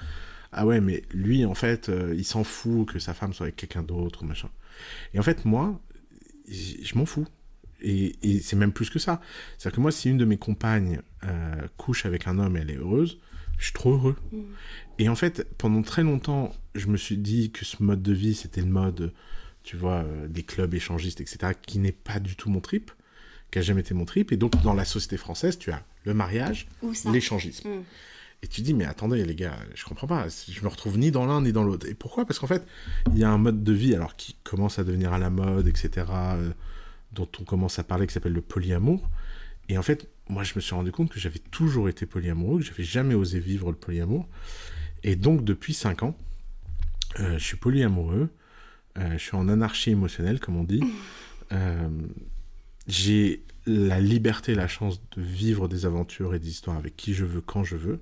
ah 0.53 0.67
ouais 0.67 0.81
mais 0.81 1.03
lui 1.13 1.45
en 1.45 1.55
fait 1.55 1.89
euh, 1.89 2.15
il 2.17 2.25
s'en 2.25 2.45
fout 2.45 2.89
que 2.89 2.99
sa 2.99 3.15
femme 3.15 3.33
soit 3.33 3.45
avec 3.45 3.57
quelqu'un 3.57 3.83
d'autre 3.83 4.25
machin 4.25 4.51
et 5.15 5.19
en 5.19 5.23
fait 5.23 5.45
moi 5.45 5.81
je 6.49 6.97
m'en 6.97 7.07
fous 7.07 7.27
et, 7.81 8.17
et 8.23 8.41
c'est 8.41 8.57
même 8.57 8.73
plus 8.73 8.91
que 8.91 8.99
ça 8.99 9.21
c'est 9.59 9.69
à 9.69 9.71
dire 9.71 9.77
que 9.77 9.81
moi 9.81 9.91
si 9.93 10.09
une 10.11 10.19
de 10.19 10.25
mes 10.25 10.39
compagnes 10.39 11.01
euh, 11.25 11.67
couche 11.77 12.07
avec 12.07 12.27
un 12.27 12.39
homme 12.39 12.57
et 12.57 12.61
elle 12.61 12.71
est 12.71 12.77
heureuse 12.77 13.19
je 13.59 13.65
suis 13.65 13.73
trop 13.73 13.93
heureux 13.93 14.17
Mm. 14.33 14.39
et 14.99 15.09
en 15.09 15.15
fait 15.15 15.47
pendant 15.59 15.83
très 15.83 16.03
longtemps 16.03 16.53
je 16.75 16.87
me 16.89 16.97
suis 16.97 17.17
dit 17.17 17.51
que 17.51 17.65
ce 17.65 17.83
mode 17.83 18.03
de 18.03 18.13
vie 18.13 18.35
c'était 18.35 18.61
le 18.63 18.69
mode 18.69 19.13
tu 19.63 19.77
vois 19.77 20.05
euh, 20.05 20.29
des 20.29 20.43
clubs 20.43 20.73
échangistes 20.75 21.21
etc 21.21 21.53
qui 21.67 21.79
n'est 21.79 21.93
pas 21.93 22.21
du 22.21 22.37
tout 22.37 22.51
mon 22.51 22.61
trip 22.61 22.91
qui 23.51 23.59
a 23.59 23.63
jamais 23.63 23.81
été 23.81 23.95
mon 23.95 24.05
trip 24.05 24.33
et 24.33 24.37
donc 24.37 24.61
dans 24.63 24.75
la 24.75 24.85
société 24.85 25.17
française 25.17 25.59
tu 25.59 25.71
as 25.71 25.83
le 26.05 26.15
mariage 26.15 26.69
l'échangisme. 27.13 27.69
Mm. 27.69 27.83
Et 28.43 28.49
tu 28.49 28.61
dis, 28.61 28.75
mais 28.75 28.85
attendez, 28.85 29.25
les 29.25 29.35
gars, 29.35 29.57
je 29.75 29.85
comprends 29.85 30.07
pas. 30.07 30.27
Je 30.29 30.61
me 30.63 30.69
retrouve 30.69 30.99
ni 30.99 31.11
dans 31.11 31.27
l'un 31.27 31.41
ni 31.41 31.53
dans 31.53 31.65
l'autre. 31.65 31.87
Et 31.89 31.95
pourquoi? 31.95 32.27
Parce 32.27 32.39
qu'en 32.39 32.47
fait, 32.47 32.67
il 33.13 33.19
y 33.19 33.25
a 33.25 33.31
un 33.31 33.39
mode 33.39 33.65
de 33.65 33.73
vie, 33.73 33.95
alors 33.95 34.17
qui 34.17 34.37
commence 34.45 34.79
à 34.79 34.85
devenir 34.85 35.13
à 35.13 35.19
la 35.19 35.31
mode, 35.31 35.67
etc., 35.67 36.07
euh, 36.11 36.51
dont 37.13 37.29
on 37.41 37.45
commence 37.45 37.79
à 37.79 37.85
parler, 37.85 38.07
qui 38.07 38.13
s'appelle 38.13 38.35
le 38.35 38.43
polyamour. 38.43 39.09
Et 39.69 39.79
en 39.79 39.83
fait, 39.83 40.09
moi, 40.29 40.45
je 40.45 40.53
me 40.55 40.61
suis 40.61 40.75
rendu 40.75 40.93
compte 40.93 41.11
que 41.11 41.19
j'avais 41.19 41.39
toujours 41.39 41.89
été 41.89 42.05
polyamoureux, 42.05 42.59
que 42.61 42.65
j'avais 42.65 42.85
jamais 42.85 43.15
osé 43.15 43.41
vivre 43.41 43.71
le 43.71 43.77
polyamour. 43.77 44.29
Et 45.03 45.17
donc, 45.17 45.43
depuis 45.43 45.73
5 45.73 46.03
ans, 46.03 46.17
euh, 47.21 47.39
je 47.39 47.45
suis 47.45 47.57
polyamoureux. 47.57 48.29
Euh, 48.99 49.13
je 49.13 49.19
suis 49.19 49.37
en 49.37 49.49
anarchie 49.49 49.91
émotionnelle, 49.91 50.41
comme 50.41 50.57
on 50.57 50.65
dit. 50.65 50.83
J'ai 52.89 53.43
la 53.67 53.99
liberté, 53.99 54.55
la 54.55 54.69
chance 54.69 55.01
de 55.17 55.23
vivre 55.23 55.69
des 55.69 55.87
aventures 55.87 56.35
et 56.35 56.39
des 56.39 56.49
histoires 56.49 56.77
avec 56.77 56.97
qui 56.97 57.15
je 57.15 57.25
veux, 57.25 57.41
quand 57.41 57.65
je 57.65 57.77
veux. 57.77 58.01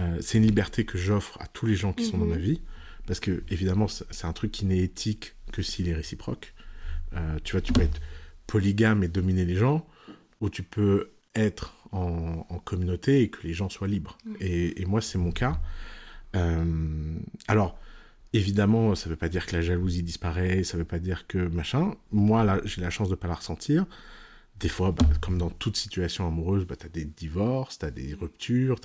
Euh, 0.00 0.18
c'est 0.20 0.38
une 0.38 0.44
liberté 0.46 0.84
que 0.84 0.98
j'offre 0.98 1.40
à 1.40 1.46
tous 1.46 1.66
les 1.66 1.76
gens 1.76 1.92
qui 1.92 2.04
sont 2.04 2.18
dans 2.18 2.24
Mhm. 2.24 2.30
ma 2.32 2.38
vie, 2.38 2.60
parce 3.06 3.20
que 3.20 3.42
évidemment 3.48 3.86
c'est 3.88 4.24
un 4.24 4.32
truc 4.32 4.50
qui 4.52 4.64
n'est 4.66 4.78
éthique 4.78 5.34
que 5.52 5.62
s'il 5.62 5.88
est 5.88 5.94
réciproque. 5.94 6.54
Euh, 7.14 7.38
tu 7.44 7.52
vois, 7.52 7.60
tu 7.60 7.72
peux 7.72 7.82
être 7.82 8.00
polygame 8.46 9.04
et 9.04 9.08
dominer 9.08 9.44
les 9.44 9.54
gens, 9.56 9.86
ou 10.40 10.50
tu 10.50 10.62
peux 10.62 11.10
être 11.36 11.74
en, 11.92 12.44
en 12.48 12.58
communauté 12.58 13.22
et 13.22 13.30
que 13.30 13.46
les 13.46 13.54
gens 13.54 13.68
soient 13.68 13.88
libres. 13.88 14.18
Et, 14.40 14.80
et 14.82 14.84
moi, 14.84 15.00
c'est 15.00 15.18
mon 15.18 15.30
cas. 15.32 15.60
Euh, 16.34 17.16
alors, 17.48 17.78
évidemment, 18.32 18.94
ça 18.94 19.06
ne 19.08 19.10
veut 19.10 19.16
pas 19.16 19.28
dire 19.28 19.46
que 19.46 19.54
la 19.54 19.62
jalousie 19.62 20.02
disparaît, 20.02 20.64
ça 20.64 20.76
ne 20.76 20.82
veut 20.82 20.86
pas 20.88 20.98
dire 20.98 21.26
que 21.26 21.38
machin. 21.38 21.94
Moi, 22.10 22.42
là, 22.44 22.60
j'ai 22.64 22.80
la 22.80 22.90
chance 22.90 23.08
de 23.08 23.14
ne 23.14 23.16
pas 23.18 23.28
la 23.28 23.34
ressentir. 23.34 23.86
Des 24.60 24.68
fois, 24.68 24.92
bah, 24.92 25.04
comme 25.20 25.36
dans 25.36 25.50
toute 25.50 25.76
situation 25.76 26.26
amoureuse, 26.26 26.64
bah, 26.64 26.76
tu 26.76 26.86
as 26.86 26.88
des 26.88 27.04
divorces, 27.04 27.78
tu 27.78 27.86
as 27.86 27.90
des 27.90 28.14
ruptures. 28.14 28.78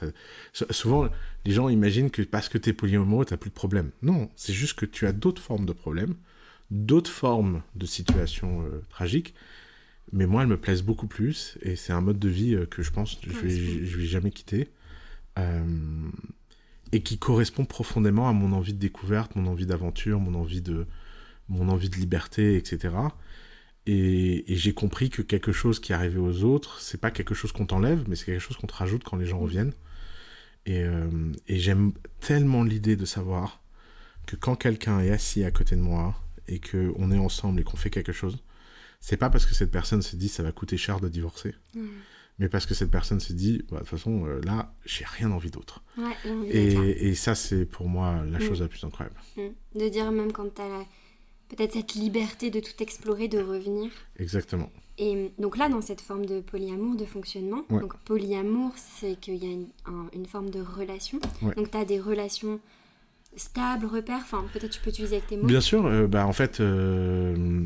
Souvent, 0.72 1.10
les 1.46 1.52
gens 1.52 1.70
imaginent 1.70 2.10
que 2.10 2.22
parce 2.24 2.50
que 2.50 2.58
tu 2.58 2.70
es 2.70 2.74
polyamoureux, 2.74 3.26
tu 3.26 3.38
plus 3.38 3.50
de 3.50 3.56
problèmes. 3.56 3.92
Non, 4.02 4.30
c'est 4.36 4.54
juste 4.54 4.74
que 4.74 4.86
tu 4.86 5.06
as 5.06 5.12
d'autres 5.12 5.42
formes 5.42 5.66
de 5.66 5.74
problèmes, 5.74 6.16
d'autres 6.72 7.12
formes 7.12 7.62
de 7.76 7.86
situations 7.86 8.64
euh, 8.64 8.84
tragiques. 8.90 9.36
Mais 10.12 10.26
moi, 10.26 10.42
elles 10.42 10.48
me 10.48 10.58
plaisent 10.58 10.84
beaucoup 10.84 11.08
plus. 11.08 11.58
Et 11.62 11.76
c'est 11.76 11.94
un 11.94 12.02
mode 12.02 12.20
de 12.20 12.30
vie 12.30 12.56
euh, 12.56 12.66
que 12.66 12.82
je 12.82 12.92
pense 12.92 13.16
que 13.16 13.32
je 13.32 13.38
vais, 13.38 13.86
je 13.86 13.98
vais 13.98 14.06
jamais 14.06 14.32
quitter. 14.32 14.70
Euh, 15.38 16.10
et 16.92 17.04
qui 17.04 17.20
correspond 17.20 17.66
profondément 17.66 18.28
à 18.28 18.34
mon 18.34 18.52
envie 18.52 18.74
de 18.74 18.80
découverte, 18.80 19.36
mon 19.36 19.46
envie 19.46 19.68
d'aventure, 19.68 20.20
mon 20.20 20.34
envie 20.34 20.62
de, 20.62 20.88
mon 21.48 21.70
envie 21.70 21.90
de 21.90 21.98
liberté, 21.98 22.56
etc. 22.56 22.96
Et, 23.92 24.52
et 24.52 24.56
j'ai 24.56 24.74
compris 24.74 25.10
que 25.10 25.22
quelque 25.24 25.52
chose 25.52 25.80
qui 25.80 25.94
arrivait 25.94 26.20
aux 26.20 26.44
autres, 26.44 26.80
c'est 26.80 27.00
pas 27.00 27.10
quelque 27.12 27.34
chose 27.34 27.52
qu'on 27.52 27.66
t'enlève, 27.66 28.04
mais 28.08 28.16
c'est 28.16 28.26
quelque 28.26 28.40
chose 28.42 28.58
qu'on 28.58 28.68
te 28.68 28.74
rajoute 28.76 29.04
quand 29.04 29.18
les 29.18 29.26
gens 29.26 29.40
reviennent. 29.40 29.74
Et, 30.66 30.84
euh, 30.84 31.10
et 31.48 31.58
j'aime 31.58 31.94
tellement 32.20 32.64
l'idée 32.64 32.96
de 32.96 33.06
savoir 33.06 33.64
que 34.28 34.36
quand 34.36 34.56
quelqu'un 34.56 35.00
est 35.00 35.10
assis 35.10 35.44
à 35.44 35.52
côté 35.52 35.76
de 35.76 35.82
moi 35.82 36.14
et 36.48 36.60
que 36.60 36.94
on 36.98 37.12
est 37.12 37.18
ensemble 37.18 37.62
et 37.62 37.64
qu'on 37.64 37.78
fait 37.78 37.90
quelque 37.90 38.12
chose, 38.12 38.38
c'est 39.00 39.18
pas 39.18 39.30
parce 39.30 39.46
que 39.48 39.56
cette 39.56 39.72
personne 39.72 40.02
se 40.02 40.16
dit 40.16 40.28
ça 40.30 40.44
va 40.44 40.52
coûter 40.52 40.78
cher 40.78 41.00
de 41.00 41.08
divorcer, 41.08 41.56
Ouais. 41.76 41.82
mais 42.38 42.50
parce 42.50 42.66
que 42.68 42.74
cette 42.76 42.92
personne 42.92 43.20
se 43.22 43.34
dit 43.34 43.64
bah, 43.72 43.78
de 43.78 43.80
toute 43.80 43.90
façon 43.90 44.26
euh, 44.28 44.42
là 44.44 44.76
j'ai 44.86 45.06
rien 45.06 45.32
envie 45.32 45.50
d'autre. 45.52 45.82
Ouais, 45.98 46.16
et 46.50 47.16
ça 47.16 47.34
c'est 47.34 47.66
pour 47.66 47.88
moi 47.88 48.24
la 48.30 48.38
Mm. 48.38 48.42
chose 48.42 48.62
la 48.62 48.68
plus 48.68 48.84
incroyable. 48.84 49.16
Mm. 49.38 49.80
De 49.80 49.90
dire 49.90 50.12
même 50.12 50.32
quand 50.32 50.54
t'as 50.54 50.68
la... 50.68 50.84
peut-être 51.50 51.74
cette 51.74 51.96
liberté 51.96 52.50
de 52.52 52.60
tout 52.60 52.82
explorer, 52.82 53.28
de 53.28 53.40
revenir. 53.40 53.92
Exactement. 54.18 54.70
Et 54.98 55.32
donc 55.40 55.58
là, 55.58 55.70
dans 55.70 55.82
cette 55.82 56.02
forme 56.02 56.26
de 56.26 56.42
polyamour, 56.42 56.96
de 56.96 57.06
fonctionnement, 57.06 57.64
Ouais. 57.70 57.80
donc 57.82 57.96
polyamour, 58.00 58.72
c'est 58.78 59.16
qu'il 59.20 59.36
y 59.44 59.48
a 59.48 59.52
une, 59.52 59.68
un- 59.86 60.08
une 60.14 60.26
forme 60.26 60.50
de 60.50 60.62
relation. 60.62 61.20
Ouais. 61.42 61.56
Donc 61.56 61.72
tu 61.72 61.78
as 61.78 61.86
des 61.86 62.00
relations 62.00 62.60
stables, 63.36 63.86
repères, 63.86 64.20
enfin 64.22 64.44
peut-être 64.54 64.72
tu 64.72 64.82
peux 64.82 64.90
utiliser 64.90 65.18
avec 65.18 65.28
tes 65.28 65.38
mots. 65.38 65.46
Bien 65.48 65.62
sûr, 65.62 65.86
euh, 65.86 66.08
bah, 66.08 66.26
en 66.28 66.34
fait, 66.34 66.60
euh, 66.60 67.66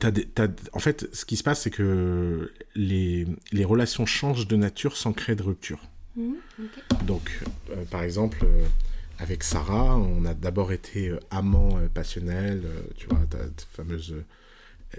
t'as 0.00 0.10
des- 0.10 0.24
t'as- 0.26 0.48
en 0.72 0.78
fait, 0.80 1.06
ce 1.14 1.24
qui 1.24 1.36
se 1.36 1.42
passe, 1.44 1.62
c'est 1.62 1.70
que 1.70 2.52
les, 2.74 3.26
les 3.52 3.64
relations 3.64 4.06
changent 4.06 4.48
de 4.48 4.56
nature 4.56 4.96
sans 4.96 5.12
créer 5.12 5.36
de 5.36 5.42
rupture. 5.42 5.80
Ok. 6.18 7.04
Donc, 7.06 7.40
euh, 7.70 7.84
par 7.90 8.02
exemple, 8.02 8.38
euh, 8.44 8.64
avec 9.18 9.42
Sarah, 9.44 9.96
on 9.96 10.24
a 10.24 10.34
d'abord 10.34 10.72
été 10.72 11.08
euh, 11.08 11.20
amants 11.30 11.78
euh, 11.78 11.88
passionnels, 11.88 12.62
euh, 12.64 12.80
tu 12.96 13.06
vois, 13.08 13.20
ta 13.30 13.38
fameuse... 13.72 14.14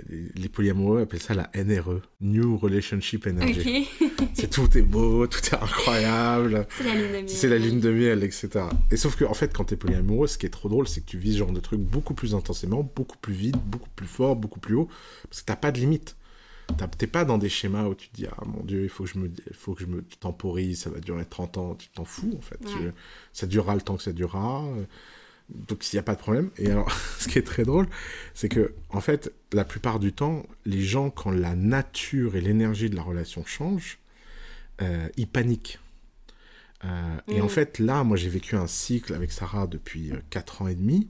les- 0.09 0.49
polyamoureux 0.49 1.01
appellent 1.01 1.22
ça 1.22 1.34
la 1.34 1.49
NRE, 1.55 2.01
New 2.22 2.57
Relationship 2.57 3.28
Energy. 3.28 3.88
Ok, 4.01 4.20
C'est 4.34 4.49
tout 4.49 4.78
est 4.78 4.82
beau, 4.82 5.26
tout 5.28 5.39
est 5.39 5.53
incroyable. 5.53 6.68
c'est 6.78 6.84
la 6.84 6.93
lune 6.95 7.07
de 7.11 7.18
miel. 7.18 7.30
C'est 7.30 7.47
la 7.47 7.57
lune 7.57 7.80
de 7.80 7.91
miel, 7.91 8.24
etc. 8.24 8.49
Et 8.91 8.97
sauf 8.97 9.16
que, 9.16 9.26
en 9.26 9.34
fait, 9.34 9.53
quand 9.53 9.66
t'es 9.66 9.76
polyamoureux, 9.78 10.28
ce 10.28 10.38
qui 10.38 10.45
est 10.45 10.49
trop 10.49 10.70
drôle, 10.70 10.88
c'est 10.88 11.01
que 11.01 11.05
tu 11.09 11.18
vis 11.18 11.34
ce 11.34 11.38
genre 11.39 11.51
de 11.51 11.59
truc 11.59 11.80
beaucoup 11.80 12.13
plus 12.13 12.36
intensément, 12.36 12.89
beaucoup 12.95 13.18
plus 13.18 13.34
vite, 13.34 13.57
beaucoup 13.66 13.89
plus 13.95 14.07
fort, 14.07 14.36
beaucoup 14.36 14.59
plus 14.59 14.76
haut, 14.76 14.89
parce 15.30 15.41
que 15.41 15.45
t'as 15.47 15.55
pas 15.55 15.72
de 15.72 15.80
limite. 15.80 16.16
T'es 16.97 17.07
pas 17.07 17.26
dans 17.26 17.38
des 17.38 17.49
schémas 17.49 17.86
où 17.86 17.95
tu 17.95 18.09
te 18.09 18.16
dis, 18.16 18.26
ah 18.28 18.43
mon 18.45 18.63
dieu, 18.63 18.84
il 18.84 18.89
faut 18.89 19.03
que 19.05 19.09
je 19.09 19.20
me, 19.20 19.32
faut 19.53 19.74
que 19.76 19.82
je 19.82 19.86
me 19.88 20.03
temporise, 20.20 20.82
ça 20.82 20.89
va 20.89 20.99
durer 20.99 21.26
30 21.26 21.57
ans, 21.57 21.76
tu 21.76 21.88
t'en 21.89 22.05
fous, 22.05 22.34
en 22.38 22.41
fait. 22.41 22.59
Ouais. 22.61 22.72
Tu- 22.72 22.91
ça 23.34 23.47
durera 23.47 23.76
le 23.76 23.82
temps 23.82 23.97
que 23.97 24.03
ça 24.03 24.13
durera. 24.13 24.63
euh, 24.66 24.84
Donc, 25.49 25.91
il 25.93 25.95
n'y 25.95 25.99
a 25.99 26.03
pas 26.03 26.16
de 26.16 26.20
problème. 26.20 26.49
Et 26.57 26.72
alors, 26.72 26.91
ce 27.20 27.28
qui 27.28 27.38
est 27.39 27.43
très 27.47 27.63
drôle, 27.63 27.88
c'est 28.34 28.49
que, 28.49 28.74
en 28.89 29.01
fait, 29.01 29.32
la 29.53 29.66
plupart 29.66 29.99
du 29.99 30.11
temps, 30.13 30.45
les 30.66 30.82
gens, 30.82 31.09
quand 31.11 31.32
la 31.32 31.55
nature 31.55 32.36
et 32.36 32.41
l'énergie 32.41 32.89
de 32.89 32.95
la 32.95 33.03
relation 33.03 33.45
changent, 33.45 33.99
euh, 34.82 35.07
ils 35.18 35.28
paniquent. 35.28 35.80
Euh, 36.84 37.18
Et 37.30 37.41
en 37.41 37.45
Mm. 37.45 37.49
fait, 37.49 37.80
là, 37.80 38.03
moi, 38.03 38.18
j'ai 38.18 38.30
vécu 38.30 38.55
un 38.55 38.68
cycle 38.68 39.13
avec 39.13 39.32
Sarah 39.32 39.68
depuis 39.68 40.11
4 40.30 40.61
ans 40.61 40.68
et 40.68 40.76
demi, 40.76 41.07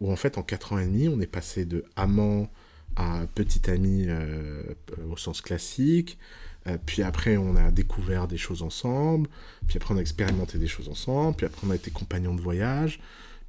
où 0.00 0.12
en 0.12 0.16
fait, 0.16 0.38
en 0.38 0.42
4 0.44 0.72
ans 0.74 0.78
et 0.78 0.86
demi, 0.86 1.08
on 1.08 1.20
est 1.20 1.26
passé 1.26 1.64
de 1.66 1.84
amant 1.96 2.50
à 2.96 3.20
petit 3.34 3.70
ami 3.70 4.06
euh, 4.08 4.62
au 5.10 5.16
sens 5.16 5.40
classique. 5.40 6.18
Euh, 6.66 6.78
puis 6.84 7.02
après, 7.02 7.36
on 7.36 7.56
a 7.56 7.70
découvert 7.70 8.28
des 8.28 8.36
choses 8.36 8.62
ensemble. 8.62 9.28
Puis 9.66 9.76
après, 9.76 9.94
on 9.94 9.98
a 9.98 10.00
expérimenté 10.00 10.58
des 10.58 10.68
choses 10.68 10.88
ensemble. 10.88 11.36
Puis 11.36 11.46
après, 11.46 11.66
on 11.66 11.70
a 11.70 11.74
été 11.74 11.90
compagnons 11.90 12.34
de 12.34 12.40
voyage. 12.40 13.00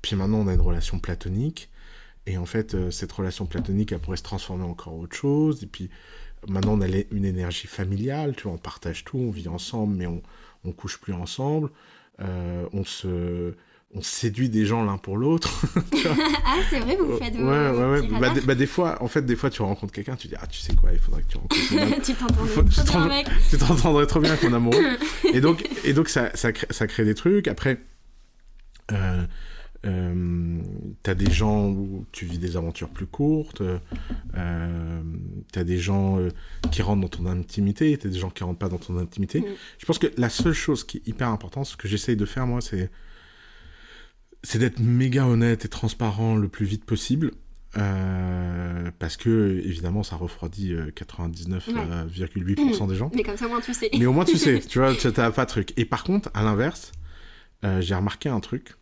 Puis 0.02 0.16
maintenant, 0.16 0.39
on 0.39 0.48
a 0.48 0.54
une 0.54 0.62
relation 0.62 1.00
platonique. 1.00 1.70
Et 2.26 2.38
en 2.38 2.46
fait, 2.46 2.74
euh, 2.74 2.91
cette 2.91 3.12
relation 3.12 3.46
platonique, 3.46 3.91
elle 3.91 4.00
pourrait 4.00 4.18
se 4.18 4.24
transformer 4.24 4.64
en 4.64 4.70
encore 4.70 4.96
autre 4.96 5.16
chose. 5.16 5.64
Et 5.64 5.68
puis 5.68 5.89
maintenant, 6.48 6.74
on 6.74 6.82
a 6.82 6.88
une 6.88 7.26
énergie 7.26 7.68
familiale. 7.68 8.36
Tu 8.36 8.44
vois, 8.44 8.54
on 8.54 8.58
partage 8.58 9.04
tout, 9.04 9.18
on 9.18 9.32
vit 9.32 9.48
ensemble, 9.48 9.96
mais 9.96 10.08
on, 10.08 10.22
couche 10.72 10.98
plus 10.98 11.14
ensemble. 11.14 11.70
On 12.20 12.86
se, 12.86 13.54
on 13.96 14.02
séduit 14.02 14.50
des 14.50 14.66
gens 14.66 14.84
l'un 14.84 14.98
pour 14.98 15.18
l'autre. 15.18 15.66
ah, 16.46 16.58
c'est 16.70 16.80
vrai, 16.80 16.96
vous 16.96 17.18
faites 17.18 17.36
vos, 17.36 17.50
ouais, 17.50 17.72
vos 17.72 17.80
ouais, 17.80 17.86
ouais. 17.86 18.02
petits 18.02 18.20
Bah, 18.20 18.34
bah, 18.46 18.56
des 18.56 18.66
fois, 18.66 19.02
en 19.02 19.08
fait, 19.08 19.26
des 19.26 19.36
fois, 19.36 19.50
tu 19.50 19.62
rencontres 19.62 19.94
quelqu'un, 19.94 20.16
tu 20.16 20.28
dis, 20.28 20.36
ah, 20.41 20.48
tu 20.48 20.60
sais 20.60 20.76
quoi, 20.76 20.91
il 20.94 21.00
faudrait 21.00 21.22
que 21.22 21.30
tu 21.30 21.38
rencontres 21.38 22.02
tu 22.04 22.14
tu 23.50 23.58
t'entendrais 23.58 24.08
trop 24.08 24.20
bien 24.20 24.38
mon 24.44 24.54
amoureux. 24.54 24.98
et 25.32 25.41
donc, 25.41 25.68
et 25.84 25.94
donc 25.94 26.10
ça, 26.10 26.32
ça, 26.36 26.52
crée, 26.52 26.68
ça 26.70 26.88
crée 26.88 27.06
des 27.06 27.16
trucs. 27.16 27.48
Après, 27.48 27.80
euh, 28.91 29.24
euh, 29.86 30.62
t'as 31.04 31.14
des 31.14 31.32
gens 31.32 31.68
où 31.68 32.06
tu 32.12 32.26
vis 32.26 32.38
des 32.38 32.56
aventures 32.56 32.89
plus 32.89 33.06
courtes. 33.06 33.62
Euh, 34.36 35.02
t'as 35.52 35.64
des 35.64 35.78
gens 35.78 36.20
euh, 36.20 36.30
qui 36.72 36.82
rentrent 36.82 37.02
dans 37.02 37.08
ton 37.10 37.26
intimité. 37.26 37.98
T'as 37.98 38.10
des 38.10 38.20
gens 38.20 38.30
qui 38.30 38.44
rentrent 38.44 38.60
pas 38.60 38.70
dans 38.70 38.78
ton 38.78 38.98
intimité. 38.98 39.41
Mm. 39.41 39.46
Je 39.78 39.86
pense 39.86 40.00
que 40.00 40.08
la 40.18 40.30
seule 40.30 40.54
chose 40.54 40.84
qui 40.84 40.98
est 40.98 41.08
hyper 41.08 41.30
importante, 41.30 41.66
ce 41.66 41.78
que 41.78 41.88
j'essaye 41.88 42.16
de 42.16 42.26
faire 42.26 42.48
moi, 42.48 42.62
c'est 42.62 42.89
c'est 44.44 44.60
d'être 44.60 44.80
méga 44.80 45.26
honnête 45.26 45.66
et 45.66 45.70
transparent 45.70 46.36
le 46.36 46.48
plus 46.48 46.66
vite 46.66 46.86
possible. 46.86 47.32
euh, 47.78 48.91
parce 49.00 49.18
que, 49.18 49.62
évidemment, 49.66 50.04
ça 50.04 50.16
refroidit 50.16 50.76
99,8% 50.76 52.88
des 52.88 52.96
gens. 52.96 53.10
Mais 53.16 53.24
comme 53.24 53.38
ça, 53.38 53.48
au 53.48 53.50
moins, 53.50 53.62
tu 53.62 53.74
sais. 53.74 53.89
Mais 53.98 54.06
au 54.06 54.14
moins, 54.14 54.26
tu 54.26 54.38
sais, 54.38 54.60
tu 54.70 54.78
vois, 54.78 54.94
tu 54.94 55.08
n'as 55.08 55.32
pas 55.32 55.46
de 55.46 55.50
truc. 55.50 55.74
Et 55.78 55.86
par 55.86 56.04
contre, 56.04 56.30
à 56.36 56.44
l'inverse, 56.44 56.91
j'ai 57.80 57.96
remarqué 57.96 58.30
un 58.30 58.41
truc, 58.41 58.76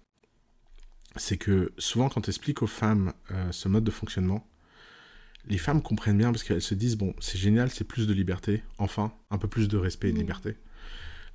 c'est 1.16 1.38
que 1.38 1.72
souvent, 1.78 2.10
quand 2.10 2.22
tu 2.22 2.32
expliques 2.32 2.64
aux 2.64 2.68
femmes 2.68 3.14
ce 3.52 3.70
mode 3.70 3.86
de 3.86 3.92
fonctionnement, 3.92 4.46
les 5.48 5.58
femmes 5.58 5.82
comprennent 5.82 6.18
bien 6.18 6.32
parce 6.32 6.44
qu'elles 6.44 6.62
se 6.62 6.76
disent, 6.76 6.98
bon, 6.98 7.14
c'est 7.20 7.38
génial, 7.38 7.72
c'est 7.72 7.84
plus 7.84 8.08
de 8.08 8.14
liberté, 8.14 8.64
enfin, 8.78 9.12
un 9.30 9.38
peu 9.38 9.48
plus 9.48 9.68
de 9.68 9.78
respect 9.78 10.10
et 10.10 10.12
de 10.12 10.18
mm. 10.18 10.22
liberté. 10.22 10.56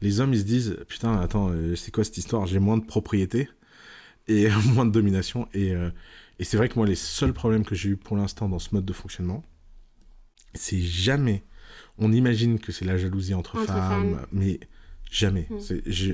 Les 0.02 0.20
hommes, 0.20 0.34
ils 0.34 0.40
se 0.40 0.44
disent, 0.44 0.76
putain, 0.88 1.18
attends, 1.18 1.50
c'est 1.74 1.90
quoi 1.90 2.04
cette 2.04 2.18
histoire? 2.18 2.46
J'ai 2.46 2.58
moins 2.58 2.76
de 2.76 2.84
propriété 2.84 3.48
et 4.28 4.48
moins 4.74 4.86
de 4.86 4.92
domination. 4.92 5.48
Et, 5.54 5.72
euh, 5.72 5.90
et 6.38 6.44
c'est 6.44 6.56
vrai 6.56 6.68
que 6.68 6.74
moi, 6.76 6.86
les 6.86 6.94
seuls 6.94 7.32
problèmes 7.32 7.64
que 7.64 7.74
j'ai 7.74 7.90
eu 7.90 7.96
pour 7.96 8.16
l'instant 8.16 8.48
dans 8.48 8.58
ce 8.58 8.74
mode 8.74 8.84
de 8.84 8.92
fonctionnement, 8.92 9.44
c'est 10.54 10.80
jamais. 10.80 11.44
On 11.98 12.12
imagine 12.12 12.58
que 12.58 12.72
c'est 12.72 12.84
la 12.84 12.98
jalousie 12.98 13.34
entre, 13.34 13.58
femmes, 13.64 14.26
mais 14.32 14.60
jamais. 15.10 15.46
Hmm. 15.50 15.58
Je, 15.86 16.12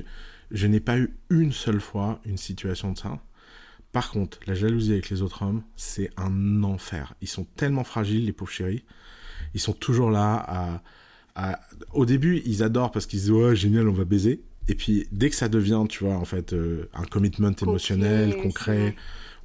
je 0.51 0.67
n'ai 0.67 0.79
pas 0.79 0.97
eu 0.97 1.17
une 1.29 1.51
seule 1.51 1.81
fois 1.81 2.21
une 2.25 2.37
situation 2.37 2.91
de 2.91 2.97
ça. 2.97 3.19
Par 3.91 4.09
contre, 4.09 4.39
la 4.47 4.55
jalousie 4.55 4.93
avec 4.93 5.09
les 5.09 5.21
autres 5.21 5.43
hommes, 5.43 5.63
c'est 5.75 6.09
un 6.17 6.63
enfer. 6.63 7.13
Ils 7.21 7.27
sont 7.27 7.45
tellement 7.55 7.83
fragiles, 7.83 8.25
les 8.25 8.33
pauvres 8.33 8.51
chéris. 8.51 8.83
Ils 9.53 9.59
sont 9.59 9.73
toujours 9.73 10.09
là 10.09 10.81
à. 11.35 11.59
Au 11.93 12.05
début, 12.05 12.41
ils 12.45 12.63
adorent 12.63 12.91
parce 12.91 13.05
qu'ils 13.05 13.19
disent 13.19 13.31
Ouais, 13.31 13.55
génial, 13.55 13.87
on 13.87 13.93
va 13.93 14.05
baiser. 14.05 14.43
Et 14.67 14.75
puis, 14.75 15.07
dès 15.11 15.29
que 15.29 15.35
ça 15.35 15.49
devient, 15.49 15.83
tu 15.89 16.03
vois, 16.03 16.15
en 16.15 16.25
fait, 16.25 16.53
euh, 16.53 16.89
un 16.93 17.03
commitment 17.03 17.51
émotionnel, 17.61 18.37
concret, 18.37 18.95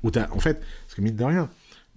où 0.03 0.11
t'as, 0.11 0.31
en 0.31 0.39
fait, 0.39 0.61
parce 0.61 0.95
que, 0.95 1.01
mine 1.01 1.17
de 1.17 1.25
rien, 1.25 1.51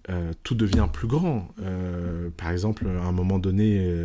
euh, 0.09 0.33
tout 0.43 0.55
devient 0.55 0.87
plus 0.91 1.07
grand. 1.07 1.49
Euh, 1.61 2.29
par 2.35 2.51
exemple, 2.51 2.87
à 2.87 3.03
un 3.03 3.11
moment 3.11 3.37
donné, 3.37 3.95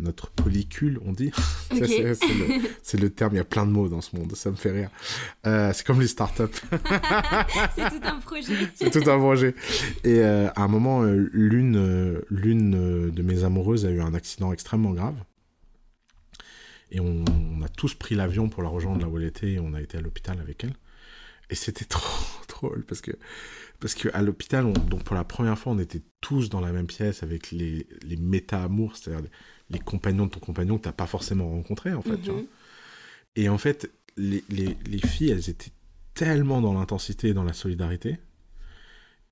notre 0.00 0.30
polycule, 0.30 0.98
on 1.04 1.12
dit. 1.12 1.30
c'est 1.70 3.00
le, 3.00 3.10
terme, 3.10 3.34
il 3.34 3.36
y 3.36 3.40
a 3.40 3.44
plein 3.44 3.66
de 3.66 3.70
mots 3.70 3.88
dans 3.88 4.00
ce 4.00 4.16
monde, 4.16 4.34
ça 4.34 4.50
me 4.50 4.56
fait 4.56 4.72
rire. 4.72 4.90
c'est 5.44 5.86
comme 5.86 6.00
les 6.00 6.08
startups. 6.08 6.42
c'est 7.76 7.88
tout 7.90 8.00
un 8.02 8.18
projet. 8.18 8.68
c'est 8.74 8.90
tout 8.90 9.08
un 9.08 9.18
projet. 9.18 9.54
Et 10.02 10.22
à 10.22 10.52
un 10.56 10.68
moment, 10.68 11.04
l'une, 11.04 12.20
l'une 12.30 13.10
de 13.10 13.22
mes 13.22 13.44
amoureuses 13.44 13.86
a 13.86 13.90
eu 13.90 14.00
un 14.00 14.14
accident 14.14 14.52
extrêmement 14.52 14.90
grave. 14.90 15.14
Et 16.90 17.00
on, 17.00 17.24
a 17.62 17.68
tous 17.68 17.94
pris 17.94 18.14
l'avion 18.14 18.48
pour 18.48 18.62
la 18.62 18.68
rejoindre 18.68 19.00
là 19.00 19.08
où 19.08 19.18
elle 19.18 19.24
était 19.24 19.52
et 19.52 19.60
on 19.60 19.72
a 19.74 19.80
été 19.80 19.96
à 19.98 20.00
l'hôpital 20.00 20.38
avec 20.40 20.64
elle. 20.64 20.74
Et 21.50 21.54
c'était 21.54 21.84
trop 21.88 22.44
drôle 22.48 22.84
parce 22.84 23.00
que 23.00 23.12
parce 23.80 23.94
qu'à 23.94 24.22
l'hôpital, 24.22 24.72
donc 24.72 25.02
pour 25.04 25.14
la 25.14 25.24
première 25.24 25.58
fois, 25.58 25.72
on 25.72 25.78
était 25.78 26.00
tous 26.20 26.48
dans 26.48 26.60
la 26.60 26.72
même 26.72 26.86
pièce 26.86 27.22
avec 27.22 27.50
les, 27.50 27.86
les 28.02 28.16
méta-amours, 28.16 28.96
c'est-à-dire 28.96 29.28
les 29.68 29.78
compagnons 29.78 30.26
de 30.26 30.30
ton 30.30 30.40
compagnon 30.40 30.78
que 30.78 30.84
tu 30.84 30.88
n'as 30.88 30.94
pas 30.94 31.06
forcément 31.06 31.50
rencontré, 31.50 31.92
en 31.92 32.00
fait. 32.00 32.28
Mhm. 32.28 32.46
Et 33.36 33.48
en 33.48 33.58
fait, 33.58 33.90
les, 34.16 34.42
les, 34.48 34.76
les, 34.86 35.06
filles, 35.06 35.30
elles 35.30 35.50
étaient 35.50 35.72
tellement 36.14 36.62
dans 36.62 36.72
l'intensité 36.72 37.28
et 37.28 37.34
dans 37.34 37.44
la 37.44 37.52
solidarité 37.52 38.18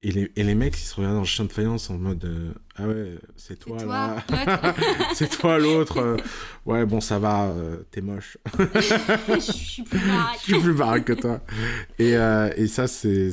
et 0.05 0.11
les, 0.11 0.33
et 0.35 0.43
les 0.43 0.57
mecs, 0.57 0.77
ils 0.77 0.85
se 0.85 0.97
regardent 0.97 1.15
dans 1.15 1.21
le 1.21 1.27
chien 1.27 1.45
de 1.45 1.53
faïence 1.53 1.89
en 1.89 1.97
mode 1.97 2.25
euh, 2.25 2.53
Ah 2.75 2.89
ouais, 2.89 3.19
c'est 3.37 3.57
toi, 3.57 3.85
là. 3.85 4.17
c'est 5.15 5.29
toi 5.29 5.61
l'autre. 5.61 5.99
Euh, 5.99 6.17
ouais, 6.67 6.85
bon, 6.85 7.01
ça 7.01 7.21
va, 7.21 7.45
euh, 7.45 7.77
t'es 7.93 8.01
moche. 8.01 8.37
Je 8.59 9.41
suis 9.41 9.85
plus 9.85 10.01
baraque. 10.01 10.39
Je 10.41 10.45
suis 10.45 10.61
plus 10.61 10.75
baraque 10.75 11.05
que 11.05 11.13
toi. 11.13 11.41
Et, 12.01 12.15
et 12.61 12.67
ça, 12.67 12.89
c'est. 12.89 13.31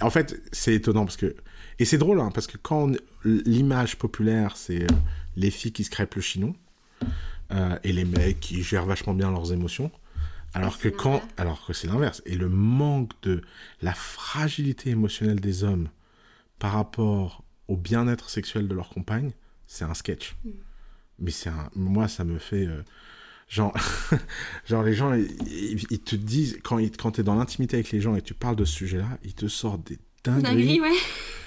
En 0.00 0.10
fait, 0.10 0.40
c'est 0.52 0.74
étonnant 0.74 1.04
parce 1.04 1.16
que. 1.16 1.34
Et 1.80 1.84
c'est 1.84 1.98
drôle, 1.98 2.20
hein, 2.20 2.30
parce 2.32 2.46
que 2.46 2.56
quand 2.56 2.92
l'image 3.24 3.96
populaire, 3.96 4.56
c'est 4.56 4.86
les 5.34 5.50
filles 5.50 5.72
qui 5.72 5.82
se 5.82 5.90
crêpent 5.90 6.14
le 6.14 6.22
chinon 6.22 6.54
et 7.82 7.92
les 7.92 8.04
mecs 8.04 8.38
qui 8.38 8.62
gèrent 8.62 8.86
vachement 8.86 9.14
bien 9.14 9.32
leurs 9.32 9.52
émotions. 9.52 9.90
Alors 10.54 10.78
que 10.78 10.88
quand, 10.88 11.22
alors 11.36 11.64
que 11.64 11.72
c'est 11.72 11.86
l'inverse, 11.86 12.22
et 12.26 12.34
le 12.34 12.48
manque 12.48 13.12
de 13.22 13.42
la 13.82 13.94
fragilité 13.94 14.90
émotionnelle 14.90 15.40
des 15.40 15.64
hommes 15.64 15.88
par 16.58 16.72
rapport 16.72 17.44
au 17.68 17.76
bien-être 17.76 18.30
sexuel 18.30 18.66
de 18.66 18.74
leur 18.74 18.88
compagne, 18.88 19.32
c'est 19.66 19.84
un 19.84 19.94
sketch. 19.94 20.34
Mm. 20.44 20.50
Mais 21.20 21.30
c'est 21.30 21.50
un, 21.50 21.70
moi 21.74 22.08
ça 22.08 22.24
me 22.24 22.38
fait, 22.38 22.66
euh, 22.66 22.82
genre, 23.48 23.74
genre 24.66 24.82
les 24.82 24.94
gens, 24.94 25.14
ils, 25.14 26.00
te 26.00 26.16
disent 26.16 26.58
quand, 26.64 26.78
quand 26.98 27.12
tu 27.12 27.20
es 27.20 27.24
dans 27.24 27.36
l'intimité 27.36 27.76
avec 27.76 27.90
les 27.92 28.00
gens 28.00 28.16
et 28.16 28.22
tu 28.22 28.34
parles 28.34 28.56
de 28.56 28.64
ce 28.64 28.74
sujet-là, 28.74 29.18
ils 29.22 29.34
te 29.34 29.46
sortent 29.46 29.86
des 29.86 29.98
dingueries. 30.24 30.42
Dinguerie, 30.42 30.80
ouais. 30.80 30.96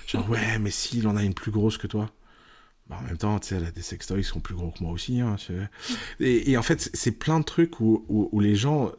genre 0.08 0.30
ouais, 0.30 0.60
mais 0.60 0.72
s'il 0.72 1.08
en 1.08 1.18
a 1.18 1.24
une 1.24 1.34
plus 1.34 1.52
grosse 1.52 1.78
que 1.78 1.88
toi. 1.88 2.10
Bah, 2.90 2.98
en 3.00 3.04
même 3.04 3.18
temps, 3.18 3.40
tu 3.40 3.48
sais, 3.48 3.56
elle 3.56 3.66
a 3.66 3.72
des 3.72 3.82
sextoys 3.82 4.22
qui 4.22 4.28
sont 4.28 4.42
plus 4.42 4.56
gros 4.56 4.72
que 4.72 4.84
moi 4.84 4.92
aussi. 4.92 5.22
Hein, 5.22 5.38
et, 6.20 6.58
en 6.58 6.62
fait, 6.64 6.90
c'est 6.94 7.12
plein 7.12 7.40
de 7.40 7.46
trucs 7.46 7.80
où, 7.80 8.06
où, 8.10 8.40
les 8.40 8.56
gens. 8.56 8.92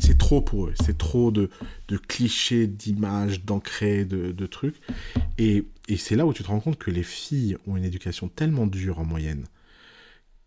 C'est 0.00 0.18
trop 0.18 0.42
pour 0.42 0.66
eux. 0.66 0.74
C'est 0.84 0.98
trop 0.98 1.30
de, 1.30 1.50
de 1.88 1.96
clichés, 1.96 2.66
d'images, 2.66 3.44
d'ancrés, 3.44 4.04
de, 4.04 4.32
de, 4.32 4.46
trucs. 4.46 4.76
Et, 5.38 5.66
et 5.88 5.96
c'est 5.96 6.16
là 6.16 6.26
où 6.26 6.32
tu 6.32 6.42
te 6.42 6.48
rends 6.48 6.60
compte 6.60 6.78
que 6.78 6.90
les 6.90 7.04
filles 7.04 7.56
ont 7.66 7.76
une 7.76 7.84
éducation 7.84 8.28
tellement 8.28 8.66
dure 8.66 8.98
en 8.98 9.04
moyenne 9.04 9.46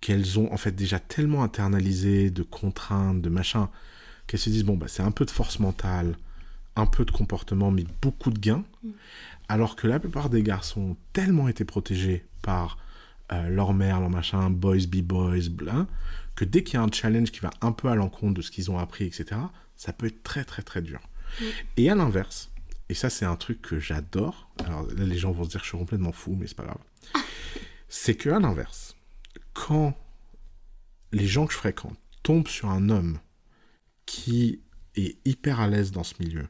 qu'elles 0.02 0.40
ont 0.40 0.52
en 0.54 0.58
fait 0.58 0.72
déjà 0.72 1.00
tellement 1.00 1.44
internalisé 1.44 2.30
de 2.30 2.44
contraintes, 2.44 3.22
de 3.22 3.30
machin, 3.30 3.70
qu'elles 4.28 4.40
se 4.40 4.50
disent 4.50 4.64
bon, 4.64 4.78
bah, 4.78 4.88
c'est 4.88 5.04
un 5.04 5.12
peu 5.12 5.26
de 5.26 5.32
force 5.32 5.60
mentale, 5.60 6.18
un 6.76 6.86
peu 6.86 7.06
de 7.06 7.12
comportement, 7.12 7.72
mais 7.72 7.86
beaucoup 8.02 8.32
de 8.32 8.40
gains. 8.40 8.64
Mm. 8.84 8.90
Alors 9.50 9.76
que 9.76 9.88
la 9.88 10.00
plupart 10.00 10.30
des 10.30 10.44
garçons 10.44 10.82
ont 10.82 10.98
tellement 11.12 11.48
été 11.48 11.66
protégés 11.66 12.26
par 12.42 12.78
euh, 13.32 13.50
leur 13.50 13.74
mère, 13.74 14.00
leur 14.00 14.10
machin, 14.10 14.50
boys 14.50 14.88
be 14.88 15.02
boys, 15.02 15.50
bla, 15.50 15.88
que 16.36 16.46
dès 16.46 16.64
qu'il 16.64 16.76
y 16.76 16.78
a 16.78 16.84
un 16.84 16.92
challenge 16.92 17.32
qui 17.32 17.40
va 17.40 17.52
un 17.62 17.72
peu 17.72 17.90
à 17.90 17.96
l'encontre 17.96 18.36
de 18.36 18.42
ce 18.42 18.50
qu'ils 18.52 18.72
ont 18.72 18.80
appris, 18.80 19.06
etc., 19.06 19.42
ça 19.76 19.94
peut 19.94 20.08
être 20.08 20.24
très 20.24 20.44
très 20.44 20.62
très 20.62 20.82
dur. 20.82 21.00
Mm. 21.40 21.46
Et 21.78 21.90
à 21.90 21.96
l'inverse, 21.96 22.52
et 22.90 22.94
ça 22.94 23.10
c'est 23.10 23.26
un 23.26 23.36
truc 23.36 23.62
que 23.62 23.80
j'adore, 23.80 24.50
alors 24.66 24.88
là 24.88 25.06
les 25.06 25.18
gens 25.18 25.32
vont 25.32 25.44
se 25.44 25.50
dire 25.50 25.60
que 25.60 25.66
je 25.66 25.70
suis 25.70 25.78
complètement 25.78 26.12
fou, 26.12 26.36
mais 26.40 26.48
c'est 26.48 26.58
pas 26.58 26.64
grave, 26.64 26.82
c'est 27.88 28.16
que 28.16 28.30
à 28.30 28.40
l'inverse, 28.40 28.96
quand 29.54 29.96
les 31.12 31.28
gens 31.28 31.46
que 31.46 31.54
je 31.54 31.58
fréquente 31.58 31.98
tombent 32.24 32.48
sur 32.48 32.70
un 32.70 32.90
homme 32.90 33.20
qui 34.06 34.62
est 34.96 35.18
hyper 35.26 35.60
à 35.60 35.68
l'aise 35.68 35.92
dans 35.92 36.04
ce 36.04 36.16
milieu, 36.20 36.48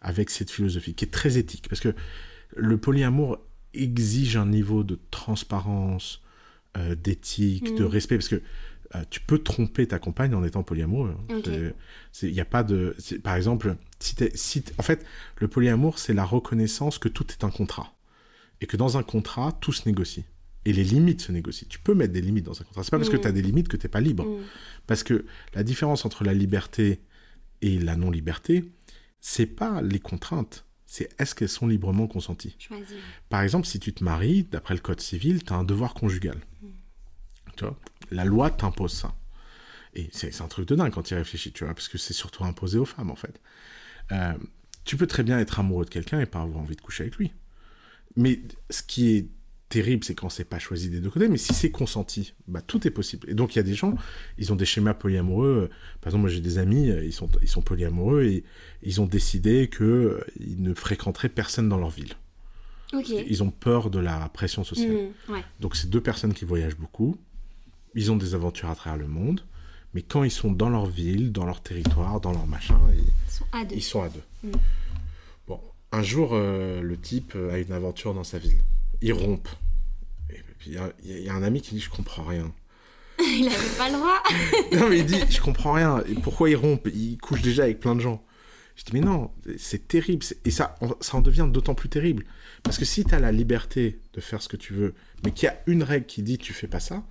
avec 0.00 0.30
cette 0.30 0.50
philosophie, 0.50 0.94
qui 0.94 1.04
est 1.04 1.10
très 1.10 1.38
éthique, 1.38 1.68
parce 1.68 1.80
que 1.80 1.94
le 2.56 2.78
polyamour 2.78 3.38
exige 3.76 4.36
un 4.36 4.46
niveau 4.46 4.84
de 4.84 4.98
transparence, 5.10 6.22
euh, 6.76 6.94
d'éthique, 6.94 7.74
de 7.74 7.84
mm. 7.84 7.88
respect, 7.88 8.16
parce 8.16 8.28
que 8.28 8.42
euh, 8.94 9.02
tu 9.10 9.20
peux 9.20 9.38
tromper 9.38 9.86
ta 9.86 9.98
compagne 9.98 10.34
en 10.34 10.44
étant 10.44 10.62
polyamoureux. 10.62 11.14
Il 12.22 12.32
n'y 12.32 12.40
a 12.40 12.44
pas 12.44 12.62
de... 12.62 12.94
Par 13.22 13.34
exemple, 13.34 13.76
si, 13.98 14.64
en 14.78 14.82
fait, 14.82 15.04
le 15.38 15.48
polyamour, 15.48 15.98
c'est 15.98 16.14
la 16.14 16.24
reconnaissance 16.24 16.98
que 16.98 17.08
tout 17.08 17.26
est 17.30 17.44
un 17.44 17.50
contrat. 17.50 17.94
Et 18.60 18.66
que 18.66 18.76
dans 18.76 18.96
un 18.96 19.02
contrat, 19.02 19.52
tout 19.60 19.72
se 19.72 19.88
négocie. 19.88 20.24
Et 20.64 20.72
les 20.72 20.84
limites 20.84 21.20
se 21.20 21.32
négocient. 21.32 21.66
Tu 21.68 21.78
peux 21.78 21.94
mettre 21.94 22.12
des 22.12 22.20
limites 22.20 22.44
dans 22.44 22.60
un 22.60 22.64
contrat. 22.64 22.84
C'est 22.84 22.90
pas 22.90 22.98
parce 22.98 23.10
que 23.10 23.16
mm. 23.16 23.20
tu 23.22 23.28
as 23.28 23.32
des 23.32 23.42
limites 23.42 23.68
que 23.68 23.76
tu 23.76 23.86
n'es 23.86 23.90
pas 23.90 24.00
libre. 24.00 24.24
Mm. 24.24 24.42
Parce 24.86 25.02
que 25.02 25.24
la 25.54 25.62
différence 25.62 26.04
entre 26.04 26.24
la 26.24 26.34
liberté 26.34 27.00
et 27.62 27.78
la 27.78 27.96
non-liberté, 27.96 28.64
c'est 29.20 29.46
pas 29.46 29.80
les 29.82 29.98
contraintes 29.98 30.65
c'est 30.86 31.08
est-ce 31.20 31.34
qu'elles 31.34 31.48
sont 31.48 31.66
librement 31.66 32.06
consenties? 32.06 32.56
Par 33.28 33.42
exemple, 33.42 33.66
si 33.66 33.80
tu 33.80 33.92
te 33.92 34.04
maries, 34.04 34.44
d'après 34.44 34.74
le 34.74 34.80
code 34.80 35.00
civil, 35.00 35.44
tu 35.44 35.52
as 35.52 35.56
un 35.56 35.64
devoir 35.64 35.94
conjugal. 35.94 36.38
Hmm. 36.62 36.68
Tu 37.56 37.64
vois? 37.64 37.78
La 38.10 38.24
loi 38.24 38.50
t'impose 38.50 38.92
ça. 38.92 39.14
Et 39.94 40.08
c'est 40.12 40.40
un 40.42 40.48
truc 40.48 40.68
de 40.68 40.74
dingue 40.74 40.92
quand 40.92 41.02
tu 41.02 41.14
y 41.14 41.16
réfléchis, 41.16 41.52
tu 41.52 41.64
vois, 41.64 41.74
parce 41.74 41.88
que 41.88 41.98
c'est 41.98 42.12
surtout 42.12 42.44
imposé 42.44 42.78
aux 42.78 42.84
femmes, 42.84 43.10
en 43.10 43.16
fait. 43.16 43.40
Euh, 44.12 44.34
tu 44.84 44.96
peux 44.96 45.06
très 45.06 45.22
bien 45.22 45.38
être 45.38 45.58
amoureux 45.58 45.84
de 45.84 45.90
quelqu'un 45.90 46.20
et 46.20 46.26
pas 46.26 46.42
avoir 46.42 46.58
envie 46.58 46.76
de 46.76 46.80
coucher 46.80 47.04
avec 47.04 47.16
lui. 47.16 47.32
Mais 48.14 48.40
ce 48.70 48.82
qui 48.82 49.16
est 49.16 49.28
terrible, 49.68 50.04
c'est 50.04 50.14
quand 50.14 50.28
c'est 50.28 50.44
pas 50.44 50.58
choisi 50.58 50.90
des 50.90 51.00
deux 51.00 51.10
côtés, 51.10 51.28
mais 51.28 51.38
si 51.38 51.52
c'est 51.52 51.70
consenti, 51.70 52.34
bah, 52.46 52.60
tout 52.60 52.86
est 52.86 52.90
possible. 52.90 53.28
Et 53.28 53.34
donc 53.34 53.54
il 53.54 53.58
y 53.58 53.60
a 53.60 53.64
des 53.64 53.74
gens, 53.74 53.94
ils 54.38 54.52
ont 54.52 54.56
des 54.56 54.64
schémas 54.64 54.94
polyamoureux. 54.94 55.70
Par 56.00 56.10
exemple, 56.10 56.22
moi 56.22 56.30
j'ai 56.30 56.40
des 56.40 56.58
amis, 56.58 56.88
ils 56.88 57.12
sont, 57.12 57.28
ils 57.42 57.48
sont 57.48 57.62
polyamoureux 57.62 58.24
et 58.24 58.44
ils 58.82 59.00
ont 59.00 59.06
décidé 59.06 59.68
qu'ils 59.68 59.84
euh, 59.86 60.20
ne 60.40 60.72
fréquenteraient 60.74 61.28
personne 61.28 61.68
dans 61.68 61.78
leur 61.78 61.90
ville. 61.90 62.14
Ils 62.92 63.42
ont 63.42 63.50
peur 63.50 63.90
de 63.90 63.98
la 63.98 64.28
pression 64.28 64.62
sociale. 64.62 65.10
Mmh, 65.28 65.34
donc 65.60 65.74
c'est 65.74 65.90
deux 65.90 66.00
personnes 66.00 66.32
qui 66.32 66.44
voyagent 66.44 66.76
beaucoup, 66.76 67.16
ils 67.94 68.12
ont 68.12 68.16
des 68.16 68.34
aventures 68.34 68.70
à 68.70 68.76
travers 68.76 68.96
le 68.96 69.08
monde, 69.08 69.42
mais 69.92 70.02
quand 70.02 70.22
ils 70.22 70.30
sont 70.30 70.52
dans 70.52 70.68
leur 70.68 70.86
ville, 70.86 71.32
dans 71.32 71.44
leur 71.44 71.60
territoire, 71.60 72.20
dans 72.20 72.32
leur 72.32 72.46
machin, 72.46 72.78
ils, 72.94 73.32
sont 73.32 73.44
à 73.52 73.64
deux. 73.64 73.74
Ils 73.74 73.82
sont 73.82 74.02
à 74.02 74.08
deux. 74.08 74.22
Mmh. 74.44 74.52
Bon, 75.48 75.60
un 75.90 76.02
jour, 76.04 76.30
euh, 76.32 76.80
le 76.80 76.96
type 76.96 77.36
a 77.50 77.58
une 77.58 77.72
aventure 77.72 78.14
dans 78.14 78.24
sa 78.24 78.38
ville 78.38 78.60
ils 79.02 79.12
rompent. 79.12 79.48
Et 80.30 80.40
puis 80.58 80.76
il 81.02 81.22
y, 81.22 81.28
a 81.28 81.34
un 81.34 81.42
ami 81.42 81.60
qui 81.60 81.74
dit 81.74 81.80
Je 81.80 81.90
comprends 81.90 82.24
rien. 82.24 82.52
il 83.18 83.46
avait 83.48 83.76
pas 83.78 83.88
le 83.88 83.96
droit. 83.96 84.22
non, 84.72 84.88
mais 84.88 84.98
il 84.98 85.06
dit 85.06 85.20
Je 85.28 85.40
comprends 85.40 85.72
rien. 85.72 86.02
Et 86.08 86.14
pourquoi 86.14 86.50
ils 86.50 86.56
rompent 86.56 86.88
Ils 86.94 87.18
couchent 87.18 87.42
déjà 87.42 87.64
avec 87.64 87.80
plein 87.80 87.94
de 87.94 88.00
gens. 88.00 88.22
Je 88.76 88.84
dis, 88.84 88.92
mais 88.92 89.00
non, 89.00 89.30
c'est 89.56 89.88
terrible. 89.88 90.24
Et 90.44 90.50
ça, 90.50 90.74
ça 91.00 91.16
en 91.16 91.22
devient 91.22 91.48
d'autant 91.50 91.74
plus 91.74 91.88
terrible. 91.88 92.24
Parce 92.62 92.76
que 92.76 92.84
si 92.84 93.04
tu 93.04 93.14
as 93.14 93.18
la 93.18 93.32
liberté 93.32 94.00
de 94.12 94.20
faire 94.20 94.42
ce 94.42 94.48
que 94.48 94.56
tu 94.56 94.74
veux, 94.74 94.94
mais 95.24 95.32
qu'il 95.32 95.46
y 95.46 95.48
a 95.48 95.58
une 95.66 95.82
règle 95.82 96.04
qui 96.04 96.22
dit 96.22 96.36
tu 96.36 96.52
fais 96.52 96.66
pas 96.66 96.80
ça, 96.80 97.02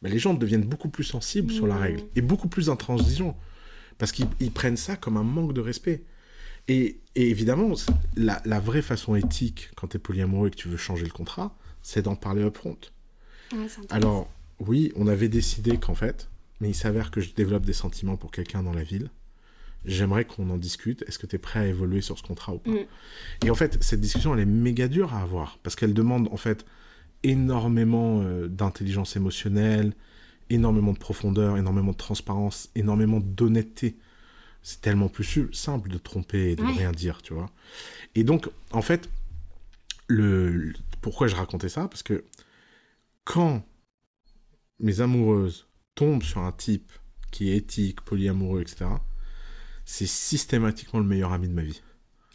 ben 0.00 0.10
les 0.10 0.18
gens 0.18 0.32
deviennent 0.32 0.64
beaucoup 0.64 0.88
plus 0.88 1.04
sensibles 1.04 1.52
sur 1.52 1.66
la 1.66 1.74
mmh. 1.74 1.82
règle 1.82 2.02
et 2.16 2.22
beaucoup 2.22 2.48
plus 2.48 2.70
intransigeants. 2.70 3.38
Parce 3.98 4.12
qu'ils 4.12 4.50
prennent 4.50 4.78
ça 4.78 4.96
comme 4.96 5.18
un 5.18 5.22
manque 5.22 5.52
de 5.52 5.60
respect. 5.60 6.04
Et, 6.68 7.00
évidemment, 7.16 7.74
la, 8.16 8.40
la, 8.44 8.60
vraie 8.60 8.82
façon 8.82 9.16
éthique, 9.16 9.70
quand 9.76 9.88
tu 9.88 9.96
es 9.96 10.00
polyamoureux 10.00 10.48
et 10.48 10.50
que 10.50 10.56
tu 10.56 10.68
veux 10.68 10.76
changer 10.76 11.04
le 11.04 11.10
contrat, 11.10 11.56
c'est 11.82 12.02
d'en 12.02 12.16
parler 12.16 12.42
up 12.42 12.56
front. 12.56 12.78
Alors, 13.90 14.30
oui, 14.60 14.92
on 14.94 15.08
avait 15.08 15.28
décidé 15.28 15.76
qu'en 15.78 15.94
fait, 15.94 16.28
mais 16.60 16.68
il 16.68 16.74
s'avère 16.74 17.10
que 17.10 17.20
je 17.20 17.32
développe 17.34 17.64
des 17.64 17.72
sentiments 17.72 18.16
pour 18.16 18.30
quelqu'un 18.30 18.62
dans 18.62 18.72
la 18.72 18.82
ville. 18.82 19.10
J'aimerais 19.84 20.26
qu'on 20.26 20.50
en 20.50 20.58
discute. 20.58 21.02
Est-ce 21.08 21.18
que 21.18 21.26
tu 21.26 21.36
es 21.36 21.38
prêt 21.38 21.60
à 21.60 21.66
évoluer 21.66 22.02
sur 22.02 22.18
ce 22.18 22.22
contrat 22.22 22.54
ou 22.54 22.58
pas 22.58 22.70
mm. 22.70 22.86
Et 23.46 23.50
en 23.50 23.54
fait, 23.54 23.82
cette 23.82 24.00
discussion, 24.00 24.34
elle 24.34 24.40
est 24.40 24.46
méga 24.46 24.88
dure 24.88 25.14
à 25.14 25.22
avoir 25.22 25.58
parce 25.62 25.74
qu'elle 25.74 25.94
demande 25.94 26.28
en 26.30 26.36
fait 26.36 26.66
énormément 27.22 28.20
euh, 28.22 28.48
d'intelligence 28.48 29.16
émotionnelle, 29.16 29.94
énormément 30.50 30.92
de 30.92 30.98
profondeur, 30.98 31.56
énormément 31.56 31.92
de 31.92 31.96
transparence, 31.96 32.68
énormément 32.74 33.20
d'honnêteté. 33.20 33.96
C'est 34.62 34.80
tellement 34.80 35.08
plus 35.08 35.48
simple 35.52 35.88
de 35.88 35.98
tromper 35.98 36.52
et 36.52 36.56
de 36.56 36.62
rien 36.62 36.92
dire, 36.92 37.22
tu 37.22 37.32
vois. 37.32 37.50
Et 38.14 38.24
donc, 38.24 38.48
en 38.72 38.82
fait, 38.82 39.08
le, 40.06 40.72
pourquoi 41.00 41.28
je 41.28 41.34
racontais 41.34 41.68
ça? 41.68 41.88
Parce 41.88 42.02
que 42.02 42.24
quand 43.24 43.64
mes 44.80 45.00
amoureuses 45.00 45.66
tombent 45.94 46.22
sur 46.22 46.40
un 46.40 46.52
type 46.52 46.92
qui 47.30 47.50
est 47.50 47.56
éthique, 47.56 48.00
polyamoureux, 48.02 48.60
etc., 48.60 48.86
c'est 49.84 50.06
systématiquement 50.06 51.00
le 51.00 51.06
meilleur 51.06 51.32
ami 51.32 51.48
de 51.48 51.54
ma 51.54 51.62
vie. 51.62 51.80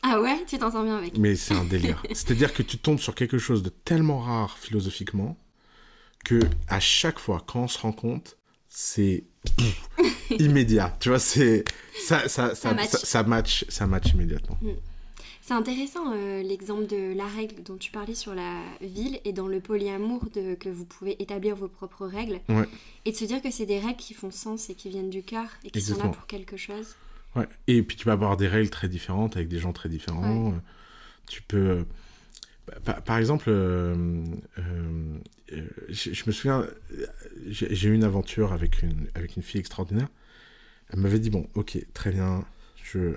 Ah 0.02 0.22
ouais, 0.22 0.46
tu 0.46 0.58
t'en 0.58 0.72
sens 0.72 0.84
bien 0.86 0.98
avec. 0.98 1.18
Mais 1.18 1.36
c'est 1.36 1.56
un 1.56 1.64
délire. 1.64 2.02
C'est-à-dire 2.10 2.54
que 2.54 2.62
tu 2.62 2.78
tombes 2.78 3.00
sur 3.00 3.16
quelque 3.16 3.38
chose 3.38 3.64
de 3.64 3.70
tellement 3.70 4.20
rare 4.20 4.58
philosophiquement 4.58 5.38
que 6.24 6.40
à 6.68 6.80
chaque 6.80 7.20
fois 7.20 7.44
quand 7.46 7.64
on 7.64 7.68
se 7.68 7.80
rend 7.80 7.92
compte, 7.92 8.38
c'est 8.76 9.24
immédiat. 10.38 10.96
Tu 11.00 11.08
vois, 11.10 11.20
c'est 11.20 11.64
ça 11.98 12.28
ça 12.28 12.54
ça, 12.54 12.76
ça, 12.86 13.24
match. 13.24 13.66
ça, 13.70 13.88
match 13.88 14.14
immédiatement. 14.14 14.58
Mm. 14.62 14.72
C'est 15.42 15.54
intéressant 15.54 16.12
euh, 16.14 16.42
l'exemple 16.42 16.88
de 16.88 17.16
la 17.16 17.26
règle 17.26 17.64
dont 17.64 17.78
tu 17.78 17.92
parlais 17.92 18.16
sur 18.16 18.34
la 18.34 18.62
ville 18.82 19.20
et 19.24 19.32
dans 19.32 19.48
le 19.48 19.62
polyamour 19.62 20.26
de, 20.34 20.56
que 20.56 20.70
vous 20.70 20.86
pouvez 20.86 21.22
établir 21.22 21.56
vos 21.56 21.68
propres 21.68 22.06
règles 22.08 22.42
et 23.06 23.12
de 23.12 23.16
se 23.16 23.26
dire 23.26 23.42
que 23.42 23.52
c'est 23.52 23.68
des 23.68 23.80
règles 23.80 23.98
qui 23.98 24.16
font 24.16 24.32
sens 24.32 24.70
et 24.70 24.76
qui 24.76 24.90
viennent 24.90 25.12
du 25.12 25.24
cœur 25.24 25.46
et 25.64 25.70
qui 25.70 25.82
sont 25.82 25.98
là 25.98 26.10
pour 26.10 26.26
quelque 26.26 26.58
chose. 26.58 26.96
Ouais. 27.36 27.48
Et 27.68 27.82
puis 27.82 27.96
tu 27.96 28.06
vas 28.06 28.14
avoir 28.14 28.36
des 28.36 28.48
règles 28.48 28.72
très 28.72 28.90
différentes 28.90 29.38
avec 29.38 29.48
des 29.48 29.60
gens 29.60 29.72
très 29.72 29.88
différents. 29.88 30.54
Tu 31.28 31.42
peux. 31.44 31.86
Par, 33.06 33.18
exemple, 33.18 33.46
euh, 33.48 34.24
euh, 34.58 35.20
je, 35.90 36.24
me 36.26 36.32
souviens, 36.32 36.66
j'ai 37.48 37.88
eu 37.88 37.94
une 37.94 38.04
aventure 38.04 38.54
avec 38.54 38.82
une, 38.82 39.08
avec 39.14 39.36
une 39.36 39.44
fille 39.44 39.60
extraordinaire. 39.60 40.08
Elle 40.90 41.00
m'avait 41.00 41.20
dit 41.20 41.30
Bon, 41.30 41.48
ok, 41.56 41.78
très 41.94 42.12
bien, 42.12 42.46
je 42.84 43.16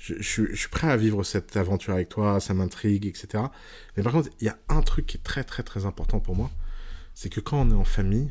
je, 0.00 0.54
suis 0.54 0.68
prêt 0.70 0.90
à 0.90 0.96
vivre 0.96 1.22
cette 1.24 1.56
aventure 1.56 1.92
avec 1.92 2.08
toi, 2.08 2.40
ça 2.40 2.54
m'intrigue, 2.54 3.06
etc. 3.06 3.44
Mais 3.96 4.02
par 4.02 4.12
contre, 4.12 4.30
il 4.40 4.46
y 4.46 4.48
a 4.48 4.58
un 4.68 4.80
truc 4.80 5.06
qui 5.06 5.18
est 5.18 5.22
très 5.22 5.44
très 5.44 5.62
très 5.62 5.84
important 5.84 6.20
pour 6.20 6.34
moi, 6.34 6.50
c'est 7.14 7.28
que 7.28 7.40
quand 7.40 7.60
on 7.60 7.70
est 7.70 7.74
en 7.74 7.84
famille, 7.84 8.30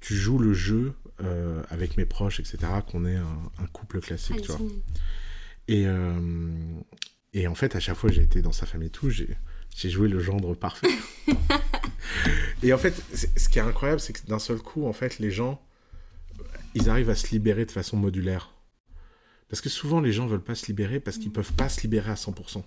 tu 0.00 0.14
joues 0.14 0.38
le 0.38 0.52
jeu 0.52 0.94
euh, 1.22 1.62
avec 1.70 1.96
mes 1.96 2.04
proches, 2.04 2.40
etc., 2.40 2.58
qu'on 2.86 3.06
est 3.06 3.16
un, 3.16 3.66
couple 3.72 4.00
classique, 4.00 4.42
tu 4.42 4.52
vois. 4.52 4.60
Et, 5.68 5.86
euh, 5.86 6.20
et 7.32 7.46
en 7.46 7.54
fait, 7.54 7.74
à 7.76 7.80
chaque 7.80 7.96
fois 7.96 8.10
que 8.10 8.16
j'ai 8.16 8.22
été 8.22 8.42
dans 8.42 8.52
sa 8.52 8.66
famille 8.66 8.90
tout, 8.90 9.08
j'ai 9.08 9.38
joué 9.74 10.08
le 10.08 10.20
gendre 10.20 10.54
parfait. 10.54 10.88
et 12.62 12.72
en 12.72 12.78
fait, 12.78 12.94
ce 13.36 13.48
qui 13.48 13.58
est 13.58 13.62
incroyable, 13.62 14.00
c'est 14.00 14.12
que 14.12 14.26
d'un 14.26 14.38
seul 14.38 14.58
coup, 14.58 14.86
en 14.86 14.92
fait, 14.92 15.18
les 15.18 15.30
gens, 15.30 15.60
ils 16.74 16.88
arrivent 16.88 17.10
à 17.10 17.14
se 17.14 17.30
libérer 17.30 17.66
de 17.66 17.70
façon 17.70 17.96
modulaire. 17.96 18.50
Parce 19.48 19.60
que 19.60 19.68
souvent, 19.68 20.00
les 20.00 20.12
gens 20.12 20.26
veulent 20.26 20.42
pas 20.42 20.54
se 20.54 20.66
libérer 20.66 21.00
parce 21.00 21.18
qu'ils 21.18 21.32
peuvent 21.32 21.52
pas 21.52 21.68
se 21.68 21.82
libérer 21.82 22.10
à 22.10 22.14
100%. 22.14 22.62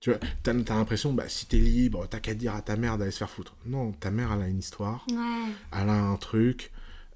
Tu 0.00 0.10
vois, 0.10 0.18
t'as 0.42 0.52
as, 0.52 0.74
l'impression, 0.74 1.12
bah, 1.12 1.28
si 1.28 1.46
t'es 1.46 1.58
libre, 1.58 2.06
t'as 2.08 2.20
qu'à 2.20 2.34
dire 2.34 2.54
à 2.54 2.62
ta 2.62 2.76
mère 2.76 2.98
d'aller 2.98 3.10
se 3.10 3.18
faire 3.18 3.30
foutre. 3.30 3.56
Non, 3.64 3.92
ta 3.92 4.10
mère, 4.10 4.32
elle 4.32 4.42
a 4.42 4.48
une 4.48 4.58
histoire, 4.58 5.06
elle 5.72 5.88
a 5.88 5.94
un 5.94 6.16
truc, 6.16 6.70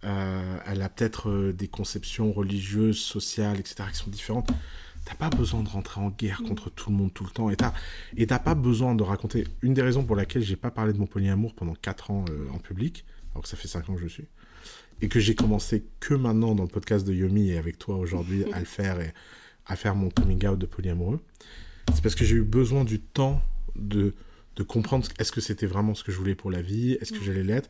euh, 0.05 0.59
elle 0.67 0.83
a 0.83 0.89
peut-être 0.89 1.29
euh, 1.29 1.53
des 1.53 1.69
conceptions 1.69 2.33
religieuses, 2.33 2.99
sociales, 2.99 3.61
etc., 3.61 3.85
qui 3.93 3.99
sont 3.99 4.11
différentes. 4.11 4.51
T'as 5.11 5.29
pas 5.29 5.37
besoin 5.37 5.65
de 5.65 5.69
rentrer 5.69 6.01
en 6.01 6.11
guerre 6.11 6.41
contre 6.47 6.71
tout 6.71 6.89
le 6.89 6.97
monde 6.97 7.13
tout 7.13 7.25
le 7.25 7.31
temps. 7.31 7.51
Et 7.51 8.27
t'as 8.27 8.39
pas 8.39 8.55
besoin 8.55 8.95
de 8.95 9.03
raconter. 9.03 9.45
Une 9.61 9.75
des 9.75 9.83
raisons 9.83 10.05
pour 10.05 10.15
laquelle 10.15 10.43
j'ai 10.43 10.55
pas 10.55 10.71
parlé 10.71 10.93
de 10.93 10.99
mon 10.99 11.07
polyamour 11.07 11.53
pendant 11.55 11.75
4 11.75 12.13
ans 12.13 12.25
euh, 12.31 12.49
en 12.55 12.59
public, 12.59 13.05
alors 13.33 13.43
que 13.43 13.49
ça 13.49 13.57
fait 13.57 13.67
5 13.67 13.91
ans 13.91 13.95
que 13.97 14.03
je 14.03 14.07
suis, 14.07 14.27
et 15.03 15.09
que 15.09 15.19
j'ai 15.19 15.35
commencé 15.35 15.85
que 15.99 16.15
maintenant 16.15 16.55
dans 16.55 16.63
le 16.63 16.69
podcast 16.69 17.05
de 17.05 17.13
Yomi 17.13 17.51
et 17.51 17.59
avec 17.59 17.77
toi 17.77 17.97
aujourd'hui 17.97 18.45
à 18.53 18.61
le 18.61 18.65
faire 18.65 19.01
et 19.01 19.13
à 19.67 19.75
faire 19.75 19.97
mon 19.97 20.11
coming 20.11 20.47
out 20.47 20.59
de 20.59 20.67
polyamoureux, 20.67 21.19
c'est 21.93 22.03
parce 22.03 22.15
que 22.15 22.25
j'ai 22.25 22.37
eu 22.37 22.45
besoin 22.45 22.85
du 22.85 23.01
temps 23.01 23.43
de, 23.75 24.15
de 24.55 24.63
comprendre 24.63 25.09
est-ce 25.19 25.33
que 25.33 25.41
c'était 25.41 25.67
vraiment 25.67 25.97
ce 25.97 26.05
que 26.05 26.13
je 26.13 26.19
voulais 26.19 26.37
pour 26.37 26.53
la 26.53 26.63
vie, 26.63 26.93
est-ce 27.01 27.13
que 27.13 27.23
j'allais 27.25 27.43
l'être, 27.43 27.69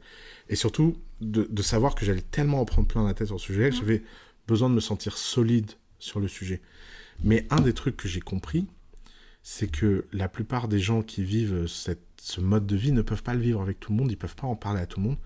et 0.50 0.56
surtout 0.56 0.98
de, 1.22 1.48
de 1.50 1.62
savoir 1.62 1.94
que 1.94 2.04
j'allais 2.04 2.20
tellement 2.20 2.60
en 2.60 2.66
prendre 2.66 2.86
plein 2.86 3.02
la 3.02 3.14
tête 3.14 3.28
sur 3.28 3.36
le 3.36 3.40
sujet 3.40 3.70
que 3.70 3.76
j'avais 3.76 4.02
besoin 4.46 4.68
de 4.68 4.74
me 4.74 4.80
sentir 4.80 5.16
solide 5.16 5.70
sur 5.98 6.20
le 6.20 6.28
sujet. 6.28 6.60
Mais 7.22 7.46
un 7.50 7.60
des 7.60 7.72
trucs 7.72 7.96
que 7.96 8.08
j'ai 8.08 8.20
compris, 8.20 8.66
c'est 9.42 9.70
que 9.70 10.06
la 10.12 10.28
plupart 10.28 10.68
des 10.68 10.80
gens 10.80 11.02
qui 11.02 11.22
vivent 11.22 11.66
ce 11.66 12.40
mode 12.40 12.66
de 12.66 12.76
vie 12.76 12.92
ne 12.92 13.02
peuvent 13.02 13.22
pas 13.22 13.34
le 13.34 13.40
vivre 13.40 13.60
avec 13.62 13.80
tout 13.80 13.92
le 13.92 13.98
monde, 13.98 14.10
ils 14.10 14.16
peuvent 14.16 14.36
pas 14.36 14.46
en 14.46 14.56
parler 14.56 14.80
à 14.80 14.86
tout 14.86 15.00
le 15.00 15.06
monde. 15.06 15.18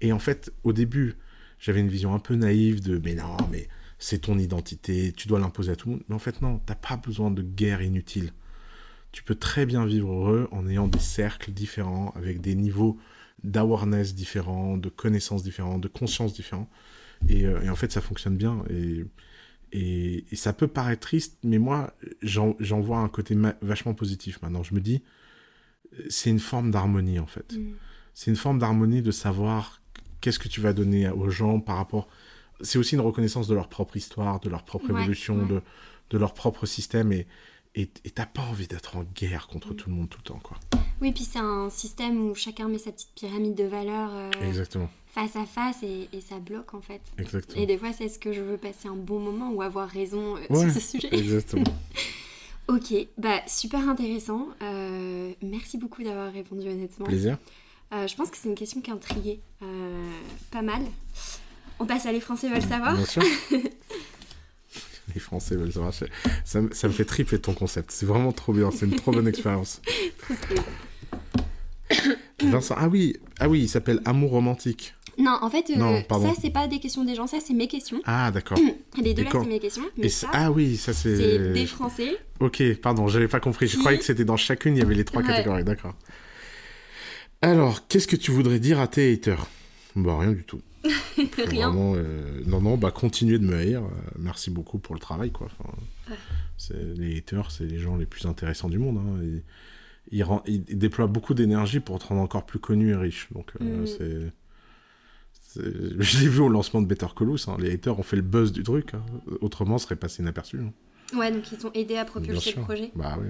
Et 0.00 0.12
en 0.12 0.18
fait, 0.18 0.52
au 0.62 0.72
début, 0.72 1.16
j'avais 1.58 1.80
une 1.80 1.88
vision 1.88 2.14
un 2.14 2.18
peu 2.18 2.34
naïve 2.34 2.80
de 2.80 2.98
mais 2.98 3.14
non, 3.14 3.36
mais 3.50 3.68
c'est 3.98 4.18
ton 4.18 4.38
identité, 4.38 5.12
tu 5.12 5.26
dois 5.26 5.40
l'imposer 5.40 5.72
à 5.72 5.76
tout 5.76 5.88
le 5.88 5.94
monde. 5.96 6.04
Mais 6.08 6.14
en 6.14 6.20
fait, 6.20 6.40
non, 6.40 6.60
t'as 6.64 6.76
pas 6.76 6.96
besoin 6.96 7.30
de 7.30 7.42
guerre 7.42 7.82
inutile. 7.82 8.32
Tu 9.10 9.22
peux 9.22 9.34
très 9.34 9.66
bien 9.66 9.86
vivre 9.86 10.12
heureux 10.12 10.48
en 10.52 10.68
ayant 10.68 10.86
des 10.86 10.98
cercles 11.00 11.50
différents, 11.50 12.12
avec 12.14 12.40
des 12.40 12.54
niveaux 12.54 12.98
d'awareness 13.42 14.14
différents, 14.14 14.76
de 14.76 14.88
connaissances 14.88 15.42
différentes, 15.42 15.80
de 15.80 15.88
conscience 15.88 16.32
différents. 16.32 16.68
Et, 17.28 17.46
euh, 17.46 17.70
en 17.70 17.76
fait, 17.76 17.90
ça 17.90 18.00
fonctionne 18.00 18.36
bien. 18.36 18.62
Et, 18.70 19.04
et, 19.72 20.24
ça 20.34 20.52
peut 20.52 20.68
paraître 20.68 21.00
triste, 21.00 21.38
mais 21.42 21.58
moi, 21.58 21.92
j'en 22.22 22.80
vois 22.80 22.98
un 22.98 23.08
côté 23.08 23.36
vachement 23.62 23.94
positif 23.94 24.40
maintenant. 24.42 24.62
Je 24.62 24.74
me 24.74 24.80
dis, 24.80 25.02
c'est 26.08 26.30
une 26.30 26.38
forme 26.38 26.70
d'harmonie, 26.70 27.18
en 27.18 27.26
fait. 27.26 27.54
Mm. 27.54 27.74
C'est 28.14 28.30
une 28.30 28.36
forme 28.36 28.58
d'harmonie 28.58 29.02
de 29.02 29.10
savoir 29.10 29.80
qu'est-ce 30.20 30.38
que 30.38 30.48
tu 30.48 30.60
vas 30.60 30.72
donner 30.72 31.08
aux 31.08 31.30
gens 31.30 31.60
par 31.60 31.76
rapport. 31.76 32.08
C'est 32.60 32.78
aussi 32.78 32.94
une 32.94 33.00
reconnaissance 33.00 33.46
de 33.46 33.54
leur 33.54 33.68
propre 33.68 33.96
histoire, 33.96 34.40
de 34.40 34.48
leur 34.48 34.64
propre 34.64 34.90
évolution, 34.90 35.46
De, 35.46 35.62
de 36.10 36.18
leur 36.18 36.34
propre 36.34 36.66
système. 36.66 37.12
Et 37.12 37.86
t'as 38.14 38.26
pas 38.26 38.42
envie 38.42 38.66
d'être 38.66 38.96
en 38.96 39.04
guerre 39.04 39.46
contre 39.46 39.74
tout 39.74 39.88
le 39.88 39.94
monde 39.94 40.08
tout 40.08 40.18
le 40.18 40.28
temps, 40.28 40.40
quoi. 40.42 40.58
Oui, 41.00 41.12
puis 41.12 41.24
c'est 41.24 41.38
un 41.38 41.70
système 41.70 42.28
où 42.28 42.34
chacun 42.34 42.68
met 42.68 42.78
sa 42.78 42.90
petite 42.90 43.12
pyramide 43.14 43.54
de 43.54 43.64
valeurs 43.64 44.10
euh, 44.12 44.30
Exactement. 44.42 44.90
Face 45.10 45.36
à 45.36 45.46
face 45.46 45.82
et, 45.82 46.08
et, 46.12 46.20
ça 46.20 46.38
bloque 46.38 46.74
en 46.74 46.80
fait. 46.80 47.00
Exactement. 47.18 47.60
Et 47.60 47.66
des 47.66 47.78
fois, 47.78 47.92
c'est 47.92 48.04
est-ce 48.04 48.18
que 48.18 48.32
je 48.32 48.40
veux 48.40 48.56
passer 48.56 48.88
un 48.88 48.96
bon 48.96 49.18
moment 49.18 49.50
ou 49.50 49.62
avoir 49.62 49.88
raison 49.88 50.36
euh, 50.36 50.40
sur 50.48 50.70
ce 50.70 50.80
sujet 50.80 51.08
Exactement. 51.12 51.64
ok, 52.68 52.94
bah 53.16 53.40
super 53.46 53.88
intéressant. 53.88 54.48
Euh, 54.62 55.32
merci 55.42 55.78
beaucoup 55.78 56.02
d'avoir 56.02 56.32
répondu 56.32 56.68
honnêtement. 56.68 57.06
Plaisir. 57.06 57.38
Euh, 57.92 58.06
je 58.06 58.14
pense 58.14 58.30
que 58.30 58.36
c'est 58.36 58.48
une 58.48 58.54
question 58.54 58.80
qui 58.80 58.90
a 58.90 58.94
intrigué 58.94 59.40
pas 60.50 60.62
mal. 60.62 60.82
On 61.80 61.86
passe 61.86 62.06
à 62.06 62.12
les 62.12 62.20
Français 62.20 62.48
veulent 62.50 62.60
savoir. 62.62 62.96
Bien 62.96 63.06
sûr. 63.06 63.22
les 65.14 65.20
Français 65.20 65.56
veulent 65.56 65.72
savoir. 65.72 65.94
Ça, 65.94 66.06
ça, 66.44 66.88
me 66.88 66.92
fait 66.92 67.04
triper 67.04 67.38
ton 67.38 67.54
concept. 67.54 67.92
C'est 67.92 68.04
vraiment 68.04 68.32
trop 68.32 68.52
bien. 68.52 68.70
C'est 68.70 68.84
une 68.86 68.96
trop 68.96 69.12
bonne 69.12 69.28
expérience. 69.28 69.80
Vincent, 72.42 72.74
ah 72.78 72.88
oui, 72.88 73.16
ah 73.40 73.48
oui, 73.48 73.62
il 73.62 73.68
s'appelle 73.68 74.00
Amour 74.04 74.30
romantique. 74.30 74.94
Non, 75.18 75.36
en 75.42 75.50
fait, 75.50 75.70
euh, 75.70 76.00
ça, 76.08 76.32
c'est 76.40 76.50
pas 76.50 76.68
des 76.68 76.78
questions 76.78 77.04
des 77.04 77.14
gens, 77.14 77.26
ça, 77.26 77.38
c'est 77.44 77.54
mes 77.54 77.66
questions. 77.66 78.00
Ah, 78.04 78.30
d'accord. 78.30 78.58
Les 79.02 79.14
deux 79.14 79.24
là, 79.24 79.30
c'est 79.32 79.46
mes 79.46 79.58
questions. 79.58 79.82
Mais 79.96 80.08
ça, 80.08 80.28
ah 80.32 80.50
oui, 80.52 80.76
ça, 80.76 80.92
c'est. 80.92 81.16
C'est 81.16 81.52
des 81.52 81.66
Français. 81.66 82.16
Ok, 82.40 82.62
pardon, 82.80 83.08
j'avais 83.08 83.28
pas 83.28 83.40
compris. 83.40 83.66
Je 83.66 83.78
croyais 83.78 83.98
que 83.98 84.04
c'était 84.04 84.24
dans 84.24 84.36
chacune, 84.36 84.76
il 84.76 84.78
y 84.78 84.82
avait 84.82 84.94
les 84.94 85.04
trois 85.04 85.22
catégories, 85.22 85.64
d'accord. 85.64 85.94
Alors, 87.42 87.86
qu'est-ce 87.86 88.08
que 88.08 88.16
tu 88.16 88.30
voudrais 88.30 88.58
dire 88.58 88.80
à 88.80 88.88
tes 88.88 89.12
haters? 89.12 89.46
Bah, 89.94 90.18
rien 90.18 90.32
du 90.32 90.44
tout. 90.44 90.60
rien. 91.46 91.74
Euh, 91.74 92.42
non, 92.46 92.60
non, 92.60 92.76
bah, 92.76 92.90
continuez 92.90 93.38
de 93.38 93.44
me 93.44 93.56
haïr. 93.56 93.82
Euh, 93.82 93.88
merci 94.18 94.50
beaucoup 94.50 94.78
pour 94.78 94.94
le 94.94 95.00
travail, 95.00 95.30
quoi. 95.30 95.48
Les 96.70 97.18
haters, 97.18 97.50
c'est 97.50 97.64
les 97.64 97.78
gens 97.78 97.96
les 97.96 98.06
plus 98.06 98.26
intéressants 98.26 98.68
du 98.68 98.78
monde. 98.78 98.98
Hein. 98.98 99.40
Ils, 100.10 100.78
déploient 100.78 101.06
beaucoup 101.06 101.34
d'énergie 101.34 101.80
pour 101.80 101.98
te 101.98 102.06
rendre 102.06 102.22
encore 102.22 102.46
plus 102.46 102.58
connu 102.58 102.90
et 102.90 102.96
riche. 102.96 103.28
Donc, 103.32 103.52
euh, 103.60 103.82
mm. 103.82 103.86
c'est. 103.86 104.32
Je 105.56 106.20
l'ai 106.20 106.28
vu 106.28 106.40
au 106.40 106.48
lancement 106.48 106.82
de 106.82 106.86
Better 106.86 107.06
Colous, 107.14 107.48
hein. 107.48 107.56
les 107.58 107.72
haters 107.72 107.98
ont 107.98 108.02
fait 108.02 108.16
le 108.16 108.22
buzz 108.22 108.52
du 108.52 108.62
truc, 108.62 108.94
hein. 108.94 109.02
autrement, 109.40 109.78
ce 109.78 109.84
serait 109.84 109.96
passé 109.96 110.22
inaperçu. 110.22 110.60
Hein. 110.60 110.72
Ouais, 111.16 111.32
donc 111.32 111.50
ils 111.50 111.58
t'ont 111.58 111.72
aidé 111.72 111.96
à 111.96 112.04
propulser 112.04 112.52
le 112.54 112.62
projet. 112.62 112.90
Bah 112.94 113.16
oui. 113.20 113.28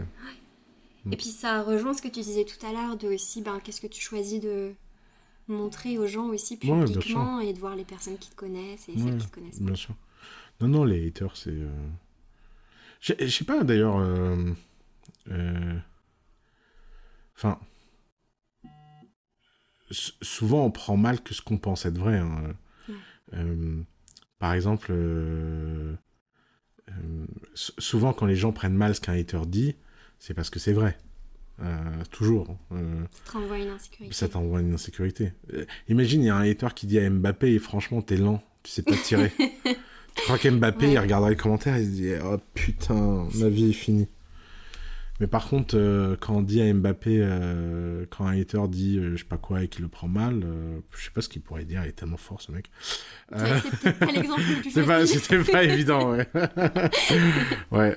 Et 1.12 1.16
puis 1.16 1.26
ça 1.26 1.62
rejoint 1.62 1.94
ce 1.94 2.02
que 2.02 2.08
tu 2.08 2.20
disais 2.20 2.44
tout 2.44 2.64
à 2.66 2.72
l'heure 2.72 2.96
de 2.96 3.08
aussi, 3.08 3.40
ben, 3.40 3.60
qu'est-ce 3.62 3.80
que 3.80 3.86
tu 3.86 4.00
choisis 4.00 4.40
de 4.40 4.72
montrer 5.46 5.96
aux 5.96 6.06
gens 6.08 6.26
aussi 6.26 6.58
Ouais, 6.64 6.84
publiquement 6.84 7.40
et 7.40 7.52
de 7.54 7.58
voir 7.58 7.76
les 7.76 7.84
personnes 7.84 8.18
qui 8.18 8.30
te 8.30 8.34
connaissent 8.36 8.88
et 8.88 8.92
Ouais, 8.92 8.98
celles 8.98 9.16
qui 9.18 9.26
te 9.28 9.34
connaissent. 9.34 9.62
Bien 9.62 9.74
sûr. 9.76 9.94
Non, 10.60 10.68
non, 10.68 10.84
les 10.84 11.06
haters, 11.06 11.36
c'est. 11.36 11.50
euh, 11.50 11.70
Je 13.00 13.14
je 13.20 13.26
sais 13.28 13.44
pas 13.44 13.62
d'ailleurs. 13.62 13.96
euh, 13.98 14.36
euh, 15.30 15.78
Enfin. 17.36 17.58
Souvent, 19.90 20.64
on 20.66 20.70
prend 20.70 20.96
mal 20.96 21.20
que 21.22 21.34
ce 21.34 21.42
qu'on 21.42 21.58
pense 21.58 21.86
être 21.86 21.98
vrai. 21.98 22.18
hein. 22.18 22.54
Ouais. 22.88 22.94
Euh, 23.34 23.80
par 24.38 24.52
exemple, 24.54 24.88
euh, 24.90 25.94
euh, 26.90 27.26
souvent 27.54 28.12
quand 28.12 28.26
les 28.26 28.36
gens 28.36 28.52
prennent 28.52 28.74
mal 28.74 28.94
ce 28.94 29.00
qu'un 29.00 29.14
hater 29.18 29.40
dit, 29.46 29.76
c'est 30.18 30.34
parce 30.34 30.50
que 30.50 30.58
c'est 30.58 30.72
vrai. 30.72 30.96
Toujours. 32.12 32.56
Euh, 32.70 33.02
Ça 33.24 33.32
te 33.32 33.36
renvoie 33.38 33.58
une 33.58 33.68
insécurité. 33.70 34.14
ça 34.14 34.28
t'envoie 34.28 34.60
une 34.60 34.74
insécurité. 34.74 35.32
Imagine, 35.88 36.22
il 36.22 36.26
y 36.26 36.30
a 36.30 36.36
un 36.36 36.48
hater 36.48 36.68
qui 36.74 36.86
dit 36.86 37.00
à 37.00 37.10
Mbappé, 37.10 37.52
et 37.54 37.58
franchement, 37.58 38.00
t'es 38.00 38.16
lent, 38.16 38.40
tu 38.62 38.70
sais 38.70 38.82
pas 38.82 38.96
tirer. 38.96 39.32
tu 39.64 40.22
crois 40.22 40.38
qu'Mbappé, 40.38 40.86
Ouais. 40.86 40.92
il 40.92 40.98
regardera 41.00 41.30
les 41.30 41.36
commentaires, 41.36 41.76
il 41.78 41.84
se 41.86 41.90
dit, 41.90 42.12
oh 42.24 42.36
putain, 42.54 43.26
ma 43.34 43.48
vie 43.48 43.70
est 43.70 43.72
finie. 43.72 44.06
Mais 45.20 45.26
par 45.26 45.48
contre, 45.48 45.76
euh, 45.76 46.16
quand 46.18 46.36
on 46.36 46.42
dit 46.42 46.60
à 46.60 46.72
Mbappé, 46.72 47.18
euh, 47.20 48.06
quand 48.08 48.26
un 48.26 48.40
hater 48.40 48.68
dit 48.68 48.98
euh, 48.98 49.12
je 49.12 49.16
sais 49.16 49.28
pas 49.28 49.36
quoi 49.36 49.64
et 49.64 49.68
qu'il 49.68 49.82
le 49.82 49.88
prend 49.88 50.06
mal, 50.06 50.42
euh, 50.44 50.78
je 50.96 51.04
sais 51.04 51.10
pas 51.10 51.22
ce 51.22 51.28
qu'il 51.28 51.42
pourrait 51.42 51.64
dire, 51.64 51.82
il 51.84 51.88
est 51.88 51.92
tellement 51.92 52.16
fort 52.16 52.40
ce 52.40 52.52
mec. 52.52 52.70
Peut-être 53.30 53.98
pas 53.98 54.12
l'exemple 54.12 54.42
le 54.42 54.60
plus 54.60 54.72
pas, 54.86 55.06
c'était 55.06 55.42
pas 55.42 55.64
évident, 55.64 56.12
ouais. 56.12 56.28
ouais. 57.72 57.96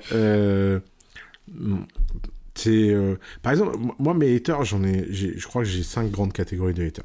C'est, 2.54 2.94
par 3.40 3.52
exemple, 3.52 3.78
moi, 3.98 4.14
mes 4.14 4.34
haters, 4.34 4.64
j'en 4.64 4.82
ai, 4.82 5.06
je 5.12 5.46
crois 5.46 5.62
que 5.62 5.68
j'ai 5.68 5.82
cinq 5.82 6.10
grandes 6.10 6.32
catégories 6.32 6.74
de 6.74 6.84
haters. 6.84 7.04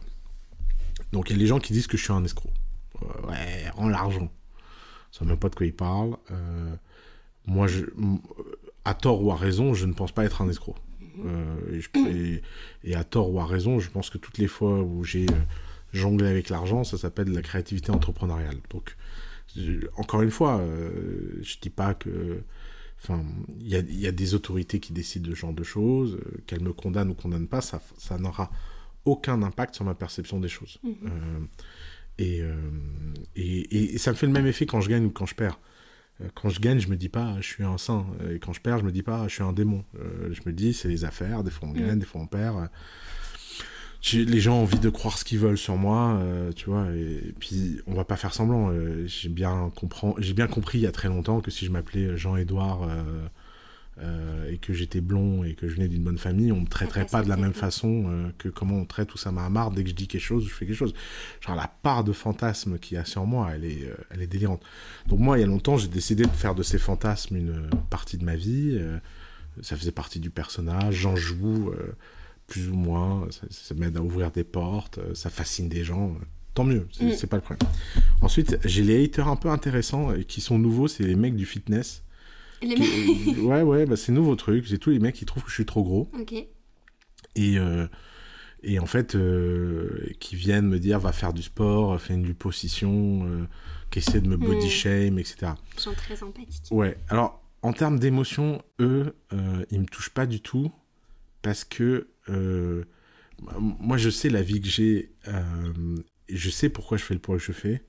Donc, 1.13 1.29
il 1.29 1.33
y 1.33 1.39
a 1.39 1.39
les 1.39 1.47
gens 1.47 1.59
qui 1.59 1.73
disent 1.73 1.87
que 1.87 1.95
je 1.95 2.03
suis 2.03 2.13
un 2.13 2.23
escroc. 2.23 2.49
Ouais, 3.27 3.69
rends 3.75 3.87
l'argent. 3.87 4.31
Ça 5.11 5.23
ne 5.23 5.29
même 5.29 5.39
pas 5.39 5.49
de 5.49 5.55
quoi 5.55 5.65
ils 5.65 5.73
parlent. 5.73 6.17
Moi, 7.45 7.67
je, 7.67 7.85
à 8.87 8.93
tort 8.93 9.23
ou 9.23 9.31
à 9.31 9.35
raison, 9.35 9.73
je 9.73 9.85
ne 9.85 9.93
pense 9.93 10.11
pas 10.11 10.23
être 10.25 10.41
un 10.41 10.49
escroc. 10.49 10.75
Euh, 11.25 11.55
et, 11.73 11.81
je- 11.81 11.89
et- 12.09 12.41
et 12.83 12.95
à 12.95 13.03
tort 13.03 13.31
ou 13.31 13.39
à 13.39 13.45
raison, 13.45 13.79
je 13.79 13.89
pense 13.89 14.09
que 14.09 14.17
toutes 14.17 14.37
les 14.37 14.47
fois 14.47 14.81
où 14.81 15.03
j'ai 15.03 15.25
euh, 15.25 15.33
jonglé 15.93 16.27
avec 16.27 16.49
l'argent, 16.49 16.83
ça 16.83 16.97
s'appelle 16.97 17.29
la 17.29 17.41
créativité 17.41 17.91
entrepreneuriale. 17.91 18.57
Donc, 18.69 18.95
je- 19.55 19.87
encore 19.97 20.21
une 20.21 20.31
fois, 20.31 20.59
euh, 20.59 21.39
je 21.41 21.55
dis 21.61 21.69
pas 21.71 21.93
que. 21.93 22.41
Enfin, 23.03 23.23
il 23.61 23.67
y 23.67 23.75
a, 23.75 23.79
il 23.79 23.99
y 23.99 24.07
a 24.07 24.11
des 24.11 24.33
autorités 24.33 24.79
qui 24.79 24.91
décident 24.91 25.29
de 25.29 25.35
ce 25.35 25.39
genre 25.39 25.53
de 25.53 25.63
choses, 25.63 26.15
euh, 26.15 26.41
qu'elles 26.47 26.63
me 26.63 26.73
condamnent 26.73 27.09
ou 27.11 27.13
condamnent 27.13 27.47
pas, 27.47 27.61
ça, 27.61 27.79
ça 27.97 28.17
n'aura 28.17 28.49
aucun 29.05 29.41
impact 29.43 29.75
sur 29.75 29.85
ma 29.85 29.93
perception 29.95 30.39
des 30.39 30.49
choses. 30.49 30.79
Mhm. 30.83 30.95
Euh, 31.05 31.39
euh, 32.21 33.13
et- 33.35 33.93
et 33.93 33.97
ça 33.97 34.11
me 34.11 34.15
fait 34.15 34.25
le 34.27 34.33
même 34.33 34.47
effet 34.47 34.65
quand 34.65 34.81
je 34.81 34.89
gagne 34.89 35.05
ou 35.05 35.11
quand 35.11 35.25
je 35.27 35.35
perds. 35.35 35.59
Euh, 36.21 36.27
Quand 36.35 36.49
je 36.49 36.59
gagne, 36.59 36.79
je 36.79 36.87
me 36.89 36.95
dis 36.95 37.09
pas 37.09 37.35
je 37.39 37.47
suis 37.47 37.63
un 37.63 37.77
saint. 37.77 38.05
Et 38.31 38.39
quand 38.39 38.53
je 38.53 38.61
perds, 38.61 38.79
je 38.79 38.83
me 38.85 38.91
dis 38.91 39.03
pas 39.03 39.27
je 39.27 39.33
suis 39.33 39.43
un 39.43 39.53
démon. 39.53 39.83
Euh, 39.99 40.29
je 40.31 40.41
me 40.45 40.53
dis 40.53 40.73
c'est 40.73 40.87
les 40.87 41.05
affaires. 41.05 41.43
Des 41.43 41.51
fois 41.51 41.67
on 41.69 41.73
gagne, 41.73 41.95
Mm. 41.95 41.99
des 41.99 42.05
fois 42.05 42.21
on 42.21 42.27
perd. 42.27 42.57
Euh, 42.57 42.67
Les 44.13 44.39
gens 44.39 44.57
ont 44.57 44.61
envie 44.61 44.79
de 44.79 44.89
croire 44.89 45.17
ce 45.17 45.25
qu'ils 45.25 45.39
veulent 45.39 45.57
sur 45.57 45.75
moi, 45.75 46.17
euh, 46.21 46.51
tu 46.53 46.69
vois. 46.69 46.85
Et, 46.95 47.33
puis 47.39 47.79
on 47.87 47.93
va 47.93 48.05
pas 48.05 48.15
faire 48.15 48.33
semblant. 48.33 48.69
Euh, 48.71 49.05
j'ai 49.07 49.29
bien 49.29 49.71
j'ai 50.19 50.33
bien 50.33 50.47
compris 50.47 50.77
il 50.77 50.81
y 50.81 50.87
a 50.87 50.91
très 50.91 51.07
longtemps 51.09 51.41
que 51.41 51.51
si 51.51 51.65
je 51.65 51.71
m'appelais 51.71 52.15
Jean-Édouard 52.17 52.87
euh, 53.99 54.51
et 54.51 54.57
que 54.59 54.73
j'étais 54.73 55.01
blond 55.01 55.43
et 55.43 55.55
que 55.55 55.67
je 55.67 55.75
venais 55.75 55.87
d'une 55.87 56.03
bonne 56.03 56.17
famille, 56.19 56.51
on 56.51 56.61
me 56.61 56.67
traiterait 56.67 57.05
pas 57.07 57.23
de 57.23 57.29
la 57.29 57.37
même 57.37 57.53
façon 57.53 58.05
euh, 58.07 58.29
que 58.37 58.47
comment 58.49 58.75
on 58.77 58.85
traite 58.85 59.13
Oussama 59.13 59.43
Hamar 59.45 59.71
dès 59.71 59.83
que 59.83 59.89
je 59.89 59.95
dis 59.95 60.07
quelque 60.07 60.21
chose, 60.21 60.45
je 60.47 60.53
fais 60.53 60.65
quelque 60.67 60.75
chose. 60.77 60.93
Genre 61.41 61.55
la 61.55 61.67
part 61.67 62.03
de 62.03 62.11
fantasme 62.13 62.77
qu'il 62.77 62.95
y 62.95 62.99
a 62.99 63.05
sur 63.05 63.25
moi, 63.25 63.49
elle 63.55 63.65
est, 63.65 63.85
euh, 63.85 63.95
elle 64.11 64.21
est 64.21 64.27
délirante. 64.27 64.61
Donc 65.07 65.19
moi, 65.19 65.37
il 65.37 65.41
y 65.41 65.43
a 65.43 65.47
longtemps, 65.47 65.77
j'ai 65.77 65.87
décidé 65.87 66.23
de 66.23 66.29
faire 66.29 66.53
de 66.53 66.63
ces 66.63 66.77
fantasmes 66.77 67.35
une 67.37 67.69
partie 67.89 68.17
de 68.17 68.23
ma 68.25 68.35
vie. 68.35 68.79
ça 69.61 69.75
faisait 69.75 69.91
partie 69.91 70.19
du 70.19 70.29
personnage, 70.29 70.93
j'en 70.95 71.15
joue 71.15 71.71
plus 72.45 72.69
ou 72.69 72.75
moins, 72.75 73.27
ça, 73.31 73.47
ça 73.49 73.73
m'aide 73.73 73.97
à 73.97 74.01
ouvrir 74.01 74.29
des 74.31 74.43
portes, 74.43 74.99
ça 75.15 75.29
fascine 75.29 75.69
des 75.69 75.83
gens. 75.83 76.15
Tant 76.53 76.63
mieux, 76.63 76.87
c'est 76.91 77.23
Mm. 77.23 77.27
pas 77.29 77.37
le 77.37 77.41
problème. 77.43 77.69
Ensuite, 78.21 78.57
j'ai 78.65 78.83
les 78.83 79.03
haters 79.03 79.27
un 79.27 79.35
peu 79.35 79.49
intéressants 79.49 80.13
et 80.13 80.23
qui 80.23 80.41
sont 80.41 80.57
nouveaux, 80.59 80.87
c'est 80.87 81.03
les 81.03 81.15
mecs 81.15 81.35
du 81.35 81.45
fitness. 81.45 82.03
Les 82.61 82.75
Qui- 82.75 83.25
mecs- 83.35 83.37
ouais, 83.45 83.61
ouais, 83.61 83.85
bah, 83.85 83.95
c'est 83.95 84.11
nouveau 84.11 84.35
truc. 84.35 84.65
C'est 84.67 84.77
tous 84.77 84.89
les 84.89 84.99
mecs 84.99 85.15
qui 85.15 85.25
trouvent 85.25 85.43
que 85.43 85.49
je 85.49 85.55
suis 85.55 85.65
trop 85.65 85.83
gros 85.83 86.09
Ok. 86.19 86.33
et, 86.33 86.47
euh, 87.59 87.87
et 88.63 88.79
en 88.79 88.85
fait 88.87 89.15
euh, 89.15 90.07
qui 90.19 90.35
viennent 90.35 90.67
me 90.67 90.79
dire 90.79 90.99
va 90.99 91.11
faire 91.11 91.33
du 91.33 91.43
sport, 91.43 91.99
fais 92.01 92.15
une 92.15 92.25
liposuction, 92.25 93.25
euh, 93.27 93.45
qui 93.91 93.99
essaient 93.99 94.21
de 94.21 94.27
me 94.27 94.37
body 94.37 94.65
Mm. 94.65 94.69
shame, 94.69 95.19
etc. 95.19 95.53
Gens 95.81 95.93
très 95.93 96.21
empathiques. 96.23 96.67
Ouais, 96.71 96.97
alors 97.09 97.43
en 97.61 97.73
termes 97.73 97.99
d'émotion, 97.99 98.61
eux, 98.79 99.15
euh, 99.33 99.63
ils 99.71 99.79
me 99.81 99.85
touchent 99.85 100.09
pas 100.09 100.25
du 100.25 100.41
tout 100.41 100.71
parce 101.43 101.63
que 101.63 102.07
euh, 102.29 102.83
moi 103.51 103.97
je 103.97 104.09
sais 104.09 104.29
la 104.29 104.41
vie 104.41 104.59
que 104.61 104.67
j'ai, 104.67 105.11
euh, 105.27 105.43
je 106.29 106.49
sais 106.49 106.69
pourquoi 106.69 106.97
je 106.97 107.03
fais 107.03 107.13
le 107.13 107.19
poids 107.19 107.37
que 107.37 107.43
je 107.43 107.51
fais, 107.51 107.83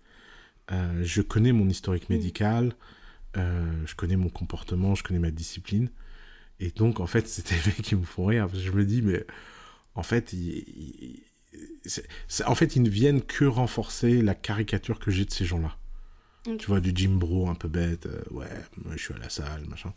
Euh, 0.70 1.00
je 1.02 1.22
connais 1.22 1.52
mon 1.52 1.66
historique 1.66 2.10
Mm. 2.10 2.12
médical, 2.12 2.64
médical, 2.64 2.76
euh, 3.36 3.70
je 3.86 3.94
connais 3.94 4.16
mon 4.16 4.28
comportement, 4.28 4.94
je 4.94 5.02
connais 5.02 5.18
ma 5.20 5.30
discipline, 5.30 5.90
et 6.60 6.70
donc 6.70 7.00
en 7.00 7.06
fait 7.06 7.26
c'est 7.28 7.48
des 7.48 7.56
mecs 7.66 7.82
qui 7.82 7.94
me 7.96 8.04
font 8.04 8.26
rire 8.26 8.48
je 8.54 8.70
me 8.70 8.84
dis 8.84 9.02
mais 9.02 9.24
en 9.94 10.02
fait 10.02 10.32
ils, 10.32 11.20
en 12.46 12.54
fait 12.54 12.76
ils 12.76 12.82
ne 12.82 12.90
viennent 12.90 13.22
que 13.22 13.44
renforcer 13.44 14.22
la 14.22 14.34
caricature 14.34 14.98
que 14.98 15.10
j'ai 15.10 15.24
de 15.24 15.32
ces 15.32 15.44
gens-là. 15.44 15.76
Tu 16.56 16.66
vois, 16.68 16.80
du 16.80 16.92
gym 16.94 17.18
bro 17.18 17.50
un 17.50 17.54
peu 17.54 17.68
bête, 17.68 18.06
euh, 18.06 18.22
ouais, 18.30 18.48
moi 18.82 18.94
je 18.96 19.02
suis 19.02 19.12
à 19.12 19.18
la 19.18 19.28
salle, 19.28 19.66
machin. 19.68 19.92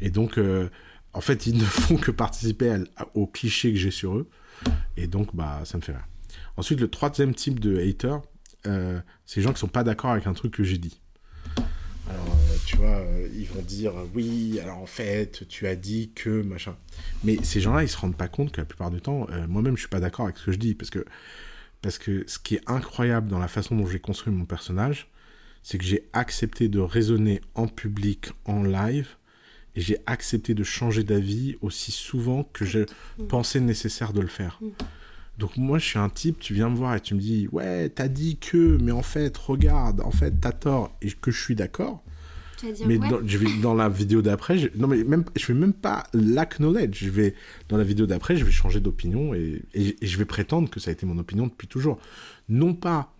Et 0.00 0.10
donc, 0.10 0.36
euh, 0.36 0.68
en 1.12 1.20
fait, 1.20 1.46
ils 1.46 1.56
ne 1.56 1.64
font 1.64 1.96
que 1.96 2.10
participer 2.10 2.70
à- 2.70 2.78
à- 2.96 3.06
au 3.14 3.26
cliché 3.28 3.72
que 3.72 3.78
j'ai 3.78 3.92
sur 3.92 4.16
eux. 4.16 4.28
Et 4.96 5.06
donc, 5.06 5.36
bah, 5.36 5.60
ça 5.64 5.76
me 5.76 5.82
fait 5.82 5.92
rire. 5.92 6.06
Ensuite, 6.56 6.80
le 6.80 6.88
troisième 6.88 7.34
type 7.34 7.60
de 7.60 7.76
hater, 7.78 8.16
euh, 8.66 9.00
c'est 9.26 9.36
les 9.40 9.44
gens 9.44 9.52
qui 9.52 9.60
sont 9.60 9.68
pas 9.68 9.84
d'accord 9.84 10.10
avec 10.10 10.26
un 10.26 10.32
truc 10.32 10.54
que 10.54 10.64
j'ai 10.64 10.78
dit. 10.78 11.00
Alors, 12.08 12.26
euh, 12.26 12.56
tu 12.66 12.76
vois, 12.76 12.98
euh, 12.98 13.28
ils 13.34 13.46
vont 13.48 13.62
dire 13.62 13.92
oui, 14.14 14.60
alors 14.62 14.78
en 14.78 14.86
fait, 14.86 15.46
tu 15.48 15.66
as 15.66 15.76
dit 15.76 16.10
que 16.14 16.42
machin. 16.42 16.76
Mais 17.24 17.36
ces 17.42 17.60
gens-là, 17.60 17.82
ils 17.82 17.88
se 17.88 17.96
rendent 17.96 18.16
pas 18.16 18.28
compte 18.28 18.52
que 18.52 18.60
la 18.60 18.64
plupart 18.64 18.90
du 18.90 19.00
temps, 19.00 19.26
euh, 19.30 19.46
moi-même, 19.48 19.76
je 19.76 19.80
suis 19.80 19.88
pas 19.88 20.00
d'accord 20.00 20.26
avec 20.26 20.38
ce 20.38 20.46
que 20.46 20.52
je 20.52 20.58
dis. 20.58 20.74
Parce 20.74 20.90
que, 20.90 21.04
parce 21.82 21.98
que 21.98 22.24
ce 22.26 22.38
qui 22.38 22.56
est 22.56 22.62
incroyable 22.66 23.28
dans 23.28 23.38
la 23.38 23.48
façon 23.48 23.76
dont 23.76 23.86
j'ai 23.86 23.98
construit 23.98 24.32
mon 24.32 24.44
personnage, 24.44 25.08
c'est 25.62 25.78
que 25.78 25.84
j'ai 25.84 26.08
accepté 26.12 26.68
de 26.68 26.78
raisonner 26.78 27.40
en 27.56 27.66
public, 27.66 28.28
en 28.44 28.62
live, 28.62 29.16
et 29.74 29.80
j'ai 29.80 29.98
accepté 30.06 30.54
de 30.54 30.62
changer 30.64 31.02
d'avis 31.02 31.56
aussi 31.60 31.90
souvent 31.92 32.44
que 32.44 32.64
je 32.64 32.80
Mm. 33.18 33.26
pensais 33.26 33.60
nécessaire 33.60 34.12
de 34.12 34.20
le 34.20 34.28
faire. 34.28 34.58
Mm. 34.62 34.68
Donc 35.38 35.56
moi, 35.56 35.78
je 35.78 35.84
suis 35.84 35.98
un 35.98 36.08
type, 36.08 36.38
tu 36.38 36.54
viens 36.54 36.70
me 36.70 36.76
voir 36.76 36.94
et 36.96 37.00
tu 37.00 37.14
me 37.14 37.20
dis, 37.20 37.46
ouais, 37.52 37.90
t'as 37.90 38.08
dit 38.08 38.38
que, 38.38 38.78
mais 38.82 38.92
en 38.92 39.02
fait, 39.02 39.36
regarde, 39.36 40.00
en 40.00 40.10
fait, 40.10 40.32
t'as 40.40 40.52
tort, 40.52 40.96
et 41.02 41.10
que 41.10 41.30
je 41.30 41.40
suis 41.42 41.54
d'accord. 41.54 42.02
Mais 42.86 42.96
ouais. 42.98 43.08
dans, 43.10 43.18
je 43.26 43.36
vais, 43.36 43.46
dans 43.60 43.74
la 43.74 43.90
vidéo 43.90 44.22
d'après, 44.22 44.56
je, 44.56 44.68
non 44.76 44.88
mais 44.88 45.04
même, 45.04 45.24
je 45.36 45.46
vais 45.48 45.52
même 45.58 45.74
pas 45.74 46.04
l'acknowledge. 46.14 47.04
Je 47.04 47.10
vais 47.10 47.34
dans 47.68 47.76
la 47.76 47.84
vidéo 47.84 48.06
d'après, 48.06 48.36
je 48.38 48.46
vais 48.46 48.50
changer 48.50 48.80
d'opinion 48.80 49.34
et, 49.34 49.62
et- 49.74 49.96
et 50.02 50.06
je 50.06 50.16
vais 50.16 50.24
prétendre 50.24 50.70
que 50.70 50.80
ça 50.80 50.88
a 50.88 50.92
été 50.92 51.04
mon 51.04 51.18
opinion 51.18 51.48
depuis 51.48 51.68
toujours. 51.68 51.98
Non 52.48 52.72
pas 52.72 53.12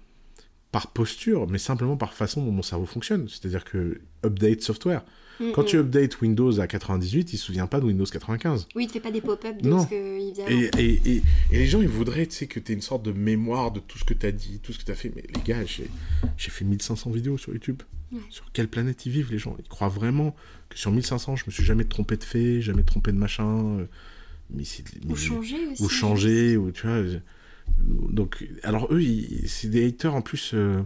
par 0.72 0.86
posture, 0.92 1.46
mais 1.50 1.58
simplement 1.58 1.98
par 1.98 2.14
façon 2.14 2.42
dont 2.44 2.50
mon 2.50 2.62
cerveau 2.62 2.86
fonctionne. 2.86 3.28
C'est-à-dire 3.28 3.64
que 3.64 4.00
update 4.24 4.62
software. 4.62 5.04
Mm, 5.40 5.52
Quand 5.52 5.62
mm. 5.62 5.66
tu 5.66 5.76
updates 5.78 6.20
Windows 6.20 6.60
à 6.60 6.66
98, 6.66 7.32
il 7.32 7.36
se 7.38 7.44
souvient 7.44 7.66
pas 7.66 7.80
de 7.80 7.84
Windows 7.86 8.04
95. 8.06 8.66
Oui, 8.74 8.84
il 8.84 8.86
te 8.86 8.92
fait 8.94 9.00
pas 9.00 9.10
des 9.10 9.20
pop-up 9.20 9.60
de 9.60 9.68
Non. 9.68 9.82
ce 9.82 9.88
qu'il 9.88 10.34
faisait. 10.34 10.70
Et, 10.78 10.84
et, 10.84 11.00
et, 11.16 11.22
et 11.52 11.58
les 11.58 11.66
gens, 11.66 11.80
ils 11.80 11.88
voudraient, 11.88 12.26
tu 12.26 12.34
sais, 12.36 12.46
que 12.46 12.58
tu 12.60 12.72
une 12.72 12.80
sorte 12.80 13.02
de 13.02 13.12
mémoire 13.12 13.70
de 13.72 13.80
tout 13.80 13.98
ce 13.98 14.04
que 14.04 14.14
tu 14.14 14.24
as 14.26 14.32
dit, 14.32 14.60
tout 14.62 14.72
ce 14.72 14.78
que 14.78 14.84
tu 14.84 14.92
as 14.92 14.96
fait. 14.96 15.12
Mais 15.14 15.22
les 15.34 15.42
gars, 15.42 15.64
j'ai 15.64 15.88
fait 16.50 16.64
1500 16.64 17.10
vidéos 17.10 17.36
sur 17.38 17.52
YouTube. 17.52 17.82
Ouais. 18.12 18.20
Sur 18.30 18.50
quelle 18.52 18.68
planète 18.68 19.04
ils 19.04 19.12
vivent, 19.12 19.30
les 19.32 19.38
gens? 19.38 19.56
Ils 19.58 19.68
croient 19.68 19.88
vraiment 19.88 20.34
que 20.68 20.78
sur 20.78 20.90
1500, 20.92 21.36
je 21.36 21.44
me 21.46 21.50
suis 21.50 21.64
jamais 21.64 21.84
trompé 21.84 22.16
de 22.16 22.24
fait, 22.24 22.60
jamais 22.60 22.82
trompé 22.84 23.10
de 23.12 23.18
machin. 23.18 23.78
euh, 23.80 23.86
Mais 24.50 24.62
mais- 25.04 25.12
Ou 25.12 25.16
changer 25.16 25.66
aussi. 25.72 25.82
ou 25.82 25.88
changer, 25.88 26.56
ou 26.56 26.70
tu 26.70 26.86
vois. 26.86 27.02
je- 27.04 27.18
Donc, 27.80 28.46
alors 28.62 28.86
eux, 28.92 29.02
c'est 29.46 29.68
des 29.68 29.86
haters 29.88 30.14
en 30.14 30.22
plus 30.22 30.52
euh, 30.54 30.80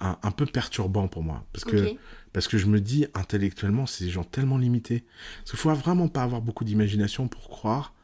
un, 0.00 0.18
un 0.22 0.30
peu 0.30 0.44
perturbants 0.46 1.08
pour 1.08 1.22
moi. 1.22 1.46
Parce 1.52 1.64
que. 1.64 1.94
Parce 2.32 2.48
que 2.48 2.58
je 2.58 2.66
me 2.66 2.80
dis, 2.80 3.06
intellectuellement, 3.14 3.86
c'est 3.86 4.04
des 4.04 4.10
gens 4.10 4.24
tellement 4.24 4.58
limités. 4.58 5.04
Parce 5.38 5.50
qu'il 5.50 5.58
faut 5.58 5.72
vraiment 5.74 6.08
pas 6.08 6.22
avoir 6.22 6.42
beaucoup 6.42 6.64
d'imagination 6.64 7.28
pour 7.28 7.48
croire 7.48 7.94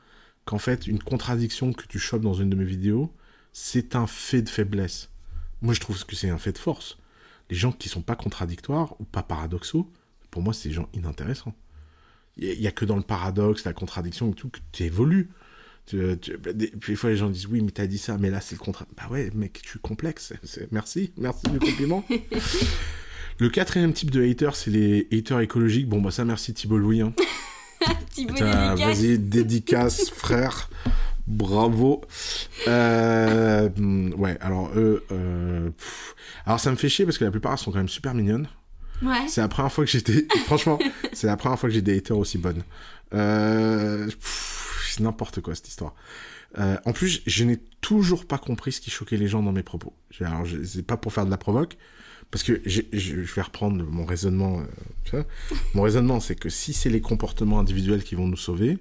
qu'en 0.44 0.58
fait, 0.58 0.86
une 0.86 1.02
contradiction 1.02 1.72
que 1.72 1.86
tu 1.86 1.98
chopes 1.98 2.22
dans 2.22 2.34
une 2.34 2.50
de 2.50 2.56
mes 2.56 2.64
vidéos, 2.64 3.12
c'est 3.52 3.96
un 3.96 4.06
fait 4.06 4.42
de 4.42 4.48
faiblesse. 4.48 5.10
Moi, 5.62 5.74
je 5.74 5.80
trouve 5.80 6.04
que 6.04 6.16
c'est 6.16 6.30
un 6.30 6.38
fait 6.38 6.52
de 6.52 6.58
force. 6.58 6.98
Les 7.50 7.56
gens 7.56 7.72
qui 7.72 7.88
sont 7.88 8.02
pas 8.02 8.16
contradictoires 8.16 8.98
ou 9.00 9.04
pas 9.04 9.22
paradoxaux, 9.22 9.90
pour 10.30 10.42
moi, 10.42 10.52
c'est 10.52 10.68
des 10.68 10.74
gens 10.74 10.88
inintéressants. 10.92 11.54
Il 12.36 12.58
n'y 12.58 12.66
a, 12.66 12.72
que 12.72 12.84
dans 12.84 12.96
le 12.96 13.02
paradoxe, 13.02 13.64
la 13.64 13.72
contradiction 13.72 14.30
et 14.32 14.34
tout, 14.34 14.48
que 14.48 14.58
tu 14.72 14.82
évolues. 14.82 15.30
Tu, 15.86 16.16
des, 16.54 16.96
fois, 16.96 17.10
les 17.10 17.16
gens 17.16 17.30
disent 17.30 17.46
oui, 17.46 17.60
mais 17.60 17.70
t'as 17.70 17.86
dit 17.86 17.98
ça, 17.98 18.18
mais 18.18 18.30
là, 18.30 18.40
c'est 18.40 18.56
le 18.56 18.60
contraire. 18.60 18.88
Bah 18.96 19.04
ouais, 19.10 19.30
mec, 19.34 19.60
tu 19.62 19.78
es 19.78 19.80
complexe. 19.80 20.32
Merci, 20.72 21.12
merci 21.16 21.48
du 21.48 21.58
compliment. 21.58 22.04
le 23.38 23.48
quatrième 23.48 23.92
type 23.92 24.10
de 24.10 24.22
hater, 24.22 24.50
c'est 24.54 24.70
les 24.70 25.08
haters 25.12 25.40
écologiques. 25.40 25.88
Bon, 25.88 26.00
bah 26.00 26.10
ça, 26.10 26.24
merci 26.24 26.54
Thibault 26.54 26.78
Louis. 26.78 27.00
Hein. 27.00 27.12
Thibault 28.12 28.34
dédicace. 28.34 28.78
Vas-y, 28.78 29.18
dédicace, 29.18 30.10
frère. 30.14 30.70
Bravo. 31.26 32.02
Euh, 32.68 33.68
ouais, 34.16 34.36
alors 34.40 34.70
eux. 34.76 35.04
Euh, 35.10 35.70
alors 36.44 36.60
ça 36.60 36.70
me 36.70 36.76
fait 36.76 36.88
chier 36.88 37.06
parce 37.06 37.16
que 37.18 37.24
la 37.24 37.30
plupart 37.30 37.58
sont 37.58 37.72
quand 37.72 37.78
même 37.78 37.88
super 37.88 38.14
mignonnes. 38.14 38.46
Ouais. 39.02 39.26
C'est 39.28 39.40
la 39.40 39.48
première 39.48 39.72
fois 39.72 39.84
que 39.84 39.90
j'étais. 39.90 40.26
Franchement, 40.44 40.78
c'est 41.12 41.26
la 41.26 41.36
première 41.36 41.58
fois 41.58 41.68
que 41.68 41.74
j'ai 41.74 41.82
des 41.82 41.96
haters 41.96 42.18
aussi 42.18 42.38
bonnes. 42.38 42.62
Euh, 43.14 44.08
c'est 44.88 45.00
n'importe 45.00 45.40
quoi 45.40 45.54
cette 45.54 45.68
histoire. 45.68 45.94
Euh, 46.58 46.76
en 46.84 46.92
plus, 46.92 47.22
je 47.26 47.44
n'ai 47.44 47.58
toujours 47.80 48.26
pas 48.26 48.38
compris 48.38 48.72
ce 48.72 48.80
qui 48.80 48.90
choquait 48.90 49.16
les 49.16 49.26
gens 49.26 49.42
dans 49.42 49.52
mes 49.52 49.62
propos. 49.62 49.92
Alors, 50.20 50.44
c'est 50.64 50.86
pas 50.86 50.96
pour 50.96 51.12
faire 51.12 51.26
de 51.26 51.30
la 51.30 51.36
provoque, 51.36 51.76
parce 52.34 52.42
que 52.42 52.60
je, 52.66 52.82
vais 53.14 53.42
reprendre 53.42 53.84
mon 53.84 54.04
raisonnement. 54.04 54.60
Euh, 55.14 55.22
mon 55.74 55.82
raisonnement, 55.82 56.18
c'est 56.18 56.34
que 56.34 56.48
si 56.48 56.72
c'est 56.72 56.90
les 56.90 57.00
comportements 57.00 57.60
individuels 57.60 58.02
qui 58.02 58.16
vont 58.16 58.26
nous 58.26 58.36
sauver, 58.36 58.78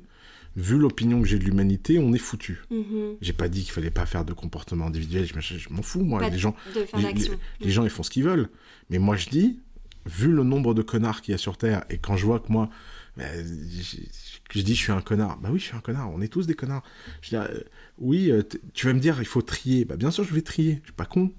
vu 0.56 0.80
l'opinion 0.80 1.22
que 1.22 1.28
j'ai 1.28 1.38
de 1.38 1.44
l'humanité, 1.44 2.00
on 2.00 2.14
est 2.14 2.18
foutu. 2.18 2.64
Mm-hmm. 2.72 3.18
J'ai 3.22 3.34
pas 3.34 3.50
dit 3.50 3.62
qu'il 3.62 3.72
fallait 3.72 3.92
pas 3.92 4.08
faire 4.08 4.26
de 4.26 4.34
comportement 4.34 4.88
individuel. 4.88 5.28
Je, 5.28 5.70
m'en 5.70 5.84
fous, 5.84 6.04
moi. 6.04 6.28
les 6.28 6.40
gens, 6.40 6.56
les, 6.74 7.70
gens, 7.70 7.84
ils 7.84 7.92
font 7.92 8.02
ce 8.02 8.10
qu'ils 8.10 8.24
veulent. 8.24 8.50
Mais 8.90 8.98
moi, 8.98 9.18
je 9.18 9.30
dis, 9.30 9.60
vu 10.08 10.32
le 10.32 10.44
nombre 10.44 10.74
de 10.74 10.82
connards 10.82 11.22
qu'il 11.22 11.34
y 11.34 11.36
a 11.36 11.38
sur 11.38 11.56
Terre, 11.56 11.86
et 11.92 12.00
quand 12.00 12.18
je 12.18 12.26
vois 12.26 12.40
que 12.40 12.52
moi, 12.52 12.72
bah, 13.18 13.26
je, 13.36 14.62
dis 14.62 14.74
je 14.74 14.82
suis 14.82 14.92
un 14.92 15.02
connard. 15.02 15.38
Bah 15.38 15.50
oui, 15.52 15.60
je 15.60 15.66
suis 15.66 15.76
un 15.76 15.80
connard. 15.80 16.10
On 16.12 16.22
est 16.22 16.28
tous 16.28 16.48
des 16.48 16.56
connards. 16.56 16.82
Je 17.22 17.30
dis, 17.30 17.36
euh, 17.36 17.60
oui, 18.00 18.32
euh, 18.32 18.42
tu 18.74 18.88
vas 18.88 18.94
me 18.94 19.00
dire, 19.00 19.18
il 19.20 19.28
faut 19.28 19.44
trier. 19.44 19.86
Bah 19.86 19.96
bien 19.96 20.10
sûr, 20.10 20.24
je 20.24 20.34
vais 20.34 20.42
trier. 20.42 20.80
Je 20.82 20.88
suis 20.88 20.94
pas 20.94 21.06
con. 21.06 21.32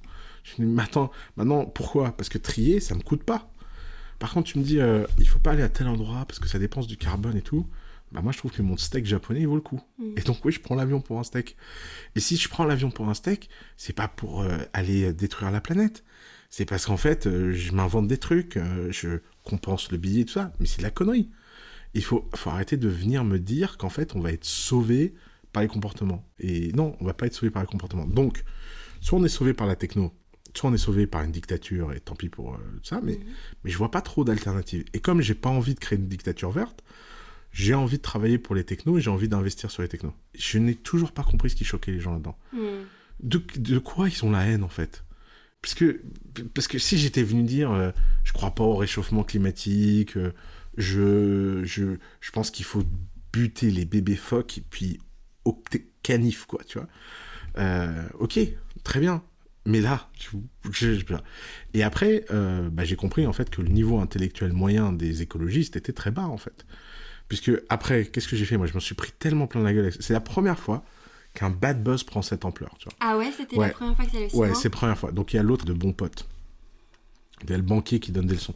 Je 0.44 0.56
dis, 0.56 0.62
mais 0.62 0.82
attends, 0.82 1.10
maintenant, 1.36 1.64
pourquoi? 1.64 2.12
Parce 2.16 2.28
que 2.28 2.38
trier, 2.38 2.78
ça 2.78 2.94
me 2.94 3.00
coûte 3.00 3.24
pas. 3.24 3.50
Par 4.20 4.32
contre, 4.32 4.52
tu 4.52 4.58
me 4.58 4.64
dis, 4.64 4.78
euh, 4.78 5.04
il 5.18 5.26
faut 5.26 5.40
pas 5.40 5.50
aller 5.52 5.62
à 5.62 5.68
tel 5.68 5.88
endroit 5.88 6.24
parce 6.26 6.38
que 6.38 6.46
ça 6.46 6.58
dépense 6.58 6.86
du 6.86 6.96
carbone 6.96 7.36
et 7.36 7.42
tout. 7.42 7.66
Bah 8.12 8.20
moi, 8.22 8.30
je 8.30 8.38
trouve 8.38 8.52
que 8.52 8.62
mon 8.62 8.76
steak 8.76 9.06
japonais, 9.06 9.40
il 9.40 9.48
vaut 9.48 9.56
le 9.56 9.60
coup. 9.60 9.80
Mm. 9.98 10.12
Et 10.16 10.20
donc, 10.20 10.44
oui, 10.44 10.52
je 10.52 10.60
prends 10.60 10.76
l'avion 10.76 11.00
pour 11.00 11.18
un 11.18 11.24
steak. 11.24 11.56
Et 12.14 12.20
si 12.20 12.36
je 12.36 12.48
prends 12.48 12.64
l'avion 12.64 12.92
pour 12.92 13.08
un 13.08 13.14
steak, 13.14 13.48
c'est 13.76 13.92
pas 13.92 14.06
pour 14.06 14.46
aller 14.72 15.12
détruire 15.12 15.50
la 15.50 15.60
planète. 15.60 16.04
C'est 16.48 16.64
parce 16.64 16.86
qu'en 16.86 16.96
fait, 16.96 17.24
je 17.24 17.72
m'invente 17.72 18.06
des 18.06 18.18
trucs, 18.18 18.58
je 18.90 19.18
compense 19.42 19.90
le 19.90 19.98
billet 19.98 20.20
et 20.20 20.24
tout 20.26 20.34
ça. 20.34 20.52
Mais 20.60 20.66
c'est 20.66 20.78
de 20.78 20.84
la 20.84 20.90
connerie 20.90 21.30
il 21.94 22.02
faut, 22.02 22.28
faut 22.34 22.50
arrêter 22.50 22.76
de 22.76 22.88
venir 22.88 23.24
me 23.24 23.38
dire 23.38 23.78
qu'en 23.78 23.88
fait, 23.88 24.14
on 24.14 24.20
va 24.20 24.32
être 24.32 24.44
sauvé 24.44 25.14
par 25.52 25.62
les 25.62 25.68
comportements. 25.68 26.28
Et 26.40 26.72
non, 26.72 26.96
on 27.00 27.04
va 27.04 27.14
pas 27.14 27.26
être 27.26 27.34
sauvé 27.34 27.50
par 27.50 27.62
les 27.62 27.68
comportements. 27.68 28.06
Donc, 28.06 28.44
soit 29.00 29.18
on 29.18 29.24
est 29.24 29.28
sauvé 29.28 29.54
par 29.54 29.66
la 29.66 29.76
techno, 29.76 30.12
soit 30.54 30.70
on 30.70 30.74
est 30.74 30.78
sauvé 30.78 31.06
par 31.06 31.22
une 31.22 31.32
dictature, 31.32 31.92
et 31.92 32.00
tant 32.00 32.14
pis 32.14 32.28
pour 32.28 32.54
euh, 32.54 32.58
ça, 32.82 33.00
mais, 33.02 33.14
mhm. 33.14 33.24
mais 33.64 33.70
je 33.70 33.78
vois 33.78 33.90
pas 33.90 34.00
trop 34.00 34.24
d'alternatives. 34.24 34.84
Et 34.92 35.00
comme 35.00 35.20
j'ai 35.20 35.34
pas 35.34 35.50
envie 35.50 35.74
de 35.74 35.80
créer 35.80 35.98
une 35.98 36.08
dictature 36.08 36.50
verte, 36.50 36.82
j'ai 37.52 37.74
envie 37.74 37.98
de 37.98 38.02
travailler 38.02 38.38
pour 38.38 38.54
les 38.54 38.64
technos 38.64 38.98
et 38.98 39.00
j'ai 39.00 39.10
envie 39.10 39.28
d'investir 39.28 39.70
sur 39.70 39.82
les 39.82 39.88
technos. 39.88 40.12
Je 40.34 40.58
n'ai 40.58 40.74
toujours 40.74 41.12
pas 41.12 41.22
compris 41.22 41.50
ce 41.50 41.56
qui 41.56 41.64
choquait 41.64 41.92
les 41.92 42.00
gens 42.00 42.12
là-dedans. 42.12 42.36
Mhm. 42.52 42.84
De, 43.20 43.42
de, 43.58 43.78
quoi 43.78 44.08
ils 44.08 44.24
ont 44.24 44.30
la 44.30 44.44
haine, 44.44 44.64
en 44.64 44.68
fait? 44.68 45.04
Parce 45.62 45.74
que, 45.74 46.02
parce 46.52 46.66
que 46.66 46.78
si 46.78 46.98
j'étais 46.98 47.22
venu 47.22 47.44
dire, 47.44 47.70
euh, 47.70 47.90
je 48.24 48.32
crois 48.32 48.50
pas 48.50 48.64
au 48.64 48.76
réchauffement 48.76 49.22
climatique, 49.22 50.16
euh, 50.16 50.32
je, 50.76 51.62
je, 51.64 51.96
je 52.20 52.30
pense 52.32 52.50
qu'il 52.50 52.64
faut 52.64 52.82
buter 53.32 53.70
les 53.70 53.84
bébés 53.84 54.16
phoques 54.16 54.58
et 54.58 54.64
puis 54.68 54.98
au 55.44 55.62
canif, 56.02 56.46
quoi, 56.46 56.62
tu 56.66 56.78
vois. 56.78 56.88
Euh, 57.58 58.08
ok, 58.18 58.38
très 58.82 59.00
bien. 59.00 59.22
Mais 59.66 59.80
là, 59.80 60.10
je, 60.70 60.88
et 61.72 61.82
après, 61.82 62.26
euh, 62.30 62.68
bah, 62.70 62.84
j'ai 62.84 62.96
compris 62.96 63.26
en 63.26 63.32
fait 63.32 63.48
que 63.48 63.62
le 63.62 63.68
niveau 63.68 63.98
intellectuel 63.98 64.52
moyen 64.52 64.92
des 64.92 65.22
écologistes 65.22 65.76
était 65.76 65.92
très 65.92 66.10
bas 66.10 66.26
en 66.26 66.36
fait. 66.36 66.66
Puisque 67.28 67.50
après, 67.70 68.04
qu'est-ce 68.04 68.28
que 68.28 68.36
j'ai 68.36 68.44
fait? 68.44 68.58
Moi, 68.58 68.66
je 68.66 68.74
me 68.74 68.80
suis 68.80 68.94
pris 68.94 69.12
tellement 69.18 69.46
plein 69.46 69.62
la 69.62 69.72
gueule. 69.72 69.92
C'est 69.98 70.12
la 70.12 70.20
première 70.20 70.58
fois 70.58 70.84
qu'un 71.32 71.50
bad 71.50 71.82
buzz 71.82 72.04
prend 72.04 72.20
cette 72.20 72.44
ampleur. 72.44 72.76
Tu 72.78 72.84
vois. 72.84 72.94
Ah 73.00 73.16
ouais, 73.16 73.32
c'était 73.36 73.56
la 73.56 73.70
première 73.70 73.96
fois 73.96 74.04
que 74.04 74.10
ça 74.10 74.18
allait 74.18 74.34
Ouais, 74.34 74.54
c'est 74.54 74.64
la 74.64 74.70
première 74.70 74.98
fois. 74.98 75.12
Donc 75.12 75.32
il 75.32 75.36
y 75.36 75.38
a 75.38 75.42
l'autre 75.42 75.64
de 75.64 75.72
bon 75.72 75.92
pote. 75.92 76.28
Il 77.42 77.50
y 77.50 77.54
a 77.54 77.56
le 77.56 77.62
banquier 77.62 78.00
qui 78.00 78.12
donne 78.12 78.26
des 78.26 78.34
leçons. 78.34 78.54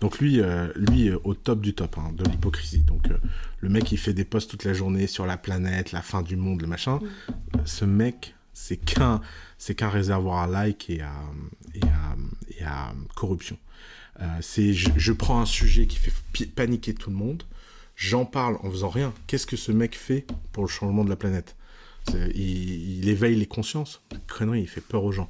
Donc 0.00 0.18
lui, 0.18 0.40
euh, 0.40 0.68
lui 0.76 1.10
au 1.12 1.34
top 1.34 1.60
du 1.60 1.74
top 1.74 1.96
hein, 1.98 2.12
de 2.12 2.24
l'hypocrisie. 2.24 2.80
Donc 2.82 3.08
euh, 3.10 3.16
le 3.60 3.68
mec, 3.68 3.90
il 3.90 3.98
fait 3.98 4.12
des 4.12 4.24
posts 4.24 4.50
toute 4.50 4.64
la 4.64 4.74
journée 4.74 5.06
sur 5.06 5.24
la 5.26 5.36
planète, 5.36 5.92
la 5.92 6.02
fin 6.02 6.22
du 6.22 6.36
monde, 6.36 6.60
le 6.60 6.66
machin. 6.66 6.96
Mm. 6.96 7.58
ce 7.64 7.84
mec, 7.84 8.34
c'est 8.58 8.76
qu'un, 8.76 9.20
c'est 9.56 9.76
qu'un 9.76 9.88
réservoir 9.88 10.42
à 10.42 10.46
like 10.48 10.90
et 10.90 11.00
à, 11.00 12.92
corruption. 13.14 13.56
Euh, 14.20 14.26
c'est, 14.40 14.72
je, 14.74 15.12
prends 15.12 15.40
un 15.40 15.46
sujet 15.46 15.86
qui 15.86 15.96
fait 15.96 16.12
paniquer 16.46 16.92
tout 16.92 17.10
le 17.10 17.16
monde, 17.16 17.44
j'en 17.94 18.24
parle 18.24 18.56
en 18.62 18.70
faisant 18.70 18.88
rien. 18.88 19.14
Qu'est-ce 19.26 19.46
que 19.46 19.56
ce 19.56 19.70
mec 19.70 19.96
fait 19.96 20.26
pour 20.52 20.64
le 20.64 20.68
changement 20.68 21.04
de 21.04 21.08
la 21.08 21.16
planète? 21.16 21.56
Il, 22.12 22.98
il, 22.98 23.08
éveille 23.08 23.36
les 23.36 23.46
consciences. 23.46 24.02
Connerie, 24.26 24.62
il 24.62 24.68
fait 24.68 24.80
peur 24.80 25.04
aux 25.04 25.12
gens. 25.12 25.28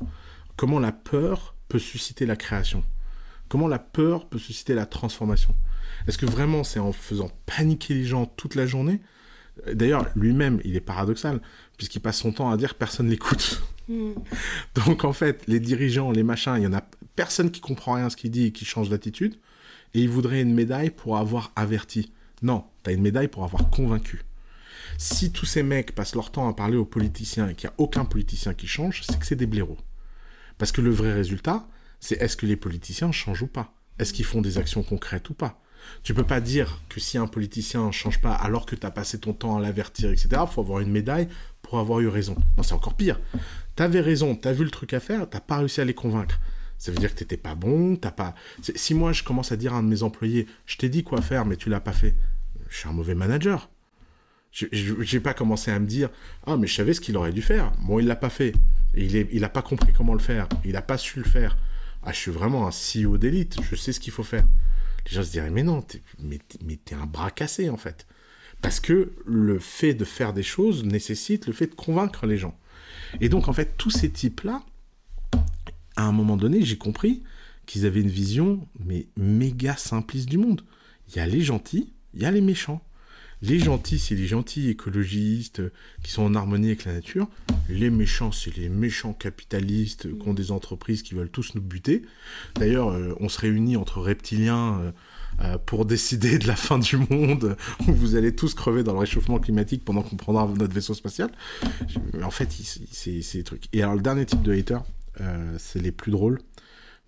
Comment 0.56 0.78
la 0.78 0.92
peur 0.92 1.54
peut 1.68 1.78
susciter 1.78 2.24
la 2.24 2.36
création? 2.36 2.82
Comment 3.48 3.68
la 3.68 3.78
peur 3.78 4.28
peut 4.28 4.38
susciter 4.38 4.74
la 4.74 4.86
transformation? 4.86 5.54
Est-ce 6.06 6.18
que 6.18 6.26
vraiment 6.26 6.64
c'est 6.64 6.80
en 6.80 6.92
faisant 6.92 7.30
paniquer 7.46 7.94
les 7.94 8.04
gens 8.04 8.26
toute 8.26 8.54
la 8.54 8.66
journée? 8.66 9.00
D'ailleurs, 9.72 10.06
lui-même, 10.14 10.60
il 10.64 10.76
est 10.76 10.80
paradoxal, 10.80 11.40
puisqu'il 11.76 12.00
passe 12.00 12.18
son 12.18 12.32
temps 12.32 12.50
à 12.50 12.56
dire 12.56 12.74
personne 12.74 13.08
l'écoute. 13.08 13.62
Hmm. 13.88 14.12
Donc 14.74 15.04
en 15.04 15.12
fait, 15.12 15.42
les 15.46 15.60
dirigeants, 15.60 16.10
les 16.10 16.22
machins, 16.22 16.54
il 16.56 16.62
y 16.62 16.66
en 16.66 16.72
a 16.72 16.84
personne 17.16 17.50
qui 17.50 17.60
comprend 17.60 17.94
rien 17.94 18.06
à 18.06 18.10
ce 18.10 18.16
qu'il 18.16 18.30
dit 18.30 18.46
et 18.46 18.52
qui 18.52 18.64
change 18.64 18.88
d'attitude, 18.88 19.36
et 19.94 20.00
il 20.00 20.08
voudrait 20.08 20.42
une 20.42 20.54
médaille 20.54 20.90
pour 20.90 21.16
avoir 21.16 21.52
averti. 21.56 22.12
Non, 22.42 22.64
tu 22.84 22.90
as 22.90 22.92
une 22.92 23.02
médaille 23.02 23.28
pour 23.28 23.44
avoir 23.44 23.70
convaincu. 23.70 24.22
Si 24.96 25.32
tous 25.32 25.46
ces 25.46 25.62
mecs 25.62 25.94
passent 25.94 26.14
leur 26.14 26.30
temps 26.30 26.48
à 26.48 26.54
parler 26.54 26.76
aux 26.76 26.84
politiciens 26.84 27.48
et 27.48 27.54
qu'il 27.54 27.68
n'y 27.68 27.72
a 27.72 27.76
aucun 27.78 28.04
politicien 28.04 28.54
qui 28.54 28.66
change, 28.66 29.02
c'est 29.02 29.18
que 29.18 29.26
c'est 29.26 29.36
des 29.36 29.46
blaireaux. 29.46 29.78
Parce 30.56 30.72
que 30.72 30.80
le 30.80 30.90
vrai 30.90 31.12
résultat, 31.12 31.68
c'est 32.00 32.20
est-ce 32.20 32.36
que 32.36 32.46
les 32.46 32.56
politiciens 32.56 33.12
changent 33.12 33.42
ou 33.42 33.46
pas? 33.46 33.74
Est-ce 33.98 34.12
qu'ils 34.12 34.24
font 34.24 34.40
des 34.40 34.58
actions 34.58 34.82
concrètes 34.82 35.28
ou 35.30 35.34
pas? 35.34 35.60
Tu 36.02 36.14
peux 36.14 36.24
pas 36.24 36.40
dire 36.40 36.80
que 36.88 37.00
si 37.00 37.18
un 37.18 37.26
politicien 37.26 37.86
ne 37.86 37.92
change 37.92 38.20
pas 38.20 38.32
alors 38.32 38.66
que 38.66 38.74
tu 38.74 38.86
as 38.86 38.90
passé 38.90 39.18
ton 39.18 39.32
temps 39.32 39.56
à 39.56 39.60
l'avertir, 39.60 40.10
etc., 40.10 40.28
il 40.42 40.52
faut 40.52 40.60
avoir 40.60 40.80
une 40.80 40.90
médaille 40.90 41.28
pour 41.62 41.78
avoir 41.78 42.00
eu 42.00 42.08
raison. 42.08 42.36
Non, 42.56 42.62
c'est 42.62 42.74
encore 42.74 42.94
pire. 42.94 43.20
Tu 43.76 43.82
avais 43.82 44.00
raison, 44.00 44.34
tu 44.34 44.48
as 44.48 44.52
vu 44.52 44.64
le 44.64 44.70
truc 44.70 44.92
à 44.94 45.00
faire, 45.00 45.28
t'as 45.28 45.40
pas 45.40 45.58
réussi 45.58 45.80
à 45.80 45.84
les 45.84 45.94
convaincre. 45.94 46.40
Ça 46.78 46.92
veut 46.92 46.98
dire 46.98 47.12
que 47.12 47.18
t'étais 47.18 47.36
pas 47.36 47.54
bon, 47.54 47.96
t'as 47.96 48.12
pas... 48.12 48.34
Si 48.62 48.94
moi 48.94 49.12
je 49.12 49.24
commence 49.24 49.50
à 49.50 49.56
dire 49.56 49.74
à 49.74 49.78
un 49.78 49.82
de 49.82 49.88
mes 49.88 50.02
employés, 50.02 50.46
je 50.66 50.76
t'ai 50.76 50.88
dit 50.88 51.02
quoi 51.02 51.20
faire, 51.20 51.44
mais 51.44 51.56
tu 51.56 51.68
l'as 51.68 51.80
pas 51.80 51.92
fait, 51.92 52.14
je 52.68 52.76
suis 52.78 52.88
un 52.88 52.92
mauvais 52.92 53.14
manager. 53.14 53.68
Je 54.52 55.14
n'ai 55.14 55.20
pas 55.20 55.34
commencé 55.34 55.70
à 55.70 55.78
me 55.78 55.86
dire 55.86 56.08
Ah, 56.46 56.56
mais 56.56 56.66
je 56.66 56.74
savais 56.74 56.94
ce 56.94 57.00
qu'il 57.00 57.16
aurait 57.16 57.32
dû 57.32 57.42
faire. 57.42 57.70
Bon, 57.82 57.98
il 57.98 58.06
l'a 58.06 58.16
pas 58.16 58.30
fait. 58.30 58.54
il 58.94 59.12
n'a 59.12 59.26
il 59.30 59.48
pas 59.48 59.62
compris 59.62 59.92
comment 59.92 60.14
le 60.14 60.20
faire. 60.20 60.48
Il 60.64 60.72
n'a 60.72 60.82
pas 60.82 60.98
su 60.98 61.18
le 61.18 61.24
faire. 61.24 61.56
Ah, 62.02 62.12
je 62.12 62.18
suis 62.18 62.30
vraiment 62.30 62.66
un 62.66 62.70
CEO 62.70 63.18
d'élite, 63.18 63.58
je 63.68 63.76
sais 63.76 63.92
ce 63.92 64.00
qu'il 64.00 64.12
faut 64.12 64.22
faire. 64.22 64.44
Les 65.08 65.16
gens 65.16 65.22
se 65.22 65.38
mais 65.50 65.62
non, 65.62 65.84
mais, 66.20 66.38
t'es 66.84 66.94
un 66.94 67.06
bras 67.06 67.30
cassé 67.30 67.70
en 67.70 67.76
fait. 67.76 68.06
Parce 68.60 68.80
que 68.80 69.12
le 69.24 69.58
fait 69.58 69.94
de 69.94 70.04
faire 70.04 70.32
des 70.32 70.42
choses 70.42 70.84
nécessite 70.84 71.46
le 71.46 71.52
fait 71.52 71.68
de 71.68 71.74
convaincre 71.74 72.26
les 72.26 72.36
gens. 72.36 72.58
Et 73.20 73.28
donc 73.28 73.48
en 73.48 73.52
fait, 73.52 73.76
tous 73.76 73.90
ces 73.90 74.10
types-là, 74.10 74.62
à 75.96 76.02
un 76.04 76.12
moment 76.12 76.36
donné, 76.36 76.62
j'ai 76.62 76.76
compris 76.76 77.22
qu'ils 77.66 77.86
avaient 77.86 78.00
une 78.00 78.08
vision, 78.08 78.66
mais 78.84 79.06
méga 79.16 79.76
simpliste 79.76 80.28
du 80.28 80.38
monde. 80.38 80.62
Il 81.08 81.16
y 81.16 81.20
a 81.20 81.26
les 81.26 81.40
gentils, 81.40 81.92
il 82.14 82.22
y 82.22 82.24
a 82.24 82.30
les 82.30 82.40
méchants. 82.40 82.82
Les 83.40 83.60
gentils, 83.60 84.00
c'est 84.00 84.16
les 84.16 84.26
gentils 84.26 84.68
écologistes 84.68 85.60
euh, 85.60 85.72
qui 86.02 86.10
sont 86.10 86.22
en 86.22 86.34
harmonie 86.34 86.68
avec 86.68 86.84
la 86.84 86.94
nature. 86.94 87.28
Les 87.68 87.88
méchants, 87.88 88.32
c'est 88.32 88.56
les 88.56 88.68
méchants 88.68 89.12
capitalistes 89.12 90.06
euh, 90.06 90.18
qui 90.20 90.28
ont 90.28 90.34
des 90.34 90.50
entreprises 90.50 91.02
qui 91.02 91.14
veulent 91.14 91.30
tous 91.30 91.54
nous 91.54 91.60
buter. 91.60 92.02
D'ailleurs, 92.56 92.88
euh, 92.88 93.14
on 93.20 93.28
se 93.28 93.38
réunit 93.40 93.76
entre 93.76 94.00
reptiliens 94.00 94.92
pour 95.66 95.84
décider 95.84 96.38
de 96.38 96.48
la 96.48 96.56
fin 96.56 96.80
du 96.80 96.96
monde, 96.96 97.56
où 97.86 97.92
vous 97.92 98.16
allez 98.16 98.34
tous 98.34 98.54
crever 98.54 98.82
dans 98.82 98.92
le 98.92 98.98
réchauffement 98.98 99.38
climatique 99.38 99.84
pendant 99.84 100.02
qu'on 100.02 100.16
prendra 100.16 100.48
notre 100.48 100.74
vaisseau 100.74 100.94
spatial. 100.94 101.30
En 102.22 102.30
fait, 102.32 102.50
c'est 102.90 103.36
des 103.36 103.44
trucs. 103.44 103.64
Et 103.72 103.82
alors, 103.82 103.94
le 103.94 104.02
dernier 104.02 104.26
type 104.26 104.42
de 104.42 104.52
hater, 104.52 104.78
c'est 105.58 105.80
les 105.80 105.92
plus 105.92 106.10
drôles 106.10 106.40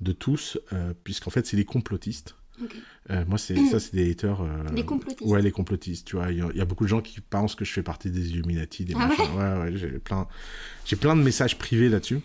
de 0.00 0.12
tous, 0.12 0.58
puisqu'en 1.02 1.30
fait, 1.30 1.44
c'est 1.46 1.56
les 1.56 1.64
complotistes. 1.64 2.36
Euh, 3.10 3.24
moi, 3.26 3.38
c'est 3.38 3.56
ça, 3.66 3.80
c'est 3.80 3.94
des 3.94 4.10
haters. 4.10 4.40
Euh, 4.40 4.46
les 4.74 4.84
complotistes. 4.84 5.30
Ouais, 5.30 5.42
les 5.42 5.50
complotistes. 5.50 6.06
Tu 6.06 6.16
vois, 6.16 6.30
il 6.30 6.38
y, 6.38 6.60
a 6.60 6.64
beaucoup 6.64 6.84
de 6.84 6.88
gens 6.88 7.00
qui 7.00 7.20
pensent 7.20 7.54
que 7.54 7.64
je 7.64 7.72
fais 7.72 7.82
partie 7.82 8.10
des 8.10 8.30
Illuminati, 8.30 8.84
des 8.84 8.94
ah 8.96 9.06
machins. 9.06 9.24
Ouais, 9.36 9.64
ouais, 9.64 9.72
j'ai 9.76 9.88
plein, 9.98 10.28
j'ai 10.84 10.96
plein 10.96 11.16
de 11.16 11.22
messages 11.22 11.58
privés 11.58 11.88
là-dessus. 11.88 12.20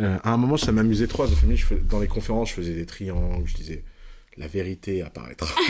Euh, 0.00 0.18
à 0.22 0.32
un 0.32 0.36
moment, 0.36 0.56
ça 0.56 0.72
m'amusait 0.72 1.06
trop. 1.06 1.26
Dans 1.88 2.00
les 2.00 2.06
conférences, 2.06 2.50
je 2.50 2.54
faisais 2.54 2.74
des 2.74 2.86
triangles, 2.86 3.46
je 3.46 3.54
disais, 3.54 3.84
la 4.36 4.46
vérité 4.46 5.02
apparaîtra. 5.02 5.48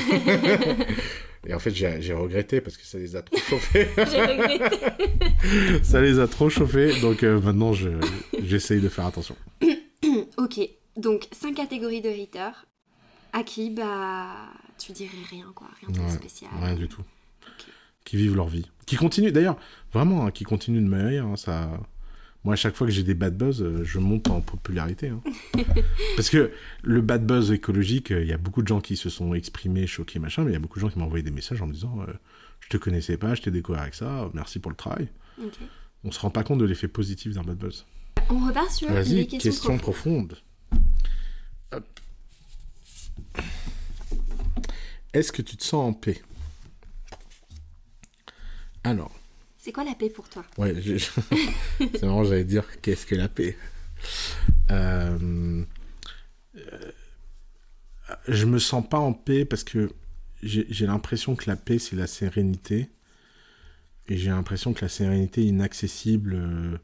Et 1.44 1.54
en 1.54 1.58
fait, 1.58 1.74
j'ai 1.74 2.12
regretté 2.12 2.60
parce 2.60 2.76
que 2.76 2.84
ça 2.84 2.98
les 2.98 3.16
a 3.16 3.22
trop 3.22 3.36
chauffés. 3.48 3.88
j'ai 3.96 4.22
regretté. 4.22 4.76
ça 5.82 6.00
les 6.00 6.20
a 6.20 6.28
trop 6.28 6.48
chauffés, 6.48 7.00
donc 7.00 7.22
maintenant 7.22 7.72
j'essaye 8.38 8.80
de 8.80 8.88
faire 8.88 9.06
attention. 9.06 9.34
ok, 10.36 10.60
donc 10.96 11.26
cinq 11.32 11.56
catégories 11.56 12.00
de 12.00 12.10
haters. 12.10 12.66
À 13.32 13.42
qui, 13.42 13.70
bah, 13.70 14.34
tu 14.78 14.92
dirais 14.92 15.10
rien, 15.30 15.46
quoi, 15.54 15.68
rien 15.80 15.90
de 15.90 16.10
spécial. 16.10 16.50
Rien 16.60 16.74
du 16.74 16.88
tout. 16.88 17.02
Qui 18.04 18.16
vivent 18.16 18.36
leur 18.36 18.48
vie. 18.48 18.68
Qui 18.86 18.96
continuent, 18.96 19.30
d'ailleurs, 19.30 19.56
vraiment, 19.92 20.26
hein, 20.26 20.30
qui 20.30 20.44
continuent 20.44 20.84
de 20.84 20.88
me 20.88 21.18
hein, 21.18 21.36
ça 21.36 21.70
moi, 22.44 22.54
à 22.54 22.56
chaque 22.56 22.74
fois 22.74 22.88
que 22.88 22.92
j'ai 22.92 23.04
des 23.04 23.14
bad 23.14 23.36
buzz, 23.36 23.62
euh, 23.62 23.84
je 23.84 23.98
monte 24.00 24.28
en 24.28 24.40
popularité. 24.40 25.08
Hein. 25.08 25.22
Parce 26.16 26.28
que 26.28 26.50
le 26.82 27.00
bad 27.00 27.24
buzz 27.24 27.52
écologique, 27.52 28.10
euh, 28.10 28.22
il 28.22 28.28
y 28.28 28.32
a 28.32 28.36
beaucoup 28.36 28.62
de 28.62 28.68
gens 28.68 28.80
qui 28.80 28.96
se 28.96 29.10
sont 29.10 29.32
exprimés, 29.34 29.86
choqués, 29.86 30.18
machin, 30.18 30.42
mais 30.42 30.50
il 30.50 30.54
y 30.54 30.56
a 30.56 30.58
beaucoup 30.58 30.78
de 30.78 30.80
gens 30.80 30.90
qui 30.90 30.98
m'ont 30.98 31.04
envoyé 31.04 31.22
des 31.22 31.30
messages 31.30 31.62
en 31.62 31.68
me 31.68 31.72
disant 31.72 32.00
euh, 32.00 32.12
Je 32.58 32.68
te 32.68 32.76
connaissais 32.76 33.16
pas, 33.16 33.36
je 33.36 33.42
t'ai 33.42 33.52
découvert 33.52 33.82
avec 33.82 33.94
ça, 33.94 34.28
merci 34.34 34.58
pour 34.58 34.72
le 34.72 34.76
travail. 34.76 35.08
On 36.02 36.10
se 36.10 36.18
rend 36.18 36.30
pas 36.30 36.42
compte 36.42 36.58
de 36.58 36.64
l'effet 36.64 36.88
positif 36.88 37.32
d'un 37.32 37.42
bad 37.42 37.56
buzz. 37.56 37.86
On 38.28 38.44
repart 38.44 38.70
sur 38.70 38.90
les 38.90 39.26
questions, 39.26 39.38
questions 39.38 39.78
profondes. 39.78 40.36
Est-ce 45.12 45.32
que 45.32 45.42
tu 45.42 45.56
te 45.56 45.62
sens 45.64 45.88
en 45.88 45.92
paix? 45.92 46.22
Alors, 48.84 49.12
c'est 49.58 49.72
quoi 49.72 49.84
la 49.84 49.94
paix 49.94 50.10
pour 50.10 50.28
toi? 50.28 50.44
Ouais, 50.58 50.74
c'est 51.78 52.02
marrant, 52.02 52.24
j'allais 52.24 52.44
dire 52.44 52.64
qu'est-ce 52.80 53.06
que 53.06 53.14
la 53.14 53.28
paix? 53.28 53.56
Euh... 54.70 55.64
Je 58.26 58.44
me 58.46 58.58
sens 58.58 58.86
pas 58.88 58.98
en 58.98 59.12
paix 59.12 59.44
parce 59.44 59.64
que 59.64 59.92
j'ai 60.42 60.86
l'impression 60.86 61.36
que 61.36 61.48
la 61.48 61.56
paix, 61.56 61.78
c'est 61.78 61.96
la 61.96 62.06
sérénité. 62.06 62.90
Et 64.08 64.16
j'ai 64.16 64.30
l'impression 64.30 64.74
que 64.74 64.82
la 64.82 64.88
sérénité 64.88 65.42
est 65.42 65.46
inaccessible. 65.46 66.34
Euh, 66.34 66.78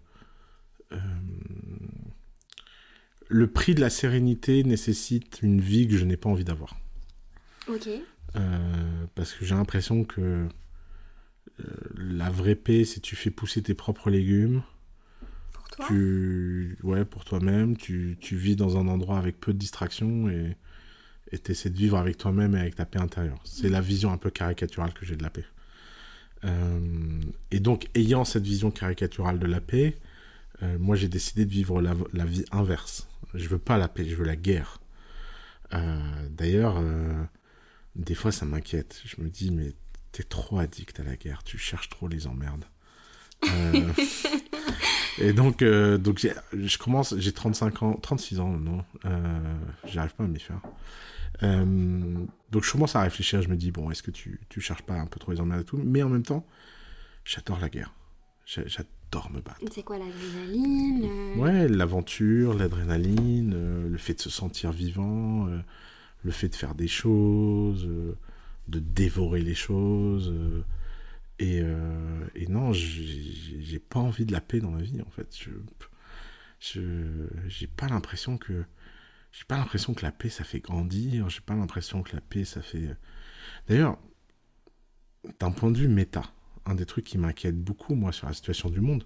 euh, 0.93 0.99
le 3.29 3.47
prix 3.47 3.74
de 3.74 3.81
la 3.81 3.91
sérénité 3.91 4.64
nécessite 4.64 5.41
une 5.43 5.61
vie 5.61 5.87
que 5.87 5.97
je 5.97 6.05
n'ai 6.05 6.16
pas 6.16 6.29
envie 6.29 6.45
d'avoir. 6.45 6.79
Ok. 7.68 7.89
Euh, 8.37 9.05
parce 9.14 9.33
que 9.33 9.45
j'ai 9.45 9.55
l'impression 9.55 10.05
que 10.05 10.20
euh, 10.20 11.64
la 11.97 12.31
vraie 12.31 12.55
paix, 12.55 12.85
c'est 12.85 13.01
tu 13.01 13.16
fais 13.16 13.31
pousser 13.31 13.62
tes 13.62 13.74
propres 13.74 14.11
légumes. 14.11 14.62
Pour 15.53 15.68
toi? 15.68 15.87
Tu... 15.89 16.79
Ouais, 16.83 17.05
pour 17.05 17.24
toi-même. 17.24 17.76
Tu, 17.76 18.16
tu, 18.20 18.37
vis 18.37 18.57
dans 18.57 18.76
un 18.76 18.89
endroit 18.89 19.18
avec 19.18 19.41
peu 19.41 19.53
de 19.53 19.59
distractions 19.59 20.29
et 20.29 20.57
tu 21.39 21.53
essaies 21.53 21.70
de 21.70 21.76
vivre 21.76 21.99
avec 21.99 22.16
toi-même 22.16 22.55
et 22.55 22.61
avec 22.61 22.76
ta 22.76 22.87
paix 22.87 22.99
intérieure. 22.99 23.41
C'est 23.45 23.68
la 23.68 23.81
vision 23.81 24.11
un 24.12 24.18
peu 24.18 24.31
caricaturale 24.31 24.93
que 24.95 25.05
j'ai 25.05 25.16
de 25.16 25.22
la 25.22 25.31
paix. 25.31 25.45
Euh, 26.45 27.20
et 27.51 27.61
donc, 27.61 27.89
ayant 27.95 28.24
cette 28.24 28.45
vision 28.45 28.70
caricaturale 28.70 29.39
de 29.39 29.47
la 29.47 29.61
paix, 29.61 29.97
euh, 30.62 30.79
moi 30.79 30.97
j'ai 30.97 31.09
décidé 31.09 31.45
de 31.45 31.51
vivre 31.51 31.81
la, 31.81 31.95
la, 32.12 32.24
vie 32.24 32.45
inverse. 32.53 33.07
Je 33.35 33.49
veux 33.49 33.59
pas 33.59 33.79
la 33.79 33.89
paix, 33.89 34.05
je 34.05 34.14
veux 34.14 34.24
la 34.24 34.37
guerre. 34.37 34.81
D'ailleurs, 36.31 36.83
des 37.95 38.14
fois 38.14 38.33
ça 38.33 38.47
m'inquiète. 38.47 39.03
Je 39.05 39.20
me 39.20 39.29
dis, 39.29 39.51
mais 39.51 39.74
t'es 40.12 40.22
trop 40.22 40.59
addict 40.59 40.99
à 41.01 41.05
la 41.05 41.16
guerre, 41.16 41.43
tu 41.43 41.59
cherches 41.59 41.89
trop 41.89 42.09
les 42.09 42.26
emmerdes. 42.26 42.64
Euh, 43.45 43.93
et 45.18 45.33
donc, 45.33 45.62
euh, 45.62 45.99
donc 45.99 46.26
je 46.53 46.79
commence, 46.79 47.14
j'ai 47.18 47.33
35 47.33 47.83
ans, 47.83 47.95
36 47.95 48.41
ans, 48.41 48.51
non, 48.51 48.85
euh, 49.05 49.57
j'arrive 49.85 50.14
pas 50.14 50.24
à 50.24 50.26
m'y 50.26 50.41
faire. 50.41 50.61
donc 51.43 52.64
je 52.64 52.72
commence 52.72 52.97
à 52.97 53.03
réfléchir, 53.03 53.43
je 53.43 53.49
me 53.49 53.57
dis, 53.57 53.70
bon, 53.70 53.91
est-ce 53.91 54.03
que 54.03 54.11
tu, 54.11 54.41
tu 54.49 54.61
cherches 54.61 54.83
pas 54.83 54.95
un 54.95 55.07
peu 55.07 55.20
trop 55.20 55.33
les 55.33 55.41
emmerdes 55.41 55.62
et 55.62 55.64
tout 55.64 55.81
Mais 55.85 56.03
en 56.03 56.09
même 56.09 56.24
temps, 56.24 56.47
j'adore 57.24 57.61
la 57.61 57.68
guerre. 57.68 57.93
Me 59.30 59.40
battre. 59.40 59.61
C'est 59.72 59.82
quoi 59.82 59.98
l'adrénaline 59.98 61.38
Ouais, 61.38 61.68
l'aventure, 61.68 62.54
l'adrénaline, 62.54 63.88
le 63.88 63.98
fait 63.98 64.14
de 64.14 64.20
se 64.20 64.30
sentir 64.30 64.72
vivant, 64.72 65.48
le 66.22 66.30
fait 66.30 66.48
de 66.48 66.54
faire 66.54 66.74
des 66.74 66.88
choses 66.88 67.88
de 68.68 68.78
dévorer 68.78 69.40
les 69.40 69.54
choses. 69.54 70.30
Euh, 70.30 70.62
et, 71.38 71.61
euh, 71.62 72.26
et, 72.34 72.46
non, 72.46 72.72
j'ai 72.72 73.78
pas 73.78 74.00
envie 74.00 74.26
de 74.26 74.32
la 74.32 74.40
paix 74.40 74.61
dans 74.61 74.70
ma 74.70 74.82
vie, 74.82 75.00
en 75.02 75.11
fait. 75.11 75.36
Je 75.36 75.50
j'ai 77.46 77.68
pas 77.68 77.86
l'impression 77.86 78.36
que 78.36 78.64
j'ai 79.30 79.44
pas 79.44 79.56
l'impression 79.56 79.94
que 79.94 80.04
la 80.04 80.11
paix 80.11 80.28
ça 80.28 80.42
fait 80.42 80.59
grandir. 80.59 81.28
J'ai 81.28 81.40
pas 81.40 81.54
l'impression 81.54 82.02
que 82.02 82.14
la 82.16 82.20
paix 82.20 82.44
ça 82.44 82.62
fait. 82.62 82.96
D'ailleurs, 83.68 83.96
d'un 85.38 85.52
point 85.52 85.70
de 85.70 85.78
vue 85.78 85.88
méta, 85.88 86.32
un 86.69 86.75
des 86.75 86.87
trucs 86.87 87.05
qui 87.05 87.19
m'inquiète 87.19 87.59
beaucoup 87.59 87.95
moi 87.95 88.12
sur 88.12 88.27
la 88.27 88.35
situation 88.35 88.71
du 88.71 88.81
monde, 88.81 89.05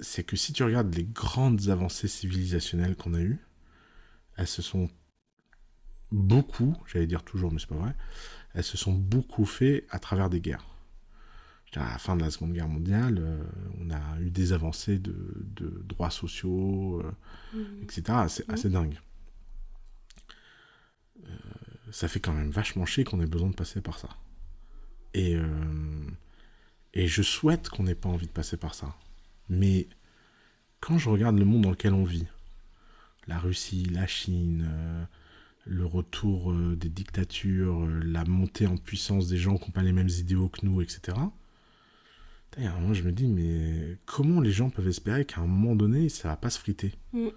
c'est 0.00 0.24
que 0.24 0.36
si 0.36 0.52
tu 0.52 0.62
regardes 0.62 0.94
les 0.94 1.04
grandes 1.04 1.68
avancées 1.68 2.08
civilisationnelles 2.08 2.96
qu'on 2.96 3.14
a 3.14 3.20
eues, 3.20 3.38
elles 4.36 4.46
se 4.46 4.62
sont 4.62 4.88
beaucoup, 6.12 6.76
j'allais 6.86 7.06
dire 7.06 7.22
toujours, 7.22 7.52
mais 7.52 7.58
c'est 7.58 7.68
pas 7.68 7.76
vrai, 7.76 7.94
elles 8.54 8.64
se 8.64 8.76
sont 8.76 8.92
beaucoup 8.92 9.44
faites 9.44 9.86
à 9.90 9.98
travers 9.98 10.30
des 10.30 10.40
guerres. 10.40 10.66
À 11.76 11.92
la 11.92 11.98
fin 11.98 12.16
de 12.16 12.22
la 12.22 12.32
Seconde 12.32 12.52
Guerre 12.52 12.68
mondiale, 12.68 13.18
euh, 13.20 13.44
on 13.78 13.90
a 13.90 14.20
eu 14.20 14.30
des 14.30 14.52
avancées 14.52 14.98
de, 14.98 15.84
droits 15.86 16.10
sociaux, 16.10 17.00
euh, 17.00 17.12
mmh. 17.56 17.82
etc. 17.84 18.02
C'est 18.28 18.48
mmh. 18.48 18.52
assez 18.52 18.68
dingue. 18.68 19.00
Euh, 21.24 21.30
ça 21.92 22.08
fait 22.08 22.18
quand 22.18 22.32
même 22.32 22.50
vachement 22.50 22.86
chier 22.86 23.04
qu'on 23.04 23.20
ait 23.20 23.26
besoin 23.26 23.50
de 23.50 23.54
passer 23.54 23.80
par 23.80 24.00
ça. 24.00 24.08
Et, 25.14 25.36
et 26.94 27.06
je 27.06 27.22
souhaite 27.22 27.68
qu'on 27.68 27.82
n'ait 27.82 27.94
pas 27.94 28.08
envie 28.08 28.26
de 28.26 28.32
passer 28.32 28.56
par 28.56 28.74
ça. 28.74 28.94
Mais 29.48 29.88
quand 30.80 30.98
je 30.98 31.08
regarde 31.08 31.38
le 31.38 31.44
monde 31.44 31.62
dans 31.62 31.70
lequel 31.70 31.94
on 31.94 32.04
vit, 32.04 32.26
la 33.26 33.38
Russie, 33.38 33.84
la 33.84 34.06
Chine, 34.06 34.66
le 35.66 35.86
retour 35.86 36.52
euh, 36.52 36.76
des 36.76 36.88
dictatures, 36.88 37.84
euh, 37.84 38.00
la 38.04 38.24
montée 38.24 38.66
en 38.66 38.76
puissance 38.76 39.28
des 39.28 39.36
gens 39.36 39.56
qui 39.56 39.66
n'ont 39.66 39.72
pas 39.72 39.82
les 39.82 39.92
mêmes 39.92 40.08
idéaux 40.08 40.48
que 40.48 40.64
nous, 40.64 40.80
etc. 40.80 41.16
Moi, 42.58 42.92
je 42.92 43.02
me 43.02 43.12
dis, 43.12 43.28
mais 43.28 43.96
comment 44.06 44.40
les 44.40 44.50
gens 44.50 44.70
peuvent 44.70 44.88
espérer 44.88 45.24
qu'à 45.24 45.40
un 45.40 45.46
moment 45.46 45.76
donné, 45.76 46.08
ça 46.08 46.28
va 46.28 46.36
pas 46.36 46.50
se 46.50 46.58
friter? 46.58 46.92
Mm. 47.12 47.28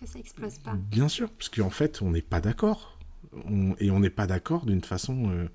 Que 0.00 0.06
ça 0.06 0.18
explose 0.18 0.58
pas. 0.58 0.74
Bien 0.74 1.08
sûr, 1.08 1.30
parce 1.30 1.50
qu'en 1.50 1.70
fait, 1.70 2.00
on 2.00 2.10
n'est 2.10 2.22
pas 2.22 2.40
d'accord. 2.40 2.98
Et 3.78 3.90
on 3.90 4.00
n'est 4.00 4.10
pas 4.10 4.26
d'accord 4.26 4.64
d'une 4.64 4.82
façon 4.82 5.30
euh, 5.30 5.48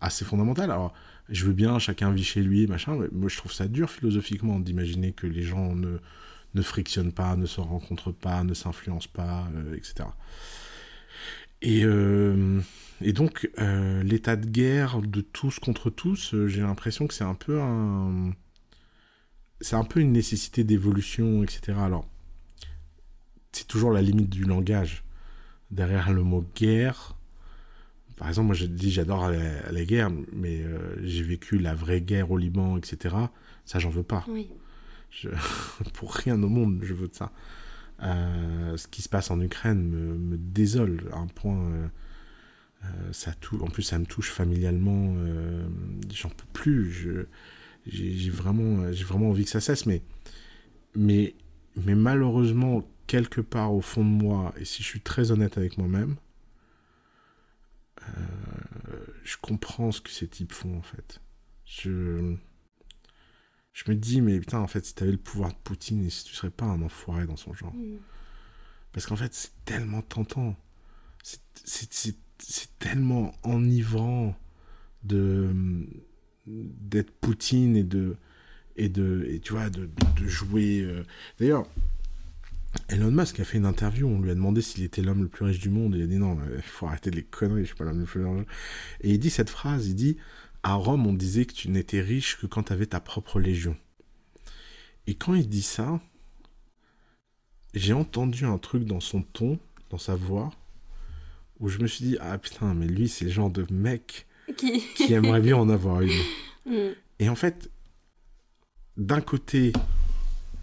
assez 0.00 0.24
fondamentale. 0.24 0.70
Alors, 0.70 0.92
je 1.28 1.44
veux 1.44 1.52
bien, 1.52 1.78
chacun 1.78 2.10
vit 2.10 2.24
chez 2.24 2.42
lui, 2.42 2.66
machin, 2.66 2.96
mais 2.96 3.08
moi, 3.12 3.28
je 3.28 3.36
trouve 3.36 3.52
ça 3.52 3.68
dur 3.68 3.90
philosophiquement 3.90 4.58
d'imaginer 4.58 5.12
que 5.12 5.26
les 5.26 5.42
gens 5.42 5.74
ne, 5.74 5.98
ne 6.54 6.62
frictionnent 6.62 7.12
pas, 7.12 7.36
ne 7.36 7.46
se 7.46 7.60
rencontrent 7.60 8.12
pas, 8.12 8.42
ne 8.44 8.54
s'influencent 8.54 9.10
pas, 9.12 9.48
etc. 9.76 10.08
Et, 11.62 11.84
euh, 11.84 12.60
et 13.00 13.12
donc, 13.12 13.50
euh, 13.58 14.02
l'état 14.02 14.36
de 14.36 14.46
guerre 14.46 15.00
de 15.02 15.20
tous 15.20 15.58
contre 15.58 15.90
tous, 15.90 16.34
euh, 16.34 16.48
j'ai 16.48 16.62
l'impression 16.62 17.06
que 17.06 17.14
c'est 17.14 17.24
un 17.24 17.34
peu. 17.34 17.60
C'est 19.60 19.76
un 19.76 19.84
peu 19.84 20.00
une 20.00 20.12
nécessité 20.12 20.64
d'évolution, 20.64 21.42
etc. 21.42 21.78
Alors, 21.78 22.08
c'est 23.52 23.66
toujours 23.66 23.92
la 23.92 24.00
limite 24.00 24.30
du 24.30 24.44
langage. 24.44 25.04
Derrière 25.70 26.12
le 26.12 26.22
mot 26.22 26.44
guerre, 26.56 27.16
par 28.20 28.28
exemple, 28.28 28.46
moi 28.48 28.54
je 28.54 28.66
dis 28.66 28.90
j'adore 28.90 29.30
la, 29.30 29.84
guerre, 29.86 30.10
mais 30.34 30.62
j'ai 31.02 31.22
vécu 31.22 31.58
la 31.58 31.74
vraie 31.74 32.02
guerre 32.02 32.30
au 32.30 32.36
Liban, 32.36 32.76
etc. 32.76 33.16
Ça, 33.64 33.78
j'en 33.78 33.88
veux 33.88 34.02
pas. 34.02 34.26
Oui. 34.28 34.50
pour 35.94 36.12
rien 36.12 36.40
au 36.42 36.48
monde, 36.48 36.80
je 36.82 36.94
veux 36.94 37.08
de 37.08 37.14
ça. 37.14 37.32
Euh, 38.02 38.76
ce 38.76 38.88
qui 38.88 39.02
se 39.02 39.08
passe 39.08 39.30
en 39.30 39.40
Ukraine 39.40 39.88
me, 39.90 40.36
désole 40.36 41.08
à 41.12 41.18
un 41.18 41.26
point. 41.26 41.64
Euh, 41.64 41.86
euh, 42.84 43.12
ça 43.12 43.32
en 43.60 43.68
plus, 43.68 43.82
ça 43.82 43.98
me 43.98 44.06
touche 44.06 44.30
familialement. 44.30 45.14
J'en 46.12 46.28
peux 46.28 46.46
plus. 46.52 47.26
J'ai 47.86 48.30
vraiment, 48.30 48.92
j'ai 48.92 49.04
vraiment 49.04 49.30
envie 49.30 49.44
que 49.44 49.50
ça 49.50 49.60
cesse, 49.60 49.86
mais, 49.86 50.02
mais, 50.94 51.34
mais 51.76 51.94
malheureusement, 51.94 52.86
quelque 53.06 53.40
part 53.40 53.74
au 53.74 53.80
fond 53.80 54.04
de 54.04 54.10
moi, 54.10 54.54
et 54.58 54.64
si 54.66 54.82
je 54.82 54.88
suis 54.88 55.00
très 55.00 55.30
honnête 55.30 55.56
avec 55.56 55.78
moi-même, 55.78 56.16
je 59.24 59.36
comprends 59.40 59.92
ce 59.92 60.00
que 60.00 60.10
ces 60.10 60.28
types 60.28 60.52
font 60.52 60.76
en 60.76 60.82
fait. 60.82 61.20
Je 61.64 62.36
je 63.72 63.90
me 63.90 63.96
dis, 63.96 64.20
mais 64.20 64.38
putain, 64.40 64.58
en 64.58 64.66
fait, 64.66 64.84
si 64.84 64.94
t'avais 64.94 65.12
le 65.12 65.18
pouvoir 65.18 65.50
de 65.50 65.58
Poutine, 65.64 66.04
et 66.04 66.10
si 66.10 66.24
tu 66.24 66.34
serais 66.34 66.50
pas 66.50 66.66
un 66.66 66.82
enfoiré 66.82 67.26
dans 67.26 67.36
son 67.36 67.54
genre. 67.54 67.74
Mm. 67.74 67.98
Parce 68.92 69.06
qu'en 69.06 69.16
fait, 69.16 69.32
c'est 69.32 69.52
tellement 69.64 70.02
tentant. 70.02 70.56
C'est 71.22 72.78
tellement 72.78 73.32
enivrant 73.42 74.34
de 75.04 75.86
d'être 76.46 77.10
Poutine 77.10 77.76
et 77.76 77.84
de 77.84 78.16
et 78.76 78.88
de 78.88 79.26
et 79.28 79.40
tu 79.40 79.52
vois 79.52 79.70
de, 79.70 79.88
de 80.16 80.26
jouer 80.26 80.80
euh. 80.80 81.04
d'ailleurs 81.38 81.66
Elon 82.88 83.10
Musk 83.10 83.40
a 83.40 83.44
fait 83.44 83.58
une 83.58 83.66
interview, 83.66 84.06
on 84.06 84.20
lui 84.20 84.30
a 84.30 84.34
demandé 84.34 84.62
s'il 84.62 84.84
était 84.84 85.02
l'homme 85.02 85.22
le 85.22 85.28
plus 85.28 85.44
riche 85.44 85.58
du 85.58 85.70
monde, 85.70 85.94
et 85.94 85.98
il 85.98 86.04
a 86.04 86.06
dit 86.06 86.16
non, 86.16 86.38
il 86.54 86.62
faut 86.62 86.86
arrêter 86.86 87.10
de 87.10 87.16
les 87.16 87.24
conneries, 87.24 87.62
je 87.62 87.68
suis 87.68 87.76
pas 87.76 87.84
l'homme 87.84 88.00
le 88.00 88.04
plus 88.04 88.24
riche. 88.24 88.46
Et 89.00 89.10
il 89.10 89.18
dit 89.18 89.30
cette 89.30 89.50
phrase, 89.50 89.88
il 89.88 89.94
dit, 89.94 90.16
à 90.62 90.74
Rome, 90.74 91.06
on 91.06 91.12
disait 91.12 91.46
que 91.46 91.52
tu 91.52 91.70
n'étais 91.70 92.00
riche 92.00 92.38
que 92.38 92.46
quand 92.46 92.64
tu 92.64 92.72
avais 92.72 92.86
ta 92.86 93.00
propre 93.00 93.40
légion. 93.40 93.76
Et 95.06 95.14
quand 95.14 95.34
il 95.34 95.48
dit 95.48 95.62
ça, 95.62 96.00
j'ai 97.74 97.92
entendu 97.92 98.44
un 98.44 98.58
truc 98.58 98.84
dans 98.84 99.00
son 99.00 99.22
ton, 99.22 99.58
dans 99.90 99.98
sa 99.98 100.14
voix, 100.14 100.50
où 101.58 101.68
je 101.68 101.78
me 101.78 101.86
suis 101.86 102.04
dit, 102.04 102.16
ah 102.20 102.38
putain, 102.38 102.74
mais 102.74 102.86
lui, 102.86 103.08
c'est 103.08 103.24
le 103.24 103.30
genre 103.30 103.50
de 103.50 103.66
mec 103.70 104.26
qui, 104.56 104.82
aimerait 105.12 105.40
bien 105.40 105.56
en 105.56 105.68
avoir 105.68 106.00
une. 106.00 106.10
Mm. 106.66 106.94
Et 107.18 107.28
en 107.28 107.34
fait, 107.34 107.70
d'un 108.96 109.20
côté, 109.20 109.72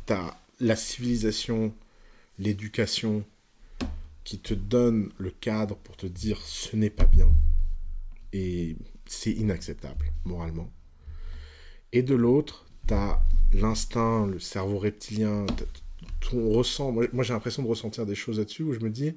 t'as 0.05 0.37
la 0.59 0.75
civilisation, 0.75 1.73
l'éducation 2.39 3.23
qui 4.23 4.39
te 4.39 4.53
donne 4.53 5.11
le 5.17 5.31
cadre 5.31 5.77
pour 5.77 5.95
te 5.95 6.05
dire 6.05 6.41
ce 6.41 6.75
n'est 6.75 6.89
pas 6.89 7.05
bien. 7.05 7.29
Et 8.33 8.75
c'est 9.05 9.31
inacceptable, 9.31 10.11
moralement. 10.25 10.69
Et 11.93 12.03
de 12.03 12.13
l'autre, 12.13 12.65
t'as 12.85 13.21
l'instinct, 13.53 14.27
le 14.27 14.39
cerveau 14.39 14.79
reptilien, 14.79 15.45
on 16.33 16.49
ressent, 16.49 16.91
moi, 16.91 17.23
j'ai 17.23 17.33
l'impression 17.33 17.63
de 17.63 17.67
ressentir 17.67 18.05
des 18.05 18.15
choses 18.15 18.39
là-dessus 18.39 18.63
où 18.63 18.73
je 18.73 18.79
me 18.79 18.89
dis, 18.89 19.13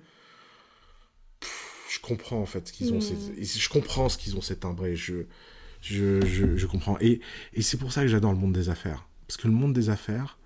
je 1.90 1.98
comprends 2.00 2.40
en 2.40 2.46
fait 2.46 2.68
ce 2.68 2.72
qu'ils 2.72 2.92
ont, 2.92 2.98
hmm. 2.98 3.42
je 3.42 3.68
comprends 3.68 4.08
ce 4.08 4.16
qu'ils 4.16 4.36
ont 4.36 4.40
c'est 4.40 4.60
timbré, 4.60 4.94
je, 4.94 5.24
je, 5.80 6.20
je, 6.24 6.66
comprends. 6.66 6.96
Et, 7.00 7.20
et 7.52 7.62
c'est 7.62 7.78
pour 7.78 7.92
ça 7.92 8.02
que 8.02 8.08
j'adore 8.08 8.32
le 8.32 8.38
monde 8.38 8.52
des 8.52 8.68
affaires. 8.68 9.08
Parce 9.26 9.36
que 9.36 9.48
le 9.48 9.54
monde 9.54 9.72
des 9.72 9.90
affaires, 9.90 10.38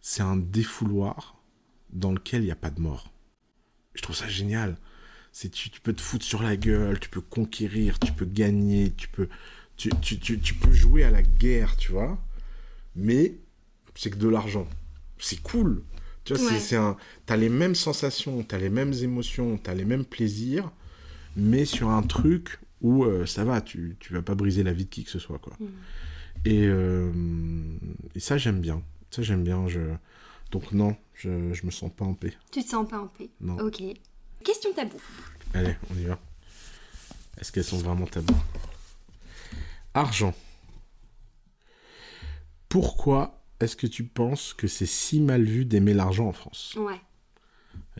c'est 0.00 0.22
un 0.22 0.36
défouloir 0.36 1.37
dans 1.92 2.12
lequel 2.12 2.42
il 2.42 2.46
n'y 2.46 2.50
a 2.50 2.56
pas 2.56 2.70
de 2.70 2.80
mort. 2.80 3.12
Je 3.94 4.02
trouve 4.02 4.16
ça 4.16 4.28
génial. 4.28 4.76
C'est 5.32 5.50
tu, 5.50 5.70
tu, 5.70 5.80
peux 5.80 5.92
te 5.92 6.00
foutre 6.00 6.24
sur 6.24 6.42
la 6.42 6.56
gueule, 6.56 6.98
tu 6.98 7.08
peux 7.08 7.20
conquérir, 7.20 7.98
tu 7.98 8.12
peux 8.12 8.24
gagner, 8.24 8.92
tu 8.96 9.08
peux, 9.08 9.28
tu, 9.76 9.90
tu, 10.00 10.18
tu 10.18 10.54
peux 10.54 10.72
jouer 10.72 11.04
à 11.04 11.10
la 11.10 11.22
guerre, 11.22 11.76
tu 11.76 11.92
vois. 11.92 12.18
Mais 12.96 13.34
c'est 13.94 14.10
que 14.10 14.16
de 14.16 14.28
l'argent. 14.28 14.66
C'est 15.18 15.42
cool. 15.42 15.82
Tu 16.24 16.34
vois, 16.34 16.58
c'est 16.58 16.76
un... 16.76 16.96
T'as 17.26 17.36
les 17.36 17.48
mêmes 17.48 17.74
sensations, 17.74 18.42
t'as 18.42 18.58
les 18.58 18.68
mêmes 18.68 18.92
émotions, 18.92 19.58
t'as 19.58 19.74
les 19.74 19.84
mêmes 19.84 20.04
plaisirs, 20.04 20.70
mais 21.36 21.64
sur 21.64 21.88
un 21.88 22.02
truc 22.02 22.58
où 22.80 23.04
euh, 23.04 23.26
ça 23.26 23.44
va, 23.44 23.60
tu, 23.60 23.96
tu 23.98 24.12
vas 24.12 24.22
pas 24.22 24.34
briser 24.34 24.62
la 24.62 24.72
vie 24.72 24.84
de 24.84 24.90
qui 24.90 25.04
que 25.04 25.10
ce 25.10 25.18
soit, 25.18 25.38
quoi. 25.38 25.54
Mm. 25.58 25.66
Et, 26.44 26.66
euh, 26.66 27.10
et 28.14 28.20
ça, 28.20 28.38
j'aime 28.38 28.60
bien. 28.60 28.82
Ça, 29.10 29.22
j'aime 29.22 29.42
bien. 29.42 29.66
Je... 29.68 29.80
Donc 30.50 30.72
non, 30.72 30.96
je, 31.14 31.52
je 31.52 31.66
me 31.66 31.70
sens 31.70 31.90
pas 31.94 32.04
en 32.04 32.14
paix. 32.14 32.34
Tu 32.50 32.62
te 32.64 32.68
sens 32.68 32.88
pas 32.88 32.98
en 32.98 33.06
paix 33.06 33.28
Non. 33.40 33.58
Ok. 33.58 33.82
Question 34.44 34.72
tabou. 34.72 35.00
Allez, 35.54 35.76
on 35.90 35.98
y 35.98 36.04
va. 36.04 36.18
Est-ce 37.38 37.52
qu'elles 37.52 37.64
sont 37.64 37.78
vraiment 37.78 38.06
tabou? 38.06 38.34
Argent. 39.94 40.34
Pourquoi 42.68 43.42
est-ce 43.60 43.76
que 43.76 43.86
tu 43.86 44.04
penses 44.04 44.54
que 44.54 44.68
c'est 44.68 44.86
si 44.86 45.20
mal 45.20 45.44
vu 45.44 45.64
d'aimer 45.64 45.94
l'argent 45.94 46.28
en 46.28 46.32
France? 46.32 46.76
Ouais. 46.78 47.00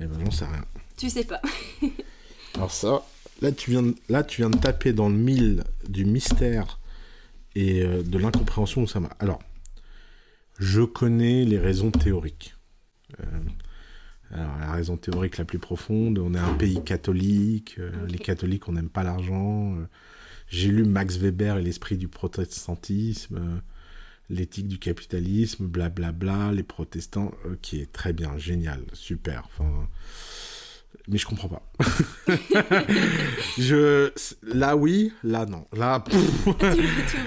Eh 0.01 0.07
ben, 0.07 0.19
j'en 0.25 0.31
sais 0.31 0.45
rien. 0.45 0.65
Tu 0.97 1.11
sais 1.11 1.25
pas. 1.25 1.41
Alors 2.55 2.71
ça, 2.71 3.03
là 3.41 3.53
tu, 3.53 3.71
viens 3.71 3.83
de, 3.83 3.95
là, 4.09 4.23
tu 4.23 4.43
viens 4.43 4.51
de 4.51 4.59
taper 4.59 4.93
dans 4.93 5.09
le 5.09 5.15
mille 5.15 5.65
du 5.89 6.05
mystère 6.05 6.81
et 7.55 7.83
euh, 7.83 8.03
de 8.03 8.19
l'incompréhension 8.19 8.83
où 8.83 8.87
ça 8.87 9.01
m'a... 9.01 9.09
Alors, 9.19 9.41
je 10.59 10.83
connais 10.83 11.45
les 11.45 11.59
raisons 11.59 11.91
théoriques. 11.91 12.57
Euh, 13.21 13.25
alors, 14.31 14.59
la 14.59 14.73
raison 14.73 14.97
théorique 14.97 15.39
la 15.39 15.45
plus 15.45 15.59
profonde, 15.59 16.19
on 16.19 16.35
est 16.35 16.39
un 16.39 16.55
pays 16.55 16.83
catholique, 16.85 17.77
euh, 17.79 17.91
les 18.07 18.19
catholiques, 18.19 18.69
on 18.69 18.73
n'aime 18.73 18.91
pas 18.91 19.03
l'argent. 19.03 19.77
J'ai 20.49 20.69
lu 20.69 20.85
Max 20.85 21.17
Weber 21.17 21.59
et 21.59 21.63
l'esprit 21.63 21.97
du 21.97 22.09
protestantisme 22.09 23.63
l'éthique 24.31 24.69
du 24.69 24.79
capitalisme, 24.79 25.67
blablabla, 25.67 26.13
bla 26.13 26.37
bla, 26.37 26.53
les 26.53 26.63
protestants, 26.63 27.33
ok, 27.45 27.77
très 27.93 28.13
bien, 28.13 28.37
génial, 28.37 28.83
super. 28.93 29.45
Enfin, 29.47 29.89
mais 31.09 31.19
je 31.19 31.27
comprends 31.27 31.49
pas. 31.49 31.63
je 33.59 34.13
là 34.43 34.77
oui, 34.77 35.13
là 35.25 35.47
non, 35.47 35.65
là 35.73 36.05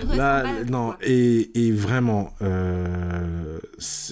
là 0.07 0.63
non 0.69 0.95
et, 1.01 1.67
et 1.67 1.71
vraiment 1.71 2.33
il 2.41 2.47
euh, 2.47 3.59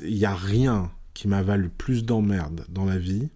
y 0.03 0.26
a 0.26 0.34
rien 0.34 0.91
qui 1.13 1.27
m'a 1.27 1.43
valu 1.43 1.69
plus 1.69 2.05
d'emmerde 2.05 2.65
dans 2.69 2.85
la 2.85 2.97
vie 2.97 3.30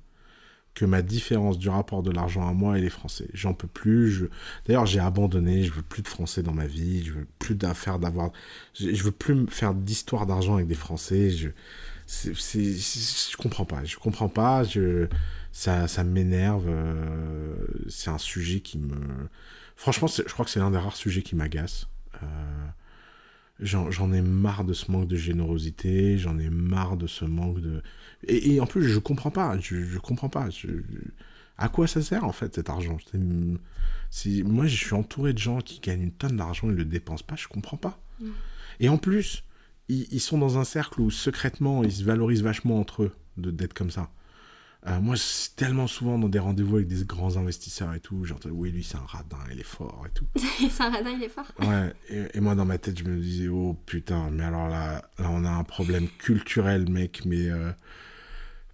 que 0.73 0.85
ma 0.85 1.01
différence 1.01 1.59
du 1.59 1.69
rapport 1.69 2.01
de 2.01 2.11
l'argent 2.11 2.47
à 2.47 2.53
moi 2.53 2.77
et 2.77 2.81
les 2.81 2.89
Français. 2.89 3.27
J'en 3.33 3.53
peux 3.53 3.67
plus. 3.67 4.09
Je... 4.09 4.25
D'ailleurs, 4.65 4.85
j'ai 4.85 4.99
abandonné. 4.99 5.63
Je 5.63 5.71
veux 5.71 5.83
plus 5.83 6.01
de 6.01 6.07
Français 6.07 6.41
dans 6.41 6.53
ma 6.53 6.65
vie. 6.65 7.03
Je 7.03 7.11
veux 7.11 7.27
plus 7.39 7.55
d'affaires 7.55 7.99
d'avoir. 7.99 8.31
Je, 8.73 9.03
veux 9.03 9.11
plus 9.11 9.45
faire 9.47 9.73
d'histoire 9.73 10.25
d'argent 10.25 10.55
avec 10.55 10.67
des 10.67 10.75
Français. 10.75 11.29
Je, 11.29 11.49
c'est, 12.07 12.33
je 12.33 13.37
comprends 13.37 13.65
pas. 13.65 13.83
Je 13.83 13.97
comprends 13.97 14.29
pas. 14.29 14.63
Je, 14.63 15.07
ça, 15.53 15.87
ça 15.87 16.03
m'énerve. 16.03 16.65
Euh, 16.67 17.55
c'est 17.87 18.09
un 18.09 18.17
sujet 18.17 18.59
qui 18.59 18.79
me. 18.79 18.97
Franchement, 19.75 20.07
je 20.07 20.23
crois 20.23 20.43
que 20.43 20.51
c'est 20.51 20.59
l'un 20.59 20.71
des 20.71 20.77
rares 20.77 20.95
sujets 20.95 21.21
qui 21.21 21.35
m'agace. 21.35 21.87
Euh, 22.21 22.67
j'en 23.59 24.11
ai 24.11 24.21
marre 24.21 24.65
de 24.65 24.73
ce 24.73 24.91
manque 24.91 25.07
de 25.07 25.15
générosité, 25.15 26.17
j'en 26.17 26.37
ai 26.39 26.49
marre 26.49 26.97
de 26.97 27.07
ce 27.07 27.23
manque 27.23 27.59
de... 27.59 27.81
Et, 28.27 28.59
en 28.59 28.65
plus, 28.65 28.87
je 28.87 28.99
comprends 28.99 29.31
pas, 29.31 29.57
je, 29.59 29.83
je 29.83 29.99
comprends 29.99 30.29
pas. 30.29 30.49
À 31.57 31.69
quoi 31.69 31.87
ça 31.87 32.01
sert, 32.01 32.23
en 32.23 32.31
fait, 32.31 32.55
cet 32.55 32.69
argent? 32.69 32.97
Si, 34.09 34.43
Moi, 34.43 34.65
je 34.65 34.75
suis 34.75 34.93
entouré 34.93 35.33
de 35.33 35.39
gens 35.39 35.59
qui 35.59 35.79
gagnent 35.79 36.03
une 36.03 36.11
tonne 36.11 36.37
d'argent 36.37 36.67
et 36.67 36.71
ne 36.71 36.77
le 36.77 36.85
dépensent 36.85 37.25
pas, 37.25 37.35
je 37.35 37.47
comprends 37.47 37.77
pas. 37.77 37.99
Mm. 38.19 38.29
Et 38.79 38.89
en 38.89 38.97
plus, 38.97 39.43
ils, 39.87 40.07
ils, 40.11 40.19
sont 40.19 40.37
dans 40.37 40.57
un 40.57 40.63
cercle 40.63 41.01
où, 41.01 41.11
secrètement, 41.11 41.83
ils 41.83 41.91
se 41.91 42.03
valorisent 42.03 42.43
vachement 42.43 42.79
entre 42.79 43.03
eux 43.03 43.15
d'être 43.37 43.73
comme 43.73 43.91
ça. 43.91 44.09
Euh, 44.85 44.99
moi, 44.99 45.15
tellement 45.55 45.87
souvent 45.87 46.19
dans 46.19 46.27
des 46.27 46.39
rendez-vous 46.39 46.75
avec 46.75 46.87
des 46.87 47.05
grands 47.05 47.37
investisseurs 47.37 47.93
et 47.93 48.01
tout, 48.01 48.25
genre, 48.25 48.39
oui, 48.51 48.69
lui, 48.69 48.83
c'est 48.83 48.97
un 48.97 49.05
radin, 49.05 49.37
il 49.49 49.59
est 49.59 49.63
fort 49.63 50.05
et 50.05 50.09
tout. 50.13 50.27
c'est 50.35 50.83
un 50.83 50.89
radin, 50.89 51.11
il 51.11 51.23
est 51.23 51.29
fort. 51.29 51.49
Ouais, 51.59 51.93
et, 52.09 52.39
moi, 52.41 52.53
dans 52.53 52.65
ma 52.65 52.77
tête, 52.77 52.99
je 52.99 53.05
me 53.05 53.17
disais, 53.17 53.47
oh 53.47 53.77
putain, 53.85 54.29
mais 54.29 54.43
alors 54.43 54.67
là, 54.67 55.09
là 55.19 55.29
on 55.29 55.45
a 55.45 55.49
un 55.49 55.63
problème 55.63 56.07
culturel, 56.17 56.89
mec, 56.89 57.21
mais 57.25 57.49
euh, 57.49 57.71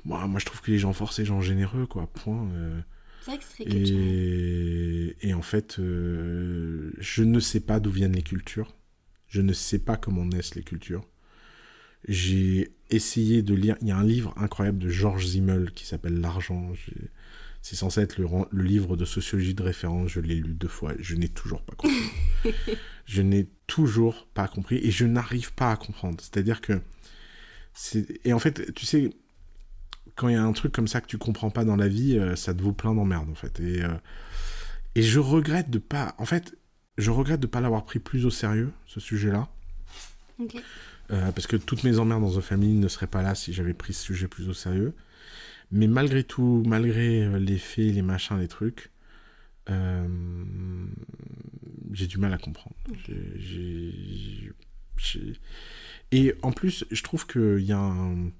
moi, 0.04 0.26
moi, 0.26 0.40
je 0.40 0.46
trouve 0.46 0.62
que 0.62 0.72
les 0.72 0.80
gens 0.80 0.94
forts, 0.94 1.14
c'est 1.14 1.22
les 1.22 1.28
gens 1.28 1.42
généreux, 1.42 1.86
quoi, 1.86 2.08
point. 2.08 2.50
Euh. 2.54 2.82
c'est 3.22 3.32
vrai 3.32 3.38
que 3.38 3.44
c'est 3.44 3.64
et... 3.66 5.28
et 5.28 5.34
en 5.36 5.44
fait, 5.44 5.76
je 5.78 7.24
ne 7.24 7.40
sais 7.40 7.60
pas 7.60 7.80
d'où 7.80 7.92
viennent 7.92 8.16
les 8.16 8.24
cultures. 8.24 8.74
Je 9.28 9.42
ne 9.42 9.54
sais 9.54 9.78
pas 9.78 9.96
comment 9.96 10.26
naissent 10.26 10.56
les 10.56 10.64
cultures. 10.64 11.06
J'ai 12.08 12.72
essayé 12.90 13.42
de 13.42 13.54
lire. 13.54 13.76
Il 13.82 13.88
y 13.88 13.92
a 13.92 13.98
un 13.98 14.04
livre 14.04 14.34
incroyable 14.38 14.80
de 14.80 14.90
Georges 14.90 15.28
Zimmel 15.28 15.72
qui 15.72 15.86
s'appelle 15.86 16.20
L'argent. 16.20 16.72
C'est 17.62 17.76
censé 17.76 18.02
être 18.02 18.18
le, 18.18 18.28
le, 18.52 18.64
livre 18.64 18.96
de 18.96 19.06
sociologie 19.06 19.54
de 19.54 19.64
référence. 19.64 20.10
Je 20.10 20.22
l'ai 20.22 20.36
lu 20.36 20.54
deux 20.54 20.70
fois. 20.70 20.94
Je 21.00 21.16
n'ai 21.16 21.28
toujours 21.28 21.62
pas 21.62 21.76
compris. 21.76 22.46
je 23.06 23.22
n'ai 23.22 23.50
toujours 23.68 24.28
pas 24.34 24.48
compris 24.48 24.78
et 24.78 24.92
je 24.92 25.06
n'arrive 25.06 25.54
pas 25.54 25.72
à 25.72 25.76
comprendre. 25.76 26.18
C'est-à-dire 26.22 26.62
que. 26.62 26.82
Et 28.24 28.34
en 28.34 28.40
fait, 28.40 28.74
tu 28.74 28.86
sais, 28.86 29.12
quand 30.16 30.28
il 30.28 30.34
y 30.34 30.38
a 30.38 30.44
un 30.44 30.52
truc 30.54 30.72
comme 30.72 30.88
ça 30.88 31.02
que 31.02 31.08
tu 31.08 31.18
comprends 31.18 31.50
pas 31.50 31.64
dans 31.66 31.76
la 31.76 31.88
vie, 31.88 32.18
euh, 32.18 32.36
ça 32.36 32.54
te 32.54 32.62
vaut 32.62 32.74
plein 32.74 32.94
d'emmerdes 32.94 33.30
en 33.30 33.36
fait. 33.36 33.60
Et, 33.60 33.84
euh, 33.84 33.96
et 34.96 35.02
je 35.02 35.20
regrette 35.20 35.70
de 35.70 35.80
pas. 35.80 36.16
En 36.18 36.26
fait, 36.26 36.58
je 36.98 37.12
regrette 37.12 37.40
de 37.40 37.48
pas 37.48 37.62
l'avoir 37.62 37.86
pris 37.86 38.00
plus 38.00 38.26
au 38.26 38.30
sérieux, 38.30 38.72
ce 38.86 39.00
sujet-là. 39.00 39.48
Ok. 40.40 40.62
Euh, 41.12 41.32
parce 41.32 41.48
que 41.48 41.56
toutes 41.56 41.84
mes 41.84 41.98
emmerdes 41.98 42.22
dans 42.22 42.32
une 42.32 42.42
famille 42.42 42.76
ne 42.76 42.88
seraient 42.88 43.08
pas 43.08 43.24
là 43.24 43.34
si 43.34 43.52
j'avais 43.52 43.74
pris 43.74 43.94
ce 43.94 44.04
sujet 44.04 44.28
plus 44.28 44.48
au 44.50 44.54
sérieux. 44.54 44.94
Mais 45.72 45.88
malgré 45.88 46.24
tout, 46.24 46.64
malgré 46.66 47.24
euh, 47.24 47.40
les 47.40 47.58
faits, 47.58 47.94
les 47.94 48.02
machins, 48.02 48.38
les 48.40 48.48
trucs, 48.48 48.92
euh, 49.70 50.08
j'ai 51.94 52.08
du 52.08 52.18
mal 52.18 52.34
à 52.34 52.38
comprendre. 52.38 52.76
Et 56.12 56.34
en 56.42 56.52
plus, 56.52 56.86
je 56.92 57.04
trouve 57.04 57.26
qu'il 57.26 57.62
y, 57.62 57.72
a 57.72 57.80
un... 57.80 58.32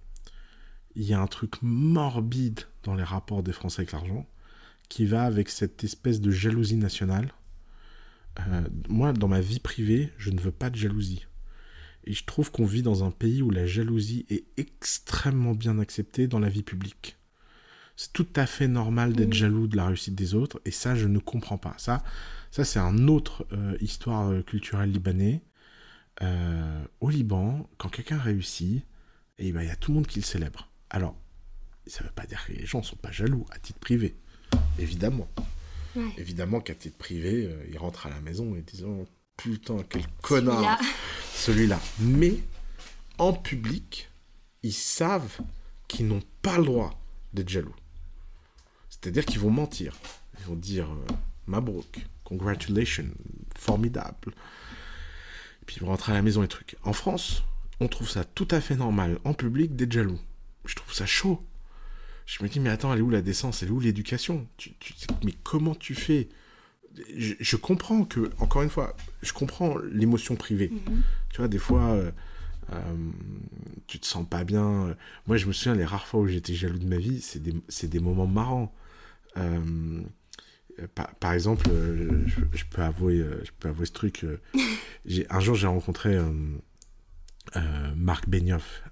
y 0.96 1.14
a 1.14 1.20
un 1.20 1.28
truc 1.28 1.56
morbide 1.62 2.62
dans 2.84 2.96
les 2.96 3.04
rapports 3.04 3.44
des 3.44 3.54
Français 3.54 3.82
avec 3.82 3.92
l'argent 3.92 4.28
qui 4.90 5.06
va 5.06 5.24
avec 5.24 5.50
cette 5.50 5.84
espèce 5.84 6.20
de 6.20 6.32
jalousie 6.32 6.76
nationale. 6.76 7.32
moi, 8.88 9.14
dans 9.14 9.28
ma 9.28 9.40
vie 9.40 9.60
privée, 9.60 10.12
je 10.18 10.32
ne 10.32 10.40
veux 10.40 10.52
pas 10.52 10.72
de 10.72 10.76
jalousie. 10.76 11.28
Et 12.06 12.14
je 12.14 12.26
trouve 12.26 12.52
qu'on 12.52 12.66
vit 12.66 12.82
dans 12.82 13.04
un 13.04 13.12
pays 13.12 13.42
où 13.42 13.52
la 13.52 13.66
jalousie 13.66 14.26
est 14.30 14.46
extrêmement 14.58 15.54
bien 15.54 15.80
acceptée 15.80 16.28
dans 16.28 16.40
la 16.40 16.50
vie 16.50 16.64
publique. 16.64 17.18
C'est 17.96 18.14
tout 18.14 18.28
à 18.36 18.46
fait 18.46 18.68
normal 18.68 19.14
d'être 19.14 19.34
jaloux 19.34 19.68
de 19.68 19.76
la 19.76 19.88
réussite 19.88 20.16
des 20.16 20.34
autres, 20.34 20.62
et 20.64 20.72
ça, 20.72 20.96
je 20.96 21.08
ne 21.08 21.20
comprends 21.20 21.58
pas. 21.58 21.76
Ça, 21.78 22.02
ça 22.50 22.64
c'est 22.64 22.80
un 22.80 23.08
autre 23.10 23.46
euh, 23.52 23.78
histoire 23.82 24.30
euh, 24.30 24.42
culturelle 24.42 24.92
libanais. 24.92 25.44
Euh, 26.22 26.84
au 27.00 27.10
Liban, 27.10 27.70
quand 27.78 27.90
quelqu'un 27.90 28.18
réussit, 28.18 28.84
et 29.38 29.48
eh 29.48 29.52
ben, 29.54 29.62
il 29.62 29.68
y 29.68 29.72
a 29.72 29.76
tout 29.78 29.92
le 29.92 29.96
monde 29.96 30.08
qui 30.08 30.20
le 30.20 30.26
célèbre. 30.26 30.70
Alors, 30.90 31.16
ça 31.88 32.04
veut 32.04 32.12
pas 32.12 32.26
dire 32.26 32.46
que 32.46 32.52
les 32.52 32.66
gens 32.66 32.84
sont 32.84 32.98
pas 32.98 33.12
jaloux 33.12 33.46
à 33.52 33.60
titre 33.60 33.80
privé. 33.80 34.18
Évidemment. 34.78 35.30
Ouais. 35.96 36.04
Évidemment 36.18 36.60
qu'à 36.60 36.76
titre 36.76 36.98
privé, 36.98 37.46
euh, 37.46 37.66
ils 37.70 37.78
rentrent 37.78 38.06
à 38.06 38.10
la 38.10 38.20
maison 38.20 38.54
et 38.56 38.62
disent 38.62 38.84
oh, 38.86 39.08
putain, 39.42 39.78
quel 39.90 40.06
connard 40.22 40.80
celui-là. 41.34 41.80
Mais 42.00 42.36
en 43.18 43.34
public, 43.34 44.10
ils 44.64 44.74
savent 44.74 45.38
qu'ils 45.88 46.08
n'ont 46.08 46.24
pas 46.42 46.58
le 46.58 46.66
droit 46.66 47.00
d'être 47.34 47.50
jaloux. 47.50 47.76
C'est-à-dire 48.90 49.26
qu'ils 49.26 49.40
vont 49.40 49.50
mentir. 49.52 49.96
Ils 50.40 50.46
vont 50.46 50.56
dire 50.56 50.90
euh, 50.92 51.14
Mabrouk, 51.48 52.06
congratulations, 52.24 53.06
formidable. 53.58 54.34
Et 55.62 55.66
puis 55.66 55.78
ils 55.78 55.82
vont 55.82 55.88
rentrer 55.88 56.12
à 56.12 56.16
la 56.16 56.22
maison 56.22 56.44
et 56.44 56.48
trucs. 56.48 56.76
En 56.84 56.94
France, 56.94 57.44
on 57.80 57.88
trouve 57.88 58.10
ça 58.10 58.24
tout 58.26 58.48
à 58.52 58.60
fait 58.62 58.76
normal 58.76 59.20
en 59.24 59.34
public 59.34 59.76
d'être 59.76 59.92
jaloux. 59.92 60.20
Je 60.66 60.76
trouve 60.76 60.94
ça 60.94 61.06
chaud. 61.06 61.42
Je 62.26 62.44
me 62.44 62.50
dis, 62.50 62.60
mais 62.60 62.70
attends, 62.70 62.94
elle 62.94 63.00
est 63.00 63.04
où 63.04 63.10
la 63.10 63.22
décence? 63.22 63.64
Elle 63.64 63.70
est 63.70 63.72
où 63.72 63.80
l'éducation? 63.80 64.48
Tu, 64.58 64.74
tu- 64.80 64.94
Mais 65.24 65.34
comment 65.44 65.74
tu 65.76 65.96
fais? 65.96 66.30
Je, 67.16 67.34
je 67.40 67.56
comprends 67.56 68.04
que, 68.04 68.30
encore 68.40 68.62
une 68.62 68.70
fois, 68.70 68.96
je 69.22 69.34
comprends 69.34 69.78
l'émotion 69.92 70.36
privée. 70.36 70.72
Tu 71.32 71.38
vois, 71.38 71.48
des 71.48 71.58
fois, 71.58 71.92
euh, 71.92 72.12
euh, 72.74 72.76
tu 73.88 74.00
te 74.00 74.06
sens 74.06 74.28
pas 74.28 74.44
bien. 74.44 74.96
Moi, 75.28 75.38
je 75.38 75.46
me 75.48 75.54
souviens, 75.54 75.76
les 75.76 75.86
rares 75.86 76.08
fois 76.08 76.22
où 76.22 76.28
j'étais 76.28 76.54
jaloux 76.54 76.80
de 76.80 76.88
ma 76.88 76.98
vie, 76.98 77.22
c'est 77.22 77.42
des, 77.42 77.54
c'est 77.68 77.88
des 77.88 78.00
moments 78.00 78.28
marrants. 78.28 78.74
Euh, 80.80 80.88
par, 80.96 81.14
par 81.16 81.34
exemple, 81.34 81.70
euh, 81.70 82.24
je, 82.28 82.42
je 82.54 82.66
peux 82.66 82.82
avouer, 82.82 83.20
euh, 83.20 83.42
je 83.44 83.52
peux 83.60 83.70
avouer 83.70 83.86
ce 83.86 83.92
truc. 83.92 84.26
j'ai, 85.06 85.26
un 85.30 85.40
jour, 85.40 85.56
j'ai 85.56 85.68
rencontré 85.68 86.18
Marc 87.96 88.30
Benioff, 88.30 88.84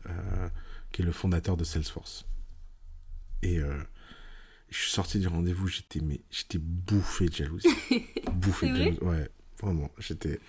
qui 0.91 1.01
est 1.01 1.05
le 1.05 1.11
fondateur 1.11 1.57
de 1.57 1.63
Salesforce. 1.63 2.25
Et 3.43 3.59
je 4.69 4.77
suis 4.77 4.91
sorti 4.91 5.19
du 5.19 5.27
rendez-vous, 5.27 5.67
j'étais, 5.67 5.99
mais, 6.01 6.19
j'étais 6.31 6.57
bouffé 6.57 7.27
de 7.27 7.33
jalousie. 7.33 7.67
bouffé 8.33 8.69
de 8.69 8.75
jalousie. 8.75 8.99
Ouais, 9.01 9.29
vraiment. 9.61 9.89
J'étais. 9.99 10.39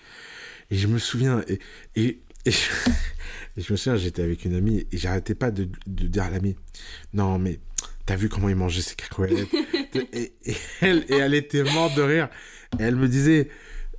Et 0.70 0.76
je 0.76 0.86
me 0.86 0.98
souviens. 0.98 1.42
Et, 1.48 1.58
et, 1.96 2.20
et 2.44 2.50
je, 2.50 2.70
et 3.56 3.62
je 3.62 3.72
me 3.72 3.76
souviens, 3.76 3.96
j'étais 3.96 4.22
avec 4.22 4.44
une 4.44 4.54
amie 4.54 4.86
et 4.90 4.98
j'arrêtais 4.98 5.34
pas 5.34 5.50
de, 5.50 5.68
de 5.86 6.06
dire 6.06 6.24
à 6.24 6.30
l'amie 6.30 6.56
Non, 7.12 7.38
mais 7.38 7.60
t'as 8.06 8.16
vu 8.16 8.28
comment 8.28 8.48
il 8.48 8.56
mangeait 8.56 8.82
ses 8.82 8.94
cacahuètes? 8.94 9.48
Et, 10.12 10.32
et 10.44 10.56
elle, 10.82 11.04
et 11.08 11.14
elle 11.14 11.34
était 11.34 11.62
morte 11.62 11.96
de 11.96 12.02
rire. 12.02 12.28
Et 12.78 12.82
elle 12.82 12.94
me 12.94 13.08
disait 13.08 13.48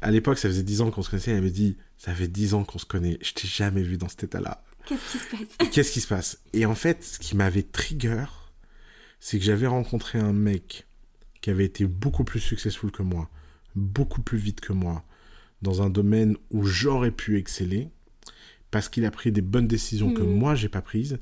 À 0.02 0.12
l'époque, 0.12 0.38
ça 0.38 0.48
faisait 0.48 0.64
10 0.64 0.82
ans 0.82 0.92
qu'on 0.92 1.02
se 1.02 1.10
connaissait. 1.10 1.32
Elle 1.32 1.42
me 1.42 1.50
dit 1.50 1.78
Ça 1.98 2.14
fait 2.14 2.28
10 2.28 2.54
ans 2.54 2.64
qu'on 2.64 2.78
se 2.78 2.86
connaît. 2.86 3.18
Je 3.22 3.34
t'ai 3.34 3.48
jamais 3.48 3.82
vu 3.82 3.98
dans 3.98 4.08
cet 4.08 4.24
état-là. 4.26 4.64
Qu'est-ce 4.86 5.12
qui 5.12 5.18
se 5.18 5.28
passe? 5.28 5.70
Qu'est-ce 5.72 5.92
qui 5.92 6.02
se 6.02 6.08
passe? 6.08 6.40
Et 6.54 6.66
en 6.66 6.76
fait, 6.76 7.04
ce 7.04 7.20
qui 7.20 7.36
m'avait 7.36 7.64
trigger, 7.64 8.26
c'est 9.20 9.38
que 9.40 9.46
j'avais 9.46 9.68
rencontré 9.68 10.20
un 10.20 10.34
mec 10.34 10.86
qui 11.42 11.50
avait 11.50 11.66
été 11.66 11.86
beaucoup 11.86 12.24
plus 12.24 12.40
successful 12.40 12.92
que 12.92 13.04
moi, 13.04 13.30
beaucoup 13.76 14.22
plus 14.22 14.38
vite 14.38 14.62
que 14.62 14.74
moi, 14.74 15.04
dans 15.62 15.82
un 15.82 15.90
domaine 15.90 16.36
où 16.52 16.64
j'aurais 16.66 17.12
pu 17.12 17.38
exceller, 17.38 17.90
parce 18.72 18.88
qu'il 18.90 19.06
a 19.06 19.12
pris 19.12 19.32
des 19.32 19.42
bonnes 19.42 19.68
décisions 19.68 20.14
que 20.14 20.22
Mhm. 20.24 20.38
moi 20.38 20.56
j'ai 20.56 20.70
pas 20.70 20.82
prises, 20.82 21.18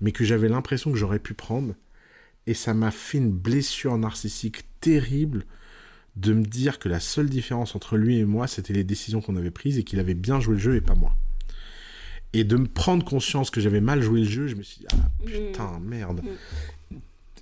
mais 0.00 0.12
que 0.12 0.24
j'avais 0.24 0.48
l'impression 0.48 0.90
que 0.92 0.98
j'aurais 0.98 1.18
pu 1.18 1.34
prendre. 1.34 1.74
Et 2.46 2.54
ça 2.54 2.74
m'a 2.74 2.90
fait 2.90 3.18
une 3.18 3.30
blessure 3.32 3.96
narcissique 3.98 4.64
terrible 4.80 5.44
de 6.16 6.32
me 6.34 6.42
dire 6.44 6.78
que 6.78 6.88
la 6.88 7.00
seule 7.00 7.28
différence 7.28 7.74
entre 7.76 7.96
lui 7.96 8.18
et 8.18 8.24
moi, 8.24 8.46
c'était 8.46 8.72
les 8.72 8.84
décisions 8.84 9.20
qu'on 9.20 9.36
avait 9.36 9.50
prises 9.50 9.78
et 9.78 9.84
qu'il 9.84 9.98
avait 10.00 10.14
bien 10.14 10.40
joué 10.40 10.54
le 10.54 10.60
jeu 10.60 10.74
et 10.76 10.80
pas 10.80 10.94
moi. 10.94 11.14
Et 12.32 12.44
de 12.44 12.56
me 12.56 12.66
prendre 12.66 13.04
conscience 13.04 13.50
que 13.50 13.60
j'avais 13.60 13.80
mal 13.80 14.02
joué 14.02 14.20
le 14.20 14.28
jeu, 14.28 14.46
je 14.46 14.56
me 14.56 14.62
suis 14.62 14.80
dit, 14.80 14.86
ah 14.92 14.96
putain, 15.24 15.78
merde. 15.80 16.22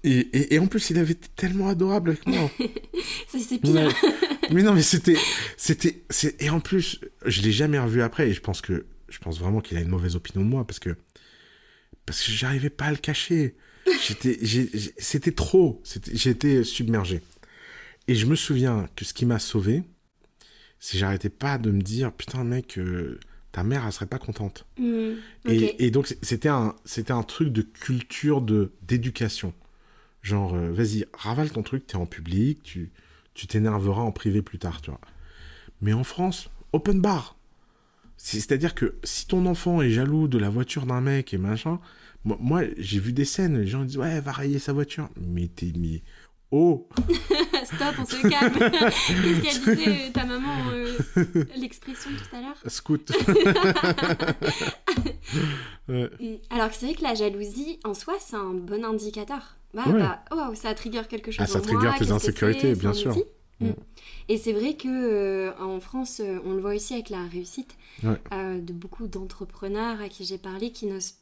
Et, 0.05 0.19
et, 0.19 0.55
et 0.55 0.59
en 0.59 0.67
plus, 0.67 0.91
il 0.91 0.99
avait 0.99 1.13
été 1.13 1.29
tellement 1.37 1.69
adorable 1.69 2.11
avec 2.11 2.27
moi. 2.27 2.51
C'est 3.29 3.59
pire. 3.59 3.93
Mais 4.51 4.63
non, 4.63 4.73
mais 4.73 4.83
c'était, 4.83 5.17
c'était, 5.59 6.03
et 6.41 6.49
en 6.49 6.61
plus, 6.61 7.01
je 7.27 7.43
l'ai 7.43 7.53
jamais 7.53 7.79
revu 7.79 8.01
après. 8.01 8.31
Et 8.31 8.33
je 8.33 8.41
pense 8.41 8.63
que, 8.63 8.87
je 9.11 9.19
pense 9.19 9.39
vraiment 9.39 9.61
qu'il 9.61 9.77
a 9.77 9.81
une 9.81 9.89
mauvaise 9.89 10.17
opinion 10.17 10.43
de 10.43 10.49
moi 10.49 10.67
parce 10.67 10.79
que, 10.79 10.97
parce 12.07 12.25
que 12.25 12.33
j'arrivais 12.33 12.71
pas 12.71 12.87
à 12.87 12.91
le 12.91 12.97
cacher. 12.97 13.57
J'étais, 14.07 14.39
c'était 14.97 15.33
trop. 15.33 15.83
J'étais 16.13 16.65
submergé. 16.65 17.21
Et 18.07 18.15
je 18.15 18.25
me 18.25 18.37
souviens 18.37 18.89
que 18.97 19.05
ce 19.05 19.13
qui 19.13 19.27
m'a 19.27 19.39
sauvé, 19.39 19.83
c'est 20.81 20.93
que 20.93 20.99
j'arrêtais 20.99 21.29
pas 21.29 21.59
de 21.59 21.71
me 21.71 21.83
dire, 21.83 22.11
putain, 22.13 22.43
mec, 22.43 22.79
euh, 22.79 23.21
ta 23.53 23.65
mère, 23.65 23.85
elle 23.85 23.93
serait 23.93 24.07
pas 24.07 24.19
contente. 24.19 24.67
Ok. 24.79 25.53
Et, 25.53 25.85
et 25.85 25.91
donc, 25.91 26.17
c'était 26.23 26.49
un, 26.49 26.75
c'était 26.87 27.13
un 27.13 27.23
truc 27.23 27.53
de 27.53 27.61
culture, 27.61 28.41
de, 28.41 28.73
d'éducation. 28.83 29.53
Genre, 30.23 30.55
euh, 30.55 30.73
vas-y, 30.73 31.07
ravale 31.15 31.51
ton 31.51 31.63
truc, 31.63 31.87
t'es 31.87 31.97
en 31.97 32.07
public, 32.07 32.63
tu, 32.63 32.91
tu 33.35 33.47
t'énerveras 33.47 34.03
en 34.03 34.13
privé 34.13 34.43
plus 34.43 34.59
tard, 34.59 34.81
tu 34.83 34.91
vois. 34.91 35.01
Mais 35.81 35.93
en 35.93 36.05
France, 36.05 36.51
open 36.73 37.01
bar. 37.01 37.37
C'est- 38.17 38.41
C'est-à-dire 38.41 38.75
que 38.75 38.97
si 39.05 39.27
ton 39.29 39.47
enfant 39.47 39.81
est 39.81 39.91
jaloux 39.91 40.27
de 40.29 40.39
la 40.39 40.51
voiture 40.51 40.87
d'un 40.87 41.01
mec 41.01 41.33
et 41.33 41.39
machin, 41.39 41.79
moi, 42.25 42.37
moi, 42.41 42.63
j'ai 42.77 42.99
vu 42.99 43.13
des 43.13 43.25
scènes, 43.25 43.59
les 43.61 43.67
gens 43.69 43.85
disent, 43.85 43.97
ouais, 43.99 44.21
va 44.21 44.33
rayer 44.33 44.59
sa 44.59 44.73
voiture. 44.73 45.09
Mais 45.21 45.47
t'es 45.49 45.73
mis. 45.77 46.03
Oh 46.51 46.89
Stop, 47.65 47.95
on 48.01 48.07
se 48.07 48.27
calme. 48.27 48.55
Qu'est-ce 49.43 49.61
qu'elle 49.61 49.77
disait, 49.77 50.09
euh, 50.09 50.13
ta 50.13 50.25
maman, 50.25 50.71
euh, 50.73 50.97
l'expression 51.57 52.11
tout 52.11 52.37
à 52.37 52.41
l'heure? 52.41 52.57
Scoot 52.67 53.13
Ouais. 55.89 56.11
Alors 56.51 56.69
que 56.71 56.75
c'est 56.75 56.87
vrai 56.87 56.95
que 56.95 57.03
la 57.03 57.15
jalousie, 57.15 57.79
en 57.85 57.95
soi, 57.95 58.15
c'est 58.19 58.37
un 58.37 58.55
bon 58.55 58.85
indicateur. 58.85 59.58
Bah, 59.75 59.83
Ouais. 59.87 59.99
bah, 59.99 60.25
oh, 60.33 60.55
ça 60.55 60.75
trigger 60.75 61.03
quelque 61.09 61.31
chose 61.31 61.41
Ah, 61.45 61.47
ça 61.47 61.59
en 61.59 61.63
trigger 61.63 61.89
moi, 61.89 61.99
tes 61.99 62.11
insécurités, 62.11 62.75
bien 62.75 62.93
sûr. 62.93 63.15
Mm. 63.61 63.67
Mm. 63.69 63.75
Et 64.29 64.39
c'est 64.39 64.53
vrai 64.53 64.77
que 64.77 64.89
euh, 64.89 65.53
en 65.61 65.81
France, 65.81 66.21
euh, 66.21 66.39
on 66.45 66.53
le 66.55 66.61
voit 66.61 66.75
aussi 66.75 66.95
avec 66.95 67.11
la 67.11 67.25
réussite 67.27 67.77
Ouais. 68.05 68.21
euh, 68.33 68.61
de 68.61 68.73
beaucoup 68.73 69.09
d'entrepreneurs 69.09 70.01
à 70.01 70.09
qui 70.09 70.25
j'ai 70.25 70.39
parlé 70.39 70.71
qui 70.71 70.87
n'osent 70.87 71.15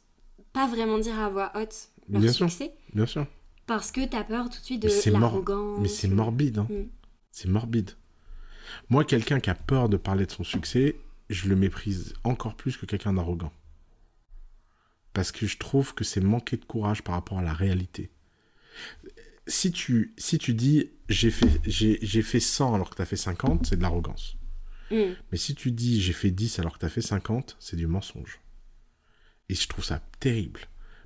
pas 0.53 0.67
vraiment 0.67 0.99
dire 0.99 1.17
à 1.19 1.29
voix 1.29 1.51
haute 1.55 1.89
leur 2.09 2.21
Bien 2.21 2.31
sûr. 2.31 2.49
succès 2.49 2.73
Bien 2.93 3.05
sûr. 3.05 3.25
parce 3.65 3.91
que 3.91 4.05
t'as 4.05 4.23
peur 4.23 4.49
tout 4.49 4.59
de 4.59 4.63
suite 4.65 4.81
de 4.83 5.11
l'arrogance. 5.11 5.79
Mais 5.81 5.87
c'est 5.87 6.07
morbide, 6.07 6.59
hein. 6.59 6.67
Mm. 6.69 6.87
C'est 7.31 7.49
morbide. 7.49 7.91
Moi, 8.89 9.03
quelqu'un 9.03 9.39
qui 9.39 9.49
a 9.49 9.55
peur 9.55 9.89
de 9.89 9.97
parler 9.97 10.25
de 10.25 10.31
son 10.31 10.43
succès, 10.43 10.95
je 11.29 11.49
le 11.49 11.55
méprise 11.55 12.13
encore 12.23 12.55
plus 12.55 12.77
que 12.77 12.85
quelqu'un 12.85 13.13
d'arrogant. 13.13 13.51
Parce 15.13 15.31
que 15.31 15.47
je 15.47 15.57
trouve 15.57 15.93
que 15.93 16.03
c'est 16.03 16.21
manquer 16.21 16.57
de 16.57 16.65
courage 16.65 17.03
par 17.03 17.15
rapport 17.15 17.39
à 17.39 17.41
la 17.41 17.53
réalité. 17.53 18.11
Si 19.47 19.71
tu, 19.71 20.13
si 20.17 20.37
tu 20.37 20.53
dis 20.53 20.89
j'ai 21.09 21.31
fait, 21.31 21.61
j'ai, 21.65 21.99
j'ai 22.01 22.21
fait 22.21 22.39
100 22.41 22.73
alors 22.75 22.89
que 22.89 22.95
tu 22.95 23.01
as 23.01 23.05
fait 23.05 23.15
50, 23.15 23.65
c'est 23.65 23.77
de 23.77 23.81
l'arrogance. 23.81 24.35
Mm. 24.91 25.13
Mais 25.31 25.37
si 25.37 25.55
tu 25.55 25.71
dis 25.71 26.01
j'ai 26.01 26.13
fait 26.13 26.31
10 26.31 26.59
alors 26.59 26.73
que 26.73 26.79
tu 26.79 26.85
as 26.85 26.89
fait 26.89 27.01
50, 27.01 27.55
c'est 27.59 27.75
du 27.77 27.87
mensonge. 27.87 28.39
Et 29.49 29.55
je 29.55 29.67
trouve 29.67 29.85
ça 29.85 30.01
terrible. 30.19 30.61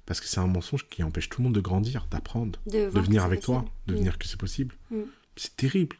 Parce 0.08 0.20
que 0.20 0.28
c'est 0.28 0.40
un 0.40 0.48
mensonge 0.48 0.88
qui 0.90 1.04
empêche 1.04 1.30
tout 1.30 1.42
le 1.42 1.46
monde 1.46 1.56
de 1.56 1.62
grandir, 1.62 2.08
d'apprendre 2.10 2.60
De, 2.66 2.88
venir 3.00 3.24
avec 3.24 3.42
toi, 3.42 3.64
de 3.88 3.94
Mm. 3.94 3.98
venir 3.98 4.18
que 4.18 4.28
c'est 4.28 4.40
possible. 4.40 4.76
Mm. 4.90 5.02
C'est 5.36 5.56
terrible. 5.56 5.96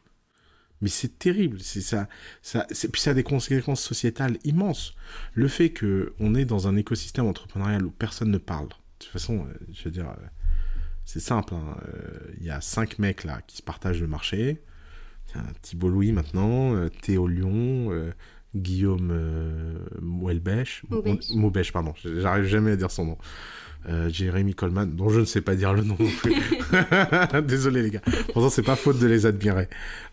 Mais 0.80 0.88
c'est 0.88 1.16
terrible. 1.20 1.60
C'est 1.60 1.80
ça, 1.80 2.08
ça, 2.42 2.66
c'est- 2.72 2.88
puis 2.88 3.00
ça 3.00 3.12
a 3.12 3.14
des 3.14 3.22
conséquences 3.22 3.80
sociétales 3.80 4.38
immenses. 4.42 4.94
Le 5.34 5.46
fait 5.46 5.70
que 5.70 6.12
on 6.18 6.34
est 6.34 6.44
dans 6.44 6.66
un 6.66 6.74
écosystème 6.76 7.26
entrepreneurial 7.26 7.84
où 7.86 7.90
personne 7.92 8.32
ne 8.32 8.38
parle. 8.38 8.66
De 8.68 8.74
toute 8.98 9.12
façon, 9.12 9.46
euh, 9.46 9.54
je 9.72 9.84
veux 9.84 9.90
dire, 9.92 10.08
euh, 10.08 10.26
c'est 11.04 11.20
simple. 11.20 11.54
hein. 11.54 11.76
Euh, 11.88 12.32
Il 12.40 12.46
y 12.46 12.50
a 12.50 12.60
cinq 12.60 12.98
mecs 12.98 13.24
là 13.24 13.40
qui 13.46 13.56
se 13.58 13.62
partagent 13.62 14.00
le 14.00 14.08
marché. 14.08 14.62
Thibault 15.62 15.88
Louis 15.88 16.12
maintenant, 16.12 16.74
euh, 16.74 16.90
Théo 16.90 17.26
Lyon, 17.26 17.88
euh, 17.90 18.12
Guillaume 18.54 19.08
euh, 19.12 19.78
Mouelbèche, 20.02 20.82
Maubèche. 20.90 21.30
Mou- 21.30 21.36
Maubèche, 21.40 21.72
pardon. 21.72 21.94
J'arrive 22.04 22.44
jamais 22.44 22.72
à 22.72 22.76
dire 22.76 22.90
son 22.90 23.06
nom. 23.06 23.18
Jérémy 24.08 24.54
Coleman, 24.54 24.94
dont 24.94 25.08
je 25.08 25.18
ne 25.20 25.24
sais 25.24 25.40
pas 25.40 25.56
dire 25.56 25.72
le 25.74 25.82
nom 25.82 25.96
non 25.98 26.08
plus. 26.20 26.34
Désolé 27.42 27.82
les 27.82 27.90
gars. 27.90 28.02
Pourtant, 28.32 28.48
c'est 28.50 28.62
pas 28.62 28.76
faute 28.76 28.98
de 29.00 29.06
les 29.08 29.26
admirer. 29.26 29.68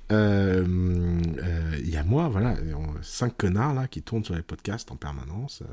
Il 0.09 1.89
y 1.89 1.97
a 1.97 2.03
moi, 2.03 2.29
voilà, 2.29 2.55
cinq 3.01 3.37
connards 3.37 3.73
là 3.73 3.87
qui 3.87 4.01
tournent 4.01 4.23
sur 4.23 4.35
les 4.35 4.41
podcasts 4.41 4.91
en 4.91 4.95
permanence. 4.95 5.63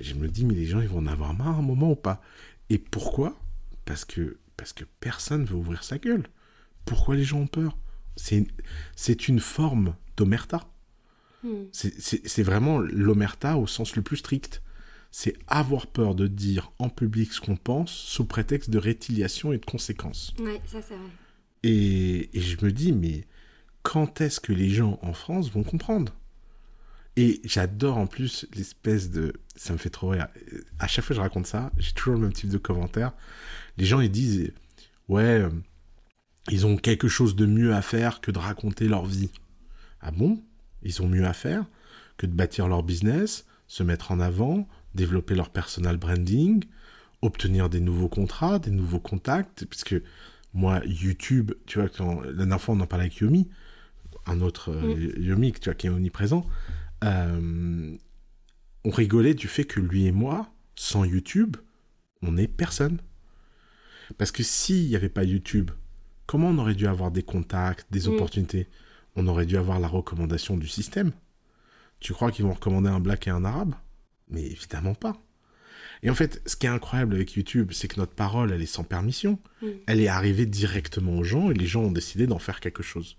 Je 0.00 0.14
me 0.14 0.28
dis, 0.28 0.44
mais 0.46 0.54
les 0.54 0.64
gens, 0.66 0.80
ils 0.80 0.88
vont 0.88 0.98
en 1.00 1.06
avoir 1.06 1.34
marre 1.34 1.56
à 1.56 1.58
un 1.58 1.62
moment 1.62 1.90
ou 1.90 1.96
pas? 1.96 2.22
Et 2.70 2.78
pourquoi? 2.78 3.36
Parce 3.88 4.04
que 4.04 4.36
parce 4.58 4.72
que 4.74 4.84
personne 5.00 5.44
veut 5.46 5.56
ouvrir 5.56 5.82
sa 5.82 5.98
gueule. 5.98 6.28
Pourquoi 6.84 7.14
les 7.16 7.24
gens 7.24 7.38
ont 7.40 7.46
peur? 7.46 7.78
C'est 8.16 9.28
une 9.28 9.40
forme 9.40 9.94
d'omerta. 10.16 10.68
Mm. 11.42 11.48
C'est- 11.72 11.98
C'est 12.00 12.28
c'est 12.28 12.42
vraiment 12.42 12.78
l'omerta 12.80 13.56
au 13.56 13.66
sens 13.66 13.96
le 13.96 14.02
plus 14.02 14.16
strict. 14.18 14.62
C'est 15.10 15.36
avoir 15.46 15.86
peur 15.86 16.14
de 16.14 16.26
dire 16.26 16.70
en 16.78 16.90
public 16.90 17.32
ce 17.32 17.40
qu'on 17.40 17.56
pense 17.56 17.90
sous 17.92 18.26
prétexte 18.26 18.68
de 18.68 18.78
rétiliation 18.78 19.52
et 19.54 19.58
de 19.58 19.64
conséquences. 19.64 20.34
Ouais, 20.38 20.60
ça 20.66 20.82
c'est 20.82 20.96
vrai. 20.96 21.08
Et, 21.62 22.36
et 22.36 22.40
je 22.40 22.62
me 22.64 22.70
dis, 22.70 22.92
mais 22.92 23.26
quand 23.82 24.20
est-ce 24.20 24.38
que 24.40 24.52
les 24.52 24.68
gens 24.70 24.98
en 25.02 25.14
France 25.14 25.50
vont 25.50 25.62
comprendre? 25.64 26.12
Et 27.16 27.40
j'adore 27.44 27.96
en 27.98 28.06
plus 28.06 28.46
l'espèce 28.54 29.10
de. 29.10 29.32
Ça 29.56 29.72
me 29.72 29.78
fait 29.78 29.90
trop 29.90 30.10
rire. 30.10 30.28
À 30.78 30.86
chaque 30.86 31.04
fois 31.04 31.14
que 31.14 31.16
je 31.16 31.20
raconte 31.20 31.46
ça, 31.46 31.72
j'ai 31.78 31.92
toujours 31.92 32.14
le 32.14 32.20
même 32.20 32.32
type 32.32 32.50
de 32.50 32.58
commentaire. 32.58 33.12
Les 33.78 33.86
gens, 33.86 34.00
ils 34.00 34.10
disent 34.10 34.52
Ouais, 35.08 35.22
euh, 35.22 35.48
ils 36.50 36.66
ont 36.66 36.76
quelque 36.76 37.08
chose 37.08 37.34
de 37.36 37.46
mieux 37.46 37.74
à 37.74 37.80
faire 37.82 38.20
que 38.20 38.30
de 38.30 38.38
raconter 38.38 38.88
leur 38.88 39.06
vie. 39.06 39.30
Ah 40.00 40.10
bon? 40.10 40.42
Ils 40.82 41.00
ont 41.02 41.08
mieux 41.08 41.24
à 41.24 41.32
faire 41.32 41.64
que 42.18 42.26
de 42.26 42.32
bâtir 42.32 42.68
leur 42.68 42.82
business, 42.82 43.46
se 43.68 43.82
mettre 43.82 44.12
en 44.12 44.20
avant, 44.20 44.68
développer 44.94 45.34
leur 45.34 45.50
personal 45.50 45.96
branding, 45.96 46.64
obtenir 47.22 47.68
des 47.70 47.80
nouveaux 47.80 48.08
contrats, 48.08 48.58
des 48.58 48.70
nouveaux 48.70 49.00
contacts. 49.00 49.64
Puisque 49.66 49.96
moi, 50.54 50.80
YouTube, 50.84 51.52
tu 51.66 51.78
vois, 51.78 51.88
quand, 51.88 52.20
la 52.22 52.32
dernière 52.32 52.60
fois, 52.60 52.74
on 52.74 52.80
en 52.80 52.86
parlait 52.86 53.04
avec 53.06 53.18
Yomi, 53.18 53.48
un 54.26 54.40
autre 54.40 54.70
euh, 54.72 54.94
Mm. 54.94 55.22
Yomi 55.22 55.52
tu 55.52 55.64
vois, 55.64 55.74
qui 55.74 55.86
est 55.86 55.90
omniprésent. 55.90 56.44
euh, 57.04 57.96
on 58.84 58.90
rigolait 58.90 59.34
du 59.34 59.48
fait 59.48 59.64
que 59.64 59.80
lui 59.80 60.06
et 60.06 60.12
moi, 60.12 60.50
sans 60.74 61.04
YouTube, 61.04 61.56
on 62.22 62.32
n'est 62.32 62.48
personne. 62.48 62.98
Parce 64.16 64.32
que 64.32 64.42
s'il 64.42 64.88
n'y 64.88 64.96
avait 64.96 65.08
pas 65.08 65.24
YouTube, 65.24 65.70
comment 66.26 66.48
on 66.48 66.58
aurait 66.58 66.74
dû 66.74 66.86
avoir 66.86 67.10
des 67.10 67.22
contacts, 67.22 67.86
des 67.90 68.08
Mm. 68.08 68.12
opportunités? 68.14 68.68
On 69.16 69.26
aurait 69.26 69.46
dû 69.46 69.56
avoir 69.56 69.80
la 69.80 69.88
recommandation 69.88 70.56
du 70.56 70.68
système. 70.68 71.12
Tu 72.00 72.12
crois 72.12 72.30
qu'ils 72.30 72.44
vont 72.44 72.52
recommander 72.54 72.88
un 72.88 73.00
black 73.00 73.26
et 73.26 73.30
un 73.30 73.44
arabe? 73.44 73.74
Mais 74.30 74.42
évidemment 74.46 74.94
pas. 74.94 75.20
Et 76.02 76.10
en 76.10 76.14
fait, 76.14 76.40
ce 76.46 76.54
qui 76.54 76.66
est 76.66 76.70
incroyable 76.70 77.14
avec 77.16 77.32
YouTube, 77.34 77.72
c'est 77.72 77.88
que 77.88 77.98
notre 77.98 78.14
parole, 78.14 78.52
elle 78.52 78.62
est 78.62 78.66
sans 78.66 78.84
permission. 78.84 79.38
Mm. 79.62 79.66
Elle 79.86 80.00
est 80.00 80.08
arrivée 80.08 80.46
directement 80.46 81.18
aux 81.18 81.24
gens 81.24 81.50
et 81.50 81.54
les 81.54 81.66
gens 81.66 81.82
ont 81.82 81.90
décidé 81.92 82.26
d'en 82.26 82.38
faire 82.38 82.60
quelque 82.60 82.82
chose. 82.84 83.16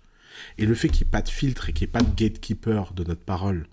Et 0.57 0.65
le 0.65 0.75
fait 0.75 0.87
qu'il 0.89 1.05
n'y 1.05 1.09
ait 1.09 1.11
pas 1.11 1.21
de 1.21 1.29
filtre 1.29 1.67
et 1.69 1.73
qu'il 1.73 1.85
n'y 1.87 1.89
ait 1.89 1.91
pas 1.99 2.01
de 2.03 2.15
gatekeeper 2.15 2.93
de 2.93 3.03
notre 3.03 3.23
parole, 3.25 3.67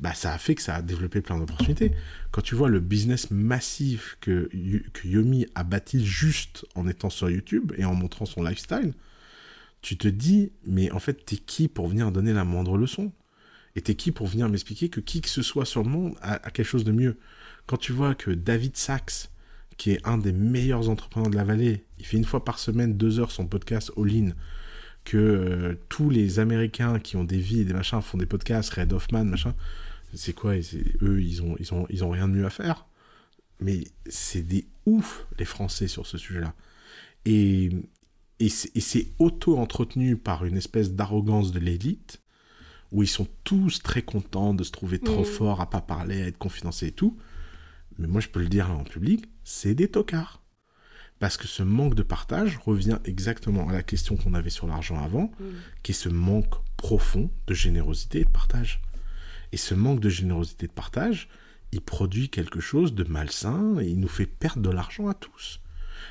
bah 0.00 0.14
ça 0.14 0.32
a 0.32 0.38
fait 0.38 0.54
que 0.54 0.62
ça 0.62 0.76
a 0.76 0.82
développé 0.82 1.20
plein 1.20 1.38
d'opportunités. 1.38 1.92
Quand 2.30 2.40
tu 2.40 2.54
vois 2.54 2.68
le 2.68 2.80
business 2.80 3.30
massif 3.30 4.16
que, 4.20 4.50
que 4.92 5.06
Yomi 5.06 5.46
a 5.54 5.62
bâti 5.62 6.04
juste 6.04 6.66
en 6.74 6.88
étant 6.88 7.10
sur 7.10 7.28
YouTube 7.28 7.72
et 7.76 7.84
en 7.84 7.94
montrant 7.94 8.24
son 8.24 8.42
lifestyle, 8.42 8.94
tu 9.82 9.96
te 9.96 10.08
dis, 10.08 10.52
mais 10.66 10.90
en 10.90 10.98
fait, 10.98 11.24
t'es 11.24 11.36
qui 11.36 11.68
pour 11.68 11.88
venir 11.88 12.12
donner 12.12 12.32
la 12.32 12.44
moindre 12.44 12.76
leçon? 12.76 13.12
Et 13.76 13.82
t'es 13.82 13.94
qui 13.94 14.10
pour 14.10 14.26
venir 14.26 14.48
m'expliquer 14.48 14.88
que 14.88 15.00
qui 15.00 15.20
que 15.20 15.28
ce 15.28 15.42
soit 15.42 15.64
sur 15.64 15.82
le 15.82 15.88
monde 15.88 16.14
a, 16.22 16.34
a 16.34 16.50
quelque 16.50 16.66
chose 16.66 16.84
de 16.84 16.92
mieux? 16.92 17.18
Quand 17.66 17.76
tu 17.76 17.92
vois 17.92 18.14
que 18.14 18.30
David 18.30 18.76
Sachs, 18.76 19.30
qui 19.76 19.92
est 19.92 20.06
un 20.06 20.18
des 20.18 20.32
meilleurs 20.32 20.88
entrepreneurs 20.88 21.30
de 21.30 21.36
la 21.36 21.44
vallée, 21.44 21.84
il 21.98 22.06
fait 22.06 22.16
une 22.16 22.24
fois 22.24 22.44
par 22.44 22.58
semaine 22.58 22.96
deux 22.96 23.20
heures 23.20 23.30
son 23.30 23.46
podcast 23.46 23.92
All 23.96 24.10
In, 24.10 24.30
que 25.04 25.16
euh, 25.16 25.74
tous 25.88 26.10
les 26.10 26.38
Américains 26.38 26.98
qui 26.98 27.16
ont 27.16 27.24
des 27.24 27.38
vies 27.38 27.60
et 27.60 27.64
des 27.64 27.72
machins 27.72 28.02
font 28.02 28.18
des 28.18 28.26
podcasts, 28.26 28.74
Red 28.74 28.92
Hoffman, 28.92 29.24
machin, 29.24 29.54
c'est 30.14 30.32
quoi 30.34 30.54
Eux, 31.02 31.22
ils 31.22 31.42
ont, 31.42 31.56
ils, 31.58 31.72
ont, 31.74 31.86
ils 31.90 32.04
ont 32.04 32.10
rien 32.10 32.28
de 32.28 32.34
mieux 32.34 32.46
à 32.46 32.50
faire. 32.50 32.86
Mais 33.60 33.84
c'est 34.08 34.42
des 34.42 34.66
ouf, 34.86 35.26
les 35.38 35.44
Français, 35.44 35.86
sur 35.88 36.06
ce 36.06 36.16
sujet-là. 36.18 36.54
Et, 37.26 37.70
et 38.38 38.48
c'est 38.48 38.74
et 38.74 38.80
c'est 38.80 39.08
auto-entretenu 39.18 40.16
par 40.16 40.44
une 40.46 40.56
espèce 40.56 40.92
d'arrogance 40.92 41.52
de 41.52 41.58
l'élite, 41.58 42.22
où 42.92 43.02
ils 43.02 43.08
sont 43.08 43.28
tous 43.44 43.82
très 43.82 44.02
contents 44.02 44.54
de 44.54 44.64
se 44.64 44.70
trouver 44.72 44.98
trop 44.98 45.20
Mm. 45.22 45.26
forts 45.26 45.60
à 45.60 45.68
pas 45.70 45.80
parler, 45.82 46.22
à 46.22 46.26
être 46.26 46.38
confidentiels 46.38 46.90
et 46.90 46.94
tout. 46.94 47.16
Mais 47.98 48.06
moi, 48.06 48.20
je 48.20 48.28
peux 48.28 48.40
le 48.40 48.48
dire 48.48 48.68
là 48.68 48.74
en 48.74 48.84
public, 48.84 49.26
c'est 49.44 49.74
des 49.74 49.88
tocards. 49.88 50.42
Parce 51.18 51.36
que 51.36 51.46
ce 51.46 51.62
manque 51.62 51.94
de 51.94 52.02
partage 52.02 52.56
revient 52.64 52.98
exactement 53.04 53.68
à 53.68 53.72
la 53.72 53.82
question 53.82 54.16
qu'on 54.16 54.32
avait 54.32 54.48
sur 54.48 54.66
l'argent 54.66 54.98
avant, 55.04 55.30
Mm. 55.38 55.44
qui 55.82 55.92
est 55.92 55.94
ce 55.94 56.08
manque 56.08 56.54
profond 56.78 57.30
de 57.46 57.52
générosité 57.54 58.20
et 58.20 58.24
de 58.24 58.30
partage. 58.30 58.80
Et 59.52 59.56
ce 59.56 59.74
manque 59.74 60.00
de 60.00 60.08
générosité 60.08 60.66
de 60.66 60.72
partage, 60.72 61.28
il 61.72 61.80
produit 61.80 62.28
quelque 62.28 62.60
chose 62.60 62.94
de 62.94 63.04
malsain 63.04 63.78
et 63.80 63.86
il 63.88 63.98
nous 64.00 64.08
fait 64.08 64.26
perdre 64.26 64.62
de 64.62 64.70
l'argent 64.70 65.08
à 65.08 65.14
tous. 65.14 65.60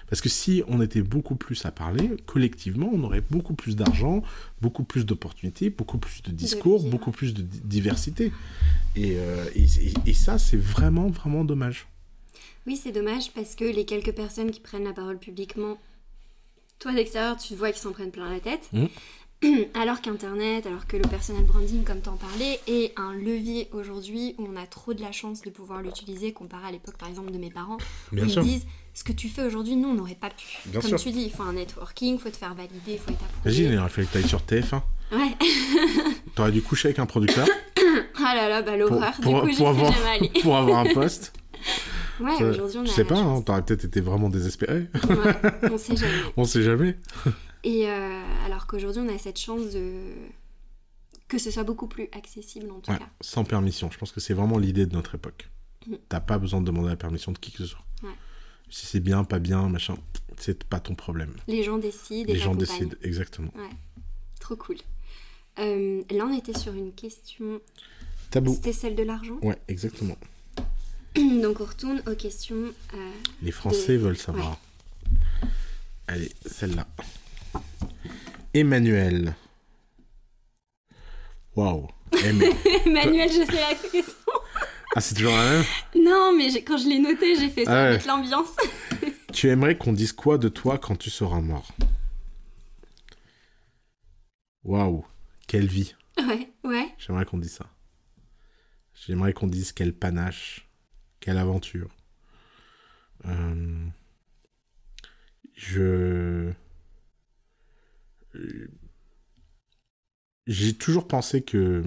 Parce 0.07 0.21
que 0.21 0.29
si 0.29 0.63
on 0.67 0.81
était 0.81 1.01
beaucoup 1.01 1.35
plus 1.35 1.65
à 1.65 1.71
parler, 1.71 2.11
collectivement, 2.25 2.89
on 2.93 3.03
aurait 3.03 3.21
beaucoup 3.29 3.53
plus 3.53 3.75
d'argent, 3.75 4.23
beaucoup 4.61 4.83
plus 4.83 5.05
d'opportunités, 5.05 5.69
beaucoup 5.69 5.97
plus 5.97 6.21
de 6.21 6.31
discours, 6.31 6.83
beaucoup 6.83 7.11
plus 7.11 7.33
de 7.33 7.41
di- 7.41 7.61
diversité. 7.63 8.31
Et, 8.95 9.15
euh, 9.17 9.45
et, 10.05 10.13
ça, 10.13 10.37
c'est 10.37 10.57
vraiment, 10.57 11.09
vraiment 11.09 11.43
dommage. 11.43 11.87
Oui, 12.67 12.75
c'est 12.81 12.91
dommage 12.91 13.31
parce 13.33 13.55
que 13.55 13.65
les 13.65 13.85
quelques 13.85 14.13
personnes 14.13 14.51
qui 14.51 14.59
prennent 14.59 14.83
la 14.83 14.93
parole 14.93 15.17
publiquement, 15.19 15.77
toi 16.79 16.93
d'extérieur, 16.93 17.37
tu 17.37 17.55
vois 17.55 17.71
qu'ils 17.71 17.81
s'en 17.81 17.91
prennent 17.91 18.11
plein 18.11 18.31
la 18.31 18.39
tête. 18.39 18.69
Mm. 18.73 18.85
Alors 19.73 20.01
qu'Internet, 20.01 20.65
alors 20.65 20.85
que 20.85 20.97
le 20.97 21.03
personal 21.07 21.43
branding, 21.43 21.83
comme 21.83 22.01
t'en 22.01 22.17
parlais, 22.17 22.59
est 22.67 22.91
un 22.97 23.13
levier 23.13 23.69
aujourd'hui 23.71 24.35
où 24.37 24.47
on 24.51 24.57
a 24.61 24.65
trop 24.65 24.93
de 24.93 25.01
la 25.01 25.11
chance 25.13 25.41
de 25.41 25.49
pouvoir 25.49 25.81
l'utiliser 25.81 26.33
comparé 26.33 26.67
à 26.67 26.71
l'époque, 26.71 26.97
par 26.97 27.07
exemple, 27.07 27.31
de 27.31 27.37
mes 27.37 27.49
parents, 27.49 27.77
Bien 28.11 28.25
où 28.25 28.29
sûr. 28.29 28.43
ils 28.43 28.47
disent 28.49 28.65
ce 28.93 29.03
que 29.05 29.13
tu 29.13 29.29
fais 29.29 29.43
aujourd'hui, 29.43 29.77
nous, 29.77 29.87
on 29.89 29.93
n'aurait 29.93 30.15
pas 30.19 30.29
pu. 30.29 30.57
Bien 30.65 30.81
comme 30.81 30.89
sûr. 30.89 30.99
tu 30.99 31.11
dis, 31.11 31.21
il 31.23 31.31
faut 31.31 31.43
un 31.43 31.53
networking, 31.53 32.15
il 32.15 32.19
faut 32.19 32.29
te 32.29 32.35
faire 32.35 32.53
valider, 32.53 32.75
il 32.93 32.97
faut 32.99 33.11
être 33.11 33.19
Imagine, 33.45 33.65
approuvé. 33.67 33.75
il 33.75 33.79
aurait 33.79 33.89
fallu 33.89 34.07
que 34.07 34.11
tu 34.11 34.17
ailles 34.17 34.27
sur 34.27 34.41
TF1. 34.41 34.81
Ouais. 35.13 35.37
T'aurais 36.35 36.51
dû 36.51 36.61
coucher 36.61 36.89
avec 36.89 36.99
un 36.99 37.05
producteur 37.05 37.47
Ah 38.21 38.35
là 38.35 38.49
là, 38.49 38.61
bah 38.61 38.75
l'horreur. 38.75 39.13
pour, 39.21 39.47
j'y 39.47 39.55
suis 39.55 39.65
avoir, 39.65 39.93
pour 40.41 40.57
avoir 40.57 40.79
un 40.79 40.93
poste. 40.93 41.33
Ouais, 42.19 42.33
aujourd'hui, 42.43 42.79
on 42.79 42.85
je 42.85 42.91
a 42.91 42.93
sais 42.93 43.03
la 43.03 43.07
pas, 43.07 43.17
hein, 43.19 43.41
t'aurais 43.41 43.61
peut-être 43.63 43.85
été 43.85 44.01
vraiment 44.01 44.27
désespéré. 44.29 44.87
Ouais, 45.09 45.69
on 45.71 45.77
sait 45.77 45.95
jamais. 45.95 46.11
On 46.35 46.43
sait 46.43 46.61
jamais. 46.63 46.97
Et 47.63 47.87
euh, 47.89 48.21
alors 48.45 48.67
qu'aujourd'hui, 48.67 49.01
on 49.05 49.13
a 49.13 49.17
cette 49.17 49.39
chance 49.39 49.71
de 49.71 50.13
que 51.27 51.37
ce 51.37 51.51
soit 51.51 51.63
beaucoup 51.63 51.87
plus 51.87 52.09
accessible 52.11 52.71
en 52.71 52.79
tout 52.79 52.89
Ouais, 52.91 52.97
cas. 52.97 53.09
sans 53.21 53.43
permission. 53.43 53.91
Je 53.91 53.97
pense 53.97 54.11
que 54.11 54.19
c'est 54.19 54.33
vraiment 54.33 54.57
l'idée 54.57 54.85
de 54.87 54.93
notre 54.95 55.15
époque. 55.15 55.49
Mm. 55.87 55.95
T'as 56.09 56.19
pas 56.21 56.39
besoin 56.39 56.59
de 56.61 56.65
demander 56.65 56.89
la 56.89 56.95
permission 56.95 57.31
de 57.31 57.37
qui 57.37 57.51
que 57.51 57.59
ce 57.59 57.65
soit. 57.67 57.83
Ouais. 58.03 58.09
Si 58.71 58.85
c'est 58.85 58.99
bien, 58.99 59.23
pas 59.23 59.39
bien, 59.39 59.67
machin, 59.69 59.95
c'est 60.37 60.63
pas 60.63 60.79
ton 60.79 60.95
problème. 60.95 61.33
Les 61.47 61.63
gens 61.63 61.77
décident 61.77 62.29
et 62.29 62.33
Les 62.33 62.39
gens 62.39 62.55
décident, 62.55 62.95
exactement. 63.03 63.51
Trop 64.39 64.55
cool. 64.55 64.77
Euh, 65.59 66.01
là, 66.11 66.25
on 66.25 66.35
était 66.37 66.57
sur 66.57 66.73
une 66.73 66.93
question. 66.93 67.59
Tabou. 68.31 68.53
C'était 68.55 68.73
celle 68.73 68.95
de 68.95 69.03
l'argent. 69.03 69.37
Ouais, 69.41 69.57
exactement. 69.67 70.17
Donc, 71.15 71.59
on 71.61 71.65
retourne 71.65 72.01
aux 72.07 72.15
questions. 72.15 72.71
euh, 72.93 73.11
Les 73.41 73.51
Français 73.51 73.93
De- 73.93 73.97
veulent 74.03 74.17
savoir. 74.17 74.57
Allez, 76.07 76.31
celle-là. 76.45 76.87
Emmanuel. 78.53 79.35
Waouh. 81.55 81.87
Em- 82.13 82.41
Emmanuel, 82.85 83.29
je 83.29 83.45
sais 83.45 83.61
la 83.61 83.75
question. 83.75 84.33
ah, 84.95 85.01
c'est 85.01 85.15
toujours 85.15 85.35
la 85.35 85.51
même? 85.51 85.65
Non, 85.95 86.33
mais 86.35 86.49
quand 86.63 86.77
je 86.77 86.87
l'ai 86.87 86.99
noté, 86.99 87.35
j'ai 87.35 87.49
fait 87.49 87.65
ça 87.65 87.71
Ah 87.71 87.83
ouais. 87.83 87.89
avec 87.95 88.05
l'ambiance. 88.05 88.55
Tu 89.33 89.47
aimerais 89.49 89.77
qu'on 89.77 89.93
dise 89.93 90.11
quoi 90.11 90.39
de 90.39 90.49
toi 90.49 90.79
quand 90.79 90.95
tu 90.95 91.11
seras 91.11 91.39
mort? 91.39 91.67
Waouh. 94.63 95.05
Quelle 95.47 95.67
vie. 95.67 95.93
ouais, 96.17 96.49
ouais. 96.63 96.87
J'aimerais 96.97 97.25
qu'on 97.25 97.37
dise 97.37 97.53
ça. 97.53 97.67
J'aimerais 99.05 99.33
qu'on 99.33 99.45
dise 99.47 99.71
quel 99.71 99.93
panache, 99.93 100.67
quelle 101.19 101.37
aventure. 101.37 101.89
Euh, 103.25 103.85
Je. 105.53 106.51
Euh, 108.35 108.67
J'ai 110.47 110.73
toujours 110.73 111.07
pensé 111.07 111.41
que 111.43 111.83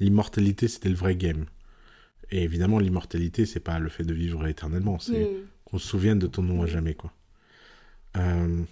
l'immortalité 0.00 0.68
c'était 0.68 0.88
le 0.90 0.94
vrai 0.96 1.16
game. 1.16 1.46
Et 2.30 2.42
évidemment, 2.42 2.78
l'immortalité 2.78 3.46
c'est 3.46 3.60
pas 3.60 3.78
le 3.78 3.88
fait 3.88 4.04
de 4.04 4.14
vivre 4.14 4.46
éternellement, 4.46 4.98
c'est 4.98 5.24
Hmm. 5.24 5.44
qu'on 5.64 5.78
se 5.78 5.86
souvienne 5.88 6.18
de 6.18 6.26
ton 6.26 6.42
nom 6.42 6.62
à 6.62 6.66
jamais, 6.66 6.94
quoi. 6.94 7.12
Euh, 8.16 8.62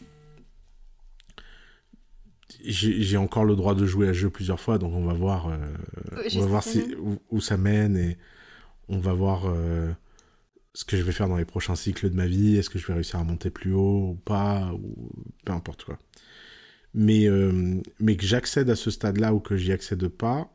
J'ai 2.65 3.17
encore 3.17 3.45
le 3.45 3.57
droit 3.57 3.75
de 3.75 3.87
jouer 3.87 4.09
à 4.09 4.13
ce 4.13 4.19
jeu 4.19 4.31
plusieurs 4.31 4.61
fois, 4.61 4.77
donc 4.79 4.93
on 4.95 5.05
va 5.05 5.15
voir, 5.15 5.49
euh, 5.49 5.57
on 6.37 6.41
va 6.41 6.47
voir 6.47 6.63
si- 6.63 6.95
où, 6.97 7.19
où 7.31 7.41
ça 7.41 7.57
mène 7.57 7.97
et 7.97 8.19
on 8.89 8.99
va 8.99 9.15
voir 9.15 9.47
euh, 9.47 9.91
ce 10.75 10.85
que 10.85 10.97
je 10.99 11.03
vais 11.03 11.13
faire 11.13 11.29
dans 11.29 11.39
les 11.39 11.47
prochains 11.47 11.77
cycles 11.77 12.11
de 12.11 12.15
ma 12.15 12.27
vie. 12.27 12.57
Est-ce 12.57 12.69
que 12.69 12.79
je 12.79 12.87
vais 12.87 12.93
réussir 12.95 13.19
à 13.19 13.25
monter 13.25 13.49
plus 13.51 13.73
haut 13.73 14.11
ou 14.11 14.15
pas, 14.17 14.71
ou 14.75 15.11
peu 15.45 15.53
importe 15.53 15.85
quoi. 15.85 15.99
Mais, 16.95 17.27
euh, 17.27 17.81
mais 18.01 18.17
que 18.17 18.27
j'accède 18.27 18.69
à 18.69 18.77
ce 18.77 18.91
stade-là 18.91 19.33
ou 19.33 19.41
que 19.41 19.57
j'y 19.57 19.73
accède 19.73 20.07
pas, 20.09 20.53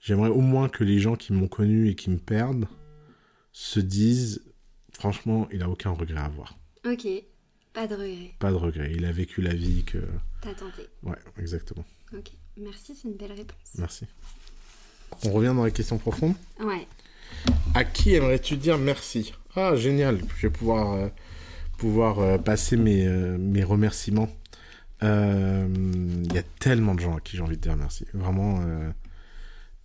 j'aimerais 0.00 0.30
au 0.30 0.40
moins 0.40 0.68
que 0.68 0.82
les 0.82 0.98
gens 0.98 1.14
qui 1.14 1.32
m'ont 1.32 1.48
connu 1.48 1.88
et 1.88 1.94
qui 1.94 2.10
me 2.10 2.18
perdent 2.18 2.66
se 3.52 3.78
disent 3.78 4.42
franchement, 4.92 5.48
il 5.52 5.62
a 5.62 5.68
aucun 5.68 5.90
regret 5.90 6.18
à 6.18 6.24
avoir. 6.24 6.58
Ok, 6.84 7.06
pas 7.72 7.86
de 7.86 7.94
regret. 7.94 8.34
Pas 8.38 8.50
de 8.50 8.56
regret. 8.56 8.92
Il 8.94 9.04
a 9.04 9.12
vécu 9.12 9.42
la 9.42 9.54
vie 9.54 9.84
que. 9.84 9.98
T'as 10.40 10.54
tenté. 10.54 10.82
Ouais, 11.02 11.16
exactement. 11.38 11.84
Ok, 12.16 12.30
merci, 12.56 12.94
c'est 12.94 13.08
une 13.08 13.16
belle 13.16 13.32
réponse. 13.32 13.58
Merci. 13.78 14.06
On 15.24 15.30
revient 15.32 15.52
dans 15.54 15.64
les 15.64 15.72
questions 15.72 15.98
profondes. 15.98 16.34
Ouais. 16.60 16.86
À 17.74 17.84
qui 17.84 18.14
aimerais-tu 18.14 18.56
dire 18.56 18.78
merci? 18.78 19.32
Ah, 19.56 19.76
génial. 19.76 20.20
Je 20.36 20.46
vais 20.46 20.52
pouvoir, 20.52 20.92
euh, 20.94 21.08
pouvoir 21.78 22.18
euh, 22.18 22.38
passer 22.38 22.76
mes, 22.76 23.06
mes 23.06 23.64
remerciements. 23.64 24.28
Euh, 25.02 25.66
Il 26.24 26.32
y 26.32 26.38
a 26.38 26.42
tellement 26.60 26.94
de 26.94 27.00
gens 27.00 27.16
à 27.16 27.20
qui 27.20 27.36
j'ai 27.36 27.42
envie 27.42 27.56
de 27.56 27.62
dire 27.62 27.76
merci. 27.76 28.06
Vraiment. 28.14 28.60
euh, 28.66 28.90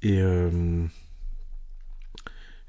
Et, 0.01 0.21
euh, 0.21 0.85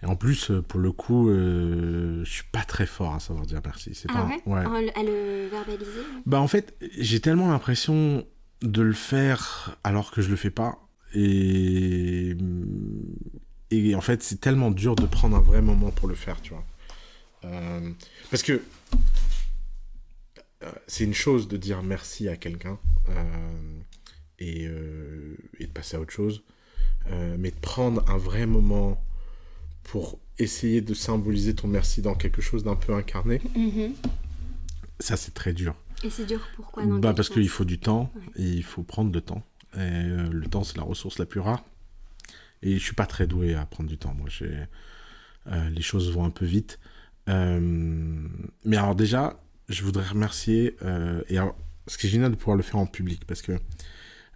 et 0.02 0.06
en 0.06 0.16
plus, 0.16 0.50
euh, 0.50 0.62
pour 0.62 0.80
le 0.80 0.92
coup, 0.92 1.28
euh, 1.28 2.24
je 2.24 2.30
suis 2.30 2.44
pas 2.50 2.62
très 2.64 2.86
fort 2.86 3.14
à 3.14 3.20
savoir 3.20 3.44
dire 3.46 3.60
merci. 3.64 3.94
C'est 3.94 4.08
Ah 4.10 4.26
pas, 4.44 4.50
ouais, 4.50 4.66
En- 4.66 5.00
À 5.00 5.02
le 5.04 5.48
verbaliser. 5.48 6.00
Bah 6.26 6.40
en 6.40 6.48
fait, 6.48 6.74
j'ai 6.98 7.20
tellement 7.20 7.50
l'impression 7.50 8.24
de 8.62 8.82
le 8.82 8.92
faire 8.94 9.76
alors 9.84 10.10
que 10.10 10.22
je 10.22 10.30
le 10.30 10.36
fais 10.36 10.50
pas. 10.50 10.78
Et, 11.14 12.36
et 13.70 13.94
en 13.94 14.00
fait, 14.00 14.22
c'est 14.22 14.40
tellement 14.40 14.70
dur 14.70 14.94
de 14.96 15.06
prendre 15.06 15.36
un 15.36 15.40
vrai 15.40 15.60
moment 15.60 15.90
pour 15.90 16.08
le 16.08 16.14
faire, 16.14 16.40
tu 16.40 16.54
vois. 16.54 16.64
Euh, 17.44 17.90
parce 18.30 18.42
que 18.42 18.52
euh, 18.52 18.58
c'est 20.86 21.04
une 21.04 21.14
chose 21.14 21.48
de 21.48 21.56
dire 21.56 21.82
merci 21.82 22.28
à 22.28 22.36
quelqu'un 22.36 22.78
euh, 23.08 23.80
et, 24.38 24.66
euh, 24.66 25.36
et 25.58 25.66
de 25.66 25.72
passer 25.72 25.96
à 25.96 26.00
autre 26.00 26.12
chose. 26.12 26.42
Euh, 27.10 27.36
mais 27.38 27.50
de 27.50 27.56
prendre 27.56 28.04
un 28.10 28.18
vrai 28.18 28.44
moment 28.46 29.02
pour 29.82 30.18
essayer 30.38 30.82
de 30.82 30.92
symboliser 30.94 31.54
ton 31.54 31.66
merci 31.66 32.02
dans 32.02 32.14
quelque 32.14 32.42
chose 32.42 32.62
d'un 32.62 32.76
peu 32.76 32.94
incarné, 32.94 33.40
Mhm. 33.56 33.94
ça 34.98 35.16
c'est 35.16 35.32
très 35.32 35.52
dur. 35.54 35.74
Et 36.04 36.10
c'est 36.10 36.26
dur 36.26 36.46
pourquoi 36.56 36.84
dans 36.84 36.98
Bah 36.98 37.14
parce 37.14 37.28
qu'il 37.30 37.48
faut 37.48 37.64
du 37.64 37.78
temps 37.78 38.12
Ouais. 38.14 38.44
et 38.44 38.48
il 38.50 38.62
faut 38.62 38.82
prendre 38.82 39.12
le 39.12 39.20
temps. 39.22 39.42
Et 39.74 39.78
euh, 39.78 40.28
le 40.30 40.46
temps 40.46 40.62
c'est 40.62 40.76
la 40.76 40.82
ressource 40.82 41.18
la 41.18 41.26
plus 41.26 41.40
rare. 41.40 41.64
Et 42.62 42.74
je 42.78 42.84
suis 42.84 42.94
pas 42.94 43.06
très 43.06 43.26
doué 43.26 43.54
à 43.54 43.64
prendre 43.64 43.88
du 43.88 43.96
temps. 43.96 44.12
Moi, 44.14 44.28
j'ai 44.28 44.54
euh, 45.46 45.70
les 45.70 45.80
choses 45.80 46.10
vont 46.12 46.24
un 46.26 46.30
peu 46.30 46.44
vite. 46.44 46.78
Euh, 47.30 47.58
mais 48.66 48.76
alors 48.76 48.94
déjà, 48.94 49.40
je 49.70 49.84
voudrais 49.84 50.06
remercier 50.06 50.76
euh, 50.82 51.22
et 51.28 51.38
alors, 51.38 51.56
ce 51.86 51.96
qui 51.96 52.06
est 52.06 52.10
génial 52.10 52.30
de 52.30 52.36
pouvoir 52.36 52.56
le 52.56 52.62
faire 52.62 52.76
en 52.76 52.86
public 52.86 53.24
parce 53.24 53.40
que 53.40 53.52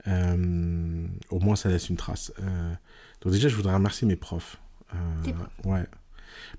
euh, 0.06 1.06
au 1.30 1.40
moins 1.40 1.56
ça 1.56 1.68
laisse 1.68 1.88
une 1.90 1.96
trace. 1.96 2.32
Euh, 2.40 2.74
donc 3.20 3.32
déjà, 3.32 3.48
je 3.48 3.56
voudrais 3.56 3.74
remercier 3.74 4.06
mes 4.06 4.16
profs. 4.16 4.58
Ouais. 5.64 5.84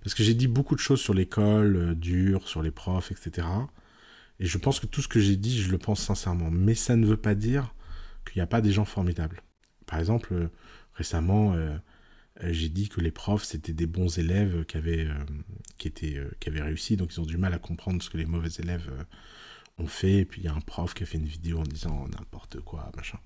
Parce 0.03 0.13
que 0.13 0.23
j'ai 0.23 0.33
dit 0.33 0.47
beaucoup 0.47 0.75
de 0.75 0.79
choses 0.81 0.99
sur 0.99 1.13
l'école, 1.13 1.95
dure, 1.95 2.47
sur 2.47 2.61
les 2.61 2.71
profs, 2.71 3.11
etc. 3.11 3.47
Et 4.39 4.45
je 4.45 4.57
pense 4.57 4.81
que 4.81 4.85
tout 4.85 5.01
ce 5.01 5.07
que 5.07 5.21
j'ai 5.21 5.37
dit, 5.37 5.61
je 5.61 5.71
le 5.71 5.77
pense 5.77 6.01
sincèrement. 6.01 6.51
Mais 6.51 6.75
ça 6.75 6.97
ne 6.97 7.05
veut 7.05 7.17
pas 7.17 7.33
dire 7.33 7.73
qu'il 8.25 8.39
n'y 8.39 8.43
a 8.43 8.47
pas 8.47 8.59
des 8.59 8.71
gens 8.71 8.83
formidables. 8.83 9.41
Par 9.85 9.99
exemple, 9.99 10.49
récemment, 10.95 11.55
j'ai 12.41 12.69
dit 12.69 12.89
que 12.89 13.01
les 13.01 13.11
profs, 13.11 13.43
c'était 13.43 13.73
des 13.73 13.85
bons 13.85 14.17
élèves 14.17 14.65
qui 14.65 14.77
avaient, 14.77 15.05
euh, 15.05 15.25
qui, 15.77 15.87
étaient, 15.87 16.17
euh, 16.17 16.29
qui 16.39 16.49
avaient 16.49 16.61
réussi, 16.61 16.97
donc 16.97 17.13
ils 17.13 17.21
ont 17.21 17.25
du 17.25 17.37
mal 17.37 17.53
à 17.53 17.59
comprendre 17.59 18.01
ce 18.03 18.09
que 18.09 18.17
les 18.17 18.25
mauvais 18.25 18.49
élèves 18.59 18.89
euh, 18.89 19.03
ont 19.83 19.87
fait. 19.87 20.17
Et 20.17 20.25
puis 20.25 20.41
il 20.41 20.45
y 20.45 20.47
a 20.47 20.53
un 20.53 20.61
prof 20.61 20.93
qui 20.93 21.03
a 21.03 21.05
fait 21.05 21.17
une 21.17 21.27
vidéo 21.27 21.59
en 21.59 21.63
disant 21.63 22.07
n'importe 22.09 22.59
quoi, 22.61 22.91
machin. 22.95 23.19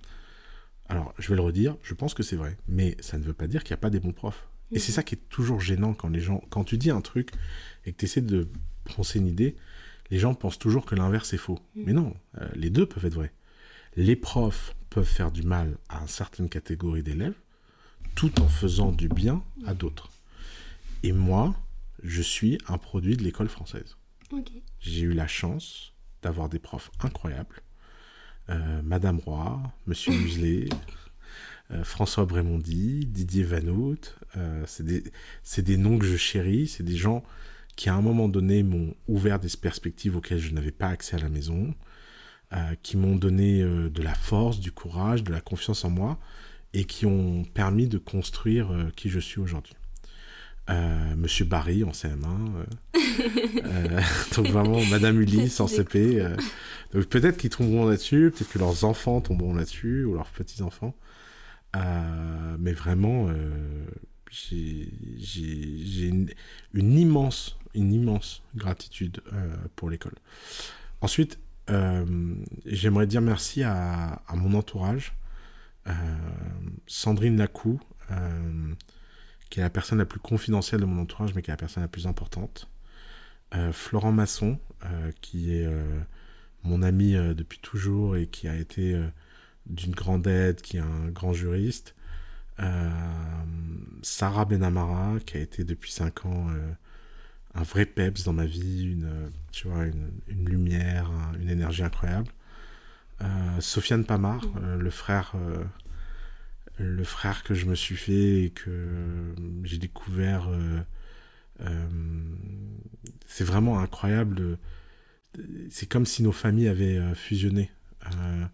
Alors, 0.88 1.14
je 1.20 1.30
vais 1.30 1.36
le 1.36 1.42
redire, 1.42 1.78
je 1.84 1.94
pense 1.94 2.14
que 2.14 2.24
c'est 2.24 2.36
vrai, 2.36 2.58
mais 2.68 2.98
ça 3.00 3.18
ne 3.18 3.24
veut 3.24 3.34
pas 3.34 3.48
dire 3.48 3.64
qu'il 3.64 3.74
n'y 3.74 3.80
a 3.80 3.82
pas 3.82 3.92
des 3.92 4.00
bons 4.00 4.14
profs. 4.14 4.48
Et 4.72 4.80
c'est 4.80 4.92
ça 4.92 5.04
qui 5.04 5.16
est 5.16 5.30
toujours 5.30 5.62
gênant 5.62 5.94
quand 5.94 6.10
les 6.10 6.20
gens, 6.20 6.44
quand 6.50 6.64
tu 6.64 6.78
dis 6.78 6.92
un 6.92 7.02
truc 7.02 7.32
et 7.86 7.92
que 7.92 7.98
tu 7.98 8.06
essaies 8.06 8.22
de 8.22 8.48
penser 8.96 9.20
une 9.20 9.28
idée, 9.28 9.56
les 10.12 10.20
gens 10.20 10.34
pensent 10.34 10.60
toujours 10.60 10.86
que 10.86 10.96
l'inverse 10.96 11.34
est 11.34 11.38
faux. 11.38 11.60
Mais 11.76 11.94
non, 11.94 12.16
euh, 12.40 12.48
les 12.56 12.70
deux 12.70 12.86
peuvent 12.86 13.06
être 13.06 13.16
vrais. 13.16 13.34
Les 13.96 14.16
profs 14.16 14.76
peuvent 14.90 15.06
faire 15.06 15.32
du 15.32 15.44
mal 15.44 15.78
à 15.90 16.02
une 16.02 16.08
certaine 16.08 16.50
catégorie 16.50 17.04
d'élèves, 17.04 17.36
tout 18.20 18.42
en 18.42 18.50
faisant 18.50 18.92
du 18.92 19.08
bien 19.08 19.42
à 19.66 19.74
d'autres. 19.74 20.10
Et 21.04 21.14
moi, 21.14 21.56
je 22.04 22.22
suis 22.22 22.58
un 22.68 22.78
produit 22.78 23.16
de 23.16 23.24
l'école 23.24 23.48
française. 23.48 23.96
J'ai 24.82 25.04
eu 25.04 25.14
la 25.14 25.26
chance 25.26 25.94
d'avoir 26.22 26.50
des 26.50 26.60
profs 26.60 26.92
incroyables. 27.00 27.62
Euh, 28.50 28.82
Madame 28.84 29.20
Roy, 29.20 29.62
Monsieur 29.88 30.12
Muselet, 30.22 30.68
euh, 31.72 31.86
François 31.86 32.26
Brémondy, 32.26 33.06
Didier 33.06 33.44
Vanout. 33.44 34.18
euh, 34.36 34.66
c'est 34.68 34.84
des, 34.84 35.02
des 35.62 35.78
noms 35.78 35.98
que 35.98 36.06
je 36.06 36.18
chéris. 36.18 36.68
C'est 36.68 36.84
des 36.84 36.98
gens 36.98 37.24
qui, 37.78 37.88
à 37.88 37.96
un 37.96 38.02
moment 38.02 38.28
donné, 38.28 38.64
m'ont 38.64 38.96
ouvert 39.08 39.40
des 39.40 39.48
perspectives 39.62 40.18
auxquelles 40.18 40.40
je 40.40 40.52
n'avais 40.52 40.74
pas 40.74 40.90
accès 40.90 41.16
à 41.16 41.20
la 41.20 41.30
maison, 41.30 41.74
qui 42.84 42.98
m'ont 42.98 43.16
donné 43.16 43.62
de 43.62 44.02
la 44.02 44.16
force, 44.16 44.60
du 44.60 44.74
courage, 44.74 45.24
de 45.24 45.32
la 45.32 45.40
confiance 45.40 45.86
en 45.86 45.90
moi, 45.92 46.20
et 46.74 46.86
qui 46.86 47.06
ont 47.06 47.44
permis 47.54 47.88
de 47.88 47.98
construire 47.98 48.72
euh, 48.72 48.92
qui 48.96 49.10
je 49.10 49.20
suis 49.20 49.40
aujourd'hui. 49.40 49.74
Euh, 50.70 51.16
Monsieur 51.16 51.46
Barry 51.46 51.84
en 51.84 51.90
CM1, 51.90 52.66
euh, 53.66 54.02
donc 54.36 54.48
vraiment 54.50 54.80
Madame 54.86 55.20
Ulysse 55.20 55.60
en 55.60 55.68
CP. 55.68 56.24
donc 56.94 57.06
peut-être 57.06 57.38
qu'ils 57.38 57.50
tomberont 57.50 57.88
là-dessus, 57.88 58.32
peut-être 58.36 58.52
que 58.52 58.60
leurs 58.60 58.84
enfants 58.84 59.20
tomberont 59.20 59.56
là-dessus, 59.56 60.04
ou 60.06 60.14
leurs 60.14 60.30
petits-enfants. 60.30 60.96
Mais 61.74 62.74
vraiment, 62.74 63.30
j'ai 64.30 66.08
une, 66.08 66.30
une 66.74 66.98
immense, 66.98 67.58
une 67.74 67.94
immense 67.94 68.44
gratitude 68.56 69.22
euh, 69.34 69.56
pour 69.76 69.90
l'école. 69.90 70.16
Ensuite, 71.02 71.40
euh, 71.70 72.06
j'aimerais 72.66 73.08
dire 73.08 73.22
merci 73.22 73.64
à, 73.64 74.22
à 74.28 74.36
mon 74.36 74.58
entourage. 74.58 75.16
Euh, 75.90 75.94
Sandrine 76.88 77.38
Lacou, 77.38 77.80
euh, 78.12 78.74
qui 79.50 79.60
est 79.60 79.64
la 79.64 79.70
personne 79.70 79.98
la 79.98 80.06
plus 80.06 80.20
confidentielle 80.20 80.82
de 80.82 80.86
mon 80.86 81.02
entourage, 81.02 81.34
mais 81.34 81.42
qui 81.42 81.50
est 81.50 81.54
la 81.54 81.58
personne 81.58 81.84
la 81.84 81.90
plus 81.90 82.08
importante. 82.08 82.70
Euh, 83.56 83.72
Florent 83.72 84.12
Masson, 84.12 84.60
qui 85.22 85.54
est 85.54 85.68
mon 86.64 86.82
ami 86.84 87.14
depuis 87.36 87.60
toujours 87.60 88.16
et 88.16 88.28
qui 88.28 88.48
a 88.48 88.56
été 88.56 88.98
d'une 89.66 89.92
grande 89.94 90.26
aide, 90.26 90.62
qui 90.62 90.78
est 90.78 90.82
un 90.82 91.10
grand 91.10 91.34
juriste. 91.34 91.96
Sarah 94.02 94.46
Benamara, 94.46 95.20
qui 95.26 95.38
a 95.38 95.42
été 95.42 95.64
depuis 95.66 95.92
5 95.92 96.26
ans 96.26 96.48
un 97.56 97.64
vrai 97.64 97.86
peps 97.86 98.24
dans 98.24 98.34
ma 98.34 98.46
vie, 98.46 98.84
une, 98.84 99.32
lumière, 100.30 101.10
un- 101.12 101.34
une 101.40 101.50
énergie 101.50 101.84
incroyable. 101.84 102.32
Euh, 103.22 103.60
Sofiane 103.60 104.06
Pamar, 104.06 104.42
euh, 104.64 104.78
le 104.78 104.90
frère 104.90 105.34
euh, 105.36 105.64
le 106.80 107.04
frère 107.04 107.44
que 107.44 107.54
je 107.54 107.66
me 107.66 107.76
suis 107.76 107.98
fait 107.98 108.44
et 108.46 108.50
que 108.52 109.34
j'ai 109.64 109.78
découvert 109.78 110.48
euh, 110.50 110.80
euh, 111.62 111.88
c'est 113.28 113.44
vraiment 113.44 113.80
incroyable. 113.80 114.58
C'est 115.70 115.88
comme 115.88 116.06
si 116.06 116.24
nos 116.24 116.32
familles 116.32 116.70
avaient 116.70 117.14
fusionné. 117.16 117.70
Euh, 118.06 118.46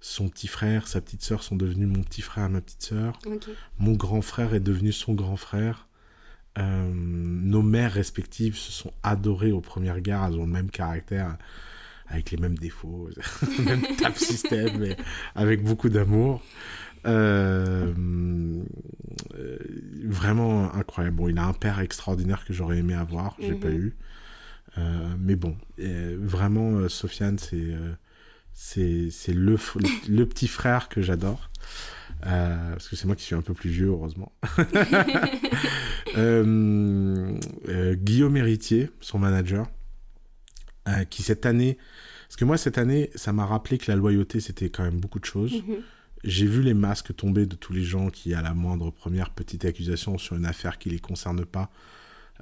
son 0.00 0.28
petit 0.28 0.48
frère 0.48 0.86
sa 0.86 1.00
petite 1.00 1.22
sœur 1.22 1.42
sont 1.42 1.56
devenus 1.56 1.88
mon 1.88 2.02
petit 2.02 2.22
frère 2.22 2.46
et 2.46 2.50
ma 2.50 2.60
petite 2.60 2.82
sœur. 2.82 3.18
Mon 3.78 3.92
grand 3.92 4.22
frère 4.22 4.54
est 4.54 4.60
devenu 4.60 4.92
son 4.92 5.14
grand 5.14 5.36
frère. 5.36 5.86
Nos 6.56 7.62
mères 7.62 7.92
respectives 7.92 8.56
se 8.56 8.72
sont 8.72 8.92
adorées 9.04 9.52
aux 9.52 9.60
premières 9.60 10.00
guerres. 10.00 10.24
Elles 10.24 10.38
ont 10.38 10.46
le 10.46 10.52
même 10.52 10.70
caractère, 10.70 11.38
avec 12.10 12.30
les 12.30 12.36
mêmes 12.38 12.56
défauts, 12.58 13.08
même 13.64 13.82
tape 13.96 14.16
système, 14.16 14.78
mais 14.78 14.96
avec 15.34 15.62
beaucoup 15.62 15.88
d'amour. 15.88 16.42
Euh, 17.06 17.92
euh, 19.38 19.56
vraiment 20.04 20.74
incroyable. 20.74 21.16
Bon, 21.16 21.28
il 21.28 21.38
a 21.38 21.44
un 21.44 21.52
père 21.52 21.78
extraordinaire 21.80 22.44
que 22.44 22.52
j'aurais 22.52 22.78
aimé 22.78 22.94
avoir, 22.94 23.36
j'ai 23.40 23.52
Mhm. 23.52 23.60
pas 23.60 23.70
eu. 23.70 23.96
Euh, 24.78 25.14
mais 25.18 25.36
bon, 25.36 25.56
vraiment, 25.78 26.72
euh, 26.72 26.88
Sofiane, 26.88 27.38
c'est 27.38 27.72
c'est 28.52 29.32
le, 29.32 29.52
le, 29.76 29.88
le 30.08 30.26
petit 30.26 30.48
frère 30.48 30.88
que 30.88 31.00
j'adore. 31.00 31.50
Euh, 32.26 32.72
parce 32.72 32.88
que 32.88 32.96
c'est 32.96 33.06
moi 33.06 33.14
qui 33.14 33.22
suis 33.22 33.36
un 33.36 33.42
peu 33.42 33.54
plus 33.54 33.70
vieux, 33.70 33.86
heureusement. 33.88 34.32
Euh, 36.16 37.38
euh, 37.68 37.94
Guillaume 37.94 38.36
Héritier, 38.36 38.90
son 39.00 39.18
manager, 39.18 39.66
euh, 40.88 41.04
qui 41.04 41.22
cette 41.22 41.46
année... 41.46 41.78
Parce 42.28 42.36
que 42.36 42.44
moi, 42.44 42.58
cette 42.58 42.76
année, 42.76 43.08
ça 43.14 43.32
m'a 43.32 43.46
rappelé 43.46 43.78
que 43.78 43.90
la 43.90 43.96
loyauté, 43.96 44.40
c'était 44.40 44.68
quand 44.68 44.82
même 44.82 45.00
beaucoup 45.00 45.18
de 45.18 45.24
choses. 45.24 45.62
Mhm. 45.66 45.76
J'ai 46.24 46.46
vu 46.46 46.60
les 46.60 46.74
masques 46.74 47.16
tomber 47.16 47.46
de 47.46 47.54
tous 47.54 47.72
les 47.72 47.84
gens 47.84 48.10
qui, 48.10 48.34
à 48.34 48.42
la 48.42 48.52
moindre 48.52 48.90
première 48.90 49.30
petite 49.30 49.64
accusation 49.64 50.18
sur 50.18 50.36
une 50.36 50.44
affaire 50.44 50.78
qui 50.78 50.90
les 50.90 50.98
concerne 50.98 51.46
pas, 51.46 51.70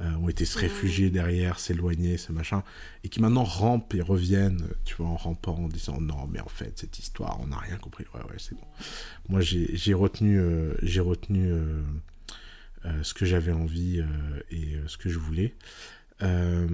euh, 0.00 0.12
ont 0.16 0.28
été 0.28 0.44
se 0.44 0.58
réfugier 0.58 1.08
derrière, 1.08 1.58
s'éloigner, 1.58 2.18
ce 2.18 2.32
machin, 2.32 2.64
et 3.04 3.08
qui 3.08 3.20
maintenant 3.20 3.44
rampent 3.44 3.94
et 3.94 4.02
reviennent, 4.02 4.66
tu 4.84 4.96
vois, 4.96 5.06
en 5.06 5.16
rampant, 5.16 5.54
en 5.54 5.68
disant 5.68 6.00
non, 6.00 6.26
mais 6.30 6.40
en 6.40 6.48
fait, 6.48 6.78
cette 6.78 6.98
histoire, 6.98 7.38
on 7.40 7.46
n'a 7.46 7.58
rien 7.58 7.76
compris. 7.76 8.04
Ouais, 8.12 8.20
ouais, 8.22 8.36
c'est 8.38 8.54
bon. 8.54 8.66
Moi, 9.28 9.40
j'ai 9.40 9.94
retenu, 9.94 10.38
euh, 10.38 10.74
j'ai 10.82 11.00
retenu 11.00 11.50
euh, 11.52 11.82
ce 13.02 13.14
que 13.14 13.24
j'avais 13.24 13.52
envie 13.52 14.02
et 14.50 14.76
ce 14.86 14.96
que 14.96 15.08
je 15.08 15.18
voulais. 15.18 15.54
Euh, 16.22 16.66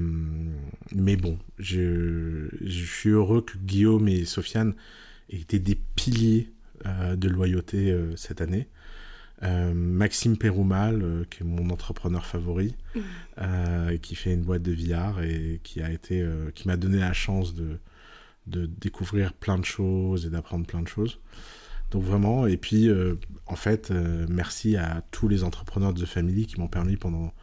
mais 0.93 1.17
bon, 1.17 1.39
je, 1.59 2.49
je 2.61 2.85
suis 2.85 3.11
heureux 3.11 3.43
que 3.43 3.59
Guillaume 3.59 4.09
et 4.09 4.25
Sofiane 4.25 4.75
aient 5.31 5.39
été 5.39 5.59
des 5.59 5.75
piliers 5.75 6.53
euh, 6.87 7.15
de 7.15 7.29
loyauté 7.29 7.93
euh, 7.93 8.17
cette 8.17 8.41
année. 8.41 8.69
Maxime 9.75 10.37
Peroumal, 10.37 11.27
qui 11.29 11.43
est 11.43 11.47
mon 11.47 11.71
entrepreneur 11.71 12.25
favori, 12.25 12.77
euh, 13.39 13.99
qui 13.99 14.15
fait 14.15 14.33
une 14.35 14.43
boîte 14.43 14.63
de 14.63 14.73
VR 14.73 15.21
et 15.21 15.59
qui 15.65 15.83
a 15.83 15.91
été, 15.91 16.25
qui 16.55 16.69
m'a 16.69 16.77
donné 16.77 16.99
la 16.99 17.13
chance 17.13 17.53
de, 17.53 17.81
de 18.47 18.67
découvrir 18.67 19.33
plein 19.33 19.59
de 19.59 19.65
choses 19.65 20.27
et 20.27 20.31
d'apprendre 20.31 20.65
plein 20.65 20.81
de 20.81 20.87
choses. 20.87 21.19
Donc 21.91 22.05
vraiment, 22.05 22.47
et 22.47 22.57
puis 22.57 22.89
en 23.49 23.57
fait, 23.57 23.91
merci 23.91 24.77
à 24.77 25.03
tous 25.11 25.27
les 25.27 25.43
entrepreneurs 25.43 25.93
de 25.93 26.05
The 26.05 26.07
Family 26.07 26.47
qui 26.47 26.61
m'ont 26.61 26.69
permis 26.69 26.97
pendant, 26.97 27.35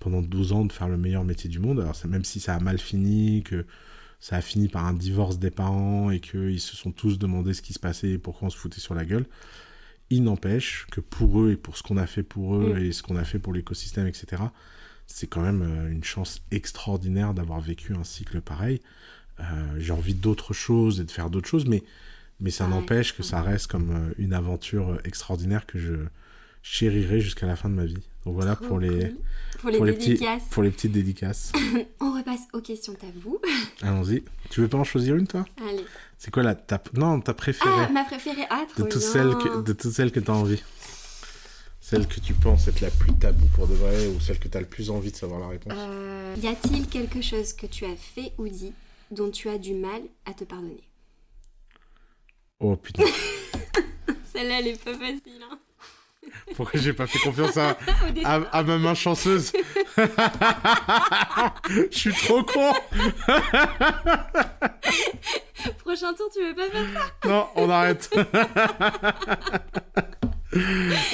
pendant 0.00 0.22
12 0.22 0.52
ans 0.52 0.64
de 0.64 0.72
faire 0.72 0.88
le 0.88 0.96
meilleur 0.96 1.24
métier 1.24 1.48
du 1.50 1.58
monde. 1.58 1.80
Alors 1.80 1.96
même 2.08 2.24
si 2.24 2.40
ça 2.40 2.54
a 2.54 2.60
mal 2.60 2.78
fini, 2.78 3.42
que 3.42 3.64
ça 4.20 4.36
a 4.36 4.40
fini 4.40 4.68
par 4.68 4.84
un 4.86 4.94
divorce 4.94 5.38
des 5.38 5.50
parents 5.50 6.10
et 6.10 6.20
qu'ils 6.20 6.60
se 6.60 6.76
sont 6.76 6.92
tous 6.92 7.18
demandé 7.18 7.54
ce 7.54 7.62
qui 7.62 7.72
se 7.72 7.78
passait 7.78 8.10
et 8.12 8.18
pourquoi 8.18 8.46
on 8.46 8.50
se 8.50 8.56
foutait 8.56 8.80
sur 8.80 8.94
la 8.94 9.04
gueule, 9.04 9.26
il 10.10 10.22
n'empêche 10.24 10.86
que 10.90 11.00
pour 11.00 11.40
eux 11.42 11.52
et 11.52 11.56
pour 11.56 11.76
ce 11.76 11.82
qu'on 11.82 11.96
a 11.96 12.06
fait 12.06 12.22
pour 12.22 12.56
eux 12.56 12.74
Mm. 12.74 12.78
et 12.84 12.92
ce 12.92 13.02
qu'on 13.02 13.16
a 13.16 13.24
fait 13.24 13.38
pour 13.38 13.52
l'écosystème, 13.52 14.06
etc., 14.06 14.42
c'est 15.06 15.26
quand 15.26 15.42
même 15.42 15.62
euh, 15.62 15.90
une 15.90 16.04
chance 16.04 16.42
extraordinaire 16.50 17.34
d'avoir 17.34 17.60
vécu 17.60 17.94
un 17.94 18.04
cycle 18.04 18.40
pareil. 18.40 18.80
Euh, 19.40 19.44
J'ai 19.78 19.92
envie 19.92 20.14
d'autres 20.14 20.52
choses 20.54 21.00
et 21.00 21.04
de 21.04 21.10
faire 21.10 21.28
d'autres 21.30 21.48
choses, 21.48 21.66
mais, 21.66 21.82
mais 22.40 22.50
ça 22.50 22.66
Ouais, 22.68 22.70
n'empêche 22.70 23.14
que 23.16 23.22
ça 23.22 23.42
reste 23.42 23.66
comme 23.66 23.90
euh, 23.90 24.14
une 24.18 24.32
aventure 24.32 24.98
extraordinaire 25.04 25.66
que 25.66 25.78
je 25.78 25.94
chérirai 26.62 27.20
jusqu'à 27.20 27.46
la 27.46 27.56
fin 27.56 27.68
de 27.68 27.74
ma 27.74 27.84
vie. 27.84 27.98
Donc 28.24 28.34
voilà 28.34 28.56
Trop 28.56 28.66
pour 28.66 28.78
les, 28.78 28.88
cool. 29.10 29.16
Pour 29.60 29.70
les 29.70 29.76
pour 29.76 29.86
les 29.86 29.92
petits- 29.92 30.08
dédicaces. 30.10 30.42
pour 30.50 30.62
les 30.62 30.70
petites 30.70 30.92
dédicaces. 30.92 31.52
On 32.00 32.16
repasse 32.16 32.40
aux 32.52 32.60
questions 32.60 32.94
tabou. 32.94 33.38
Allons-y. 33.82 34.22
Tu 34.50 34.60
veux 34.60 34.68
pas 34.68 34.78
en 34.78 34.84
choisir 34.84 35.16
une, 35.16 35.26
toi? 35.26 35.44
Allez. 35.68 35.84
C'est 36.18 36.30
quoi 36.30 36.42
la 36.42 36.54
ta... 36.54 36.82
Non, 36.94 37.20
ta 37.20 37.34
préférée? 37.34 37.70
Ah, 37.86 37.88
ma 37.90 38.04
préférée. 38.04 38.46
Ah, 38.50 38.64
trop 38.72 38.84
de, 38.84 38.88
toutes 38.88 39.00
bien. 39.02 39.10
celles 39.12 39.34
que, 39.36 39.60
de 39.62 39.72
toutes 39.72 39.92
celles 39.92 40.10
que 40.12 40.20
tu 40.20 40.30
as 40.30 40.34
envie. 40.34 40.62
Celle 41.80 42.06
que 42.08 42.18
tu 42.18 42.32
penses 42.32 42.66
être 42.66 42.80
la 42.80 42.90
plus 42.90 43.12
taboue 43.12 43.46
pour 43.54 43.68
de 43.68 43.74
vrai 43.74 44.06
ou 44.06 44.18
celle 44.20 44.38
que 44.38 44.48
tu 44.48 44.56
as 44.56 44.60
le 44.62 44.66
plus 44.66 44.88
envie 44.88 45.10
de 45.12 45.16
savoir 45.16 45.38
la 45.40 45.48
réponse? 45.48 45.74
Euh, 45.76 46.34
y 46.42 46.46
a-t-il 46.46 46.86
quelque 46.88 47.20
chose 47.20 47.52
que 47.52 47.66
tu 47.66 47.84
as 47.84 47.94
fait 47.96 48.32
ou 48.38 48.48
dit 48.48 48.72
dont 49.10 49.30
tu 49.30 49.50
as 49.50 49.58
du 49.58 49.74
mal 49.74 50.00
à 50.24 50.32
te 50.32 50.44
pardonner? 50.44 50.82
Oh 52.60 52.76
putain, 52.76 53.04
Celle-là, 54.32 54.60
elle 54.60 54.68
est 54.68 54.82
pas 54.82 54.94
facile. 54.94 55.42
Hein. 55.50 55.58
Pourquoi 56.56 56.78
j'ai 56.80 56.92
pas 56.92 57.06
fait 57.06 57.18
confiance 57.20 57.56
à, 57.56 57.76
à, 58.24 58.34
à 58.52 58.62
ma 58.62 58.78
main 58.78 58.94
chanceuse 58.94 59.52
Je 61.90 61.96
suis 61.96 62.12
trop 62.12 62.42
con 62.42 62.72
Prochain 65.78 66.12
tour, 66.14 66.28
tu 66.34 66.40
veux 66.44 66.54
pas 66.54 66.68
faire 66.70 66.86
ça 66.94 67.28
Non, 67.28 67.46
on 67.56 67.70
arrête 67.70 68.10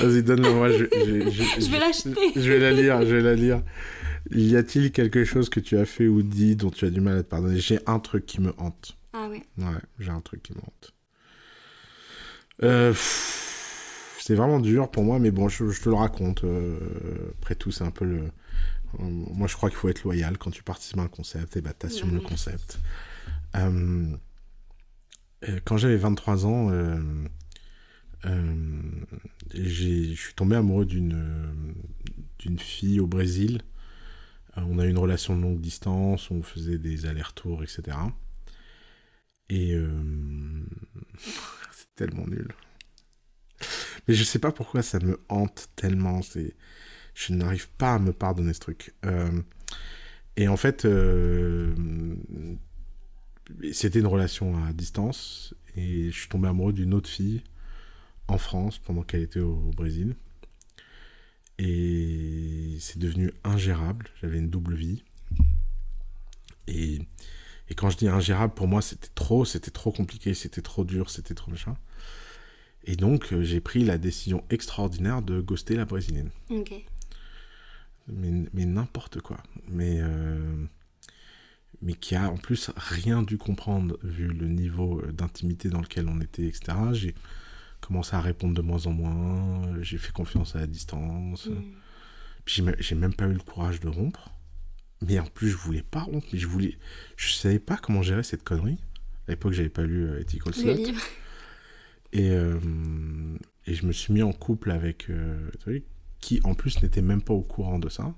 Vas-y, 0.00 0.22
donne-le 0.22 0.50
moi. 0.52 0.70
Je, 0.70 0.84
je- 0.92 1.30
je- 1.30 1.60
Je 1.60 1.70
vais 1.70 1.78
l'acheter. 1.78 2.14
Je 2.36 2.40
vais 2.50 2.58
la 2.58 2.72
lire, 2.72 3.00
je 3.02 3.16
vais 3.16 3.22
la 3.22 3.34
lire. 3.34 3.62
Y 4.32 4.56
a-t-il 4.56 4.92
quelque 4.92 5.24
chose 5.24 5.48
que 5.48 5.60
tu 5.60 5.78
as 5.78 5.86
fait 5.86 6.06
ou 6.08 6.22
dit 6.22 6.56
dont 6.56 6.70
tu 6.70 6.84
as 6.84 6.90
du 6.90 7.00
mal 7.00 7.16
à 7.18 7.22
te 7.22 7.28
pardonner? 7.28 7.58
J'ai 7.58 7.78
un 7.86 7.98
truc 8.00 8.26
qui 8.26 8.40
me 8.40 8.52
hante. 8.58 8.96
Ah 9.12 9.28
ouais. 9.28 9.42
Ouais, 9.58 9.64
j'ai 9.98 10.10
un 10.10 10.20
truc 10.20 10.42
qui 10.42 10.52
me 10.52 10.58
hante. 10.58 10.92
Euh, 12.62 12.90
pff, 12.90 13.59
c'est 14.30 14.36
vraiment 14.36 14.60
dur 14.60 14.88
pour 14.88 15.02
moi, 15.02 15.18
mais 15.18 15.32
bon, 15.32 15.48
je, 15.48 15.70
je 15.70 15.82
te 15.82 15.88
le 15.88 15.96
raconte. 15.96 16.44
euh, 16.44 16.78
après 17.40 17.56
tout, 17.56 17.72
c'est 17.72 17.82
un 17.82 17.90
peu 17.90 18.04
le. 18.04 18.30
moi, 19.00 19.48
je 19.48 19.56
crois 19.56 19.70
qu'il 19.70 19.76
faut 19.76 19.88
être 19.88 20.04
loyal 20.04 20.38
quand 20.38 20.52
tu 20.52 20.62
participes 20.62 20.98
à 20.98 21.02
un 21.02 21.08
concept, 21.08 21.56
et 21.56 21.60
bah, 21.60 21.72
t'assumes 21.72 22.14
le 22.14 22.20
concept. 22.20 22.78
Euh, 23.56 24.06
euh, 25.48 25.58
quand 25.64 25.78
j'avais 25.78 25.96
23 25.96 26.46
ans, 26.46 26.70
je 28.22 30.14
suis 30.14 30.34
tombé 30.34 30.54
amoureux 30.54 30.86
d'une 30.86 31.74
d'une 32.38 32.60
fille 32.60 33.00
au 33.00 33.08
Brésil. 33.08 33.62
On 34.54 34.78
a 34.78 34.86
eu 34.86 34.90
une 34.90 34.98
relation 34.98 35.36
de 35.36 35.42
longue 35.42 35.60
distance, 35.60 36.30
on 36.30 36.40
faisait 36.44 36.78
des 36.78 37.06
allers-retours, 37.06 37.64
etc. 37.64 37.96
Et 39.48 39.74
euh, 39.74 39.90
c'est 41.72 41.92
tellement 41.96 42.28
nul. 42.28 42.46
Mais 44.10 44.16
je 44.16 44.24
sais 44.24 44.40
pas 44.40 44.50
pourquoi 44.50 44.82
ça 44.82 44.98
me 44.98 45.20
hante 45.28 45.68
tellement. 45.76 46.20
Je 47.14 47.32
n'arrive 47.32 47.68
pas 47.68 47.94
à 47.94 47.98
me 48.00 48.12
pardonner 48.12 48.52
ce 48.52 48.58
truc. 48.58 48.92
Euh, 49.06 49.40
et 50.36 50.48
en 50.48 50.56
fait, 50.56 50.84
euh, 50.84 51.72
c'était 53.70 54.00
une 54.00 54.08
relation 54.08 54.64
à 54.64 54.72
distance 54.72 55.54
et 55.76 56.10
je 56.10 56.18
suis 56.18 56.28
tombé 56.28 56.48
amoureux 56.48 56.72
d'une 56.72 56.92
autre 56.92 57.08
fille 57.08 57.44
en 58.26 58.36
France 58.36 58.78
pendant 58.78 59.02
qu'elle 59.02 59.22
était 59.22 59.38
au 59.38 59.70
Brésil. 59.76 60.16
Et 61.60 62.78
c'est 62.80 62.98
devenu 62.98 63.30
ingérable. 63.44 64.08
J'avais 64.20 64.38
une 64.38 64.50
double 64.50 64.74
vie. 64.74 65.04
Et, 66.66 66.98
et 67.68 67.74
quand 67.76 67.90
je 67.90 67.96
dis 67.96 68.08
ingérable, 68.08 68.54
pour 68.54 68.66
moi, 68.66 68.82
c'était 68.82 69.10
trop, 69.14 69.44
c'était 69.44 69.70
trop 69.70 69.92
compliqué, 69.92 70.34
c'était 70.34 70.62
trop 70.62 70.84
dur, 70.84 71.10
c'était 71.10 71.34
trop 71.34 71.52
machin. 71.52 71.76
Et 72.84 72.96
donc, 72.96 73.32
euh, 73.32 73.42
j'ai 73.42 73.60
pris 73.60 73.84
la 73.84 73.98
décision 73.98 74.42
extraordinaire 74.50 75.22
de 75.22 75.40
ghoster 75.40 75.76
la 75.76 75.84
brésilienne. 75.84 76.30
Ok. 76.50 76.72
Mais, 78.08 78.30
mais 78.52 78.64
n'importe 78.64 79.20
quoi. 79.20 79.38
Mais, 79.68 79.98
euh, 80.00 80.64
mais 81.82 81.94
qui 81.94 82.14
a 82.14 82.30
en 82.30 82.36
plus 82.36 82.70
rien 82.76 83.22
dû 83.22 83.38
comprendre 83.38 83.98
vu 84.02 84.28
le 84.28 84.48
niveau 84.48 85.00
euh, 85.00 85.12
d'intimité 85.12 85.68
dans 85.68 85.80
lequel 85.80 86.08
on 86.08 86.20
était, 86.20 86.46
etc. 86.46 86.76
J'ai 86.92 87.14
commencé 87.80 88.14
à 88.16 88.20
répondre 88.20 88.54
de 88.54 88.62
moins 88.62 88.86
en 88.86 88.92
moins, 88.92 89.82
j'ai 89.82 89.98
fait 89.98 90.12
confiance 90.12 90.56
à 90.56 90.60
la 90.60 90.66
distance. 90.66 91.46
Mm. 91.46 91.62
Puis 92.44 92.54
j'ai 92.56 92.62
me- 92.62 92.76
j'ai 92.78 92.94
même 92.94 93.14
pas 93.14 93.26
eu 93.26 93.32
le 93.32 93.38
courage 93.40 93.80
de 93.80 93.88
rompre. 93.88 94.30
Mais 95.06 95.18
en 95.18 95.24
plus, 95.26 95.48
je 95.48 95.56
voulais 95.56 95.82
pas 95.82 96.00
rompre, 96.00 96.26
mais 96.32 96.38
je 96.38 96.46
voulais. 96.46 96.76
Je 97.16 97.32
savais 97.32 97.58
pas 97.58 97.76
comment 97.78 98.02
gérer 98.02 98.22
cette 98.22 98.42
connerie. 98.42 98.78
À 99.28 99.30
l'époque, 99.30 99.52
j'avais 99.52 99.70
pas 99.70 99.82
lu 99.84 100.10
Ethical 100.20 100.52
livre. 100.52 101.00
Et, 102.12 102.30
euh, 102.30 102.58
et 103.66 103.74
je 103.74 103.86
me 103.86 103.92
suis 103.92 104.12
mis 104.12 104.22
en 104.22 104.32
couple 104.32 104.70
avec 104.70 105.10
euh, 105.10 105.50
qui 106.20 106.40
en 106.44 106.54
plus 106.54 106.82
n'était 106.82 107.02
même 107.02 107.22
pas 107.22 107.34
au 107.34 107.42
courant 107.42 107.78
de 107.78 107.88
ça. 107.88 108.14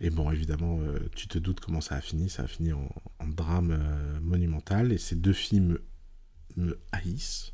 Et 0.00 0.10
bon, 0.10 0.30
évidemment, 0.30 0.78
euh, 0.80 0.98
tu 1.14 1.28
te 1.28 1.38
doutes 1.38 1.60
comment 1.60 1.80
ça 1.80 1.96
a 1.96 2.00
fini. 2.00 2.30
Ça 2.30 2.44
a 2.44 2.46
fini 2.46 2.72
en, 2.72 2.88
en 3.18 3.26
drame 3.28 3.70
euh, 3.78 4.20
monumental. 4.20 4.92
Et 4.92 4.98
ces 4.98 5.16
deux 5.16 5.32
filles 5.32 5.60
me, 5.60 5.82
me 6.56 6.78
haïssent. 6.92 7.52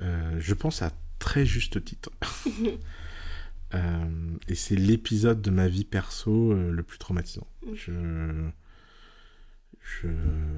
Je 0.00 0.54
pense 0.54 0.82
à 0.82 0.92
très 1.18 1.44
juste 1.44 1.82
titre. 1.82 2.10
Et 4.48 4.54
c'est 4.54 4.76
l'épisode 4.76 5.42
de 5.42 5.50
ma 5.50 5.66
vie 5.68 5.84
perso 5.84 6.54
le 6.54 6.82
plus 6.82 6.98
traumatisant. 6.98 7.46
Je, 7.74 8.48
je, 9.82 10.08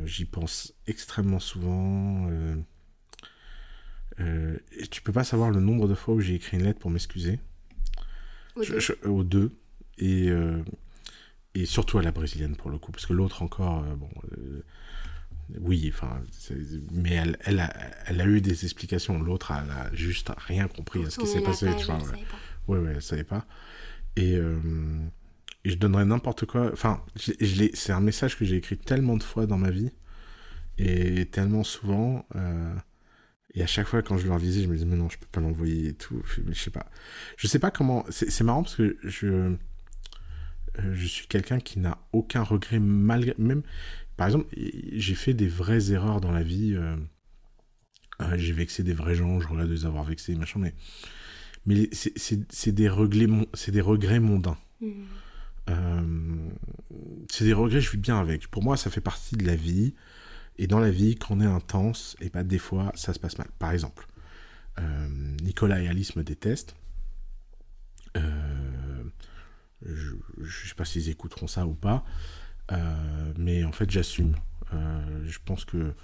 j'y 0.05 0.27
pense 0.27 0.75
extrêmement 0.87 1.41
souvent. 1.41 2.29
euh, 2.31 2.55
euh, 4.19 4.57
et 4.79 4.87
tu 4.89 5.03
peux 5.03 5.13
pas 5.13 5.25
savoir 5.25 5.51
le 5.51 5.61
nombre 5.61 5.87
de 5.89 5.95
fois 5.95 6.15
où 6.15 6.21
j'ai 6.21 6.35
écrit 6.35 6.57
une 6.57 6.65
lettre 6.65 6.79
pour 6.81 6.91
m'excuser. 6.91 7.39
Aux 9.05 9.23
deux. 9.25 9.53
Et, 9.99 10.29
euh, 10.29 10.63
et 11.55 11.67
surtout 11.67 11.99
à 11.99 12.03
la 12.03 12.11
brésilienne 12.13 12.57
pour 12.57 12.71
le 12.71 12.79
coup. 12.79 12.91
Parce 12.93 13.07
que 13.07 13.13
l'autre 13.13 13.43
encore, 13.43 13.85
euh, 13.85 13.95
bon. 13.95 14.11
oui, 15.61 15.91
enfin. 15.95 16.21
Mais 16.93 17.13
elle, 17.15 17.37
elle, 17.45 17.61
a, 17.61 17.73
elle 18.07 18.21
a 18.21 18.27
eu 18.27 18.41
des 18.41 18.65
explications. 18.65 19.21
L'autre, 19.23 19.53
elle 19.53 19.71
a 19.71 19.95
juste 19.95 20.31
rien 20.37 20.69
compris 20.69 21.05
à 21.05 21.11
ce 21.11 21.19
qui 21.21 21.27
s'est 21.27 21.41
passé. 21.43 21.67
page, 21.67 21.77
tu 21.81 21.87
vois, 21.87 21.95
ouais. 21.99 22.25
Ouais, 22.69 22.79
ouais, 22.79 22.93
elle 22.97 23.03
savait 23.03 23.25
pas. 23.25 23.47
Et, 24.17 24.35
et 25.65 25.71
je 25.71 25.75
donnerais 25.77 26.05
n'importe 26.05 26.47
quoi. 26.47 26.71
Enfin, 26.73 27.03
je, 27.17 27.33
je 27.41 27.55
l'ai- 27.57 27.71
c'est 27.75 27.93
un 27.93 28.01
message 28.01 28.37
que 28.39 28.45
j'ai 28.45 28.57
écrit 28.57 28.77
tellement 28.79 29.17
de 29.17 29.23
fois 29.23 29.47
dans 29.47 29.59
ma 29.59 29.71
vie. 29.71 29.91
Et 30.79 31.27
tellement 31.27 31.65
souvent. 31.65 32.27
Et 33.55 33.63
à 33.63 33.67
chaque 33.67 33.87
fois, 33.89 34.03
quand 34.03 34.17
je 34.17 34.27
leur 34.27 34.39
disais, 34.39 34.63
je 34.63 34.69
me 34.69 34.75
disais, 34.75 34.87
mais 34.87 34.97
non, 34.97 35.09
je 35.09 35.19
peux 35.19 35.27
pas 35.31 35.41
l'envoyer 35.41 35.89
et 35.89 35.95
tout. 35.95 36.23
Mais 36.47 36.55
je 36.55 36.61
sais 36.63 36.71
pas. 36.71 36.87
Je 37.37 37.47
sais 37.47 37.59
pas 37.59 37.71
comment. 37.71 38.05
C'est 38.11 38.45
marrant 38.45 38.63
parce 38.63 38.77
que 38.77 38.97
je. 39.03 39.27
euh, 39.27 39.57
je 40.93 41.07
suis 41.07 41.27
quelqu'un 41.27 41.59
qui 41.59 41.79
n'a 41.81 41.99
aucun 42.13 42.43
regret 42.43 42.79
malgré. 42.79 43.35
Même. 43.39 43.63
Par 44.17 44.27
exemple, 44.29 44.47
j'ai 44.93 45.15
fait 45.15 45.35
des 45.35 45.49
vraies 45.49 45.91
erreurs 45.93 46.21
dans 46.21 46.31
la 46.33 46.43
vie. 46.43 46.75
euh, 46.75 46.97
euh, 48.21 48.37
j'ai 48.37 48.53
vexé 48.53 48.83
des 48.83 48.93
vrais 48.93 49.15
gens, 49.15 49.41
je 49.41 49.49
regrette 49.49 49.69
de 49.69 49.73
les 49.75 49.87
avoir 49.87 50.05
vexés, 50.05 50.35
machin, 50.35 50.61
mais. 50.61 50.75
Mais 51.67 51.89
c'est- 51.93 52.71
des, 52.73 52.89
regrets 52.89 53.27
des 53.69 53.81
regrets 53.81 54.21
mondains. 54.21 54.57
Mm. 54.81 54.87
Euh, 55.69 56.49
c'est 57.31 57.45
des 57.45 57.53
regrets, 57.53 57.81
je 57.81 57.91
vis 57.91 57.99
bien 57.99 58.19
avec. 58.19 58.49
Pour 58.49 58.63
moi, 58.63 58.77
ça 58.77 58.91
fait 58.91 59.01
partie 59.03 59.37
de 59.37 59.47
la 59.47 59.57
vie. 59.57 59.95
Et 60.63 60.67
dans 60.67 60.79
la 60.79 60.91
vie, 60.91 61.17
quand 61.17 61.35
on 61.37 61.41
est 61.41 61.47
intense, 61.47 62.17
et 62.21 62.29
bah, 62.29 62.45
des 62.45 62.59
fois, 62.59 62.93
ça 62.95 63.15
se 63.15 63.19
passe 63.19 63.39
mal. 63.39 63.49
Par 63.59 63.73
exemple, 63.73 64.07
euh, 64.79 65.09
Nicolas 65.43 65.81
et 65.81 65.89
Alice 65.89 66.17
me 66.17 66.23
détestent. 66.23 66.77
Euh, 68.17 69.03
je, 69.83 70.13
je 70.43 70.69
sais 70.69 70.75
pas 70.75 70.85
s'ils 70.85 71.09
écouteront 71.09 71.47
ça 71.47 71.67
ou 71.67 71.73
pas. 71.73 72.05
Euh, 72.73 73.33
mais 73.39 73.65
en 73.65 73.73
fait, 73.73 73.91
j'assume. 73.91 74.37
Je 75.25 75.39
pense 75.45 75.65
que 75.65 75.95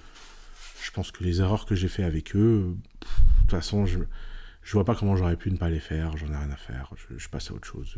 je 0.82 0.90
pense 0.90 1.12
que 1.12 1.22
les 1.22 1.40
erreurs 1.40 1.66
que 1.66 1.74
j'ai 1.74 1.88
fait 1.88 2.02
avec 2.02 2.34
eux, 2.34 2.74
de 3.02 3.40
toute 3.42 3.50
façon, 3.50 3.86
je 3.86 3.98
je 4.62 4.72
vois 4.72 4.84
pas 4.84 4.96
comment 4.96 5.14
j'aurais 5.14 5.36
pu 5.36 5.52
ne 5.52 5.56
pas 5.58 5.68
les 5.70 5.78
faire. 5.78 6.16
J'en 6.16 6.26
ai 6.32 6.36
rien 6.36 6.50
à 6.50 6.56
faire. 6.56 6.90
Je, 6.96 7.16
je 7.18 7.28
passe 7.28 7.50
à 7.52 7.54
autre 7.54 7.68
chose. 7.68 7.96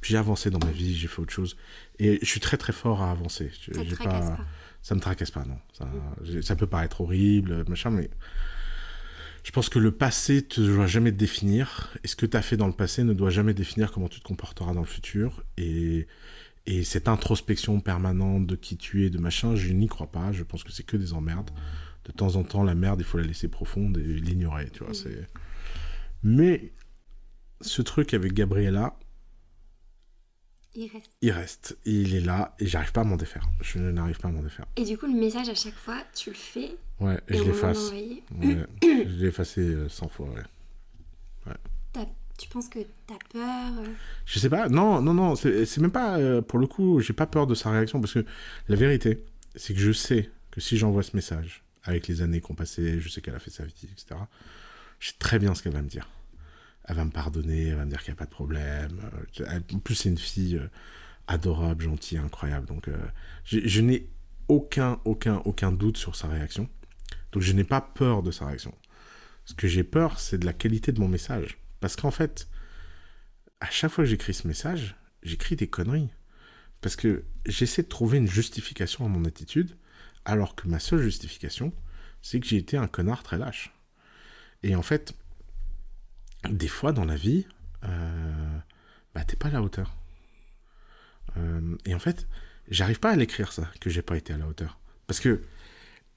Puis 0.00 0.12
j'ai 0.12 0.16
avancé 0.16 0.50
dans 0.50 0.58
ma 0.58 0.72
vie, 0.72 0.96
j'ai 0.96 1.06
fait 1.06 1.20
autre 1.20 1.32
chose. 1.32 1.56
Et 2.00 2.18
je 2.22 2.26
suis 2.26 2.40
très 2.40 2.56
très 2.56 2.72
fort 2.72 3.02
à 3.02 3.12
avancer. 3.12 3.52
Je- 3.60 3.72
pas. 4.04 4.36
Ça 4.84 4.94
me 4.94 5.00
tracasse 5.00 5.30
pas, 5.30 5.44
non. 5.46 5.56
Ça, 6.42 6.56
peut 6.56 6.66
paraître 6.66 7.00
horrible, 7.00 7.64
machin, 7.70 7.88
mais 7.90 8.10
Je 9.42 9.50
pense 9.50 9.70
que 9.70 9.78
le 9.78 9.92
passé 9.92 10.46
ne 10.58 10.74
doit 10.74 10.86
jamais 10.86 11.10
te 11.10 11.16
définir, 11.16 11.90
et 12.04 12.06
ce 12.06 12.14
que 12.16 12.26
tu 12.26 12.36
as 12.36 12.42
fait 12.42 12.58
dans 12.58 12.66
le 12.66 12.74
passé 12.74 13.02
ne 13.02 13.14
doit 13.14 13.30
jamais 13.30 13.54
définir 13.54 13.90
comment 13.92 14.08
tu 14.08 14.20
te 14.20 14.28
comporteras 14.28 14.74
dans 14.74 14.82
le 14.82 14.86
futur. 14.86 15.42
Et, 15.56 16.06
et 16.66 16.84
cette 16.84 17.08
introspection 17.08 17.80
permanente 17.80 18.46
de 18.46 18.56
qui 18.56 18.76
tu 18.76 19.06
es, 19.06 19.10
de 19.10 19.16
machin, 19.16 19.56
je 19.56 19.72
n'y 19.72 19.88
crois 19.88 20.12
pas. 20.12 20.32
Je 20.32 20.42
pense 20.42 20.62
que 20.64 20.70
c'est 20.70 20.84
que 20.84 20.98
des 20.98 21.14
emmerdes. 21.14 21.50
De 22.04 22.12
temps 22.12 22.36
en 22.36 22.44
temps, 22.44 22.62
la 22.62 22.74
merde, 22.74 23.00
il 23.00 23.04
faut 23.04 23.16
la 23.16 23.24
laisser 23.24 23.48
profonde 23.48 23.96
et 23.96 24.02
l'ignorer, 24.02 24.68
tu 24.68 24.84
vois. 24.84 24.92
Mais 26.22 26.74
ce 27.62 27.80
truc 27.80 28.12
avec 28.12 28.34
Gabriella, 28.34 28.98
Il 30.76 30.90
reste. 30.90 31.10
il 31.22 31.30
reste. 31.30 31.78
Il 31.84 32.14
est 32.14 32.20
là 32.20 32.54
et 32.58 32.66
j'arrive 32.66 32.92
pas 32.92 33.02
à 33.02 33.04
m'en 33.04 33.16
défaire. 33.16 33.48
Je 33.60 33.78
n'arrive 33.78 34.18
pas 34.18 34.28
à 34.28 34.32
m'en 34.32 34.42
défaire. 34.42 34.66
Et 34.76 34.84
du 34.84 34.98
coup, 34.98 35.06
le 35.06 35.12
message 35.12 35.48
à 35.48 35.54
chaque 35.54 35.74
fois, 35.74 35.98
tu 36.14 36.30
le 36.30 36.36
fais 36.36 36.76
Ouais, 37.00 37.20
et, 37.28 37.34
et 37.34 37.38
je 37.38 37.44
l'efface. 37.44 37.90
Ouais, 37.90 38.22
je 38.82 39.20
l'ai 39.20 39.28
effacé 39.28 39.60
euh, 39.60 39.88
100 39.88 40.08
fois, 40.08 40.28
ouais. 41.46 42.06
tu 42.38 42.48
penses 42.48 42.68
que 42.68 42.80
t'as 43.06 43.14
peur 43.32 43.72
euh, 43.78 43.86
Je 44.26 44.38
sais 44.38 44.48
pas, 44.48 44.68
non, 44.68 45.00
non, 45.00 45.14
non, 45.14 45.36
c'est 45.36 45.66
c'est 45.66 45.80
même 45.80 45.92
pas, 45.92 46.18
euh, 46.18 46.42
pour 46.42 46.58
le 46.58 46.66
coup, 46.66 47.00
j'ai 47.00 47.12
pas 47.12 47.26
peur 47.26 47.46
de 47.46 47.54
sa 47.54 47.70
réaction, 47.70 48.00
parce 48.00 48.14
que 48.14 48.24
la 48.68 48.76
vérité, 48.76 49.24
c'est 49.54 49.74
que 49.74 49.80
je 49.80 49.92
sais 49.92 50.30
que 50.50 50.60
si 50.60 50.76
j'envoie 50.76 51.02
ce 51.02 51.14
message, 51.14 51.62
avec 51.84 52.08
les 52.08 52.22
années 52.22 52.40
qu'on 52.40 52.54
passait, 52.54 52.98
je 53.00 53.08
sais 53.08 53.20
qu'elle 53.20 53.34
a 53.34 53.38
fait 53.38 53.50
sa 53.50 53.64
vie, 53.64 53.74
etc., 53.92 54.20
je 54.98 55.08
sais 55.08 55.16
très 55.18 55.38
bien 55.38 55.54
ce 55.54 55.62
qu'elle 55.62 55.72
va 55.74 55.82
me 55.82 55.88
dire. 55.88 56.08
Elle 56.84 56.96
va 56.96 57.04
me 57.04 57.10
pardonner, 57.10 57.68
elle 57.68 57.76
va 57.76 57.84
me 57.84 57.90
dire 57.90 58.02
qu'il 58.02 58.12
n'y 58.12 58.16
a 58.16 58.18
pas 58.18 58.26
de 58.26 58.30
problème. 58.30 59.00
euh, 59.40 59.60
En 59.72 59.78
plus, 59.78 59.94
c'est 59.94 60.08
une 60.10 60.18
fille 60.18 60.56
euh, 60.56 60.68
adorable, 61.26 61.84
gentille, 61.84 62.18
incroyable, 62.18 62.66
donc 62.66 62.88
euh, 62.88 62.96
je, 63.44 63.60
je 63.64 63.80
n'ai 63.80 64.08
aucun, 64.48 65.00
aucun, 65.04 65.36
aucun 65.46 65.72
doute 65.72 65.96
sur 65.96 66.16
sa 66.16 66.28
réaction. 66.28 66.68
Donc 67.32 67.42
je 67.42 67.52
n'ai 67.52 67.64
pas 67.64 67.80
peur 67.80 68.22
de 68.22 68.30
sa 68.30 68.46
réaction. 68.46 68.74
Ce 69.46 69.54
que 69.54 69.66
j'ai 69.66 69.84
peur, 69.84 70.20
c'est 70.20 70.38
de 70.38 70.46
la 70.46 70.52
qualité 70.52 70.92
de 70.92 71.00
mon 71.00 71.08
message. 71.08 71.58
Parce 71.80 71.96
qu'en 71.96 72.10
fait, 72.10 72.48
à 73.60 73.70
chaque 73.70 73.90
fois 73.90 74.04
que 74.04 74.10
j'écris 74.10 74.34
ce 74.34 74.46
message, 74.46 74.96
j'écris 75.22 75.56
des 75.56 75.68
conneries. 75.68 76.10
Parce 76.80 76.96
que 76.96 77.24
j'essaie 77.46 77.82
de 77.82 77.88
trouver 77.88 78.18
une 78.18 78.28
justification 78.28 79.06
à 79.06 79.08
mon 79.08 79.24
attitude, 79.24 79.76
alors 80.26 80.54
que 80.54 80.68
ma 80.68 80.78
seule 80.78 81.02
justification, 81.02 81.72
c'est 82.20 82.40
que 82.40 82.46
j'ai 82.46 82.56
été 82.58 82.76
un 82.76 82.86
connard 82.86 83.22
très 83.22 83.38
lâche. 83.38 83.74
Et 84.62 84.76
en 84.76 84.82
fait, 84.82 85.14
des 86.50 86.68
fois 86.68 86.92
dans 86.92 87.04
la 87.04 87.16
vie, 87.16 87.46
euh, 87.84 88.58
bah 89.14 89.24
t'es 89.24 89.36
pas 89.36 89.48
à 89.48 89.52
la 89.52 89.62
hauteur. 89.62 89.96
Euh, 91.36 91.76
et 91.86 91.94
en 91.94 91.98
fait, 91.98 92.26
j'arrive 92.68 93.00
pas 93.00 93.10
à 93.10 93.16
l'écrire 93.16 93.52
ça, 93.52 93.70
que 93.80 93.90
j'ai 93.90 94.02
pas 94.02 94.16
été 94.16 94.32
à 94.32 94.38
la 94.38 94.46
hauteur. 94.46 94.78
Parce 95.06 95.20
que 95.20 95.42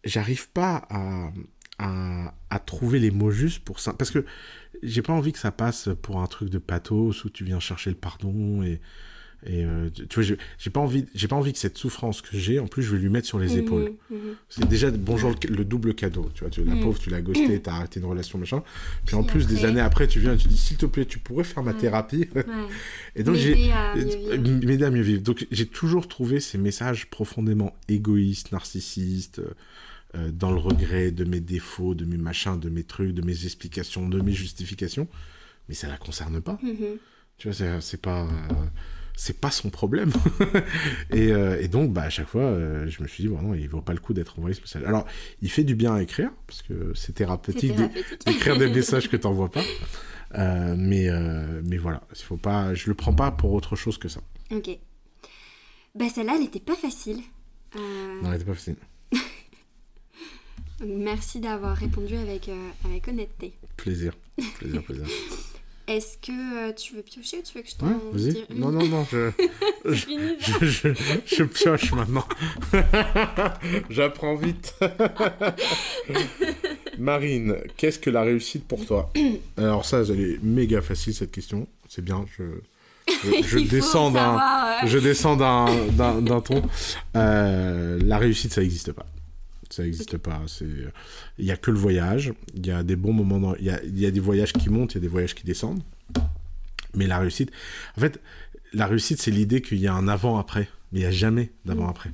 j'arrive 0.03 0.49
pas 0.49 0.87
à, 0.89 2.59
trouver 2.65 2.99
les 2.99 3.11
mots 3.11 3.31
justes 3.31 3.63
pour 3.63 3.79
ça. 3.79 3.93
Parce 3.93 4.11
que 4.11 4.25
j'ai 4.83 5.01
pas 5.01 5.13
envie 5.13 5.31
que 5.31 5.39
ça 5.39 5.51
passe 5.51 5.89
pour 6.01 6.21
un 6.21 6.27
truc 6.27 6.49
de 6.49 6.57
pathos 6.57 7.23
où 7.23 7.29
tu 7.29 7.43
viens 7.43 7.59
chercher 7.59 7.89
le 7.89 7.95
pardon 7.95 8.61
et, 8.63 8.81
et 9.45 9.63
euh, 9.63 9.89
tu 10.09 10.21
vois, 10.21 10.37
j'ai 10.57 10.69
pas 10.71 10.79
envie, 10.79 11.05
j'ai 11.13 11.27
pas 11.27 11.35
envie 11.35 11.53
que 11.53 11.59
cette 11.59 11.77
souffrance 11.77 12.21
que 12.21 12.35
j'ai, 12.37 12.59
en 12.59 12.67
plus, 12.67 12.81
je 12.83 12.93
vais 12.95 13.01
lui 13.01 13.09
mettre 13.09 13.27
sur 13.27 13.37
les 13.39 13.57
épaules. 13.57 13.93
Mhm, 14.09 14.17
mhm. 14.17 14.35
C'est 14.49 14.67
déjà 14.67 14.89
bonjour 14.91 15.29
le, 15.31 15.55
le 15.55 15.63
double 15.63 15.93
cadeau, 15.93 16.29
tu 16.33 16.41
vois, 16.41 16.49
tu, 16.49 16.63
la 16.63 16.73
Mm. 16.75 16.81
pauvre, 16.81 16.99
tu 16.99 17.09
l'as 17.09 17.21
ghosté, 17.21 17.61
t'as 17.61 17.73
arrêté 17.75 17.99
une 17.99 18.07
relation, 18.07 18.39
machin. 18.39 18.63
Puis 19.05 19.15
en 19.15 19.23
plus, 19.23 19.45
des 19.47 19.63
années 19.65 19.79
après, 19.79 20.07
tu 20.07 20.19
viens 20.19 20.33
et 20.33 20.37
tu 20.37 20.47
dis, 20.47 20.57
s'il 20.57 20.77
te 20.77 20.85
plaît, 20.87 21.05
tu 21.05 21.19
pourrais 21.19 21.43
faire 21.43 21.61
ma 21.63 21.73
thérapie. 21.73 22.27
Ouais. 22.35 22.45
et 23.15 23.23
donc, 23.23 23.35
j'ai, 23.35 23.53
M'aider 23.55 23.71
à 23.71 23.95
mieux 23.95 24.03
vivre. 24.05 24.65
m'aider 24.67 24.83
à 24.85 24.89
mieux 24.89 25.01
vivre. 25.03 25.21
Donc 25.21 25.45
j'ai 25.51 25.65
toujours 25.67 26.07
trouvé 26.07 26.39
ces 26.39 26.57
messages 26.57 27.05
profondément 27.09 27.75
égoïstes, 27.87 28.51
narcissistes, 28.51 29.39
euh, 29.39 29.51
euh, 30.15 30.31
dans 30.31 30.51
le 30.51 30.57
regret 30.59 31.11
de 31.11 31.23
mes 31.25 31.41
défauts, 31.41 31.93
de 31.93 32.05
mes 32.05 32.17
machins, 32.17 32.59
de 32.59 32.69
mes 32.69 32.83
trucs, 32.83 33.13
de 33.13 33.21
mes 33.21 33.45
explications, 33.45 34.09
de 34.09 34.19
mes 34.19 34.31
justifications. 34.33 35.07
Mais 35.69 35.75
ça 35.75 35.87
la 35.87 35.97
concerne 35.97 36.41
pas. 36.41 36.57
Mhm. 36.63 36.97
Tu 37.37 37.47
vois, 37.49 37.55
c'est, 37.55 37.81
c'est 37.81 38.01
pas. 38.01 38.23
euh, 38.23 38.53
c'est 39.17 39.41
pas 39.41 39.51
son 39.51 39.69
problème. 39.69 40.13
et, 41.11 41.31
euh, 41.31 41.59
et 41.59 41.67
donc, 41.67 41.91
bah, 41.91 42.03
à 42.03 42.09
chaque 42.09 42.27
fois, 42.27 42.43
euh, 42.43 42.87
je 42.87 43.01
me 43.01 43.07
suis 43.07 43.23
dit, 43.23 43.29
bon, 43.29 43.41
non, 43.41 43.53
il 43.55 43.67
vaut 43.67 43.81
pas 43.81 43.93
le 43.93 43.99
coup 43.99 44.13
d'être 44.13 44.37
envoyé 44.37 44.55
ce 44.55 44.61
message. 44.61 44.83
Alors, 44.83 45.05
il 45.41 45.49
fait 45.49 45.63
du 45.63 45.75
bien 45.75 45.95
à 45.95 46.01
écrire, 46.01 46.29
parce 46.45 46.61
que 46.61 46.93
c'est 46.95 47.13
thérapeutique 47.13 47.75
thérapeutique. 47.75 48.25
d'écrire 48.25 48.57
des 48.57 48.69
messages 48.73 49.09
que 49.09 49.17
t'envoies 49.17 49.49
pas. 49.49 49.63
Euh, 50.35 50.75
mais, 50.77 51.09
mais 51.63 51.77
voilà, 51.77 52.03
il 52.15 52.21
faut 52.21 52.37
pas, 52.37 52.73
je 52.75 52.87
le 52.87 52.93
prends 52.93 53.13
pas 53.13 53.31
pour 53.31 53.51
autre 53.53 53.75
chose 53.75 53.97
que 53.97 54.07
ça. 54.07 54.21
Ok. 54.51 54.69
Bah 55.95 56.05
celle-là, 56.13 56.33
elle 56.37 56.45
était 56.45 56.59
pas 56.59 56.75
facile. 56.75 57.17
Non, 57.75 58.29
elle 58.29 58.35
était 58.35 58.45
pas 58.45 58.53
facile. 58.53 58.75
merci 60.85 61.39
d'avoir 61.39 61.75
répondu 61.75 62.15
avec, 62.15 62.51
avec 62.85 63.07
honnêteté. 63.07 63.53
Plaisir. 63.77 64.13
Plaisir, 64.59 64.83
plaisir. 64.83 65.07
Est-ce 65.87 66.17
que 66.17 66.69
euh, 66.69 66.73
tu 66.73 66.95
veux 66.95 67.01
piocher 67.01 67.37
ou 67.37 67.41
tu 67.43 67.57
veux 67.57 67.63
que 67.63 67.69
je 67.69 67.75
t'en 67.77 67.87
Ouais, 67.87 68.45
une 68.49 68.59
Non, 68.59 68.71
non, 68.71 68.85
non, 68.87 69.07
je, 69.09 69.31
fini, 69.93 70.35
je, 70.39 70.65
je, 70.65 70.89
je 71.25 71.43
pioche 71.43 71.93
maintenant. 71.93 72.27
J'apprends 73.89 74.35
vite. 74.35 74.75
Marine, 76.97 77.55
qu'est-ce 77.77 77.99
que 77.99 78.09
la 78.09 78.23
réussite 78.23 78.67
pour 78.67 78.85
toi? 78.85 79.13
Alors 79.55 79.85
ça, 79.85 80.01
elle 80.09 80.19
est 80.19 80.43
méga 80.43 80.81
facile 80.81 81.13
cette 81.13 81.31
question. 81.31 81.67
C'est 81.87 82.03
bien, 82.03 82.25
je, 82.37 82.43
je, 83.43 83.59
descends 83.59 84.11
d'un... 84.11 84.41
Je 84.85 84.97
descends 84.97 85.37
d'un 85.37 86.41
ton. 86.41 86.63
Euh, 87.15 87.97
la 88.03 88.17
réussite, 88.17 88.51
ça 88.51 88.59
n'existe 88.59 88.91
pas. 88.91 89.05
Ça 89.69 89.83
n'existe 89.83 90.17
pas. 90.17 90.41
Il 91.37 91.45
y 91.45 91.51
a 91.51 91.57
que 91.57 91.71
le 91.71 91.77
voyage. 91.77 92.33
Il 92.55 92.65
y 92.65 92.71
a 92.71 92.83
des 92.83 92.95
bons 92.95 93.13
moments. 93.13 93.39
dans- 93.39 93.55
Il 93.55 93.65
y 93.65 93.69
a, 93.69 93.81
il 93.83 93.99
y 93.99 94.05
a 94.05 94.11
des 94.11 94.19
voyages 94.19 94.53
qui 94.53 94.69
montent, 94.69 94.93
il 94.93 94.95
y 94.95 94.99
a 94.99 95.01
des 95.01 95.07
voyages 95.07 95.35
qui 95.35 95.43
descendent. 95.45 95.81
Mais 96.95 97.05
la 97.07 97.19
réussite, 97.19 97.51
en 97.97 98.01
fait, 98.01 98.19
la 98.73 98.87
réussite, 98.87 99.21
c'est 99.21 99.31
l'idée 99.31 99.61
qu'il 99.61 99.77
y 99.79 99.87
a 99.87 99.93
un 99.93 100.07
avant-après. 100.07 100.67
Mais 100.91 100.99
il 100.99 101.01
n'y 101.03 101.07
a 101.07 101.11
jamais 101.11 101.51
d'avant-après. 101.65 102.11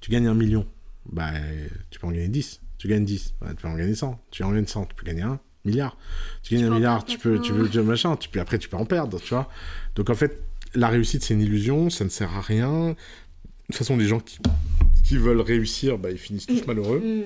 Tu 0.00 0.10
gagnes 0.10 0.26
un 0.26 0.34
million, 0.34 0.66
bah, 1.12 1.30
tu 1.90 1.98
peux 2.00 2.06
en 2.06 2.10
gagner 2.10 2.28
10. 2.28 2.60
Tu 2.78 2.88
gagnes 2.88 3.04
10, 3.04 3.34
bah, 3.40 3.48
tu 3.50 3.62
peux 3.62 3.68
en 3.68 3.74
gagner 3.76 3.94
100. 3.94 4.20
Tu 4.30 4.42
en 4.42 4.52
gagnes 4.52 4.66
100, 4.66 4.86
tu 4.86 4.94
peux 4.96 5.04
gagner 5.06 5.22
un 5.22 5.40
milliard. 5.64 5.96
Tu 6.42 6.54
gagnes 6.54 6.66
un 6.66 6.74
milliard, 6.74 7.04
tu 7.04 7.18
peux, 7.18 7.40
tu 7.40 7.52
peux, 7.52 7.68
tu- 7.68 7.80
machin, 7.80 8.16
tu 8.16 8.28
peux, 8.28 8.40
après, 8.40 8.58
tu 8.58 8.68
peux 8.68 8.76
en 8.76 8.84
perdre, 8.84 9.20
tu 9.20 9.30
vois. 9.34 9.48
Donc, 9.94 10.10
en 10.10 10.14
fait, 10.14 10.40
la 10.74 10.88
réussite, 10.88 11.22
c'est 11.24 11.34
une 11.34 11.40
illusion, 11.40 11.90
ça 11.90 12.04
ne 12.04 12.08
sert 12.10 12.32
à 12.36 12.40
rien. 12.40 12.90
De 12.90 12.94
toute 13.66 13.76
façon, 13.76 13.96
les 13.96 14.06
gens 14.06 14.20
qui, 14.20 14.38
qui 15.08 15.16
veulent 15.16 15.40
réussir, 15.40 15.96
bah, 15.98 16.10
ils 16.10 16.18
finissent 16.18 16.46
tous 16.46 16.66
malheureux. 16.66 17.00
hmm, 17.00 17.22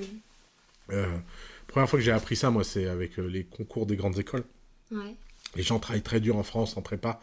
Euh, 0.92 1.18
première 1.66 1.88
fois 1.88 1.98
que 1.98 2.04
j'ai 2.04 2.12
appris 2.12 2.36
ça, 2.36 2.50
moi, 2.50 2.64
c'est 2.64 2.86
avec 2.86 3.18
euh, 3.18 3.26
les 3.26 3.44
concours 3.44 3.86
des 3.86 3.96
grandes 3.96 4.18
écoles. 4.18 4.44
Ouais. 4.90 5.16
Les 5.56 5.62
gens 5.62 5.78
travaillent 5.78 6.02
très 6.02 6.20
dur 6.20 6.36
en 6.36 6.42
France, 6.42 6.76
en 6.76 6.82
prépa. 6.82 7.20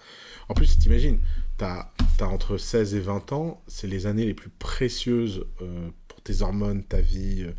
En 0.49 0.53
plus, 0.53 0.77
t'imagines, 0.77 1.19
t'as 1.57 1.91
as 2.19 2.27
entre 2.27 2.57
16 2.57 2.95
et 2.95 2.99
20 2.99 3.31
ans, 3.31 3.61
c'est 3.67 3.87
les 3.87 4.05
années 4.05 4.25
les 4.25 4.33
plus 4.33 4.49
précieuses 4.49 5.45
euh, 5.61 5.89
pour 6.07 6.21
tes 6.21 6.41
hormones, 6.41 6.83
ta 6.83 6.99
vie, 6.99 7.43
euh, 7.43 7.51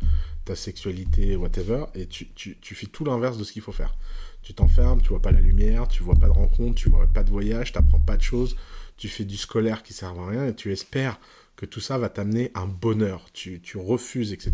ta 0.45 0.55
sexualité, 0.55 1.35
whatever, 1.35 1.85
et 1.95 2.05
tu, 2.07 2.27
tu, 2.35 2.57
tu 2.61 2.75
fais 2.75 2.87
tout 2.87 3.03
l'inverse 3.05 3.37
de 3.37 3.43
ce 3.43 3.51
qu'il 3.51 3.61
faut 3.61 3.71
faire. 3.71 3.95
Tu 4.43 4.53
t'enfermes, 4.53 5.01
tu 5.01 5.09
vois 5.09 5.21
pas 5.21 5.31
la 5.31 5.41
lumière, 5.41 5.87
tu 5.87 6.03
vois 6.03 6.15
pas 6.15 6.27
de 6.27 6.33
rencontres, 6.33 6.75
tu 6.75 6.89
vois 6.89 7.07
pas 7.07 7.23
de 7.23 7.29
voyage, 7.29 7.71
t'apprends 7.73 7.99
pas 7.99 8.17
de 8.17 8.23
choses, 8.23 8.55
tu 8.97 9.07
fais 9.07 9.23
du 9.25 9.37
scolaire 9.37 9.81
qui 9.83 9.93
sert 9.93 10.09
à 10.09 10.27
rien, 10.29 10.47
et 10.47 10.55
tu 10.55 10.71
espères 10.71 11.19
que 11.61 11.67
tout 11.67 11.79
ça 11.79 11.99
va 11.99 12.09
t'amener 12.09 12.51
un 12.55 12.65
bonheur. 12.65 13.29
Tu, 13.33 13.61
tu 13.61 13.77
refuses, 13.77 14.33
etc. 14.33 14.53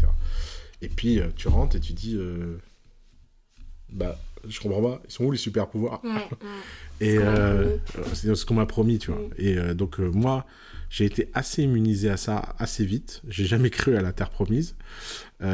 Et 0.81 0.89
puis, 0.89 1.19
euh, 1.19 1.27
tu 1.35 1.47
rentres 1.47 1.77
et 1.77 1.79
tu 1.79 1.93
dis... 1.93 2.15
euh, 2.17 2.57
bah, 3.89 4.19
je 4.47 4.59
comprends 4.59 4.81
pas, 4.81 5.01
ils 5.07 5.11
sont 5.11 5.23
où 5.23 5.31
les 5.31 5.37
super 5.37 5.69
pouvoirs 5.69 6.01
Ouais, 6.03 6.11
ouais. 6.11 6.27
et 6.99 7.17
euh, 7.17 7.77
c'est 8.13 8.33
ce 8.35 8.45
qu'on 8.45 8.55
m'a 8.55 8.65
promis, 8.65 8.99
tu 8.99 9.11
vois. 9.11 9.21
Mm. 9.21 9.31
Et 9.37 9.55
donc, 9.73 9.99
moi, 9.99 10.45
j'ai 10.89 11.05
été 11.05 11.29
assez 11.33 11.63
immunisé 11.63 12.09
à 12.09 12.17
ça 12.17 12.55
assez 12.59 12.85
vite. 12.85 13.21
J'ai 13.29 13.45
jamais 13.45 13.69
cru 13.69 13.95
à 13.95 14.01
la 14.01 14.11
terre 14.11 14.29
promise. 14.29 14.75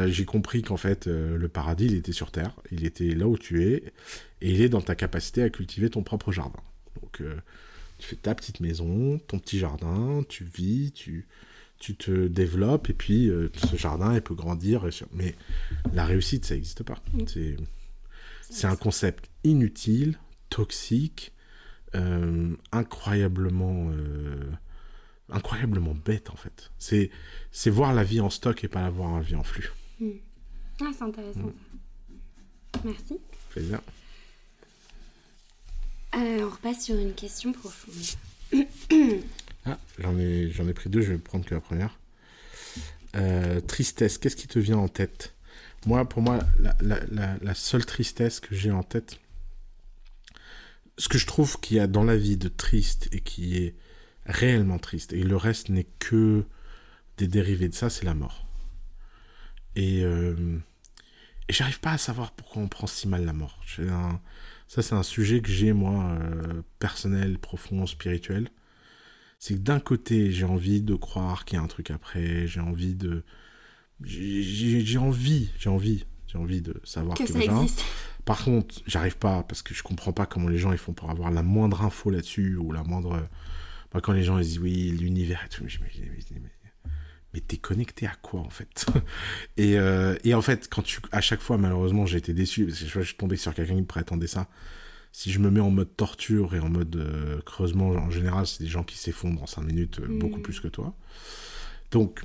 J'ai 0.06 0.24
compris 0.24 0.62
qu'en 0.62 0.76
fait, 0.76 1.06
le 1.06 1.48
paradis, 1.48 1.86
il 1.86 1.94
était 1.94 2.12
sur 2.12 2.30
terre. 2.32 2.52
Il 2.72 2.84
était 2.84 3.14
là 3.14 3.26
où 3.26 3.38
tu 3.38 3.64
es. 3.64 3.92
Et 4.40 4.50
il 4.50 4.60
est 4.60 4.68
dans 4.68 4.82
ta 4.82 4.94
capacité 4.94 5.42
à 5.42 5.50
cultiver 5.50 5.88
ton 5.88 6.02
propre 6.02 6.30
jardin. 6.30 6.60
Donc, 7.00 7.22
tu 7.98 8.06
fais 8.08 8.16
ta 8.16 8.34
petite 8.34 8.60
maison, 8.60 9.18
ton 9.26 9.38
petit 9.38 9.58
jardin, 9.58 10.24
tu 10.28 10.44
vis, 10.44 10.92
tu, 10.92 11.26
tu 11.78 11.94
te 11.96 12.26
développes. 12.26 12.90
Et 12.90 12.94
puis, 12.94 13.28
euh, 13.28 13.50
ce 13.70 13.76
jardin, 13.76 14.14
il 14.14 14.20
peut 14.22 14.34
grandir. 14.34 14.86
Mais 15.12 15.34
la 15.92 16.04
réussite, 16.04 16.44
ça 16.44 16.54
n'existe 16.54 16.82
pas. 16.82 16.98
Mm. 17.12 17.26
C'est. 17.26 17.56
C'est 18.50 18.66
un 18.66 18.76
concept 18.76 19.30
inutile, 19.42 20.18
toxique, 20.50 21.32
euh, 21.94 22.54
incroyablement, 22.72 23.88
euh, 23.90 24.36
incroyablement 25.30 25.94
bête 25.94 26.28
en 26.30 26.36
fait. 26.36 26.70
C'est, 26.78 27.10
c'est 27.52 27.70
voir 27.70 27.94
la 27.94 28.04
vie 28.04 28.20
en 28.20 28.28
stock 28.30 28.62
et 28.62 28.68
pas 28.68 28.82
la 28.82 28.90
voir 28.90 29.14
la 29.16 29.22
vie 29.22 29.34
en 29.34 29.42
flux. 29.42 29.72
Ah, 30.80 30.90
c'est 30.96 31.02
intéressant 31.04 31.40
Mm. 31.40 31.52
ça. 32.74 32.80
Merci. 32.84 33.18
Plaisir. 33.50 33.80
On 36.16 36.48
repasse 36.48 36.84
sur 36.84 36.96
une 36.96 37.14
question 37.14 37.52
profonde. 37.52 37.94
Ah, 39.66 39.78
j'en 39.98 40.18
ai, 40.18 40.50
j'en 40.50 40.68
ai 40.68 40.74
pris 40.74 40.90
deux, 40.90 41.00
je 41.00 41.12
vais 41.12 41.18
prendre 41.18 41.46
que 41.46 41.54
la 41.54 41.60
première. 41.62 41.98
Euh, 43.16 43.62
tristesse, 43.62 44.18
qu'est-ce 44.18 44.36
qui 44.36 44.46
te 44.46 44.58
vient 44.58 44.76
en 44.76 44.88
tête? 44.88 45.34
Moi, 45.86 46.06
pour 46.06 46.20
moi, 46.20 46.40
la, 46.82 47.54
seule 47.54 47.86
tristesse 47.86 48.40
que 48.40 48.54
j'ai 48.54 48.70
en 48.70 48.82
tête, 48.82 49.18
ce 50.98 51.08
que 51.08 51.16
je 51.16 51.26
trouve 51.26 51.58
qu'il 51.60 51.78
y 51.78 51.80
a 51.80 51.86
dans 51.86 52.04
la 52.04 52.14
vie 52.14 52.36
de 52.36 52.48
triste 52.48 53.08
et 53.12 53.20
qui 53.20 53.56
est 53.56 53.74
réellement 54.26 54.78
triste, 54.78 55.14
et 55.14 55.22
le 55.22 55.36
reste 55.36 55.70
n'est 55.70 55.88
que 55.98 56.44
des 57.16 57.26
dérivés 57.26 57.70
de 57.70 57.74
ça, 57.74 57.88
c'est 57.88 58.04
la 58.04 58.14
mort. 58.14 58.46
Et, 59.76 60.04
euh, 60.04 60.58
et 61.48 61.54
j'arrive 61.54 61.80
pas 61.80 61.92
à 61.92 61.98
savoir 61.98 62.32
pourquoi 62.32 62.60
on 62.60 62.68
prend 62.68 62.86
si 62.86 63.08
mal 63.08 63.24
la 63.24 63.32
mort. 63.32 63.62
Ça, 64.74 64.82
c'est 64.82 64.96
un 64.96 65.04
sujet 65.04 65.40
que 65.40 65.50
j'ai, 65.50 65.72
moi, 65.72 66.18
euh, 66.20 66.62
personnel, 66.80 67.38
profond, 67.38 67.86
spirituel. 67.86 68.48
C'est 69.38 69.54
que 69.54 69.60
d'un 69.60 69.78
côté, 69.78 70.32
j'ai 70.32 70.46
envie 70.46 70.82
de 70.82 70.96
croire 70.96 71.44
qu'il 71.44 71.58
y 71.58 71.60
a 71.60 71.62
un 71.62 71.68
truc 71.68 71.92
après, 71.92 72.48
j'ai 72.48 72.58
envie 72.58 72.96
de. 72.96 73.22
J'ai 74.02 74.98
envie, 74.98 75.52
j'ai 75.60 75.68
envie, 75.68 76.06
j'ai 76.26 76.38
envie 76.38 76.60
de 76.60 76.74
savoir 76.82 77.16
que, 77.16 77.24
ça 77.24 77.38
existe. 77.38 77.84
Par 78.24 78.42
contre, 78.42 78.82
j'arrive 78.88 79.16
pas 79.16 79.44
parce 79.44 79.62
que 79.62 79.74
je 79.74 79.84
comprends 79.84 80.12
pas 80.12 80.26
comment 80.26 80.48
les 80.48 80.58
gens 80.58 80.72
ils 80.72 80.78
font 80.78 80.92
pour 80.92 81.08
avoir 81.08 81.30
la 81.30 81.44
moindre 81.44 81.82
info 81.82 82.10
là-dessus 82.10 82.56
ou 82.56 82.72
la 82.72 82.82
moindre. 82.82 83.28
Bah, 83.92 84.00
quand 84.02 84.12
les 84.12 84.24
gens 84.24 84.38
ils 84.38 84.44
disent 84.44 84.58
oui, 84.58 84.90
l'univers 84.90 85.44
et 85.46 85.48
tout, 85.50 85.68
je 85.68 85.78
me 85.78 85.88
dis, 85.88 86.02
mais, 86.02 86.40
mais 86.40 86.50
t'es 87.40 87.56
connecté 87.56 88.06
à 88.06 88.14
quoi 88.22 88.40
en 88.40 88.50
fait 88.50 88.86
et, 89.56 89.78
euh, 89.78 90.16
et, 90.24 90.34
en 90.34 90.42
fait, 90.42 90.68
quand 90.68 90.82
tu, 90.82 91.00
à 91.12 91.20
chaque 91.20 91.40
fois, 91.40 91.58
malheureusement, 91.58 92.06
j'ai 92.06 92.18
été 92.18 92.32
déçu 92.32 92.66
parce 92.66 92.80
que 92.80 92.86
je 92.86 93.00
suis 93.00 93.16
tombé 93.16 93.36
sur 93.36 93.54
quelqu'un 93.54 93.76
qui 93.76 93.82
prétendait 93.82 94.26
ça. 94.26 94.48
Si 95.12 95.30
je 95.30 95.38
me 95.38 95.50
mets 95.50 95.60
en 95.60 95.70
mode 95.70 95.96
torture 95.96 96.54
et 96.54 96.58
en 96.58 96.68
mode 96.68 96.96
euh, 96.96 97.40
creusement, 97.42 97.90
en 97.90 98.10
général, 98.10 98.46
c'est 98.46 98.64
des 98.64 98.68
gens 98.68 98.82
qui 98.82 98.98
s'effondrent 98.98 99.42
en 99.42 99.46
5 99.46 99.62
minutes 99.62 100.00
euh, 100.00 100.06
beaucoup 100.08 100.40
plus 100.40 100.58
que 100.60 100.68
toi. 100.68 100.96
Donc, 101.92 102.22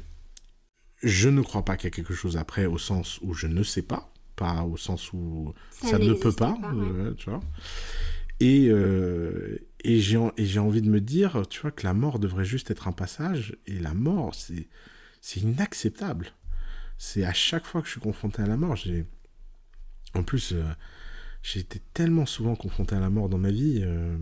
je 1.03 1.29
ne 1.29 1.41
crois 1.41 1.63
pas 1.63 1.77
qu'il 1.77 1.85
y 1.85 1.93
a 1.93 1.95
quelque 1.95 2.15
chose 2.15 2.35
après 2.35 2.65
au 2.65 2.77
sens 2.77 3.19
où 3.21 3.33
je 3.33 3.47
ne 3.47 3.61
sais 3.61 3.83
pas, 3.83 4.11
pas 4.35 4.63
au 4.63 4.75
sens 4.75 5.13
où 5.13 5.53
ça, 5.69 5.99
ne 5.99 6.13
peut 6.13 6.31
pas, 6.31 6.57
tu 7.17 7.29
vois. 7.29 7.41
Et, 8.39 8.69
et 9.83 9.99
j'ai 9.99 10.59
envie 10.59 10.81
de 10.81 10.89
me 10.89 10.99
dire, 10.99 11.43
tu 11.47 11.61
vois, 11.61 11.71
que 11.71 11.85
la 11.85 11.93
mort 11.93 12.19
devrait 12.19 12.43
juste 12.43 12.71
être 12.71 12.87
un 12.87 12.91
passage, 12.91 13.55
et 13.67 13.79
la 13.79 13.93
mort, 13.93 14.33
c'est 14.33 14.67
c'est 15.21 15.41
inacceptable. 15.41 16.31
C'est 16.97 17.23
à 17.23 17.33
chaque 17.33 17.65
fois 17.65 17.81
que 17.81 17.87
je 17.87 17.93
suis 17.93 18.01
confronté 18.01 18.41
à 18.41 18.47
la 18.47 18.57
mort, 18.57 18.75
j'ai... 18.75 19.05
En 20.15 20.23
plus, 20.23 20.53
euh, 20.53 20.63
j'ai 21.43 21.59
été 21.59 21.79
tellement 21.93 22.25
souvent 22.25 22.55
confronté 22.55 22.95
à 22.95 22.99
la 22.99 23.09
mort 23.09 23.29
dans 23.29 23.37
ma 23.37 23.51
vie, 23.51 23.81
euh, 23.83 24.17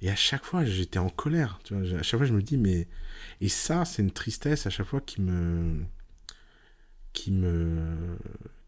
et 0.00 0.10
à 0.10 0.16
chaque 0.16 0.44
fois, 0.44 0.64
j'étais 0.64 0.98
en 0.98 1.08
colère. 1.08 1.60
Tu 1.64 1.74
vois, 1.74 1.98
à 1.98 2.02
chaque 2.02 2.18
fois, 2.18 2.26
je 2.26 2.34
me 2.34 2.42
dis, 2.42 2.56
mais... 2.56 2.88
Et 3.40 3.48
ça, 3.48 3.84
c'est 3.84 4.02
une 4.02 4.10
tristesse 4.10 4.66
à 4.66 4.70
chaque 4.70 4.86
fois 4.86 5.00
qui 5.00 5.20
me... 5.20 5.84
qui 7.12 7.30
me... 7.30 8.18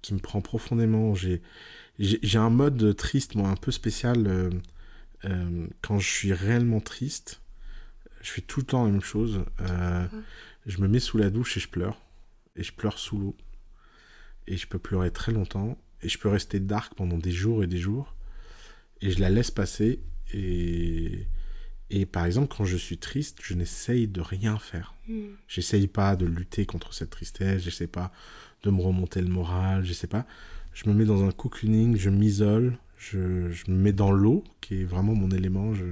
qui 0.02 0.14
me 0.14 0.18
prend 0.20 0.40
profondément. 0.40 1.14
J'ai, 1.14 1.42
j'ai 1.98 2.38
un 2.38 2.50
mode 2.50 2.94
triste, 2.96 3.34
moi, 3.34 3.48
un 3.48 3.56
peu 3.56 3.72
spécial. 3.72 4.50
Euh, 5.24 5.66
quand 5.82 5.98
je 5.98 6.08
suis 6.08 6.32
réellement 6.32 6.80
triste, 6.80 7.40
je 8.20 8.30
fais 8.30 8.42
tout 8.42 8.60
le 8.60 8.66
temps 8.66 8.84
la 8.84 8.92
même 8.92 9.02
chose. 9.02 9.44
Euh, 9.62 10.06
je 10.66 10.80
me 10.80 10.88
mets 10.88 11.00
sous 11.00 11.16
la 11.16 11.30
douche 11.30 11.56
et 11.56 11.60
je 11.60 11.68
pleure. 11.68 12.00
Et 12.56 12.62
je 12.62 12.72
pleure 12.72 12.98
sous 12.98 13.18
l'eau. 13.18 13.36
Et 14.46 14.56
je 14.56 14.66
peux 14.66 14.78
pleurer 14.78 15.10
très 15.10 15.32
longtemps. 15.32 15.78
Et 16.02 16.08
je 16.08 16.18
peux 16.18 16.28
rester 16.28 16.60
dark 16.60 16.94
pendant 16.94 17.18
des 17.18 17.30
jours 17.30 17.62
et 17.62 17.66
des 17.66 17.78
jours. 17.78 18.14
Et 19.00 19.10
je 19.10 19.20
la 19.20 19.30
laisse 19.30 19.50
passer. 19.50 20.00
Et, 20.32 21.26
et 21.90 22.04
par 22.04 22.24
exemple, 22.24 22.54
quand 22.54 22.64
je 22.64 22.76
suis 22.76 22.98
triste, 22.98 23.38
je 23.42 23.54
n'essaye 23.54 24.08
de 24.08 24.20
rien 24.20 24.58
faire. 24.58 24.94
Hmm. 25.08 25.34
J'essaye 25.46 25.86
pas 25.86 26.16
de 26.16 26.26
lutter 26.26 26.66
contre 26.66 26.92
cette 26.94 27.10
tristesse. 27.10 27.62
J'essaie 27.62 27.86
pas 27.86 28.12
de 28.62 28.70
me 28.70 28.80
remonter 28.80 29.22
le 29.22 29.28
moral. 29.28 29.84
Je 29.84 29.92
sais 29.92 30.08
pas. 30.08 30.26
Je 30.72 30.88
me 30.88 30.94
mets 30.94 31.04
dans 31.04 31.24
un 31.24 31.32
cocooning. 31.32 31.96
Je 31.96 32.10
m'isole. 32.10 32.78
Je, 32.98 33.50
je, 33.50 33.70
me 33.70 33.76
mets 33.76 33.92
dans 33.92 34.10
l'eau, 34.10 34.42
qui 34.60 34.80
est 34.80 34.84
vraiment 34.84 35.14
mon 35.14 35.30
élément. 35.30 35.74
Je, 35.74 35.84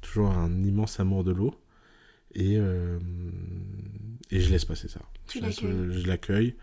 toujours 0.00 0.30
un 0.30 0.62
immense 0.62 1.00
amour 1.00 1.24
de 1.24 1.32
l'eau. 1.32 1.58
Et, 2.36 2.58
euh, 2.58 2.98
et 4.30 4.40
je 4.40 4.50
laisse 4.50 4.66
passer 4.66 4.88
ça. 4.88 5.00
je 5.32 6.06
l'accueille. 6.06 6.54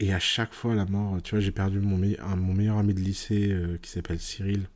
Et 0.00 0.12
à 0.12 0.18
chaque 0.18 0.52
fois, 0.52 0.74
la 0.74 0.86
mort, 0.86 1.22
tu 1.22 1.30
vois, 1.30 1.40
j'ai 1.40 1.52
perdu 1.52 1.78
mon, 1.78 1.96
mon 2.36 2.54
meilleur 2.54 2.78
ami 2.78 2.94
de 2.94 3.00
lycée 3.00 3.50
euh, 3.52 3.78
qui 3.78 3.90
s'appelle 3.90 4.18
Cyril. 4.18 4.68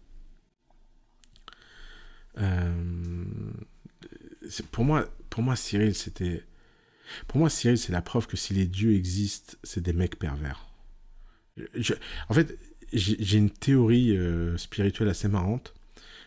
Euh, 2.38 3.24
pour, 4.70 4.84
moi, 4.84 5.08
pour 5.28 5.42
moi, 5.42 5.56
Cyril, 5.56 5.94
c'était. 5.94 6.44
Pour 7.26 7.38
moi, 7.38 7.50
Cyril, 7.50 7.76
c'est 7.76 7.92
la 7.92 8.00
preuve 8.00 8.28
que 8.28 8.36
si 8.36 8.54
les 8.54 8.66
dieux 8.66 8.94
existent, 8.94 9.56
c'est 9.64 9.82
des 9.82 9.92
mecs 9.92 10.18
pervers. 10.20 10.68
en 12.28 12.34
fait, 12.34 12.56
j'ai 12.92 13.38
une 13.38 13.50
théorie 13.50 14.16
spirituelle 14.56 15.08
assez 15.08 15.28
marrante. 15.28 15.74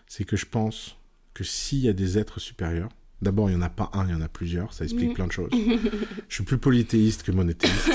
C'est 0.07 0.26
que 0.26 0.35
je 0.35 0.45
pense 0.45 0.97
que 1.34 1.43
s'il 1.43 1.80
y 1.80 1.89
a 1.89 1.93
des 1.93 2.17
êtres 2.17 2.39
supérieurs, 2.39 2.89
d'abord, 3.21 3.49
il 3.49 3.55
n'y 3.55 3.59
en 3.59 3.65
a 3.65 3.69
pas 3.69 3.89
un, 3.93 4.07
il 4.07 4.11
y 4.11 4.15
en 4.15 4.21
a 4.21 4.27
plusieurs, 4.27 4.73
ça 4.73 4.83
explique 4.83 5.11
mm. 5.11 5.13
plein 5.13 5.27
de 5.27 5.31
choses. 5.31 5.51
je 6.29 6.33
suis 6.33 6.43
plus 6.43 6.57
polythéiste 6.57 7.23
que 7.23 7.31
monothéiste. 7.31 7.91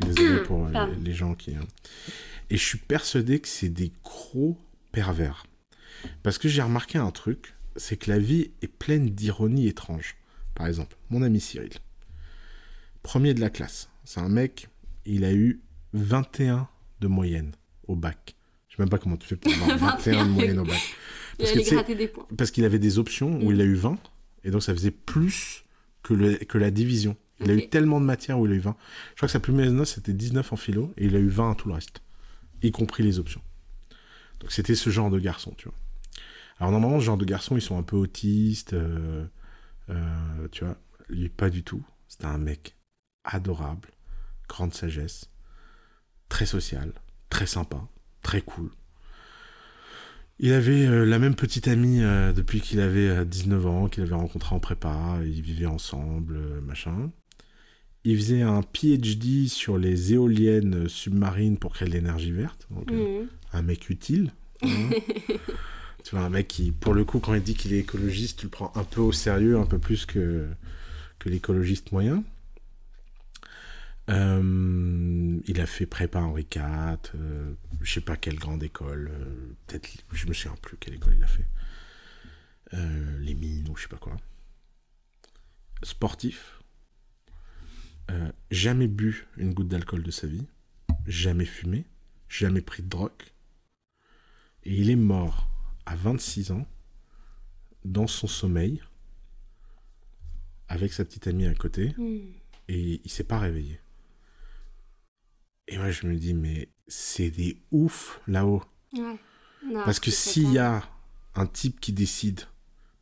Désolé 0.00 0.40
pour 0.44 0.68
les, 1.02 1.12
gens 1.12 1.34
qui. 1.34 1.54
Hein. 1.54 1.66
Et 2.50 2.56
je 2.56 2.64
suis 2.64 2.78
persuadé 2.78 3.40
que 3.40 3.48
c'est 3.48 3.68
des 3.68 3.92
gros 4.04 4.56
pervers. 4.92 5.46
Parce 6.22 6.38
que 6.38 6.48
j'ai 6.48 6.62
remarqué 6.62 6.98
un 6.98 7.10
truc, 7.10 7.54
c'est 7.76 7.96
que 7.96 8.10
la 8.10 8.18
vie 8.18 8.50
est 8.62 8.68
pleine 8.68 9.10
d'ironie 9.10 9.68
étrange. 9.68 10.16
Par 10.54 10.66
exemple, 10.66 10.96
mon 11.10 11.22
ami 11.22 11.40
Cyril, 11.40 11.70
premier 13.02 13.34
de 13.34 13.40
la 13.40 13.50
classe, 13.50 13.90
c'est 14.04 14.20
un 14.20 14.28
mec, 14.28 14.68
il 15.04 15.24
a 15.24 15.32
eu 15.32 15.60
21 15.92 16.68
de 17.00 17.06
moyenne 17.06 17.52
au 17.86 17.96
bac. 17.96 18.34
Je 18.68 18.76
sais 18.76 18.82
même 18.82 18.90
pas 18.90 18.98
comment 18.98 19.16
tu 19.16 19.26
fais 19.26 19.36
pour 19.36 19.52
avoir 19.52 19.98
21 19.98 20.26
de 20.26 20.30
moyenne 20.30 20.58
au 20.58 20.64
bac. 20.64 20.80
Parce 22.36 22.50
qu'il 22.50 22.64
avait 22.64 22.78
des 22.78 22.98
options 22.98 23.40
où 23.42 23.52
il 23.52 23.60
a 23.60 23.64
eu 23.64 23.74
20, 23.74 23.98
et 24.44 24.50
donc 24.50 24.62
ça 24.62 24.72
faisait 24.72 24.90
plus 24.90 25.64
que, 26.02 26.14
le, 26.14 26.36
que 26.36 26.58
la 26.58 26.70
division. 26.70 27.16
Il 27.40 27.50
a 27.50 27.54
eu 27.54 27.68
tellement 27.68 28.00
de 28.00 28.04
matières 28.04 28.38
où 28.38 28.46
il 28.46 28.52
a 28.52 28.54
eu 28.56 28.60
20. 28.60 28.76
Je 29.10 29.16
crois 29.16 29.28
que 29.28 29.32
sa 29.32 29.40
plus 29.40 29.52
mauvaise 29.52 29.72
note, 29.72 29.86
c'était 29.86 30.12
19 30.12 30.52
en 30.52 30.56
philo, 30.56 30.92
et 30.96 31.06
il 31.06 31.14
a 31.14 31.20
eu 31.20 31.28
20 31.28 31.52
à 31.52 31.54
tout 31.54 31.68
le 31.68 31.74
reste, 31.74 32.02
y 32.62 32.72
compris 32.72 33.02
les 33.02 33.18
options. 33.18 33.42
Donc 34.40 34.52
c'était 34.52 34.74
ce 34.74 34.90
genre 34.90 35.10
de 35.10 35.18
garçon, 35.18 35.54
tu 35.56 35.68
vois. 35.68 35.78
Alors 36.58 36.72
normalement, 36.72 36.98
ce 36.98 37.04
genre 37.04 37.16
de 37.16 37.24
garçon, 37.24 37.56
ils 37.56 37.62
sont 37.62 37.78
un 37.78 37.82
peu 37.82 37.96
autistes, 37.96 38.72
euh, 38.72 39.24
euh, 39.90 40.48
tu 40.50 40.64
vois. 40.64 40.76
Lui, 41.08 41.28
pas 41.28 41.48
du 41.48 41.62
tout. 41.62 41.82
C'était 42.08 42.26
un 42.26 42.38
mec 42.38 42.76
adorable, 43.24 43.88
grande 44.48 44.74
sagesse, 44.74 45.30
très 46.28 46.46
social, 46.46 46.92
très 47.30 47.46
sympa, 47.46 47.86
très 48.22 48.40
cool. 48.40 48.70
Il 50.40 50.52
avait 50.52 50.86
euh, 50.86 51.04
la 51.04 51.18
même 51.18 51.34
petite 51.34 51.66
amie 51.66 52.02
euh, 52.02 52.32
depuis 52.32 52.60
qu'il 52.60 52.80
avait 52.80 53.24
19 53.24 53.64
euh, 53.64 53.68
ans, 53.68 53.88
qu'il 53.88 54.04
avait 54.04 54.14
rencontré 54.14 54.54
en 54.54 54.60
prépa, 54.60 55.18
ils 55.24 55.42
vivaient 55.42 55.66
ensemble, 55.66 56.38
machin. 56.62 57.10
Il 58.04 58.16
faisait 58.16 58.42
un 58.42 58.62
PhD 58.62 59.48
sur 59.48 59.78
les 59.78 60.14
éoliennes 60.14 60.88
submarines 60.88 61.58
pour 61.58 61.74
créer 61.74 61.88
de 61.88 61.94
l'énergie 61.94 62.30
verte, 62.30 62.68
donc 62.70 62.90
mmh. 62.90 63.26
un 63.52 63.62
mec 63.62 63.90
utile. 63.90 64.32
Hein. 64.62 64.68
tu 66.04 66.14
vois, 66.14 66.20
un 66.20 66.30
mec 66.30 66.46
qui, 66.46 66.70
pour 66.70 66.94
le 66.94 67.04
coup, 67.04 67.18
quand 67.18 67.34
il 67.34 67.42
dit 67.42 67.54
qu'il 67.54 67.74
est 67.74 67.80
écologiste, 67.80 68.38
tu 68.38 68.46
le 68.46 68.50
prends 68.50 68.72
un 68.76 68.84
peu 68.84 69.00
au 69.00 69.10
sérieux, 69.10 69.58
un 69.58 69.66
peu 69.66 69.78
plus 69.78 70.06
que, 70.06 70.46
que 71.18 71.28
l'écologiste 71.28 71.90
moyen. 71.90 72.22
Euh, 74.08 75.40
il 75.46 75.60
a 75.60 75.66
fait 75.66 75.86
prépa 75.86 76.20
Henri 76.20 76.46
IV, 76.54 76.62
euh, 77.14 77.52
je 77.82 77.92
sais 77.92 78.00
pas 78.00 78.16
quelle 78.16 78.36
grande 78.38 78.62
école, 78.62 79.10
euh, 79.12 79.52
peut-être, 79.66 79.88
je 80.12 80.26
me 80.26 80.32
souviens 80.32 80.56
plus 80.62 80.76
quelle 80.78 80.94
école 80.94 81.14
il 81.16 81.24
a 81.24 81.26
fait. 81.26 81.46
les 83.20 83.34
mines 83.34 83.68
ou 83.68 83.76
je 83.76 83.82
sais 83.82 83.88
pas 83.88 83.98
quoi. 83.98 84.16
Sportif, 85.82 86.60
jamais 88.50 88.88
bu 88.88 89.26
une 89.36 89.52
goutte 89.52 89.68
d'alcool 89.68 90.02
de 90.02 90.10
sa 90.10 90.26
vie, 90.26 90.46
jamais 91.06 91.44
fumé, 91.44 91.84
jamais 92.28 92.62
pris 92.62 92.82
de 92.82 92.88
drogue. 92.88 93.12
Et 94.64 94.74
il 94.74 94.90
est 94.90 94.96
mort 94.96 95.48
à 95.86 95.96
26 95.96 96.52
ans, 96.52 96.66
dans 97.84 98.06
son 98.06 98.26
sommeil, 98.26 98.82
avec 100.68 100.92
sa 100.92 101.04
petite 101.04 101.26
amie 101.26 101.46
à 101.46 101.54
côté, 101.54 101.94
hmm. 101.96 102.32
et 102.68 103.00
il 103.04 103.10
s'est 103.10 103.24
pas 103.24 103.38
réveillé. 103.38 103.80
Et 105.68 105.78
moi, 105.78 105.90
je 105.90 106.06
me 106.06 106.16
dis, 106.16 106.34
mais 106.34 106.68
c'est 106.86 107.30
des 107.30 107.62
oufs 107.70 108.20
là-haut. 108.26 108.62
Parce 109.84 110.00
que 110.00 110.10
s'il 110.10 110.52
y 110.52 110.58
a 110.58 110.82
un 111.34 111.46
type 111.46 111.78
qui 111.78 111.92
décide, 111.92 112.40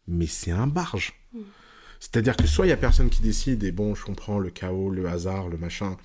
mais 0.07 0.27
c'est 0.27 0.51
un 0.51 0.67
barge. 0.67 1.15
Hmm. 1.33 1.43
C'est-à-dire 2.01 2.37
que 2.37 2.47
soit 2.47 2.67
il 2.67 2.71
y 2.71 2.73
a 2.73 2.77
personne 2.77 3.09
qui 3.09 3.23
décide, 3.23 3.63
et 3.65 3.73
bon, 3.73 3.95
je 3.95 4.05
comprends 4.05 4.39
le 4.39 4.51
chaos, 4.51 4.91
le 4.91 5.07
hasard, 5.09 5.49
le 5.49 5.57
machin, 5.57 5.97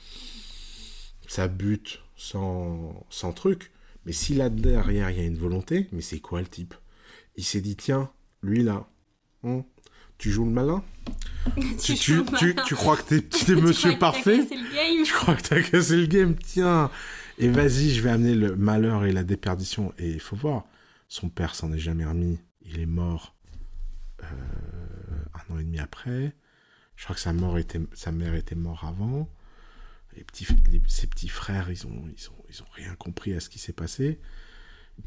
ça 1.27 1.47
bute 1.47 1.99
sans, 2.15 3.05
sans 3.09 3.33
truc. 3.33 3.71
Mais 4.05 4.13
si 4.13 4.33
là 4.33 4.49
derrière 4.49 5.11
il 5.11 5.17
y 5.17 5.19
a 5.19 5.25
une 5.25 5.37
volonté, 5.37 5.87
mais 5.91 6.01
c'est 6.01 6.19
quoi 6.19 6.41
le 6.41 6.47
type? 6.47 6.73
Il 7.35 7.43
s'est 7.43 7.61
dit, 7.61 7.75
tiens, 7.75 8.11
lui 8.41 8.63
là, 8.63 8.87
hein, 9.43 9.63
tu 10.21 10.31
joues 10.31 10.45
le 10.45 10.51
malin 10.51 10.83
tu, 11.81 11.95
tu, 11.95 12.23
tu, 12.67 12.75
crois 12.75 12.95
que 12.95 13.01
t'es, 13.19 13.51
es 13.51 13.55
monsieur 13.55 13.97
parfait 13.97 14.47
Tu 14.47 15.11
crois 15.11 15.33
que 15.33 15.41
t'as 15.41 15.61
cassé 15.63 15.97
le 15.97 16.05
game 16.05 16.35
Tiens 16.35 16.91
Et 17.39 17.49
vas-y, 17.49 17.89
je 17.89 18.01
vais 18.01 18.11
amener 18.11 18.35
le 18.35 18.55
malheur 18.55 19.05
et 19.05 19.11
la 19.11 19.23
déperdition. 19.23 19.91
Et 19.97 20.11
il 20.11 20.19
faut 20.19 20.35
voir, 20.35 20.65
son 21.07 21.29
père 21.29 21.55
s'en 21.55 21.73
est 21.73 21.79
jamais 21.79 22.05
remis. 22.05 22.39
Il 22.61 22.79
est 22.79 22.85
mort 22.85 23.35
euh, 24.23 24.25
un 25.33 25.55
an 25.55 25.57
et 25.57 25.63
demi 25.63 25.79
après. 25.79 26.35
Je 26.95 27.05
crois 27.05 27.15
que 27.15 27.21
sa, 27.21 27.33
mort 27.33 27.57
était, 27.57 27.81
sa 27.93 28.11
mère 28.11 28.35
était 28.35 28.53
morte 28.53 28.83
avant. 28.83 29.27
Les 30.15 30.23
petits, 30.23 30.45
ses 30.87 31.07
petits 31.07 31.29
frères, 31.29 31.71
ils 31.71 31.87
ont, 31.87 32.03
ils, 32.15 32.29
ont, 32.29 32.43
ils 32.47 32.61
ont 32.61 32.69
rien 32.73 32.93
compris 32.93 33.33
à 33.33 33.39
ce 33.39 33.49
qui 33.49 33.57
s'est 33.57 33.73
passé. 33.73 34.19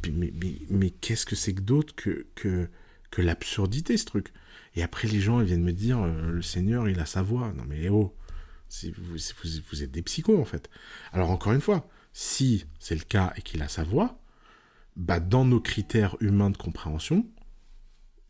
Mais 0.09 0.32
mais, 0.35 0.57
mais 0.70 0.91
qu'est-ce 0.91 1.24
que 1.24 1.36
c'est 1.36 1.55
que 1.55 1.61
d'autre 1.61 1.95
que, 1.95 2.27
que, 2.35 2.69
que 3.15 3.23
l'absurdité, 3.23 3.97
ce 3.97 4.07
truc 4.07 4.32
Et 4.74 4.82
après, 4.82 5.07
les 5.07 5.20
gens, 5.20 5.41
ils 5.41 5.47
viennent 5.47 5.62
me 5.62 5.73
dire, 5.73 6.03
euh, 6.03 6.32
le 6.32 6.43
Seigneur, 6.43 6.89
il 6.89 6.99
a 6.99 7.07
sa 7.07 7.23
voix. 7.23 7.53
Non 7.57 7.62
mais 7.66 7.89
oh, 7.89 8.12
vous, 8.82 9.05
vous, 9.05 9.49
vous 9.70 9.82
êtes 9.85 9.93
des 9.93 10.03
psychos, 10.03 10.41
en 10.41 10.45
fait. 10.45 10.69
Alors, 11.12 11.31
encore 11.31 11.53
une 11.53 11.61
fois, 11.61 11.89
si 12.12 12.66
c'est 12.81 12.97
le 12.97 13.05
cas 13.05 13.32
et 13.36 13.43
qu'il 13.43 13.62
a 13.62 13.69
sa 13.69 13.85
voix, 13.85 14.19
bah, 14.97 15.20
dans 15.20 15.45
nos 15.45 15.61
critères 15.61 16.16
humains 16.20 16.51
de 16.51 16.57
compréhension, 16.57 17.24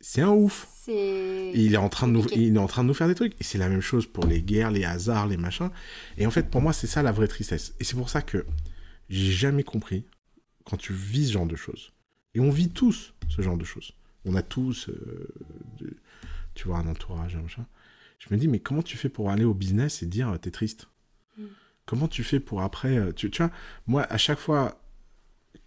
c'est 0.00 0.20
un 0.20 0.32
ouf. 0.32 0.68
il 0.86 1.72
est 1.72 1.78
en 1.78 1.88
train 1.88 2.06
de 2.06 2.12
nous, 2.12 2.26
il 2.36 2.54
est 2.54 2.58
en 2.58 2.66
train 2.66 2.82
de 2.82 2.88
nous 2.88 2.94
faire 2.94 3.08
des 3.08 3.14
trucs. 3.14 3.40
Et 3.40 3.44
c'est 3.44 3.56
la 3.56 3.70
même 3.70 3.80
chose 3.80 4.06
pour 4.06 4.26
les 4.26 4.42
guerres, 4.42 4.70
les 4.70 4.84
hasards, 4.84 5.28
les 5.28 5.38
machins. 5.38 5.70
Et 6.18 6.26
en 6.26 6.30
fait, 6.30 6.50
pour 6.50 6.60
moi, 6.60 6.74
c'est 6.74 6.86
ça 6.86 7.02
la 7.02 7.12
vraie 7.12 7.28
tristesse. 7.28 7.74
Et 7.80 7.84
c'est 7.84 7.96
pour 7.96 8.10
ça 8.10 8.20
que 8.20 8.44
j'ai 9.08 9.32
jamais 9.32 9.64
compris 9.64 10.04
quand 10.66 10.76
tu 10.76 10.92
vis 10.92 11.28
ce 11.28 11.32
genre 11.32 11.46
de 11.46 11.56
choses. 11.56 11.92
Et 12.34 12.40
on 12.40 12.50
vit 12.50 12.68
tous 12.68 13.14
ce 13.30 13.40
genre 13.40 13.56
de 13.56 13.64
choses. 13.64 13.94
On 14.24 14.34
a 14.34 14.42
tous, 14.42 14.88
euh, 14.88 15.28
tu 16.54 16.68
vois, 16.68 16.78
un 16.78 16.86
entourage, 16.86 17.36
un 17.36 17.42
machin. 17.42 17.66
Je 18.18 18.32
me 18.32 18.38
dis, 18.38 18.48
mais 18.48 18.60
comment 18.60 18.82
tu 18.82 18.96
fais 18.96 19.08
pour 19.08 19.30
aller 19.30 19.44
au 19.44 19.54
business 19.54 20.02
et 20.02 20.06
dire, 20.06 20.38
t'es 20.40 20.50
triste? 20.50 20.88
Mm. 21.36 21.44
Comment 21.86 22.08
tu 22.08 22.24
fais 22.24 22.40
pour 22.40 22.62
après, 22.62 22.96
euh, 22.96 23.12
tu, 23.12 23.30
tu, 23.30 23.42
vois, 23.42 23.52
moi, 23.86 24.02
à 24.04 24.16
chaque 24.16 24.38
fois 24.38 24.80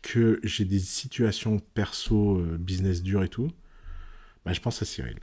que 0.02 0.40
j'ai 0.44 0.66
des 0.66 0.80
situations 0.80 1.60
perso, 1.60 2.40
euh, 2.40 2.58
business 2.58 3.04
dur 3.04 3.24
et 3.24 3.30
tout, 3.30 3.52
bah, 4.46 4.54
je 4.54 4.62
pense 4.62 4.82
à 4.82 4.86
Cyril. 4.86 5.20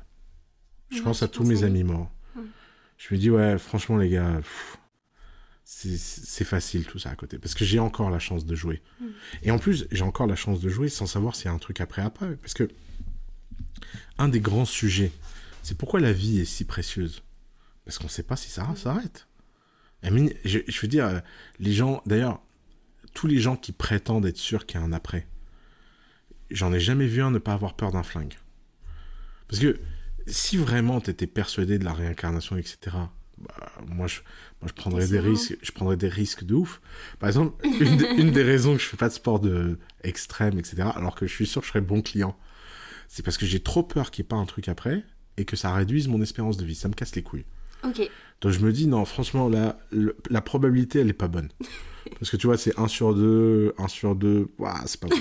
Je 0.90 1.02
pense 1.02 1.22
à 1.22 1.28
tous 1.28 1.44
mes 1.44 1.64
amis 1.64 1.82
morts. 1.82 2.10
Je 2.96 3.12
me 3.12 3.18
dis, 3.18 3.30
ouais, 3.30 3.58
franchement, 3.58 3.96
les 3.96 4.08
gars, 4.08 4.40
c'est 5.64 6.44
facile 6.44 6.86
tout 6.86 6.98
ça 6.98 7.10
à 7.10 7.16
côté. 7.16 7.38
Parce 7.38 7.54
que 7.54 7.64
j'ai 7.64 7.80
encore 7.80 8.10
la 8.10 8.20
chance 8.20 8.46
de 8.46 8.54
jouer. 8.54 8.82
Mm. 9.00 9.06
Et 9.42 9.50
en 9.50 9.58
plus, 9.58 9.86
j'ai 9.90 10.04
encore 10.04 10.26
la 10.26 10.36
chance 10.36 10.60
de 10.60 10.68
jouer 10.68 10.88
sans 10.88 11.06
savoir 11.06 11.34
s'il 11.34 11.46
y 11.46 11.48
a 11.48 11.52
un 11.52 11.58
truc 11.58 11.80
après 11.80 12.02
après. 12.02 12.36
Parce 12.36 12.54
que 12.54 12.68
un 14.18 14.28
des 14.28 14.40
grands 14.40 14.64
sujets, 14.64 15.12
c'est 15.62 15.76
pourquoi 15.76 16.00
la 16.00 16.12
vie 16.12 16.40
est 16.40 16.44
si 16.44 16.64
précieuse. 16.64 17.22
Parce 17.84 17.98
qu'on 17.98 18.04
ne 18.04 18.10
sait 18.10 18.22
pas 18.22 18.36
si 18.36 18.50
ça 18.50 18.64
mm. 18.64 18.76
s'arrête. 18.76 19.26
Je, 20.02 20.58
je 20.66 20.80
veux 20.80 20.88
dire, 20.88 21.22
les 21.58 21.72
gens, 21.72 22.02
d'ailleurs, 22.06 22.40
tous 23.14 23.26
les 23.26 23.38
gens 23.38 23.56
qui 23.56 23.72
prétendent 23.72 24.26
être 24.26 24.36
sûrs 24.36 24.66
qu'il 24.66 24.78
y 24.78 24.82
a 24.82 24.86
un 24.86 24.92
après, 24.92 25.26
j'en 26.50 26.72
ai 26.72 26.80
jamais 26.80 27.06
vu 27.06 27.22
un 27.22 27.30
ne 27.30 27.38
pas 27.38 27.54
avoir 27.54 27.74
peur 27.74 27.92
d'un 27.92 28.02
flingue. 28.02 28.34
Parce 29.48 29.60
que 29.60 29.78
si 30.26 30.56
vraiment 30.56 31.00
tu 31.00 31.10
étais 31.10 31.26
persuadé 31.26 31.78
de 31.78 31.84
la 31.84 31.92
réincarnation, 31.92 32.56
etc., 32.56 32.96
bah, 33.38 33.72
moi, 33.86 34.06
je, 34.06 34.20
moi, 34.60 34.68
je 34.68 34.72
prendrais 34.74 35.06
des 35.06 35.18
risques. 35.18 35.56
Je 35.62 35.72
prendrais 35.72 35.96
des 35.96 36.08
risques 36.08 36.44
de 36.44 36.54
ouf. 36.54 36.80
Par 37.18 37.28
exemple, 37.28 37.66
une, 37.80 38.30
des 38.30 38.42
raisons 38.42 38.74
que 38.74 38.82
je 38.82 38.86
fais 38.86 38.96
pas 38.96 39.08
de 39.08 39.14
sport 39.14 39.40
de 39.40 39.78
extrême, 40.02 40.58
etc., 40.58 40.88
alors 40.94 41.14
que 41.14 41.26
je 41.26 41.32
suis 41.32 41.46
sûr 41.46 41.60
que 41.60 41.66
je 41.66 41.72
serais 41.72 41.80
bon 41.80 42.02
client, 42.02 42.36
c'est 43.14 43.22
parce 43.22 43.38
que 43.38 43.46
j'ai 43.46 43.60
trop 43.60 43.84
peur 43.84 44.10
qu'il 44.10 44.24
n'y 44.24 44.26
ait 44.26 44.30
pas 44.30 44.36
un 44.36 44.44
truc 44.44 44.68
après 44.68 45.04
et 45.36 45.44
que 45.44 45.54
ça 45.54 45.72
réduise 45.72 46.08
mon 46.08 46.20
espérance 46.20 46.56
de 46.56 46.64
vie. 46.64 46.74
Ça 46.74 46.88
me 46.88 46.94
casse 46.94 47.14
les 47.14 47.22
couilles. 47.22 47.44
Donc 48.40 48.50
je 48.50 48.58
me 48.58 48.72
dis, 48.72 48.88
non, 48.88 49.04
franchement, 49.04 49.48
la, 49.48 49.78
la 50.30 50.40
probabilité, 50.40 50.98
elle 50.98 51.10
est 51.10 51.12
pas 51.12 51.28
bonne. 51.28 51.48
Parce 52.18 52.32
que 52.32 52.36
tu 52.36 52.48
vois, 52.48 52.56
c'est 52.56 52.76
1 52.76 52.88
sur 52.88 53.14
2, 53.14 53.74
1 53.78 53.86
sur 53.86 54.16
2. 54.16 54.48
c'est 54.86 55.00
pas 55.00 55.06
bon. 55.06 55.14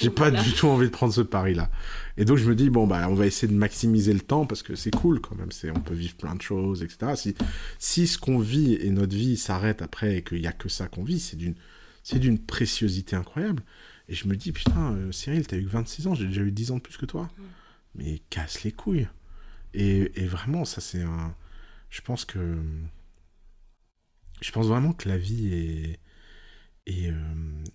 J'ai 0.00 0.08
pas 0.08 0.30
du 0.30 0.52
tout 0.54 0.66
envie 0.66 0.86
de 0.86 0.90
prendre 0.90 1.12
ce 1.12 1.20
pari-là. 1.20 1.70
Et 2.16 2.24
donc, 2.24 2.38
je 2.38 2.48
me 2.48 2.54
dis, 2.54 2.70
bon, 2.70 2.86
bah, 2.86 3.06
on 3.10 3.14
va 3.14 3.26
essayer 3.26 3.52
de 3.52 3.56
maximiser 3.58 4.14
le 4.14 4.20
temps 4.20 4.46
parce 4.46 4.62
que 4.62 4.74
c'est 4.74 4.90
cool 4.90 5.20
quand 5.20 5.36
même. 5.36 5.50
On 5.76 5.80
peut 5.80 5.94
vivre 5.94 6.16
plein 6.16 6.34
de 6.34 6.42
choses, 6.42 6.82
etc. 6.82 7.12
Si, 7.16 7.34
si 7.78 8.06
ce 8.06 8.16
qu'on 8.16 8.38
vit 8.38 8.76
et 8.76 8.88
notre 8.88 9.14
vie 9.14 9.36
s'arrête 9.36 9.82
après 9.82 10.16
et 10.16 10.22
qu'il 10.22 10.40
y 10.40 10.46
a 10.46 10.52
que 10.52 10.70
ça 10.70 10.88
qu'on 10.88 11.04
vit, 11.04 11.20
c'est 11.20 11.36
d'une, 11.36 11.54
c'est 12.02 12.18
d'une 12.18 12.38
préciosité 12.38 13.14
incroyable. 13.14 13.62
Et 14.08 14.14
je 14.14 14.26
me 14.26 14.36
dis, 14.36 14.52
putain, 14.52 14.94
euh, 14.94 15.12
Cyril, 15.12 15.46
t'as 15.46 15.56
eu 15.56 15.64
que 15.64 15.70
26 15.70 16.06
ans, 16.06 16.14
j'ai 16.14 16.26
déjà 16.26 16.42
eu 16.42 16.50
10 16.50 16.72
ans 16.72 16.76
de 16.76 16.82
plus 16.82 16.96
que 16.96 17.06
toi. 17.06 17.28
Mais 17.94 18.20
casse 18.30 18.62
les 18.62 18.72
couilles. 18.72 19.08
Et, 19.74 20.22
et 20.22 20.26
vraiment, 20.26 20.64
ça, 20.64 20.80
c'est 20.80 21.02
un. 21.02 21.34
Je 21.90 22.00
pense 22.00 22.24
que 22.24 22.58
je 24.40 24.52
pense 24.52 24.66
vraiment 24.66 24.92
que 24.92 25.08
la 25.08 25.18
vie 25.18 25.52
est, 25.52 25.98
et, 26.86 27.10
euh, 27.10 27.14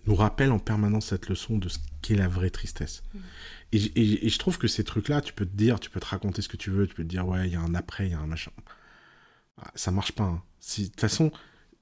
nous 0.06 0.14
rappelle 0.14 0.50
en 0.50 0.58
permanence 0.58 1.06
cette 1.06 1.28
leçon 1.28 1.58
de 1.58 1.68
ce 1.68 1.78
qu'est 2.02 2.16
la 2.16 2.28
vraie 2.28 2.50
tristesse. 2.50 3.02
Mm. 3.14 3.18
Et, 3.72 4.26
et, 4.26 4.28
je 4.28 4.38
trouve 4.38 4.58
que 4.58 4.68
ces 4.68 4.84
trucs-là, 4.84 5.20
tu 5.20 5.32
peux 5.32 5.46
te 5.46 5.56
dire, 5.56 5.80
tu 5.80 5.90
peux 5.90 6.00
te 6.00 6.06
raconter 6.06 6.42
ce 6.42 6.48
que 6.48 6.56
tu 6.56 6.70
veux, 6.70 6.86
tu 6.86 6.94
peux 6.94 7.04
te 7.04 7.08
dire, 7.08 7.26
ouais, 7.26 7.46
il 7.48 7.52
y 7.52 7.56
a 7.56 7.60
un 7.60 7.74
après, 7.74 8.06
il 8.06 8.12
y 8.12 8.14
a 8.14 8.18
un 8.18 8.26
machin. 8.26 8.50
Ah, 9.58 9.70
ça 9.74 9.90
marche 9.90 10.12
pas. 10.12 10.24
Hein. 10.24 10.42
De 10.78 10.84
toute 10.84 11.00
façon, 11.00 11.32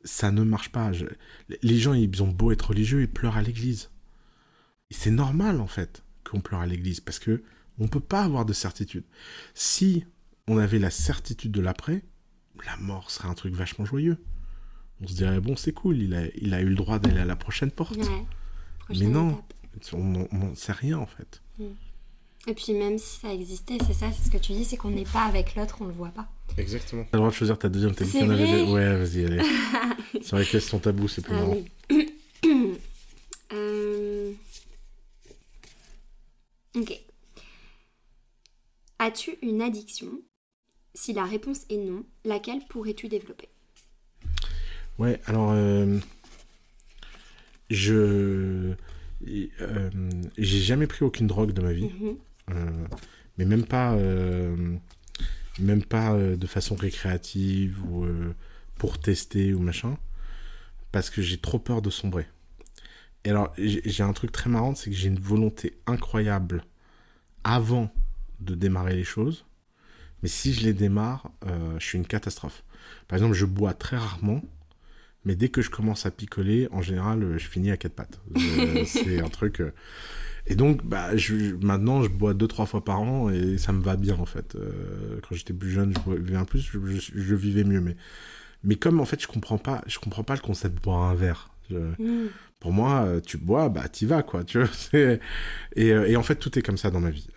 ça 0.04 0.30
ne 0.30 0.42
marche 0.42 0.70
pas. 0.70 0.90
les 1.62 1.78
gens, 1.78 1.94
ils 1.94 2.22
ont 2.22 2.28
beau 2.28 2.52
être 2.52 2.68
religieux, 2.70 3.02
ils 3.02 3.10
pleurent 3.10 3.36
à 3.36 3.42
l'église. 3.42 3.90
Et 4.92 4.94
c'est 4.94 5.10
normal, 5.10 5.60
en 5.60 5.66
fait, 5.66 6.04
qu'on 6.22 6.40
pleure 6.40 6.60
à 6.60 6.66
l'église, 6.66 7.00
parce 7.00 7.18
que 7.18 7.42
on 7.78 7.88
peut 7.88 8.00
pas 8.00 8.22
avoir 8.22 8.44
de 8.44 8.52
certitude. 8.52 9.04
Si 9.54 10.04
on 10.46 10.58
avait 10.58 10.78
la 10.78 10.90
certitude 10.90 11.50
de 11.50 11.62
l'après, 11.62 12.04
la 12.66 12.76
mort 12.76 13.10
serait 13.10 13.28
un 13.28 13.34
truc 13.34 13.54
vachement 13.54 13.84
joyeux 13.86 14.18
on 15.02 15.08
se 15.08 15.14
dirait, 15.14 15.40
bon, 15.40 15.56
c'est 15.56 15.72
cool, 15.72 16.00
il 16.00 16.14
a, 16.14 16.22
il 16.36 16.54
a 16.54 16.60
eu 16.60 16.66
le 16.66 16.74
droit 16.74 16.98
d'aller 16.98 17.20
à 17.20 17.24
la 17.24 17.36
prochaine 17.36 17.70
porte. 17.70 17.98
Mais 18.88 19.06
non, 19.06 19.42
on 19.92 20.26
n'en 20.32 20.54
sait 20.54 20.72
rien 20.72 20.98
en 20.98 21.06
fait. 21.06 21.42
Mm. 21.58 21.64
Et 22.48 22.54
puis 22.54 22.72
même 22.72 22.98
si 22.98 23.20
ça 23.20 23.32
existait, 23.32 23.78
c'est 23.86 23.94
ça, 23.94 24.06
c'est 24.12 24.26
ce 24.26 24.30
que 24.30 24.38
tu 24.38 24.52
dis, 24.52 24.64
c'est 24.64 24.76
qu'on 24.76 24.90
n'est 24.90 25.04
pas 25.04 25.24
avec 25.24 25.54
l'autre, 25.54 25.78
on 25.80 25.86
le 25.86 25.92
voit 25.92 26.08
pas. 26.08 26.28
Exactement. 26.58 27.04
T'as 27.04 27.16
le 27.16 27.18
droit 27.18 27.30
de 27.30 27.34
choisir 27.34 27.58
ta 27.58 27.68
deuxième, 27.68 27.94
t'as 27.94 28.04
Ouais, 28.04 28.96
vas-y, 28.96 29.24
allez. 29.24 29.42
c'est 30.12 30.30
vrai 30.30 30.44
que 30.44 30.58
son 30.60 30.78
tabou, 30.78 31.08
c'est 31.08 31.22
plus 31.22 31.34
marrant. 31.34 31.56
euh... 33.52 34.32
Ok. 36.76 36.98
As-tu 38.98 39.36
une 39.42 39.60
addiction? 39.60 40.08
Si 40.94 41.12
la 41.12 41.24
réponse 41.24 41.64
est 41.68 41.76
non, 41.76 42.04
laquelle 42.24 42.60
pourrais-tu 42.68 43.08
développer? 43.08 43.48
Ouais, 44.98 45.20
alors 45.26 45.50
euh, 45.52 45.98
je 47.70 48.74
euh, 49.26 49.90
j'ai 50.38 50.60
jamais 50.60 50.86
pris 50.86 51.04
aucune 51.04 51.26
drogue 51.26 51.52
de 51.52 51.62
ma 51.62 51.72
vie, 51.72 51.84
mhm. 51.84 52.16
euh, 52.50 52.86
mais 53.38 53.44
même 53.44 53.64
pas 53.64 53.96
même 55.58 55.84
pas 55.84 56.16
de 56.16 56.46
façon 56.46 56.74
récréative 56.74 57.82
ou 57.84 58.06
pour 58.76 59.00
tester 59.00 59.54
ou 59.54 59.60
machin, 59.60 59.96
parce 60.92 61.10
que 61.10 61.22
j'ai 61.22 61.38
trop 61.38 61.58
peur 61.58 61.82
de 61.82 61.90
sombrer. 61.90 62.26
Et 63.24 63.30
alors 63.30 63.52
j'ai 63.58 64.02
un 64.02 64.12
truc 64.12 64.32
très 64.32 64.50
marrant, 64.50 64.74
c'est 64.74 64.90
que 64.90 64.96
j'ai 64.96 65.08
une 65.08 65.20
volonté 65.20 65.78
incroyable 65.86 66.64
avant 67.44 67.92
de 68.40 68.54
démarrer 68.54 68.94
les 68.94 69.04
choses, 69.04 69.46
mais 70.22 70.28
si 70.28 70.52
je 70.52 70.62
les 70.62 70.72
démarre, 70.72 71.30
je 71.78 71.84
suis 71.84 71.98
une 71.98 72.06
catastrophe. 72.06 72.64
Par 73.06 73.16
exemple, 73.16 73.34
je 73.34 73.44
bois 73.44 73.74
très 73.74 73.96
rarement 73.96 74.42
mais 75.24 75.36
dès 75.36 75.48
que 75.48 75.62
je 75.62 75.70
commence 75.70 76.04
à 76.06 76.10
picoler, 76.10 76.68
en 76.72 76.82
général, 76.82 77.22
euh, 77.22 77.38
je 77.38 77.46
finis 77.46 77.70
à 77.70 77.76
quatre 77.76 77.94
pattes. 77.94 78.20
Euh, 78.36 78.84
c'est 78.86 79.20
un 79.20 79.28
truc. 79.28 79.60
Euh, 79.60 79.72
et 80.46 80.56
donc, 80.56 80.84
bah, 80.84 81.16
je, 81.16 81.54
maintenant, 81.64 82.02
je 82.02 82.08
bois 82.08 82.34
deux, 82.34 82.48
trois 82.48 82.66
fois 82.66 82.84
par 82.84 83.00
an 83.00 83.30
et 83.30 83.58
ça 83.58 83.72
me 83.72 83.80
va 83.80 83.96
bien, 83.96 84.18
en 84.18 84.26
fait. 84.26 84.56
quand 85.22 85.36
j'étais 85.36 85.52
plus 85.52 85.70
jeune, 85.70 85.94
je 85.94 86.14
buvais 86.16 86.36
un 86.36 86.44
plus, 86.44 86.60
je, 86.60 87.34
vivais 87.34 87.62
mieux. 87.62 87.80
Mais, 87.80 87.96
mais 88.64 88.74
comme, 88.74 88.98
en 88.98 89.04
fait, 89.04 89.22
je 89.22 89.28
comprends 89.28 89.58
pas, 89.58 89.82
je 89.86 90.00
comprends 90.00 90.24
pas 90.24 90.34
le 90.34 90.40
concept 90.40 90.74
de 90.74 90.80
boire 90.80 91.02
un 91.02 91.14
verre. 91.14 91.51
Mm. 91.70 92.26
Pour 92.60 92.72
moi, 92.72 93.08
tu 93.24 93.38
bois, 93.38 93.68
bah, 93.68 93.88
t'y 93.88 94.06
vas, 94.06 94.22
quoi. 94.22 94.44
Tu 94.44 94.58
vois, 94.58 94.68
et, 95.76 95.86
et, 95.86 96.16
en 96.16 96.22
fait, 96.22 96.36
tout 96.36 96.58
est 96.58 96.62
comme 96.62 96.76
ça 96.76 96.90
dans 96.90 97.00
ma 97.00 97.10
vie. 97.10 97.28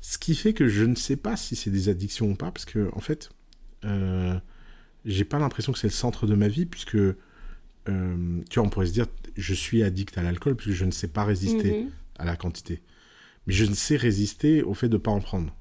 ce 0.00 0.18
qui 0.18 0.34
fait 0.34 0.52
que 0.52 0.68
je 0.68 0.84
ne 0.84 0.94
sais 0.94 1.16
pas 1.16 1.36
si 1.36 1.56
c'est 1.56 1.70
des 1.70 1.88
addictions 1.88 2.30
ou 2.30 2.34
pas, 2.34 2.50
parce 2.50 2.64
que, 2.64 2.90
en 2.94 3.00
fait, 3.00 3.30
j'ai 5.04 5.24
pas 5.24 5.38
l'impression 5.38 5.72
que 5.72 5.78
c'est 5.78 5.88
le 5.88 5.92
centre 5.92 6.26
de 6.26 6.34
ma 6.34 6.48
vie, 6.48 6.66
puisque, 6.66 6.96
euh, 6.96 7.16
tu 8.48 8.58
vois, 8.58 8.66
on 8.66 8.70
pourrait 8.70 8.86
se 8.86 8.92
dire, 8.92 9.06
je 9.36 9.54
suis 9.54 9.82
addict 9.82 10.16
à 10.18 10.22
l'alcool, 10.22 10.56
puisque 10.56 10.76
je 10.76 10.84
ne 10.84 10.90
sais 10.90 11.08
pas 11.08 11.24
résister 11.24 11.82
mhm. 11.82 11.90
à 12.18 12.24
la 12.24 12.36
quantité. 12.36 12.82
Mais 13.46 13.52
je 13.52 13.64
ne 13.64 13.74
sais 13.74 13.96
résister 13.96 14.62
au 14.62 14.74
fait 14.74 14.88
de 14.88 14.96
ne 14.96 15.02
pas 15.02 15.10
en 15.10 15.20
prendre. 15.20 15.54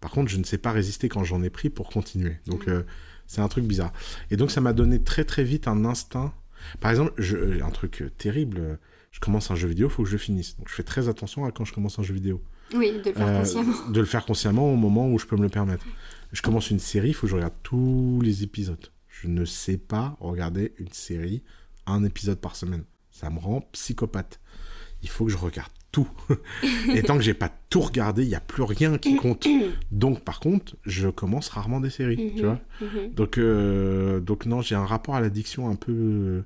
Par 0.00 0.10
contre, 0.10 0.30
je 0.30 0.38
ne 0.38 0.44
sais 0.44 0.58
pas 0.58 0.72
résister 0.72 1.08
quand 1.08 1.24
j'en 1.24 1.42
ai 1.42 1.50
pris 1.50 1.68
pour 1.68 1.90
continuer. 1.90 2.38
Donc, 2.46 2.66
mhm. 2.66 2.74
euh, 2.74 2.82
c'est 3.26 3.40
un 3.40 3.48
truc 3.48 3.64
bizarre. 3.64 3.92
Et 4.30 4.36
donc, 4.36 4.50
ça 4.50 4.60
m'a 4.60 4.72
donné 4.72 5.02
très 5.02 5.24
très 5.24 5.44
vite 5.44 5.68
un 5.68 5.84
instinct. 5.84 6.32
Par 6.80 6.90
exemple, 6.90 7.12
je, 7.18 7.62
un 7.62 7.70
truc 7.70 8.04
terrible, 8.18 8.78
je 9.10 9.20
commence 9.20 9.50
un 9.50 9.54
jeu 9.56 9.68
vidéo, 9.68 9.88
il 9.88 9.90
faut 9.92 10.02
que 10.02 10.08
je 10.08 10.16
finisse. 10.16 10.56
Donc, 10.56 10.68
je 10.68 10.74
fais 10.74 10.82
très 10.82 11.08
attention 11.08 11.44
à 11.44 11.52
quand 11.52 11.64
je 11.64 11.72
commence 11.72 11.98
un 11.98 12.02
jeu 12.02 12.14
vidéo. 12.14 12.42
Oui, 12.74 12.92
de 12.92 13.10
le 13.10 13.16
faire 13.16 13.28
euh, 13.28 13.38
consciemment. 13.38 13.74
De 13.90 14.00
le 14.00 14.06
faire 14.06 14.24
consciemment 14.24 14.72
au 14.72 14.76
moment 14.76 15.08
où 15.08 15.18
je 15.18 15.26
peux 15.26 15.36
me 15.36 15.42
le 15.42 15.48
permettre 15.48 15.84
je 16.32 16.42
commence 16.42 16.70
une 16.70 16.78
série, 16.78 17.08
il 17.08 17.14
faut 17.14 17.26
que 17.26 17.30
je 17.30 17.36
regarde 17.36 17.54
tous 17.62 18.20
les 18.22 18.42
épisodes. 18.42 18.86
Je 19.08 19.28
ne 19.28 19.44
sais 19.44 19.76
pas 19.76 20.16
regarder 20.20 20.74
une 20.78 20.92
série 20.92 21.42
un 21.86 22.04
épisode 22.04 22.38
par 22.38 22.56
semaine. 22.56 22.84
Ça 23.10 23.30
me 23.30 23.38
rend 23.38 23.62
psychopathe. 23.72 24.40
Il 25.02 25.08
faut 25.08 25.24
que 25.24 25.32
je 25.32 25.36
regarde 25.36 25.72
tout. 25.92 26.08
et 26.94 27.02
tant 27.02 27.16
que 27.16 27.22
j'ai 27.22 27.34
pas 27.34 27.48
tout 27.68 27.80
regardé, 27.80 28.22
il 28.22 28.28
n'y 28.28 28.34
a 28.34 28.40
plus 28.40 28.62
rien 28.62 28.96
qui 28.98 29.16
compte. 29.16 29.46
Donc, 29.90 30.20
par 30.24 30.40
contre, 30.40 30.76
je 30.86 31.08
commence 31.08 31.48
rarement 31.48 31.80
des 31.80 31.90
séries, 31.90 32.32
tu 32.36 32.44
vois. 32.44 32.60
mhm. 32.80 33.12
Donc, 33.14 33.38
euh, 33.38 34.20
donc 34.20 34.46
non, 34.46 34.60
j'ai 34.62 34.74
un 34.76 34.86
rapport 34.86 35.14
à 35.16 35.20
l'addiction 35.20 35.68
un 35.68 35.76
peu... 35.76 35.92
euh, 35.92 36.42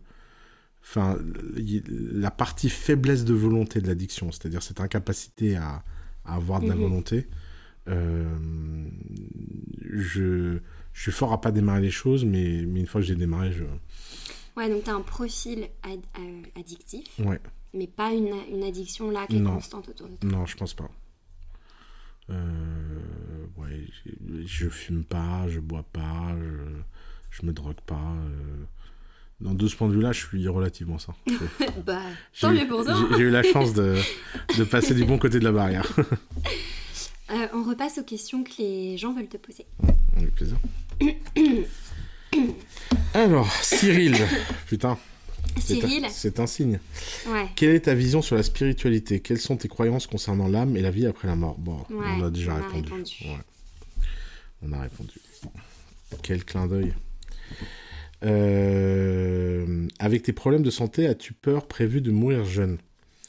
Enfin, 0.86 1.16
la 1.56 2.30
partie 2.30 2.68
faiblesse 2.68 3.24
de 3.24 3.32
volonté 3.32 3.80
de 3.80 3.86
l'addiction, 3.86 4.30
c'est-à-dire 4.32 4.62
cette 4.62 4.80
incapacité 4.80 5.56
à, 5.56 5.82
à 6.26 6.34
avoir 6.36 6.60
de 6.60 6.68
la 6.68 6.74
Mhm. 6.74 6.80
volonté, 6.82 7.26
euh, 7.88 8.26
je, 9.82 10.58
je 10.92 11.02
suis 11.02 11.12
fort 11.12 11.32
à 11.32 11.40
pas 11.40 11.52
démarrer 11.52 11.80
les 11.80 11.90
choses, 11.90 12.24
mais, 12.24 12.64
mais 12.66 12.80
une 12.80 12.86
fois 12.86 13.00
que 13.00 13.06
j'ai 13.06 13.14
démarré, 13.16 13.52
je... 13.52 13.64
Ouais, 14.56 14.68
donc 14.68 14.84
t'as 14.84 14.92
un 14.92 15.00
profil 15.00 15.68
ad- 15.82 16.00
addictif, 16.58 17.06
Ouais, 17.18 17.40
mais 17.74 17.86
pas 17.86 18.12
une, 18.12 18.34
une 18.50 18.62
addiction 18.64 19.10
là 19.10 19.26
qui 19.26 19.36
est 19.36 19.40
Non. 19.40 19.54
constante 19.54 19.88
autour 19.88 20.08
de 20.08 20.16
toi. 20.16 20.30
non, 20.30 20.46
je 20.46 20.56
pense 20.56 20.74
pas. 20.74 20.88
Euh, 22.30 22.34
ouais, 23.58 23.86
je 24.46 24.68
fume 24.68 25.04
pas, 25.04 25.46
je 25.48 25.60
bois 25.60 25.84
pas, 25.92 26.34
je, 26.40 27.38
je 27.40 27.46
me 27.46 27.52
drogue 27.52 27.80
pas. 27.86 27.94
euh. 28.26 28.64
Non, 29.40 29.52
de 29.52 29.66
ce 29.66 29.76
point 29.76 29.88
de 29.88 29.94
vue-là, 29.94 30.12
je 30.12 30.24
suis 30.24 30.48
relativement 30.48 30.98
sain. 30.98 31.14
bah, 31.86 32.00
J'ai 32.32 32.40
tant 32.42 32.52
eu- 32.52 32.60
mieux 32.60 32.66
pour 32.68 32.84
toi. 32.84 32.94
J'ai 33.16 33.24
eu 33.24 33.30
la 33.30 33.42
chance 33.42 33.74
de, 33.74 33.96
de 34.58 34.64
passer 34.64 34.94
du 34.94 35.04
bon 35.04 35.18
côté 35.18 35.38
de 35.38 35.44
la 35.44 35.52
barrière. 35.52 35.86
Euh, 37.30 37.46
on 37.54 37.62
repasse 37.64 37.96
aux 37.96 38.04
questions 38.04 38.44
que 38.44 38.50
les 38.58 38.98
gens 38.98 39.14
veulent 39.14 39.28
te 39.30 39.38
poser. 39.38 39.64
Avec 40.14 40.34
plaisir. 40.34 40.58
Alors, 43.14 43.50
Cyril, 43.62 44.14
putain, 44.66 44.98
Cyril, 45.60 46.06
c'est 46.10 46.40
un 46.40 46.46
signe. 46.46 46.78
ouais. 47.28 47.46
Quelle 47.56 47.70
est 47.74 47.80
ta 47.80 47.94
vision 47.94 48.22
sur 48.22 48.36
la 48.36 48.42
spiritualité? 48.42 49.20
Quelles 49.20 49.40
sont 49.40 49.56
tes 49.56 49.68
croyances 49.68 50.06
concernant 50.06 50.48
l'âme 50.48 50.76
et 50.76 50.80
la 50.82 50.90
vie 50.90 51.06
après 51.06 51.28
la 51.28 51.36
mort? 51.36 51.56
Bon, 51.58 51.78
Ouais, 51.90 52.06
on 52.18 52.24
a 52.24 52.30
déjà 52.30 52.54
on 52.54 52.56
a 52.56 52.68
répondu. 52.68 53.12
Ouais. 53.22 53.38
On 54.62 54.72
a 54.72 54.80
répondu. 54.82 55.14
Quel 56.22 56.44
clin 56.44 56.66
d'œil. 56.66 56.94
Euh, 58.24 59.86
avec 59.98 60.22
tes 60.22 60.32
problèmes 60.32 60.62
de 60.62 60.70
santé, 60.70 61.06
as-tu 61.06 61.32
peur 61.32 61.66
prévu 61.66 62.00
de 62.00 62.10
mourir 62.10 62.44
jeune? 62.44 62.78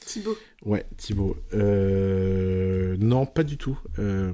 Thibaut. 0.04 0.38
Ouais, 0.64 0.86
Thibaut. 0.96 1.36
Euh, 1.54 2.96
non, 2.98 3.26
pas 3.26 3.42
du 3.42 3.56
tout. 3.56 3.78
Euh, 3.98 4.32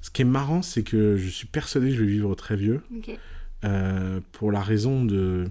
ce 0.00 0.10
qui 0.10 0.22
est 0.22 0.26
marrant, 0.26 0.62
c'est 0.62 0.82
que 0.82 1.16
je 1.16 1.28
suis 1.28 1.46
persuadé 1.46 1.88
que 1.90 1.94
je 1.96 2.02
vais 2.02 2.10
vivre 2.10 2.34
très 2.34 2.56
vieux. 2.56 2.80
Pour 4.32 4.50
la 4.50 4.60
raison 4.60 5.04
de... 5.04 5.48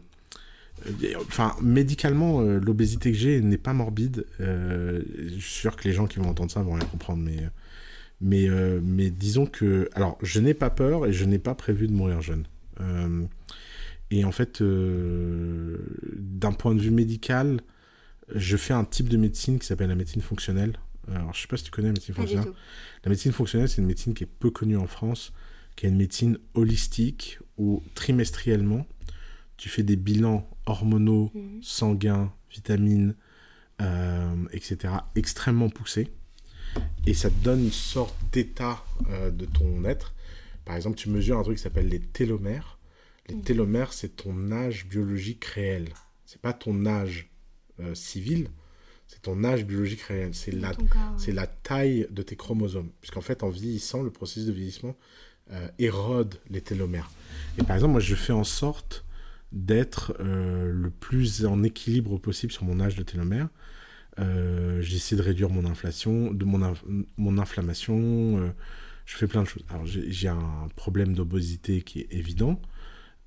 Enfin, 1.27 1.55
médicalement, 1.61 2.41
euh, 2.41 2.59
l'obésité 2.59 3.11
que 3.11 3.17
j'ai 3.17 3.41
n'est 3.41 3.57
pas 3.57 3.73
morbide. 3.73 4.25
Euh, 4.39 5.03
je 5.17 5.39
suis 5.39 5.59
sûr 5.61 5.75
que 5.75 5.87
les 5.87 5.93
gens 5.93 6.07
qui 6.07 6.19
vont 6.19 6.29
entendre 6.29 6.51
ça 6.51 6.61
vont 6.61 6.73
rien 6.73 6.85
comprendre, 6.85 7.21
mais, 7.23 7.37
mais, 8.19 8.49
euh, 8.49 8.79
mais 8.83 9.09
disons 9.09 9.45
que... 9.45 9.89
Alors, 9.93 10.17
je 10.21 10.39
n'ai 10.39 10.53
pas 10.53 10.69
peur 10.69 11.05
et 11.05 11.13
je 11.13 11.25
n'ai 11.25 11.39
pas 11.39 11.55
prévu 11.55 11.87
de 11.87 11.93
mourir 11.93 12.21
jeune. 12.21 12.45
Et 14.09 14.25
en 14.25 14.31
fait, 14.31 14.63
d'un 14.63 16.51
point 16.51 16.73
de 16.73 16.81
vue 16.81 16.91
médical, 16.91 17.61
je 18.33 18.57
fais 18.57 18.73
un 18.73 18.83
type 18.83 19.07
de 19.07 19.17
médecine 19.17 19.59
qui 19.59 19.67
s'appelle 19.67 19.89
la 19.89 19.95
médecine 19.95 20.21
fonctionnelle. 20.21 20.73
Alors, 21.13 21.33
je 21.33 21.41
sais 21.41 21.47
pas 21.47 21.57
si 21.57 21.63
tu 21.63 21.71
connais 21.71 21.89
la 21.89 21.93
médecine 21.93 22.15
fonctionnelle. 22.15 22.53
La 23.03 23.09
médecine 23.09 23.31
fonctionnelle, 23.31 23.69
c'est 23.69 23.81
une 23.81 23.87
médecine 23.87 24.15
qui 24.15 24.23
est 24.23 24.27
peu 24.27 24.49
connue 24.49 24.77
en 24.77 24.87
France, 24.87 25.31
qui 25.75 25.85
est 25.85 25.89
une 25.89 25.97
médecine 25.97 26.39
holistique 26.55 27.39
où 27.57 27.83
trimestriellement, 27.93 28.87
tu 29.57 29.69
fais 29.69 29.83
des 29.83 29.95
bilans 29.95 30.49
hormonaux, 30.65 31.31
Mhm. 31.33 31.61
sanguins, 31.63 32.33
vitamines, 32.51 33.15
euh, 33.81 34.35
etc., 34.51 34.93
extrêmement 35.15 35.69
poussés. 35.69 36.07
Et 37.05 37.13
ça 37.13 37.29
te 37.29 37.43
donne 37.43 37.63
une 37.65 37.71
sorte 37.71 38.15
d'état 38.31 38.83
euh, 39.09 39.31
de 39.31 39.45
ton 39.45 39.83
être. 39.85 40.13
Par 40.65 40.75
exemple, 40.75 40.95
tu 40.97 41.09
mesures 41.09 41.38
un 41.38 41.43
truc 41.43 41.57
qui 41.57 41.63
s'appelle 41.63 41.88
les 41.89 41.99
télomères. 41.99 42.77
Les 43.27 43.35
Mhm. 43.35 43.41
télomères, 43.43 43.93
c'est 43.93 44.15
ton 44.15 44.51
âge 44.51 44.85
biologique 44.88 45.43
réel. 45.45 45.89
C'est 46.25 46.39
pas 46.41 46.53
ton 46.53 46.85
âge 46.85 47.29
euh, 47.79 47.95
civil, 47.95 48.47
c'est 49.07 49.21
ton 49.23 49.43
âge 49.43 49.65
biologique 49.65 50.01
réel. 50.01 50.33
C'est 50.35 50.51
la 50.51 50.71
c'est 51.17 51.31
la 51.31 51.47
taille 51.47 52.05
de 52.11 52.21
tes 52.21 52.35
chromosomes. 52.35 52.91
Puisqu'en 53.01 53.21
fait, 53.21 53.41
en 53.43 53.49
vieillissant, 53.49 54.03
le 54.03 54.11
processus 54.11 54.45
de 54.45 54.51
vieillissement 54.51 54.95
érode 55.79 56.35
les 56.49 56.61
télomères. 56.61 57.11
Et 57.59 57.63
par 57.63 57.75
exemple, 57.75 57.91
moi, 57.93 57.99
je 57.99 58.15
fais 58.15 58.31
en 58.31 58.45
sorte 58.45 59.03
d'être 59.51 60.15
euh, 60.19 60.71
le 60.71 60.89
plus 60.89 61.45
en 61.45 61.63
équilibre 61.63 62.17
possible 62.19 62.51
sur 62.51 62.63
mon 62.65 62.79
âge 62.79 62.95
de 62.95 63.03
télomère. 63.03 63.49
Euh, 64.19 64.81
J'essaie 64.81 65.15
de 65.15 65.21
réduire 65.21 65.49
mon 65.49 65.65
inflation, 65.65 66.31
de 66.33 66.45
mon, 66.45 66.59
inf- 66.61 67.05
mon 67.17 67.37
inflammation. 67.37 68.39
euh, 68.39 68.49
je 69.05 69.15
fais 69.17 69.27
plein 69.27 69.43
de 69.43 69.47
choses. 69.47 69.65
Alors, 69.69 69.85
j'ai 69.85 70.27
un 70.29 70.67
problème 70.75 71.13
d'obésité 71.13 71.81
qui 71.81 72.01
est 72.01 72.07
évident. 72.13 72.61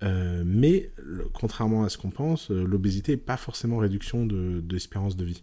mais 0.02 0.90
le- 1.02 1.26
contrairement 1.32 1.84
à 1.84 1.88
ce 1.88 1.98
qu'on 1.98 2.10
pense, 2.10 2.50
l'obésité 2.50 3.12
n'est 3.12 3.18
pas 3.18 3.36
forcément 3.38 3.78
réduction 3.78 4.26
de, 4.26 4.60
de 4.60 4.78
de 5.16 5.24
vie. 5.24 5.42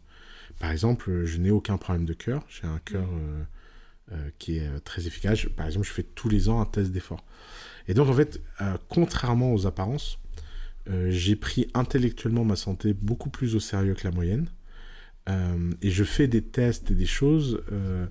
Par 0.59 0.71
exemple, 0.71 1.25
je 1.25 1.37
n'ai 1.39 1.51
aucun 1.51 1.77
problème 1.77 2.05
de 2.05 2.13
cœur. 2.13 2.45
J'ai 2.49 2.67
un 2.67 2.79
cœur 2.79 3.07
euh, 4.11 4.29
qui 4.39 4.57
est 4.57 4.79
très 4.81 5.07
efficace. 5.07 5.45
Par 5.55 5.65
exemple, 5.67 5.85
je 5.87 5.91
fais 5.93 6.03
tous 6.03 6.29
les 6.29 6.49
ans 6.49 6.59
un 6.61 6.65
test 6.65 6.91
d'effort. 6.91 7.23
Et 7.87 7.93
donc, 7.93 8.09
en 8.09 8.13
fait, 8.13 8.41
contrairement 8.89 9.53
aux 9.53 9.67
apparences, 9.67 10.19
j'ai 10.87 11.35
pris 11.35 11.67
intellectuellement 11.73 12.43
ma 12.43 12.55
santé 12.55 12.93
beaucoup 12.93 13.29
plus 13.29 13.55
au 13.55 13.59
sérieux 13.59 13.93
que 13.93 14.03
la 14.03 14.11
moyenne. 14.11 14.49
Euh, 15.29 15.71
et 15.81 15.91
je 15.91 16.03
fais 16.03 16.27
des 16.27 16.41
tests 16.41 16.91
et 16.91 16.95
des 16.95 17.05
choses 17.05 17.63
euh, 17.71 18.05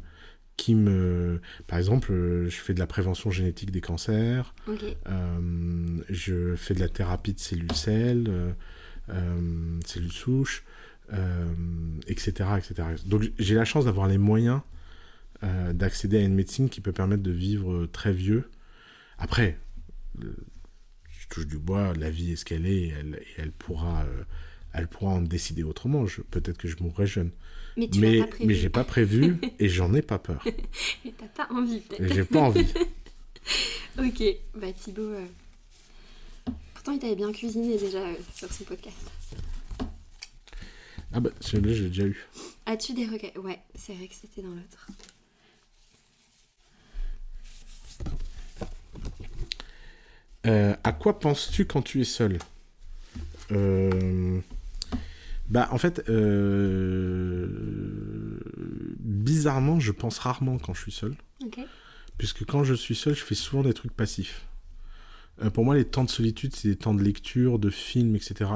qui 0.57 0.75
me... 0.75 1.41
Par 1.67 1.79
exemple, 1.79 2.13
euh, 2.13 2.49
je 2.49 2.57
fais 2.57 2.75
de 2.75 2.79
la 2.79 2.87
prévention 2.87 3.31
génétique 3.31 3.71
des 3.71 3.81
cancers. 3.81 4.55
Euh, 5.09 5.99
je 6.09 6.55
fais 6.57 6.75
de 6.75 6.81
la 6.81 6.89
thérapie 6.89 7.33
de 7.33 7.41
cellules 7.41 7.69
euh, 8.29 8.53
euh, 9.09 9.81
cellules 9.85 10.13
souches, 10.13 10.65
euh, 11.13 11.47
etc., 12.07 12.51
etc. 12.59 12.89
Donc 13.07 13.25
j'ai 13.39 13.55
la 13.55 13.65
chance 13.65 13.87
d'avoir 13.87 14.07
les 14.07 14.19
moyens 14.19 14.61
euh, 15.43 15.73
d'accéder 15.73 16.19
à 16.19 16.21
une 16.21 16.35
médecine 16.35 16.69
qui 16.69 16.81
peut 16.81 16.93
permettre 16.93 17.23
de 17.23 17.33
vivre 17.33 17.87
très 17.87 18.13
vieux. 18.13 18.49
Après, 19.19 19.59
euh, 20.23 20.37
touche 21.31 21.47
du 21.47 21.59
bois, 21.59 21.93
la 21.95 22.11
vie 22.11 22.33
est 22.33 22.37
ce 22.37 22.45
qu'elle 22.45 22.67
est, 22.67 22.83
et 22.83 22.89
elle, 22.89 23.15
et 23.23 23.27
elle 23.41 23.53
pourra, 23.53 24.03
euh, 24.03 24.25
elle 24.73 24.87
pourra 24.89 25.13
en 25.13 25.23
décider 25.23 25.63
autrement. 25.63 26.05
Je- 26.07 26.21
Peut-être 26.23 26.59
que 26.59 26.69
je 26.69 26.77
mourrai 26.83 27.07
jeune, 27.07 27.31
Mais 27.77 27.89
tu 27.89 27.99
mais 28.01 28.17
l'as 28.17 28.25
pas 28.25 28.29
prévu. 28.31 28.47
mais 28.47 28.55
j'ai 28.55 28.69
pas 28.69 28.85
prévu 28.85 29.37
et 29.59 29.69
j'en 29.69 29.95
ai 29.95 30.03
pas 30.03 30.19
peur. 30.19 30.45
Et 31.05 31.13
t'as 31.13 31.27
pas 31.29 31.49
envie 31.53 31.81
peut-être. 31.81 32.13
j'ai 32.15 32.25
pas 32.25 32.41
envie. 32.41 32.67
Ok. 33.99 34.23
Bah 34.55 34.73
Thibaut. 34.73 35.03
euh, 35.03 35.27
Pourtant 36.75 36.93
il 36.93 36.99
t'avait 37.01 37.17
bien 37.17 37.33
cuisiné 37.33 37.77
déjà 37.77 37.99
euh, 37.99 38.15
sur 38.35 38.51
son 38.53 38.65
podcast. 38.65 39.11
Ah 41.13 41.21
bah 41.21 41.31
celui-là 41.41 41.75
j'ai 41.75 41.89
déjà 41.89 42.05
eu. 42.07 42.27
As-tu 42.67 42.93
des 42.95 43.07
regrets? 43.07 43.37
Ouais, 43.39 43.59
c'est 43.75 43.95
vrai 43.95 44.07
que 44.07 44.15
c'était 44.15 44.43
dans 44.43 44.51
l'autre. 44.55 44.87
Euh, 50.47 50.75
à 50.85 50.93
quoi 50.93 51.19
penses-tu 51.19 51.67
quand 51.67 51.83
tu 51.83 52.01
es 52.01 52.05
seul 52.05 52.39
Euh, 53.53 54.41
Bah, 55.49 55.69
en 55.73 55.79
fait, 55.79 56.09
euh, 56.09 57.49
bizarrement, 59.01 59.81
je 59.81 59.93
pense 59.93 60.19
rarement 60.19 60.59
quand 60.59 60.75
je 60.75 60.83
suis 60.83 60.93
seul. 60.93 61.15
Puisque 62.19 62.45
quand 62.45 62.65
je 62.65 62.75
suis 62.75 62.95
seul, 62.95 63.15
je 63.15 63.25
fais 63.25 63.35
souvent 63.35 63.63
des 63.63 63.75
trucs 63.75 63.93
passifs. 63.93 64.47
Euh, 65.43 65.51
pour 65.51 65.65
moi, 65.65 65.75
les 65.75 65.85
temps 65.85 66.05
de 66.05 66.11
solitude, 66.11 66.55
c'est 66.55 66.69
des 66.69 66.77
temps 66.77 66.95
de 66.95 67.03
lecture, 67.03 67.59
de 67.59 67.71
films, 67.71 68.15
etc. 68.15 68.51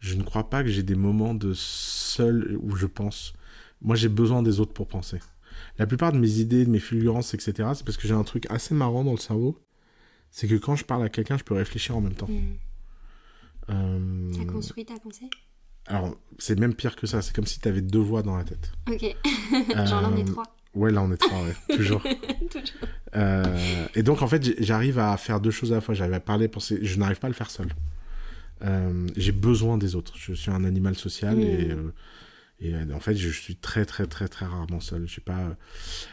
Je 0.00 0.14
ne 0.14 0.22
crois 0.22 0.48
pas 0.50 0.62
que 0.62 0.70
j'ai 0.70 0.82
des 0.82 0.94
moments 0.94 1.34
de 1.34 1.52
seul 1.54 2.56
où 2.62 2.76
je 2.76 2.86
pense. 2.86 3.34
Moi, 3.82 3.94
j'ai 3.94 4.08
besoin 4.08 4.42
des 4.42 4.58
autres 4.60 4.72
pour 4.72 4.88
penser. 4.88 5.18
La 5.78 5.86
plupart 5.86 6.12
de 6.12 6.18
mes 6.18 6.38
idées, 6.38 6.64
de 6.64 6.70
mes 6.70 6.78
fulgurances, 6.80 7.34
etc., 7.34 7.52
c'est 7.74 7.84
parce 7.84 7.96
que 7.96 8.08
j'ai 8.08 8.14
un 8.14 8.24
truc 8.24 8.46
assez 8.50 8.74
marrant 8.74 9.04
dans 9.04 9.12
le 9.12 9.18
cerveau. 9.18 9.58
C'est 10.30 10.46
que 10.48 10.54
quand 10.54 10.76
je 10.76 10.84
parle 10.84 11.02
à 11.04 11.08
quelqu'un, 11.08 11.36
je 11.38 11.44
peux 11.44 11.54
réfléchir 11.54 11.96
en 11.96 12.00
même 12.00 12.14
temps. 12.14 12.28
Euh, 13.70 14.30
T'as 14.36 14.44
construit 14.44 14.84
ta 14.84 14.98
pensée? 14.98 15.28
Alors, 15.86 16.14
c'est 16.38 16.58
même 16.58 16.74
pire 16.74 16.96
que 16.96 17.06
ça. 17.06 17.22
C'est 17.22 17.34
comme 17.34 17.46
si 17.46 17.60
tu 17.60 17.68
avais 17.68 17.80
deux 17.80 17.98
voix 17.98 18.22
dans 18.22 18.36
la 18.36 18.44
tête. 18.44 18.72
Ok. 18.90 19.00
Genre 19.86 20.00
là 20.02 20.10
on 20.12 20.16
est 20.16 20.22
Euh, 20.22 20.24
trois. 20.32 20.44
Ouais, 20.74 20.92
là, 20.92 21.02
on 21.02 21.10
est 21.10 21.16
trois, 21.16 21.42
ouais. 21.42 21.56
Toujours. 21.76 22.02
Toujours. 22.02 22.76
Euh, 23.16 23.86
et 23.94 24.02
donc, 24.02 24.20
en 24.22 24.28
fait, 24.28 24.62
j'arrive 24.62 24.98
à 24.98 25.16
faire 25.16 25.40
deux 25.40 25.50
choses 25.50 25.72
à 25.72 25.76
la 25.76 25.80
fois. 25.80 25.94
J'arrive 25.94 26.12
à 26.14 26.20
parler, 26.20 26.46
penser. 26.46 26.78
Je 26.82 26.98
n'arrive 26.98 27.18
pas 27.18 27.26
à 27.26 27.30
le 27.30 27.34
faire 27.34 27.50
seul. 27.50 27.68
Euh, 28.64 29.06
j'ai 29.16 29.32
besoin 29.32 29.78
des 29.78 29.94
autres. 29.96 30.12
Je 30.16 30.34
suis 30.34 30.50
un 30.50 30.64
animal 30.64 30.94
social 30.94 31.36
Mm. 31.36 31.40
et, 31.40 31.70
et 32.60 32.74
euh, 32.74 32.84
en 32.94 33.00
fait, 33.00 33.14
je 33.14 33.28
suis 33.28 33.56
très, 33.56 33.84
très, 33.84 34.06
très, 34.06 34.28
très 34.28 34.46
rarement 34.46 34.80
seul. 34.80 35.06
Je 35.08 35.14
sais 35.16 35.20
pas. 35.20 35.38
euh, 35.40 35.54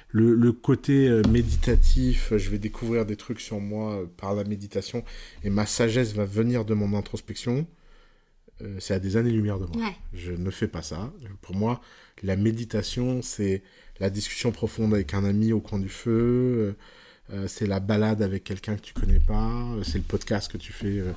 Le, 0.10 0.36
le 0.36 0.52
côté 0.52 1.08
euh, 1.10 1.22
méditatif, 1.30 2.34
je 2.38 2.50
vais 2.50 2.60
découvrir 2.60 3.06
des 3.06 3.16
trucs 3.16 3.42
sur 3.42 3.60
moi 3.60 4.08
par 4.18 4.36
la 4.36 4.44
méditation 4.44 5.04
et 5.44 5.50
ma 5.50 5.66
sagesse 5.66 6.14
va 6.14 6.26
venir 6.26 6.64
de 6.66 6.74
mon 6.74 6.96
introspection. 6.98 7.66
euh, 8.62 8.78
c'est 8.80 8.94
à 8.94 9.00
des 9.00 9.18
années-lumière 9.18 9.60
de 9.60 9.66
moi. 9.66 9.78
Ouais. 9.88 9.96
Je 10.14 10.32
ne 10.34 10.50
fais 10.52 10.68
pas 10.68 10.82
ça. 10.82 11.12
Pour 11.42 11.56
moi, 11.56 11.82
la 12.24 12.36
méditation, 12.36 13.22
c'est 13.22 13.64
la 14.00 14.10
discussion 14.10 14.52
profonde 14.52 14.94
avec 14.94 15.14
un 15.14 15.26
ami 15.26 15.52
au 15.52 15.60
coin 15.62 15.80
du 15.80 15.90
feu. 15.90 16.76
euh, 17.34 17.48
c'est 17.48 17.66
la 17.68 17.80
balade 17.80 18.22
avec 18.22 18.44
quelqu'un 18.44 18.76
que 18.76 18.82
tu 18.82 18.94
connais 18.94 19.20
pas. 19.20 19.66
C'est 19.84 19.98
le 19.98 20.04
podcast 20.04 20.52
que 20.52 20.58
tu 20.58 20.72
fais 20.72 21.00
euh, 21.00 21.12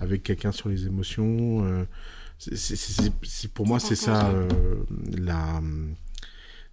avec 0.00 0.22
quelqu'un 0.22 0.52
sur 0.52 0.68
les 0.68 0.86
émotions. 0.86 1.86
C'est- 3.22 3.52
pour 3.52 3.66
moi, 3.66 3.78
c'est 3.80 3.94
ça 3.96 4.30
euh, 4.30 4.48
la. 5.16 5.60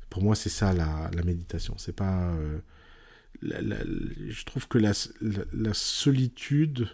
Pour 0.09 0.23
moi, 0.23 0.35
c'est 0.35 0.49
ça 0.49 0.73
la, 0.73 1.09
la 1.13 1.23
méditation. 1.23 1.75
C'est 1.77 1.95
pas. 1.95 2.31
euh, 2.33 2.59
la- 3.41 3.61
la- 3.61 3.83
je 4.29 4.43
trouve 4.45 4.67
que 4.67 4.77
la, 4.77 4.93
solitude, 5.73 6.87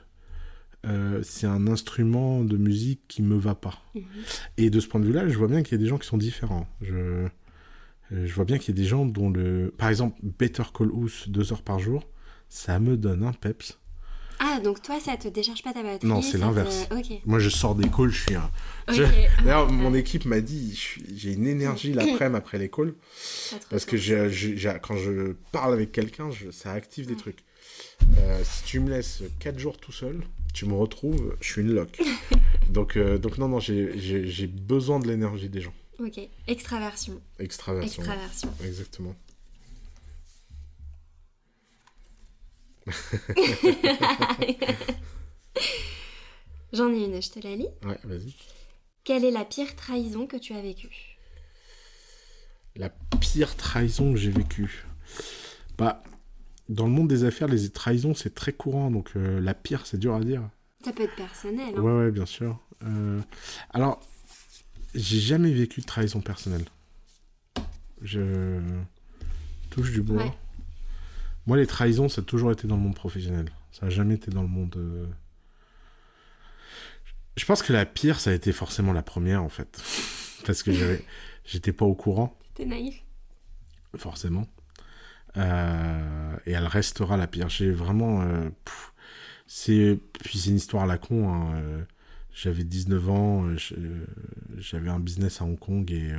euh, 0.85 1.21
c'est 1.23 1.47
un 1.47 1.67
instrument 1.67 2.43
de 2.43 2.57
musique 2.57 3.01
qui 3.07 3.21
me 3.21 3.35
va 3.35 3.55
pas. 3.55 3.81
Mhm. 3.95 4.03
Et 4.57 4.69
de 4.69 4.79
ce 4.79 4.87
point 4.87 4.99
de 5.01 5.05
vue-là, 5.05 5.27
je 5.27 5.37
vois 5.37 5.47
bien 5.47 5.63
qu'il 5.63 5.73
y 5.77 5.81
a 5.81 5.83
des 5.83 5.89
gens 5.89 5.97
qui 5.97 6.07
sont 6.07 6.17
différents. 6.17 6.67
Je, 6.81 7.27
je 8.11 8.33
vois 8.33 8.45
bien 8.45 8.57
qu'il 8.59 8.75
y 8.75 8.79
a 8.79 8.81
des 8.81 8.87
gens 8.87 9.05
dont 9.05 9.29
le. 9.29 9.73
Par 9.77 9.89
exemple, 9.89 10.17
Better 10.23 10.63
Call 10.73 10.89
Us, 10.93 11.27
deux 11.29 11.51
heures 11.51 11.63
par 11.63 11.79
jour, 11.79 12.07
ça 12.49 12.79
me 12.79 12.95
donne 12.97 13.23
un 13.23 13.33
peps. 13.33 13.79
Ah, 14.39 14.59
donc 14.63 14.81
toi, 14.81 14.99
ça 14.99 15.17
te 15.17 15.27
décharge 15.27 15.63
pas 15.63 15.73
ta 15.73 15.81
batterie 15.83 16.07
Non, 16.07 16.21
c'est 16.21 16.33
te- 16.33 16.37
l'inverse. 16.37 16.87
Ok. 16.91 17.19
Moi, 17.25 17.39
je 17.39 17.49
sors 17.49 17.75
des 17.75 17.89
calls, 17.89 18.09
je 18.11 18.21
suis 18.23 18.35
un. 18.35 18.49
Ah, 18.87 18.93
D'ailleurs, 19.43 19.67
ouais. 19.67 19.73
mon 19.73 19.93
équipe 19.93 20.25
m'a 20.25 20.41
dit, 20.41 20.79
j'ai 21.15 21.33
une 21.33 21.47
énergie 21.47 21.93
l'après-midi 21.93 22.37
après 22.37 22.57
les 22.59 22.69
calls, 22.69 22.93
parce 23.69 23.85
que 23.85 23.97
quand 24.79 24.97
je 24.97 25.33
parle 25.51 25.73
avec 25.73 25.91
quelqu'un, 25.91 26.29
ça 26.51 26.71
active 26.73 27.07
des 27.07 27.15
trucs. 27.15 27.43
Euh, 28.19 28.41
si 28.43 28.63
tu 28.63 28.79
me 28.79 28.89
laisses 28.89 29.23
4 29.39 29.57
jours 29.59 29.77
tout 29.77 29.91
seul, 29.91 30.21
tu 30.53 30.65
me 30.65 30.73
retrouves, 30.73 31.35
je 31.41 31.51
suis 31.51 31.61
une 31.61 31.73
loque. 31.73 31.99
donc, 32.69 32.95
euh, 32.97 33.17
donc 33.17 33.37
non, 33.37 33.47
non, 33.47 33.59
j'ai 33.59 34.47
besoin 34.47 34.99
de 34.99 35.07
l'énergie 35.07 35.49
des 35.49 35.61
gens. 35.61 35.73
Ok. 35.99 36.19
Extraversion. 36.47 37.19
Extraversion. 37.39 38.03
Extraversion. 38.03 38.49
Exactement. 38.63 39.15
J'en 46.73 46.91
ai 46.91 47.05
une, 47.05 47.21
je 47.21 47.29
te 47.29 47.39
la 47.39 47.55
lis. 47.55 47.67
Ouais, 47.83 47.99
vas-y. 48.03 48.35
Quelle 49.03 49.23
est 49.23 49.31
la 49.31 49.45
pire 49.45 49.75
trahison 49.75 50.27
que 50.27 50.37
tu 50.37 50.53
as 50.53 50.61
vécue? 50.61 51.17
La 52.75 52.89
pire 52.89 53.55
trahison 53.55 54.11
que 54.13 54.19
j'ai 54.19 54.31
vécue. 54.31 54.85
Bah, 55.77 56.03
dans 56.69 56.85
le 56.85 56.91
monde 56.91 57.07
des 57.07 57.23
affaires, 57.23 57.47
les 57.47 57.69
trahisons, 57.69 58.13
c'est 58.13 58.35
très 58.35 58.53
courant, 58.53 58.91
donc 58.91 59.11
euh, 59.15 59.39
la 59.39 59.53
pire, 59.53 59.85
c'est 59.85 59.97
dur 59.97 60.15
à 60.15 60.19
dire. 60.19 60.47
Ça 60.83 60.91
peut 60.91 61.03
être 61.03 61.15
personnel. 61.15 61.73
hein. 61.75 61.81
Ouais, 61.81 61.93
ouais, 62.05 62.11
bien 62.11 62.25
sûr. 62.25 62.59
Euh, 62.83 63.19
alors, 63.71 64.01
j'ai 64.93 65.19
jamais 65.19 65.51
vécu 65.51 65.81
de 65.81 65.85
trahison 65.85 66.21
personnelle. 66.21 66.65
Je 68.01 68.59
touche 69.69 69.91
du 69.91 70.01
bois. 70.01 70.23
Ouais. 70.23 70.33
Moi, 71.47 71.57
les 71.57 71.65
trahisons, 71.65 72.09
ça 72.09 72.21
a 72.21 72.23
toujours 72.23 72.51
été 72.51 72.67
dans 72.67 72.75
le 72.75 72.81
monde 72.81 72.95
professionnel. 72.95 73.49
Ça 73.71 73.87
a 73.87 73.89
jamais 73.89 74.15
été 74.15 74.29
dans 74.31 74.41
le 74.43 74.47
monde. 74.47 74.75
euh, 74.77 75.05
Je 77.35 77.45
pense 77.45 77.61
que 77.61 77.71
la 77.73 77.85
pire, 77.85 78.19
ça 78.19 78.31
a 78.31 78.33
été 78.33 78.51
forcément 78.51 78.93
la 78.93 79.03
première, 79.03 79.43
en 79.43 79.49
fait. 79.49 79.81
Parce 80.45 80.63
que 80.63 80.71
j'avais- 80.71 81.03
j'étais 81.45 81.73
pas 81.73 81.85
au 81.85 81.95
courant, 81.95 82.37
T'es 82.53 82.65
naïf. 82.65 83.03
forcément. 83.95 84.47
Euh, 85.37 86.35
Et 86.45 86.51
elle 86.51 86.65
restera 86.67 87.15
la 87.17 87.27
pire. 87.27 87.49
J'ai 87.49 87.71
vraiment. 87.71 88.21
euh, 88.21 88.49
c'est 89.45 89.97
puis 90.23 90.39
c'est 90.39 90.49
une 90.49 90.55
histoire 90.57 90.83
à 90.83 90.87
la 90.87 90.97
con. 90.97 91.29
hein, 91.31 91.85
J'avais 92.33 92.63
19 92.63 93.09
ans, 93.09 93.45
j'avais 94.57 94.89
un 94.89 94.99
business 94.99 95.41
à 95.41 95.45
Hong 95.45 95.57
Kong 95.57 95.89
et 95.91 96.11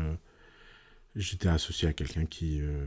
j'étais 1.18 1.48
associé 1.48 1.88
à 1.88 1.92
quelqu'un 1.92 2.24
qui 2.24 2.60
euh, 2.60 2.84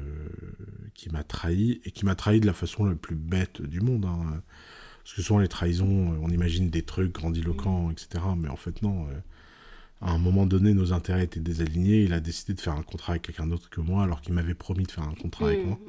qui 0.94 1.10
m'a 1.10 1.24
trahi 1.24 1.82
et 1.86 1.92
qui 1.92 2.06
m'a 2.06 2.16
trahi 2.16 2.40
de 2.40 2.46
la 2.48 2.54
façon 2.54 2.86
la 2.86 2.96
plus 2.96 3.16
bête 3.16 3.62
du 3.62 3.82
monde. 3.82 4.06
hein. 4.06 4.42
Parce 5.04 5.16
que 5.16 5.22
souvent 5.22 5.40
les 5.40 5.48
trahisons, 5.48 6.14
euh, 6.14 6.18
on 6.22 6.30
imagine 6.30 6.70
des 6.70 6.84
trucs 6.84 7.12
grandiloquents, 7.14 7.92
etc. 7.92 8.24
Mais 8.38 8.50
en 8.50 8.56
fait 8.56 8.82
non. 8.82 9.08
euh, 9.10 9.20
à 10.04 10.12
un 10.14 10.18
moment 10.18 10.48
donné, 10.48 10.74
nos 10.74 10.94
intérêts 10.94 11.26
étaient 11.26 11.40
désalignés. 11.40 12.02
Il 12.04 12.14
a 12.14 12.20
décidé 12.20 12.56
de 12.56 12.62
faire 12.62 12.74
un 12.74 12.82
contrat 12.82 13.14
avec 13.14 13.22
quelqu'un 13.22 13.46
d'autre 13.46 13.70
que 13.70 13.82
moi, 13.82 14.04
alors 14.04 14.22
qu'il 14.22 14.34
m'avait 14.34 14.56
promis 14.56 14.84
de 14.86 14.92
faire 14.92 15.04
un 15.04 15.14
contrat 15.14 15.46
avec 15.48 15.64
Hmm, 15.64 15.68
moi. 15.68 15.80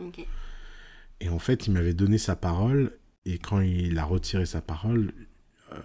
Et 1.20 1.30
en 1.30 1.38
fait, 1.38 1.66
il 1.66 1.72
m'avait 1.72 1.94
donné 1.94 2.18
sa 2.18 2.36
parole, 2.36 2.92
et 3.24 3.38
quand 3.38 3.60
il 3.60 3.96
a 3.98 4.04
retiré 4.04 4.44
sa 4.44 4.60
parole, 4.60 5.12
euh, 5.72 5.78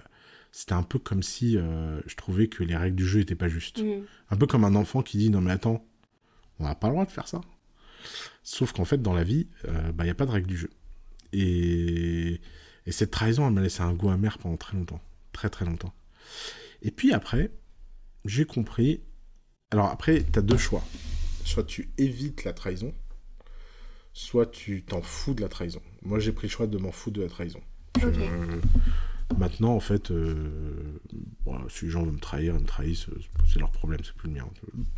c'était 0.52 0.74
un 0.74 0.84
peu 0.84 1.00
comme 1.00 1.24
si 1.24 1.56
euh, 1.58 2.02
je 2.06 2.16
trouvais 2.18 2.48
que 2.50 2.64
les 2.66 2.76
règles 2.76 2.98
du 2.98 3.06
jeu 3.08 3.20
n'étaient 3.20 3.36
pas 3.36 3.48
justes. 3.48 3.82
Hmm. 3.82 4.02
Un 4.30 4.36
peu 4.36 4.46
comme 4.46 4.66
un 4.66 4.76
enfant 4.76 5.04
qui 5.04 5.18
dit 5.18 5.30
Non, 5.30 5.40
mais 5.40 5.52
attends, 5.52 5.86
on 6.60 6.64
n'a 6.64 6.76
pas 6.76 6.88
le 6.88 6.94
droit 6.94 7.06
de 7.06 7.12
faire 7.12 7.28
ça. 7.28 7.42
Sauf 8.44 8.72
qu'en 8.72 8.86
fait, 8.86 9.02
dans 9.02 9.14
la 9.14 9.24
vie, 9.24 9.48
il 9.66 10.04
n'y 10.04 10.10
a 10.10 10.16
pas 10.16 10.26
de 10.26 10.32
règles 10.32 10.48
du 10.48 10.58
jeu. 10.58 10.70
Et, 11.34 12.40
et 12.86 12.92
cette 12.92 13.12
trahison, 13.12 13.48
elle 13.48 13.54
m'a 13.54 13.62
laissé 13.62 13.82
un 13.82 13.94
goût 13.94 14.10
amer 14.10 14.38
pendant 14.38 14.58
très 14.58 14.78
longtemps. 14.78 15.02
Très, 15.34 15.50
très 15.50 15.66
longtemps. 15.66 15.94
Et 16.82 16.92
puis 16.92 17.14
après, 17.14 17.52
j'ai 18.26 18.46
compris. 18.46 19.02
Alors 19.72 19.88
après, 19.88 20.24
tu 20.24 20.40
as 20.40 20.42
deux 20.42 20.58
choix. 20.58 20.84
Soit 21.44 21.64
tu 21.64 21.92
évites 21.98 22.44
la 22.44 22.54
trahison, 22.54 22.94
soit 24.14 24.46
tu 24.46 24.84
t'en 24.84 25.02
fous 25.02 25.34
de 25.34 25.42
la 25.42 25.50
trahison. 25.50 25.82
Moi, 26.02 26.20
j'ai 26.20 26.32
pris 26.32 26.48
le 26.48 26.52
choix 26.52 26.68
de 26.68 26.78
m'en 26.78 26.92
foutre 26.92 27.18
de 27.18 27.24
la 27.24 27.30
trahison. 27.30 27.62
Maintenant, 29.38 29.76
en 29.76 29.80
fait, 29.80 30.12
euh, 30.12 31.02
voilà, 31.46 31.66
si 31.70 31.86
les 31.86 31.92
gens 31.92 32.04
veulent 32.04 32.14
me 32.14 32.20
trahir, 32.20 32.56
ils 32.56 32.62
me 32.62 32.66
trahissent, 32.66 33.10
euh, 33.10 33.20
c'est 33.46 33.60
leur 33.60 33.72
problème, 33.72 34.00
c'est 34.04 34.14
plus 34.14 34.30
le 34.30 34.36
mien. 34.36 34.48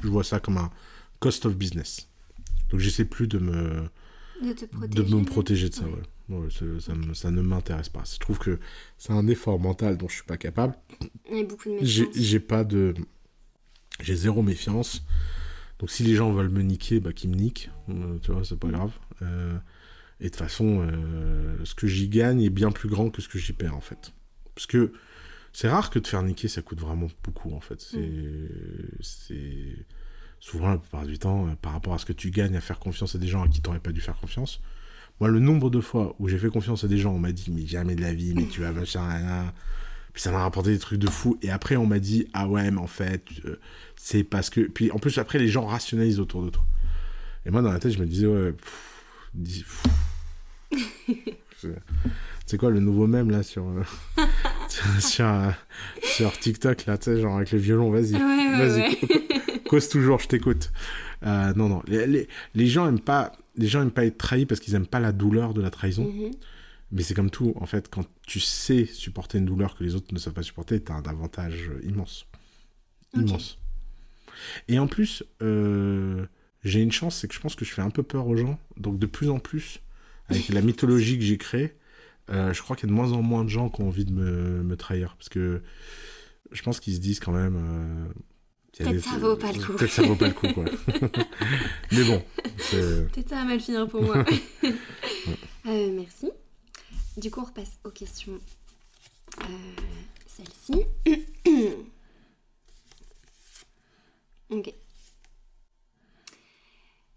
Je 0.03 0.07
vois 0.07 0.23
ça 0.23 0.39
comme 0.39 0.57
un 0.57 0.71
cost 1.19 1.45
of 1.45 1.55
business. 1.55 2.09
Donc, 2.71 2.79
j'essaie 2.79 3.05
plus 3.05 3.27
de 3.27 3.39
me, 3.39 3.89
De 4.41 4.65
protéger. 4.67 5.03
de 5.09 5.15
me 5.15 5.25
protéger 5.25 5.69
de 5.69 5.73
ça. 5.75 5.85
Ouais. 5.85 5.91
ouais. 6.29 6.37
Ouais, 6.37 6.47
c'est- 6.51 6.79
ça, 6.79 6.93
me- 6.93 7.13
ça 7.15 7.31
ne 7.31 7.41
m'intéresse 7.41 7.89
pas. 7.89 8.03
Je 8.11 8.19
trouve 8.19 8.37
que 8.37 8.59
c'est 8.99 9.11
un 9.13 9.27
effort 9.27 9.59
mental 9.59 9.97
dont 9.97 10.07
je 10.07 10.13
suis 10.15 10.23
pas 10.23 10.37
capable. 10.37 10.75
Il 11.31 11.37
y 11.37 11.41
a 11.41 11.43
beaucoup 11.43 11.69
de 11.69 11.77
J'ai 11.81 12.05
méfiance. 12.05 12.23
j'ai 12.23 12.39
pas 12.39 12.63
de. 12.63 12.93
J'ai 13.99 14.15
zéro 14.15 14.43
méfiance. 14.43 15.03
Donc 15.79 15.89
si 15.89 16.03
les 16.03 16.13
gens 16.13 16.31
veulent 16.31 16.49
me 16.49 16.61
niquer, 16.61 16.99
bah 16.99 17.13
qu'ils 17.13 17.31
me 17.31 17.35
niquent. 17.35 17.71
Euh, 17.89 18.19
tu 18.21 18.31
vois, 18.31 18.43
c'est 18.45 18.59
pas 18.59 18.67
grave. 18.67 18.91
Euh, 19.23 19.57
et 20.19 20.25
de 20.25 20.29
toute 20.29 20.35
façon, 20.37 20.87
euh, 20.87 21.57
ce 21.65 21.73
que 21.73 21.87
j'y 21.87 22.07
gagne 22.09 22.41
est 22.43 22.49
bien 22.51 22.71
plus 22.71 22.89
grand 22.89 23.09
que 23.09 23.21
ce 23.23 23.27
que 23.27 23.39
j'y 23.39 23.53
perds 23.53 23.75
en 23.75 23.81
fait. 23.81 24.13
Parce 24.53 24.67
que 24.67 24.93
c'est 25.51 25.67
rare 25.67 25.89
que 25.89 25.97
de 25.97 26.05
faire 26.05 26.21
niquer, 26.21 26.47
ça 26.47 26.61
coûte 26.61 26.79
vraiment 26.79 27.07
beaucoup 27.23 27.53
en 27.55 27.59
fait. 27.59 27.81
C'est. 27.81 28.49
c'est 29.01 29.85
Souvent, 30.39 30.69
la 30.69 30.77
plupart 30.77 31.05
du 31.05 31.19
temps, 31.19 31.47
euh, 31.47 31.55
par 31.61 31.73
rapport 31.73 31.93
à 31.93 31.97
ce 31.97 32.05
que 32.05 32.13
tu 32.13 32.31
gagnes 32.31 32.55
à 32.55 32.61
faire 32.61 32.79
confiance 32.79 33.15
à 33.15 33.17
des 33.17 33.27
gens 33.27 33.43
à 33.43 33.47
qui 33.47 33.61
t'aurais 33.61 33.79
pas 33.79 33.91
dû 33.91 34.01
faire 34.01 34.15
confiance. 34.17 34.61
Moi, 35.19 35.29
le 35.29 35.39
nombre 35.39 35.69
de 35.69 35.81
fois 35.81 36.15
où 36.19 36.29
j'ai 36.29 36.37
fait 36.37 36.49
confiance 36.49 36.83
à 36.85 36.87
des 36.87 36.97
gens, 36.97 37.11
on 37.13 37.19
m'a 37.19 37.31
dit, 37.33 37.51
mais 37.51 37.65
jamais 37.65 37.95
de 37.95 38.01
la 38.01 38.13
vie, 38.13 38.33
mais 38.33 38.45
tu 38.45 38.61
vas 38.61 38.71
machin, 38.71 39.05
là. 39.19 39.53
Puis 40.13 40.23
ça 40.23 40.31
m'a 40.31 40.39
rapporté 40.39 40.71
des 40.71 40.79
trucs 40.79 40.99
de 40.99 41.09
fou. 41.09 41.37
Et 41.41 41.51
après, 41.51 41.75
on 41.75 41.85
m'a 41.85 41.99
dit, 41.99 42.27
ah 42.33 42.47
ouais, 42.47 42.71
mais 42.71 42.79
en 42.79 42.87
fait, 42.87 43.23
euh, 43.45 43.59
c'est 43.95 44.23
parce 44.23 44.49
que. 44.49 44.61
Puis 44.61 44.91
en 44.91 44.97
plus, 44.97 45.17
après, 45.17 45.37
les 45.39 45.49
gens 45.49 45.65
rationalisent 45.65 46.19
autour 46.19 46.43
de 46.45 46.49
toi. 46.49 46.63
Et 47.45 47.51
moi, 47.51 47.61
dans 47.61 47.71
la 47.71 47.79
tête, 47.79 47.91
je 47.91 47.99
me 47.99 48.05
disais, 48.05 48.25
ouais, 48.27 48.53
pff. 48.53 49.83
C'est- 52.45 52.57
quoi 52.57 52.69
le 52.71 52.79
nouveau 52.79 53.05
mème 53.05 53.29
là 53.29 53.43
sur, 53.43 53.67
euh, 53.67 53.83
sur, 54.99 55.25
euh, 55.25 55.51
sur 56.01 56.31
TikTok 56.39 56.85
là, 56.85 56.97
tu 56.97 57.05
sais, 57.05 57.19
genre 57.21 57.35
avec 57.35 57.51
le 57.51 57.59
violon, 57.59 57.91
vas-y, 57.91 58.13
Ouais, 58.15 58.21
ouais, 58.21 58.57
vas-y, 58.57 58.79
ouais. 58.81 58.97
Cause 59.69 59.87
toujours, 59.87 60.19
je 60.19 60.27
t'écoute. 60.27 60.71
Euh, 61.23 61.53
non, 61.53 61.69
non, 61.69 61.81
les, 61.87 62.07
les, 62.07 62.27
les 62.55 62.67
gens 62.67 62.87
aiment 62.87 62.99
pas, 62.99 63.31
les 63.55 63.67
gens 63.67 63.81
aiment 63.81 63.91
pas 63.91 64.05
être 64.05 64.17
trahis 64.17 64.45
parce 64.45 64.59
qu'ils 64.59 64.75
aiment 64.75 64.87
pas 64.87 64.99
la 64.99 65.11
douleur 65.11 65.53
de 65.53 65.61
la 65.61 65.69
trahison. 65.69 66.05
Mhm. 66.11 66.31
Mais 66.91 67.03
c'est 67.03 67.13
comme 67.13 67.29
tout, 67.29 67.53
en 67.55 67.67
fait, 67.67 67.87
quand 67.87 68.05
tu 68.25 68.39
sais 68.39 68.85
supporter 68.85 69.37
une 69.37 69.45
douleur 69.45 69.75
que 69.75 69.83
les 69.83 69.93
autres 69.93 70.11
ne 70.11 70.17
savent 70.17 70.33
pas 70.33 70.41
supporter, 70.41 70.83
t'as 70.83 70.95
un 70.95 71.03
avantage 71.03 71.69
euh, 71.69 71.87
immense. 71.87 72.25
Immense. 73.13 73.59
Et 74.67 74.79
en 74.79 74.87
plus, 74.87 75.23
euh, 75.43 76.25
j'ai 76.63 76.81
une 76.81 76.91
chance, 76.91 77.17
c'est 77.17 77.27
que 77.27 77.35
je 77.35 77.39
pense 77.39 77.55
que 77.55 77.63
je 77.63 77.71
fais 77.71 77.83
un 77.83 77.91
peu 77.91 78.01
peur 78.01 78.25
aux 78.27 78.35
gens. 78.35 78.57
Donc 78.77 78.97
de 78.97 79.05
plus 79.05 79.29
en 79.29 79.37
plus, 79.37 79.81
avec 80.29 80.49
la 80.49 80.61
mythologie 80.61 81.17
que 81.19 81.23
j'ai 81.23 81.37
créée, 81.37 81.75
euh, 82.31 82.53
je 82.53 82.61
crois 82.63 82.75
qu'il 82.75 82.87
y 82.87 82.91
a 82.91 82.93
de 82.93 82.95
moins 82.95 83.11
en 83.11 83.21
moins 83.21 83.43
de 83.43 83.49
gens 83.49 83.69
qui 83.69 83.81
ont 83.81 83.87
envie 83.87 84.05
de 84.05 84.13
me, 84.13 84.63
me 84.63 84.75
trahir. 84.75 85.15
Parce 85.15 85.29
que 85.29 85.61
je 86.51 86.61
pense 86.63 86.79
qu'ils 86.79 86.95
se 86.95 86.99
disent 86.99 87.19
quand 87.19 87.33
même... 87.33 87.55
euh, 87.55 88.13
Peut-être 88.79 89.03
ça 89.03 89.17
vaut 89.17 89.35
pas 89.35 89.51
le 89.51 89.59
coup. 89.63 89.73
Peut-être 89.73 89.91
ça 89.91 90.03
vaut 90.03 90.15
pas 90.15 90.27
le 90.29 90.33
coup, 90.33 90.47
quoi. 90.53 90.63
Mais 91.91 92.03
bon. 92.05 92.23
Peut-être 92.71 93.29
ça 93.29 93.35
va 93.35 93.43
mal 93.45 93.59
finir 93.59 93.87
pour 93.87 94.01
moi. 94.01 94.23
Euh, 95.67 95.91
merci. 95.93 96.31
Du 97.17 97.29
coup, 97.29 97.41
on 97.41 97.43
repasse 97.43 97.77
aux 97.83 97.91
questions. 97.91 98.39
Euh, 99.41 99.75
Celle-ci. 100.25 100.85
ok. 104.49 104.73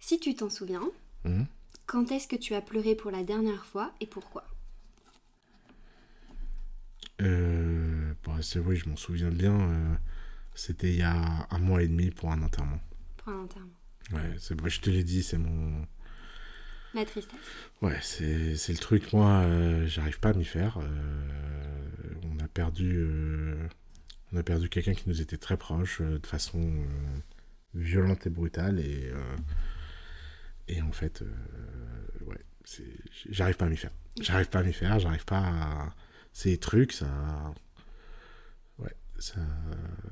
Si 0.00 0.18
tu 0.20 0.34
t'en 0.34 0.50
souviens, 0.50 0.82
Mhm. 1.24 1.46
quand 1.86 2.10
est-ce 2.10 2.26
que 2.28 2.36
tu 2.36 2.54
as 2.54 2.60
pleuré 2.60 2.94
pour 2.96 3.10
la 3.12 3.22
dernière 3.22 3.64
fois 3.64 3.92
et 4.00 4.06
pourquoi? 4.06 4.44
Euh, 7.22 8.12
bah, 8.26 8.36
c'est 8.42 8.58
vrai, 8.58 8.74
je 8.76 8.88
m'en 8.88 8.96
souviens 8.96 9.30
bien. 9.30 9.98
C'était 10.54 10.90
il 10.90 10.96
y 10.96 11.02
a 11.02 11.46
un 11.50 11.58
mois 11.58 11.82
et 11.82 11.88
demi 11.88 12.10
pour 12.10 12.30
un 12.30 12.42
enterrement. 12.42 12.80
Pour 13.16 13.32
un 13.32 13.42
enterrement. 13.44 13.72
Ouais, 14.12 14.36
c'est, 14.38 14.56
je 14.68 14.80
te 14.80 14.90
l'ai 14.90 15.04
dit, 15.04 15.22
c'est 15.22 15.38
mon. 15.38 15.86
La 16.94 17.04
tristesse. 17.06 17.38
Ouais, 17.80 17.98
c'est, 18.02 18.56
c'est 18.56 18.72
le 18.72 18.78
truc, 18.78 19.12
moi, 19.12 19.40
euh, 19.40 19.86
j'arrive 19.86 20.20
pas 20.20 20.30
à 20.30 20.32
m'y 20.34 20.44
faire. 20.44 20.78
Euh, 20.82 22.14
on 22.24 22.38
a 22.44 22.48
perdu. 22.48 22.96
euh, 22.96 23.66
on 24.32 24.36
a 24.36 24.42
perdu 24.42 24.68
quelqu'un 24.68 24.94
qui 24.94 25.08
nous 25.08 25.20
était 25.20 25.38
très 25.38 25.56
proche 25.56 26.00
de 26.02 26.26
façon 26.26 26.84
violente 27.74 28.26
et 28.26 28.30
brutale. 28.30 28.78
Et, 28.80 29.10
et 30.68 30.82
en 30.82 30.92
fait, 30.92 31.22
ouais, 32.26 32.40
c'est, 32.64 32.84
j'arrive 33.30 33.56
pas 33.56 33.66
à 33.66 33.68
m'y 33.68 33.76
faire. 33.76 33.92
J'arrive 34.20 34.48
pas 34.48 34.58
à 34.60 34.62
m'y 34.62 34.72
faire, 34.72 34.98
j'arrive 34.98 35.24
pas 35.24 35.38
à. 35.38 35.94
Ces 36.34 36.56
trucs, 36.56 36.92
ça. 36.92 37.06
Ça, 39.22 39.36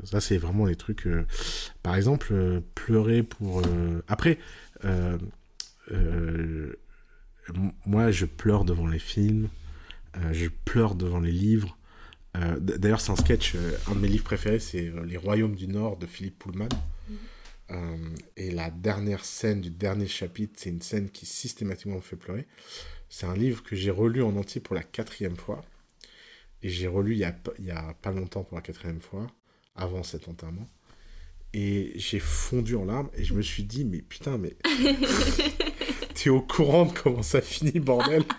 ça 0.04 0.20
c'est 0.20 0.38
vraiment 0.38 0.66
les 0.66 0.76
trucs. 0.76 1.06
euh, 1.08 1.26
Par 1.82 1.96
exemple, 1.96 2.28
euh, 2.30 2.60
pleurer 2.76 3.24
pour. 3.24 3.60
euh, 3.66 4.02
Après, 4.06 4.38
moi, 7.86 8.10
je 8.12 8.24
pleure 8.26 8.64
devant 8.64 8.86
les 8.86 8.98
films, 9.00 9.48
je 10.32 10.48
pleure 10.64 10.94
devant 10.94 11.20
les 11.20 11.32
livres. 11.32 11.76
D'ailleurs, 12.60 13.00
c'est 13.00 13.10
un 13.10 13.16
sketch. 13.16 13.56
un 13.88 13.94
de 13.94 14.00
mes 14.00 14.08
livres 14.08 14.22
préférés, 14.24 14.60
c'est 14.60 14.92
Les 15.04 15.16
Royaumes 15.16 15.56
du 15.56 15.66
Nord 15.66 15.96
de 15.96 16.06
Philippe 16.06 16.38
Pullman. 16.38 16.68
Euh, 17.72 17.96
et 18.36 18.50
la 18.50 18.70
dernière 18.70 19.24
scène 19.24 19.60
du 19.60 19.70
dernier 19.70 20.06
chapitre, 20.06 20.54
c'est 20.56 20.70
une 20.70 20.82
scène 20.82 21.08
qui 21.10 21.26
systématiquement 21.26 21.96
me 21.96 22.00
fait 22.00 22.16
pleurer. 22.16 22.46
C'est 23.08 23.26
un 23.26 23.34
livre 23.34 23.62
que 23.62 23.74
j'ai 23.76 23.90
relu 23.90 24.22
en 24.22 24.36
entier 24.36 24.60
pour 24.60 24.74
la 24.76 24.82
quatrième 24.82 25.36
fois. 25.36 25.62
Et 26.62 26.68
j'ai 26.68 26.86
relu 26.88 27.12
il 27.12 27.18
y, 27.18 27.24
a, 27.24 27.32
p- 27.32 27.50
il 27.58 27.64
y 27.66 27.70
a 27.70 27.94
pas 28.02 28.12
longtemps 28.12 28.44
pour 28.44 28.56
la 28.56 28.62
quatrième 28.62 29.00
fois, 29.00 29.26
avant 29.74 30.02
cet 30.02 30.28
enterrement. 30.28 30.68
Et 31.52 31.92
j'ai 31.96 32.20
fondu 32.20 32.76
en 32.76 32.84
larmes 32.84 33.10
et 33.14 33.24
je 33.24 33.34
me 33.34 33.42
suis 33.42 33.64
dit, 33.64 33.84
mais 33.84 34.02
putain, 34.02 34.38
mais. 34.38 34.56
T'es 36.14 36.30
au 36.30 36.42
courant 36.42 36.86
de 36.86 36.92
comment 36.96 37.22
ça 37.22 37.40
finit, 37.40 37.80
bordel? 37.80 38.22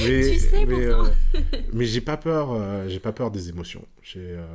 Mais, 0.00 0.32
Tu 0.32 0.38
sais 0.38 0.64
mais, 0.66 0.86
euh, 0.86 1.04
mais 1.72 1.84
j'ai 1.84 2.00
pas 2.00 2.16
peur, 2.16 2.52
euh, 2.52 2.88
j'ai 2.88 3.00
pas 3.00 3.12
peur 3.12 3.30
des 3.30 3.48
émotions. 3.48 3.86
J'ai, 4.02 4.20
euh, 4.20 4.46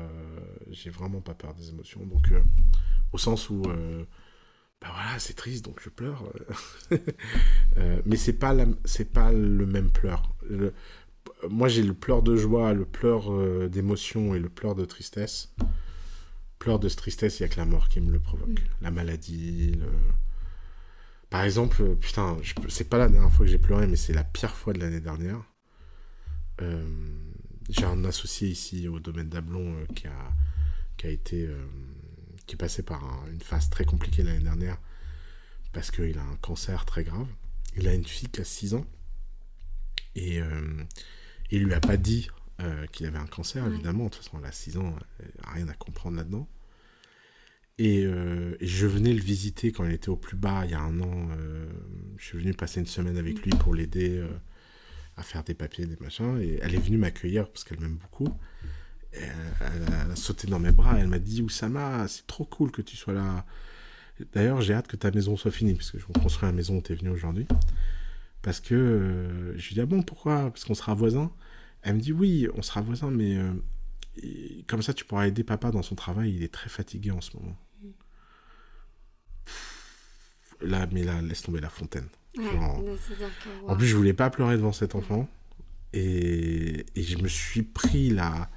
j'ai 0.71 0.89
vraiment 0.89 1.21
pas 1.21 1.33
peur 1.33 1.53
des 1.53 1.69
émotions. 1.69 2.01
Donc, 2.05 2.31
au 3.11 3.17
sens 3.17 3.49
où, 3.49 3.61
bah 3.61 4.87
voilà, 4.93 5.19
c'est 5.19 5.33
triste, 5.35 5.65
donc 5.65 5.79
je 5.83 5.89
pleure. 5.89 6.31
Mais 8.05 8.15
c'est 8.15 8.33
pas, 8.33 8.53
la- 8.53 8.65
c'est 8.85 9.11
pas 9.11 9.31
le 9.31 9.65
même 9.65 9.91
pleur. 9.91 10.35
Le- 10.49 10.73
moi, 11.49 11.67
j'ai 11.67 11.83
le 11.83 11.93
pleur 11.93 12.21
de 12.23 12.35
joie, 12.35 12.73
le 12.73 12.85
pleur 12.85 13.31
euh, 13.31 13.67
d'émotion 13.69 14.35
et 14.35 14.39
le 14.39 14.49
pleur 14.49 14.75
de 14.75 14.85
tristesse. 14.85 15.53
Pleur 16.59 16.79
de 16.79 16.89
tristesse, 16.89 17.39
il 17.39 17.43
y 17.43 17.45
a 17.45 17.49
que 17.49 17.57
la 17.57 17.65
mort 17.65 17.89
qui 17.89 17.99
me 18.01 18.11
le 18.11 18.19
provoque. 18.19 18.49
Mm. 18.49 18.55
La 18.81 18.91
maladie, 18.91 19.71
le... 19.71 19.87
Par 21.29 21.43
exemple, 21.43 21.81
euh, 21.81 21.95
putain, 21.95 22.37
je 22.41 22.53
c'est 22.69 22.89
pas 22.89 22.97
la 22.97 23.09
dernière 23.09 23.31
fois 23.31 23.45
que 23.45 23.51
j'ai 23.51 23.57
pleuré, 23.57 23.87
mais 23.87 23.95
c'est 23.97 24.13
la 24.13 24.23
pire 24.23 24.55
fois 24.55 24.73
de 24.73 24.79
l'année 24.79 25.01
dernière. 25.01 25.41
Euh, 26.61 26.87
j'ai 27.69 27.83
un 27.85 28.05
associé 28.05 28.47
ici 28.47 28.87
au 28.87 28.99
domaine 28.99 29.27
d'Ablon 29.29 29.75
euh, 29.75 29.85
qui, 29.95 30.07
a, 30.07 30.31
qui 30.97 31.07
a 31.07 31.09
été. 31.09 31.49
qui 32.47 32.53
est 32.55 32.57
passé 32.57 32.83
par 32.83 33.03
un- 33.03 33.27
une 33.31 33.41
phase 33.41 33.69
très 33.69 33.85
compliquée 33.85 34.23
l'année 34.23 34.43
dernière 34.43 34.77
parce 35.73 35.91
qu'il 35.91 36.17
a 36.17 36.23
un 36.23 36.35
cancer 36.37 36.85
très 36.85 37.03
grave. 37.03 37.27
Il 37.75 37.87
a 37.87 37.93
une 37.93 38.05
fille 38.05 38.29
qui 38.29 38.39
a 38.39 38.45
6 38.45 38.75
ans 38.75 38.85
et 40.15 40.39
euh, 40.41 40.61
il 41.51 41.63
lui 41.63 41.73
a 41.73 41.79
pas 41.79 41.97
dit 41.97 42.29
euh, 42.61 42.85
qu'il 42.87 43.05
avait 43.05 43.17
un 43.17 43.25
cancer, 43.27 43.63
Ouais. 43.65 43.71
évidemment. 43.73 44.05
De 44.05 44.09
toute 44.09 44.23
façon, 44.23 44.37
elle 44.39 44.45
a 44.45 44.51
6 44.51 44.77
ans, 44.77 44.95
a 45.43 45.51
rien 45.53 45.67
à 45.67 45.73
comprendre 45.73 46.17
là-dedans. 46.17 46.47
Et, 47.77 48.05
euh, 48.05 48.55
et 48.61 48.67
je 48.67 48.87
venais 48.87 49.13
le 49.13 49.19
visiter 49.21 49.71
quand 49.73 49.83
il 49.85 49.91
était 49.91 50.07
au 50.09 50.15
plus 50.15 50.37
bas, 50.37 50.63
il 50.65 50.71
y 50.71 50.73
a 50.73 50.79
un 50.79 50.99
an. 51.01 51.27
euh, 51.37 51.67
je 52.17 52.23
suis 52.25 52.37
venu 52.37 52.53
passer 52.53 52.79
une 52.79 52.85
semaine 52.85 53.17
avec 53.17 53.41
lui 53.41 53.49
pour 53.51 53.75
l'aider 53.75 54.17
euh, 54.17 54.29
à 55.17 55.23
faire 55.23 55.43
des 55.43 55.53
papiers, 55.53 55.85
des 55.85 55.97
machins. 55.99 56.39
Et 56.41 56.59
elle 56.61 56.73
est 56.73 56.79
venue 56.79 56.97
m'accueillir 56.97 57.49
parce 57.49 57.65
qu'elle 57.65 57.81
m'aime 57.81 57.97
beaucoup. 57.97 58.29
Et 59.11 59.17
elle, 59.19 59.33
elle 59.59 59.93
a, 59.93 60.03
elle 60.05 60.11
a 60.11 60.15
sauté 60.15 60.47
dans 60.47 60.59
mes 60.59 60.71
bras. 60.71 60.97
Elle 60.97 61.07
m'a 61.09 61.19
dit 61.19 61.41
Oussama, 61.41 62.07
c'est 62.07 62.25
trop 62.27 62.45
cool 62.45 62.71
que 62.71 62.81
tu 62.81 62.95
sois 62.95 63.13
là. 63.13 63.45
D'ailleurs, 64.31 64.61
j'ai 64.61 64.73
hâte 64.73 64.87
que 64.87 64.95
ta 64.95 65.11
maison 65.11 65.35
soit 65.35 65.51
finie, 65.51 65.73
parce 65.73 65.91
que 65.91 65.99
je 65.99 66.05
reconstruis 66.05 66.47
la 66.47 66.53
maison 66.53 66.77
où 66.77 66.81
tu 66.81 66.93
es 66.93 66.95
venu 66.95 67.09
aujourd'hui. 67.09 67.45
Parce 68.45 68.59
que 68.59 68.75
euh, 68.75 69.57
je 69.57 69.67
lui 69.69 69.73
dis 69.73 69.81
Ah 69.81 69.87
bon, 69.87 70.03
pourquoi? 70.03 70.51
Parce 70.51 70.65
qu'on 70.65 70.75
sera 70.75 70.93
voisins. 70.93 71.31
Elle 71.81 71.95
me 71.95 71.99
dit 71.99 72.11
Oui, 72.13 72.47
on 72.53 72.61
sera 72.61 72.79
voisins, 72.81 73.09
mais 73.09 73.35
euh, 73.37 73.51
et 74.21 74.63
comme 74.67 74.83
ça, 74.83 74.93
tu 74.93 75.03
pourras 75.03 75.25
aider 75.27 75.43
papa 75.43 75.71
dans 75.71 75.81
son 75.81 75.95
travail. 75.95 76.31
Il 76.35 76.43
est 76.43 76.53
très 76.53 76.69
fatigué 76.69 77.09
en 77.09 77.21
ce 77.21 77.35
moment. 77.35 77.57
Là, 80.61 80.87
mais 80.91 81.03
là, 81.03 81.21
laisse 81.23 81.41
tomber 81.41 81.59
la 81.59 81.69
fontaine. 81.69 82.07
Ouais, 82.37 82.43
Genre- 82.51 82.83
que, 82.83 83.67
En 83.67 83.75
plus, 83.75 83.87
je 83.87 83.95
voulais 83.97 84.13
pas 84.13 84.29
pleurer 84.29 84.57
devant 84.57 84.71
cet 84.73 84.93
enfant. 84.93 85.27
Et, 85.93 86.85
et 86.95 87.01
je 87.03 87.17
me 87.17 87.27
suis 87.27 87.63
pris 87.63 88.09
la, 88.11 88.49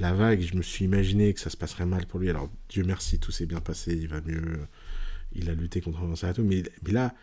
la 0.00 0.14
vague. 0.14 0.40
Je 0.40 0.56
me 0.56 0.62
suis 0.62 0.84
imaginé 0.86 1.32
que 1.34 1.40
ça 1.40 1.50
se 1.50 1.56
passerait 1.58 1.86
mal 1.86 2.06
pour 2.06 2.18
lui. 2.18 2.30
Alors, 2.30 2.48
Dieu 2.70 2.82
merci, 2.84 3.18
tout 3.20 3.30
s'est 3.30 3.46
bien 3.46 3.60
passé. 3.60 3.94
Il 3.94 4.08
va 4.08 4.22
mieux. 4.22 4.66
Il 5.34 5.50
a 5.50 5.54
lutté 5.54 5.80
contre 5.82 6.00
le 6.00 6.08
cancer 6.08 6.30
et 6.30 6.34
tout. 6.34 6.44
Mais, 6.44 6.62
mais 6.82 6.92
là, 6.92 7.14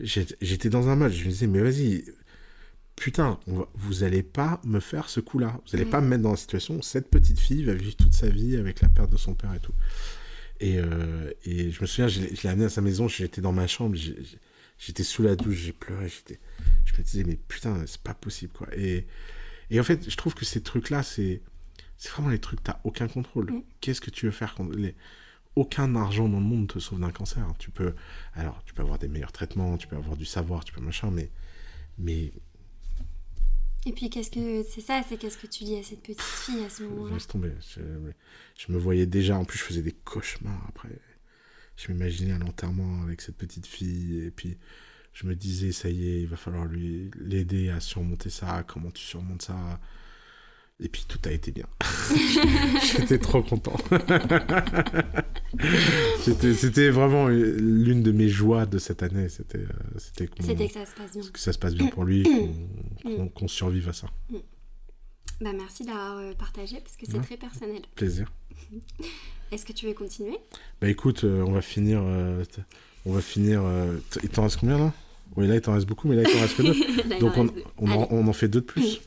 j'étais 0.00 0.68
dans 0.70 0.88
un 0.88 0.96
mode. 0.96 1.12
Je 1.12 1.24
me 1.24 1.30
disais, 1.30 1.46
mais 1.46 1.60
vas-y, 1.60 2.04
putain, 2.96 3.38
on 3.46 3.58
va- 3.58 3.68
vous 3.74 4.04
allez 4.04 4.22
pas 4.22 4.60
me 4.64 4.80
faire 4.80 5.08
ce 5.08 5.20
coup-là. 5.20 5.60
Vous 5.66 5.74
allez 5.76 5.84
pas 5.84 6.00
me 6.00 6.08
mettre 6.08 6.22
dans 6.22 6.32
la 6.32 6.36
situation. 6.36 6.76
où 6.78 6.82
Cette 6.82 7.08
petite 7.10 7.38
fille 7.38 7.64
va 7.64 7.74
vivre 7.74 7.96
toute 7.96 8.14
sa 8.14 8.28
vie 8.28 8.56
avec 8.56 8.80
la 8.80 8.88
perte 8.88 9.10
de 9.10 9.16
son 9.16 9.34
père 9.34 9.54
et 9.54 9.60
tout. 9.60 9.74
Et, 10.60 10.78
euh, 10.78 11.30
et 11.44 11.70
je 11.70 11.80
me 11.80 11.86
souviens, 11.86 12.08
je 12.08 12.20
l'ai 12.20 12.48
amené 12.48 12.64
à 12.66 12.70
sa 12.70 12.80
maison. 12.80 13.08
J'étais 13.08 13.40
dans 13.40 13.52
ma 13.52 13.66
chambre. 13.66 13.96
J'étais 14.78 15.02
sous 15.04 15.22
la 15.22 15.36
douche, 15.36 15.56
j'ai 15.56 15.72
pleuré. 15.72 16.08
J'étais, 16.08 16.40
je 16.84 16.92
me 16.98 17.02
disais, 17.02 17.24
mais 17.24 17.36
putain, 17.48 17.82
c'est 17.86 18.00
pas 18.02 18.14
possible, 18.14 18.52
quoi. 18.52 18.68
Et, 18.76 19.06
et 19.70 19.80
en 19.80 19.84
fait, 19.84 20.08
je 20.08 20.16
trouve 20.16 20.34
que 20.34 20.44
ces 20.44 20.62
trucs-là, 20.62 21.02
c'est, 21.02 21.42
c'est 21.96 22.10
vraiment 22.10 22.28
les 22.28 22.38
trucs, 22.38 22.62
t'as 22.62 22.78
aucun 22.84 23.08
contrôle. 23.08 23.50
Mm. 23.50 23.62
Qu'est-ce 23.80 24.00
que 24.00 24.10
tu 24.10 24.26
veux 24.26 24.32
faire 24.32 24.54
quand 24.54 24.68
les... 24.74 24.94
Aucun 25.56 25.96
argent 25.96 26.28
dans 26.28 26.38
le 26.38 26.44
monde 26.44 26.68
te 26.68 26.78
sauve 26.78 27.00
d'un 27.00 27.10
cancer. 27.10 27.46
Tu 27.58 27.70
peux, 27.70 27.94
alors, 28.34 28.62
tu 28.64 28.74
peux 28.74 28.82
avoir 28.82 28.98
des 28.98 29.08
meilleurs 29.08 29.32
traitements, 29.32 29.76
tu 29.78 29.86
peux 29.86 29.96
avoir 29.96 30.16
du 30.16 30.24
savoir, 30.26 30.64
tu 30.64 30.72
peux 30.72 30.80
machin, 30.82 31.10
mais, 31.10 31.30
mais 31.98 32.32
Et 33.86 33.92
puis, 33.92 34.10
qu'est-ce 34.10 34.30
que 34.30 34.62
c'est 34.62 34.80
ça 34.82 35.02
C'est 35.08 35.16
qu'est-ce 35.16 35.38
que 35.38 35.46
tu 35.46 35.64
dis 35.64 35.76
à 35.76 35.82
cette 35.82 36.02
petite 36.02 36.20
fille 36.20 36.62
à 36.64 36.68
ce 36.70 36.82
moment-là 36.84 37.14
laisse 37.14 37.26
tomber. 37.26 37.52
Je, 37.74 37.80
je 38.58 38.72
me 38.72 38.78
voyais 38.78 39.06
déjà, 39.06 39.36
en 39.38 39.44
plus, 39.44 39.58
je 39.58 39.64
faisais 39.64 39.82
des 39.82 39.92
cauchemars 39.92 40.64
après. 40.68 40.98
Je 41.76 41.92
m'imaginais 41.92 42.32
à 42.32 42.38
l'enterrement 42.38 43.02
avec 43.02 43.20
cette 43.20 43.36
petite 43.36 43.66
fille, 43.66 44.24
et 44.26 44.30
puis 44.30 44.56
je 45.12 45.26
me 45.26 45.34
disais, 45.34 45.72
ça 45.72 45.88
y 45.88 46.08
est, 46.08 46.20
il 46.22 46.26
va 46.26 46.36
falloir 46.36 46.66
lui 46.66 47.10
l'aider 47.18 47.70
à 47.70 47.80
surmonter 47.80 48.28
ça. 48.28 48.62
Comment 48.66 48.90
tu 48.90 49.02
surmontes 49.02 49.42
ça 49.42 49.80
Et 50.78 50.88
puis 50.88 51.04
tout 51.08 51.18
a 51.24 51.30
été 51.32 51.52
bien. 51.52 51.64
J'étais 52.98 53.18
trop 53.18 53.42
content. 53.42 53.76
C'était- 56.20 56.90
vraiment 56.90 57.28
l'une 57.28 58.02
de 58.02 58.12
mes 58.12 58.28
joies 58.28 58.66
de 58.66 58.78
cette 58.78 59.02
année. 59.02 59.28
C'était 59.28 59.58
euh, 59.58 59.68
c'était 59.96 60.26
que 60.26 60.42
ça 60.44 60.84
se 60.84 60.94
passe 60.94 61.12
bien. 61.14 61.22
que 61.32 61.38
ça 61.38 61.52
se 61.52 61.58
passe 61.58 61.74
bien 61.74 61.86
pour 61.88 62.04
lui, 62.04 62.24
qu'on 63.02 63.28
qu'on 63.28 63.48
survive 63.48 63.88
à 63.88 63.92
ça. 63.94 64.08
Bah, 65.40 65.52
merci 65.54 65.84
d'avoir 65.84 66.18
euh, 66.18 66.34
partagé 66.34 66.78
parce 66.80 66.96
que 66.96 67.06
c'est 67.06 67.16
Ouais. 67.16 67.22
très 67.24 67.36
personnel. 67.36 67.80
Plaisir. 67.94 68.30
Est-ce 69.52 69.64
que 69.64 69.72
tu 69.72 69.86
veux 69.86 69.94
continuer? 69.94 70.36
Bah 70.80 70.88
écoute, 70.88 71.24
euh, 71.24 71.42
on 71.46 71.52
va 71.52 71.62
finir. 71.62 72.00
euh, 72.02 72.42
on 73.06 73.12
va 73.12 73.20
finir. 73.22 73.62
euh, 73.64 73.96
il 74.22 74.28
t'en 74.28 74.42
reste 74.42 74.58
combien 74.58 74.78
là? 74.78 74.92
Oui, 75.36 75.46
là 75.46 75.54
il 75.54 75.60
t'en 75.60 75.72
reste 75.74 75.86
beaucoup, 75.86 76.08
mais 76.08 76.16
là 76.16 76.22
il 76.26 76.32
t'en 76.32 76.40
reste 76.40 76.56
que 76.56 76.62
deux. 76.62 77.08
Là, 77.08 77.18
Donc 77.18 77.36
en, 77.38 77.46
on 78.10 78.26
en 78.28 78.32
fait 78.32 78.48
deux 78.48 78.60
de 78.60 78.66
plus. 78.66 79.00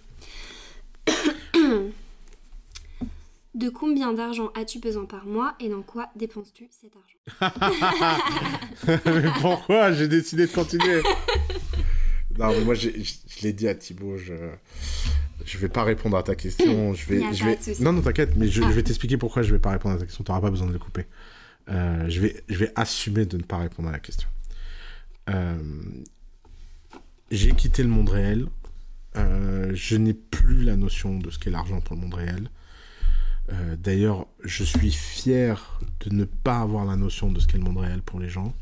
De 3.55 3.69
combien 3.69 4.13
d'argent 4.13 4.51
as-tu 4.55 4.79
besoin 4.79 5.05
par 5.05 5.25
mois 5.25 5.55
et 5.59 5.69
dans 5.69 5.81
quoi 5.81 6.09
dépenses-tu 6.15 6.69
cet 6.69 6.91
argent? 6.95 8.19
Mais 9.05 9.29
pourquoi? 9.41 9.91
J'ai 9.91 10.07
décidé 10.07 10.45
de 10.47 10.51
continuer 10.51 11.01
Non, 12.37 12.51
mais 12.51 12.61
moi 12.61 12.73
je 12.73 12.89
je 12.91 13.41
l'ai 13.41 13.51
dit 13.53 13.67
à 13.67 13.75
Thibaut, 13.75 14.17
je 14.17 14.33
je 15.45 15.57
vais 15.57 15.67
pas 15.67 15.83
répondre 15.83 16.15
à 16.15 16.23
ta 16.23 16.35
question. 16.35 16.93
Je 16.93 17.05
vais, 17.07 17.33
je 17.33 17.43
vais... 17.43 17.57
Non, 17.83 17.91
non, 17.91 18.01
t'inquiète, 18.01 18.35
mais 18.37 18.47
je, 18.47 18.61
Ah. 18.61 18.67
je 18.69 18.73
vais 18.73 18.83
t'expliquer 18.83 19.17
pourquoi 19.17 19.41
je 19.41 19.51
vais 19.51 19.59
pas 19.59 19.71
répondre 19.71 19.95
à 19.95 19.97
ta 19.97 20.05
question. 20.05 20.23
T'auras 20.23 20.41
pas 20.41 20.51
besoin 20.51 20.67
de 20.67 20.73
le 20.73 20.79
couper. 20.79 21.05
Euh, 21.69 22.05
je 22.07 22.19
vais, 22.21 22.43
je 22.47 22.55
vais 22.57 22.71
assumer 22.75 23.25
de 23.25 23.35
ne 23.37 23.43
pas 23.43 23.57
répondre 23.57 23.89
à 23.89 23.91
la 23.91 23.99
question. 23.99 24.29
Euh, 25.29 25.57
J'ai 27.31 27.51
quitté 27.53 27.83
le 27.83 27.89
monde 27.89 28.09
réel. 28.09 28.47
Euh, 29.15 29.71
je 29.73 29.95
n'ai 29.95 30.13
plus 30.13 30.63
la 30.63 30.75
notion 30.75 31.17
de 31.17 31.29
ce 31.29 31.39
qu'est 31.39 31.49
l'argent 31.49 31.81
pour 31.81 31.95
le 31.95 32.01
monde 32.01 32.13
réel. 32.13 32.49
Euh, 33.51 33.75
D'ailleurs, 33.75 34.27
je 34.43 34.63
suis 34.63 34.91
fier 34.91 35.79
de 36.01 36.13
ne 36.13 36.25
pas 36.25 36.59
avoir 36.59 36.85
la 36.85 36.95
notion 36.95 37.31
de 37.31 37.39
ce 37.39 37.47
qu'est 37.47 37.57
le 37.57 37.63
monde 37.63 37.77
réel 37.79 38.01
pour 38.01 38.19
les 38.19 38.29
gens. 38.29 38.53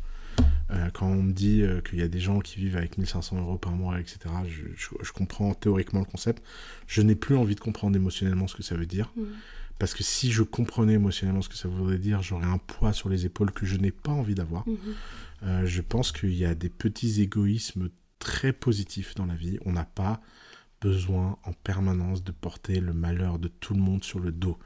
Euh, 0.70 0.90
quand 0.94 1.08
on 1.08 1.24
me 1.24 1.32
dit 1.34 1.64
qu'il 1.90 2.00
y 2.00 2.02
a 2.02 2.08
des 2.08 2.20
gens 2.20 2.40
qui 2.40 2.60
vivent 2.60 2.78
avec 2.78 2.98
1500 2.98 3.40
euros 3.40 3.58
par 3.58 3.72
mois, 3.74 4.00
etc., 4.00 4.20
je, 4.48 4.64
je- 4.76 5.04
je 5.04 5.12
comprends 5.12 5.54
théoriquement 5.54 6.00
le 6.02 6.06
concept. 6.06 6.44
Je 6.88 7.02
n'ai 7.02 7.16
plus 7.16 7.36
envie 7.36 7.56
de 7.56 7.60
comprendre 7.60 7.96
émotionnellement 7.96 8.48
ce 8.48 8.56
que 8.56 8.64
ça 8.64 8.76
veut 8.76 8.86
dire. 8.86 9.12
Mm. 9.18 9.24
Parce 9.80 9.94
que 9.94 10.04
si 10.04 10.32
je 10.32 10.42
comprenais 10.44 10.94
émotionnellement 10.94 11.42
ce 11.44 11.50
que 11.50 11.56
ça 11.56 11.68
voudrait 11.68 12.00
dire, 12.00 12.22
j'aurais 12.24 12.48
un 12.48 12.58
poids 12.58 12.94
sur 12.94 13.10
les 13.10 13.26
épaules 13.26 13.52
que 13.52 13.66
je 13.66 13.78
n'ai 13.78 13.92
pas 13.92 14.12
envie 14.12 14.34
d'avoir. 14.34 14.68
Mhm. 14.68 14.78
Euh, 15.44 15.66
je 15.68 15.82
pense 15.82 16.12
qu'il 16.12 16.34
y 16.34 16.46
a 16.46 16.56
des 16.56 16.70
petits 16.70 17.22
égoïsmes 17.22 17.90
très 18.20 18.54
positifs 18.54 19.16
dans 19.16 19.26
la 19.26 19.36
vie. 19.36 19.58
On 19.66 19.72
n'a 19.74 19.86
pas 19.86 20.22
besoin 20.82 21.38
en 21.44 21.54
permanence 21.54 22.24
de 22.24 22.32
porter 22.32 22.80
le 22.80 22.94
malheur 22.94 23.40
de 23.40 23.48
tout 23.48 23.74
le 23.74 23.82
monde 23.82 24.04
sur 24.04 24.20
le 24.20 24.32
dos. 24.32 24.58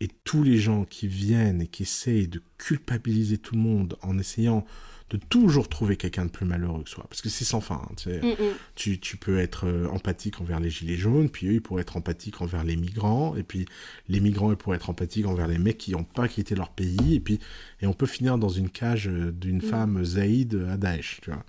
Et 0.00 0.08
tous 0.24 0.42
les 0.42 0.58
gens 0.58 0.84
qui 0.84 1.06
viennent 1.06 1.62
et 1.62 1.68
qui 1.68 1.84
essayent 1.84 2.28
de 2.28 2.42
culpabiliser 2.58 3.38
tout 3.38 3.54
le 3.54 3.60
monde 3.60 3.96
en 4.02 4.18
essayant 4.18 4.66
de 5.10 5.16
toujours 5.18 5.68
trouver 5.68 5.96
quelqu'un 5.96 6.24
de 6.24 6.30
plus 6.30 6.46
malheureux 6.46 6.82
que 6.82 6.90
soi. 6.90 7.06
Parce 7.08 7.22
que 7.22 7.28
c'est 7.28 7.44
sans 7.44 7.60
fin. 7.60 7.76
hein, 7.76 7.94
tu, 7.96 8.04
sais. 8.04 8.20
Mm, 8.20 8.30
mm. 8.30 8.54
Tu, 8.74 8.98
tu 8.98 9.16
peux 9.16 9.38
être 9.38 9.66
euh, 9.66 9.86
empathique 9.88 10.40
envers 10.40 10.60
les 10.60 10.70
gilets 10.70 10.96
jaunes, 10.96 11.28
puis 11.28 11.46
eux, 11.46 11.52
ils 11.54 11.62
pourraient 11.62 11.82
être 11.82 11.96
empathiques 11.96 12.40
envers 12.40 12.64
les 12.64 12.74
migrants, 12.76 13.36
et 13.36 13.42
puis 13.42 13.66
les 14.08 14.20
migrants, 14.20 14.50
ils 14.50 14.56
pourraient 14.56 14.76
être 14.76 14.90
empathiques 14.90 15.26
envers 15.26 15.46
les 15.46 15.58
mecs 15.58 15.78
qui 15.78 15.92
n'ont 15.92 16.04
pas 16.04 16.26
quitté 16.26 16.54
leur 16.54 16.70
pays, 16.70 17.14
et 17.14 17.20
puis 17.20 17.38
et 17.80 17.86
on 17.86 17.92
peut 17.92 18.06
finir 18.06 18.38
dans 18.38 18.48
une 18.48 18.70
cage 18.70 19.08
euh, 19.08 19.30
d'une 19.30 19.60
femme 19.60 20.02
zaïde 20.04 20.66
à 20.70 20.76
Daesh, 20.76 21.20
tu 21.22 21.30
vois. 21.30 21.44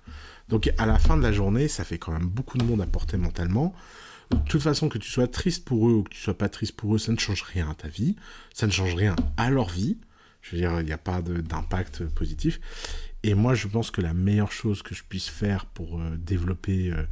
Donc 0.48 0.72
à 0.78 0.86
la 0.86 0.98
fin 0.98 1.16
de 1.16 1.22
la 1.22 1.32
journée, 1.32 1.68
ça 1.68 1.84
fait 1.84 1.98
quand 1.98 2.12
même 2.12 2.26
beaucoup 2.26 2.58
de 2.58 2.64
monde 2.64 2.80
à 2.80 2.86
porter 2.86 3.16
mentalement. 3.16 3.74
De 4.30 4.38
toute 4.48 4.62
façon, 4.62 4.88
que 4.88 4.98
tu 4.98 5.08
sois 5.08 5.28
triste 5.28 5.64
pour 5.64 5.88
eux 5.88 5.92
ou 5.92 6.02
que 6.02 6.10
tu 6.10 6.20
sois 6.20 6.36
pas 6.36 6.48
triste 6.48 6.74
pour 6.76 6.94
eux, 6.94 6.98
ça 6.98 7.12
ne 7.12 7.18
change 7.18 7.42
rien 7.42 7.70
à 7.70 7.74
ta 7.74 7.88
vie, 7.88 8.16
ça 8.52 8.66
ne 8.66 8.72
change 8.72 8.94
rien 8.94 9.14
à 9.36 9.50
leur 9.50 9.68
vie. 9.68 9.98
Je 10.42 10.52
veux 10.52 10.58
dire, 10.58 10.80
il 10.80 10.86
n'y 10.86 10.92
a 10.92 10.98
pas 10.98 11.22
d'impact 11.22 12.04
positif. 12.06 12.60
Et 13.22 13.34
moi, 13.34 13.54
je 13.54 13.66
pense 13.66 13.90
que 13.90 14.00
la 14.00 14.14
meilleure 14.14 14.52
chose 14.52 14.82
que 14.82 14.94
je 14.94 15.02
puisse 15.02 15.28
faire 15.28 15.66
pour 15.66 16.00
euh, 16.00 16.16
développer 16.16 16.92
euh, 16.92 17.02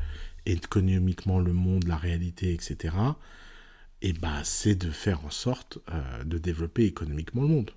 économiquement 0.46 1.40
le 1.40 1.52
monde, 1.52 1.88
la 1.88 1.96
réalité, 1.96 2.52
etc., 2.52 2.94
et 4.02 4.12
bah, 4.12 4.44
c'est 4.44 4.74
de 4.74 4.90
faire 4.90 5.24
en 5.24 5.30
sorte 5.30 5.78
euh, 5.90 6.24
de 6.24 6.36
développer 6.36 6.84
économiquement 6.84 7.42
le 7.42 7.48
monde. 7.48 7.70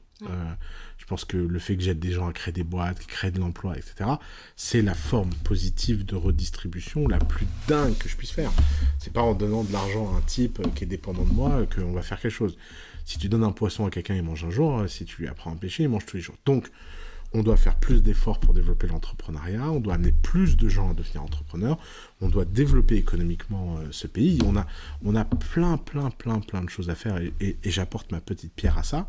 Pense 1.08 1.26
que 1.26 1.38
le 1.38 1.60
fait 1.60 1.76
que 1.78 1.84
j'aide 1.84 2.00
des 2.00 2.12
gens 2.12 2.28
à 2.28 2.34
créer 2.34 2.52
des 2.52 2.64
boîtes, 2.64 3.00
qui 3.00 3.08
créent 3.08 3.32
de 3.32 3.40
l'emploi, 3.40 3.78
etc., 3.78 4.10
c'est 4.56 4.82
la 4.82 4.94
forme 4.94 5.30
positive 5.44 6.06
de 6.06 6.16
redistribution 6.16 7.08
la 7.08 7.18
plus 7.20 7.48
dingue 7.68 7.98
que 7.98 8.10
je 8.10 8.16
puisse 8.16 8.32
faire. 8.32 8.52
C'est 9.00 9.14
pas 9.14 9.22
en 9.22 9.34
donnant 9.34 9.64
de 9.64 9.72
l'argent 9.72 10.14
à 10.14 10.18
un 10.18 10.22
type 10.22 10.62
qui 10.76 10.84
est 10.84 10.88
dépendant 10.88 11.24
de 11.24 11.32
moi 11.34 11.66
qu'on 11.74 11.94
va 11.94 12.02
faire 12.02 12.20
quelque 12.20 12.32
chose. 12.32 12.58
Si 13.06 13.18
tu 13.20 13.30
donnes 13.30 13.44
un 13.46 13.52
poisson 13.54 13.86
à 13.86 13.90
quelqu'un, 13.90 14.16
il 14.16 14.24
mange 14.24 14.44
un 14.44 14.50
jour. 14.50 14.80
euh, 14.80 14.88
Si 14.88 15.06
tu 15.06 15.22
lui 15.22 15.28
apprends 15.30 15.54
à 15.54 15.56
pêcher, 15.56 15.84
il 15.84 15.90
mange 15.90 16.06
tous 16.06 16.18
les 16.18 16.22
jours. 16.24 16.36
Donc, 16.46 16.70
on 17.34 17.44
doit 17.44 17.58
faire 17.58 17.76
plus 17.76 18.02
d'efforts 18.02 18.40
pour 18.40 18.54
développer 18.54 18.88
l'entrepreneuriat, 18.88 19.70
on 19.72 19.80
doit 19.82 19.96
amener 19.96 20.12
plus 20.14 20.56
de 20.58 20.70
gens 20.70 20.92
à 20.92 20.94
devenir 20.94 21.22
entrepreneurs, 21.24 21.78
on 22.22 22.30
doit 22.30 22.46
développer 22.46 22.96
économiquement 22.96 23.78
euh, 23.80 23.88
ce 23.92 24.08
pays. 24.08 24.40
On 24.46 24.56
a, 24.56 24.66
on 25.04 25.16
a 25.16 25.26
plein, 25.26 25.78
plein, 25.78 26.10
plein, 26.10 26.40
plein 26.40 26.62
de 26.64 26.70
choses 26.70 26.90
à 26.90 26.96
faire 26.96 27.18
et- 27.18 27.34
et 27.42 27.70
j'apporte 27.72 28.12
ma 28.12 28.20
petite 28.22 28.54
pierre 28.54 28.78
à 28.78 28.84
ça. 28.84 29.08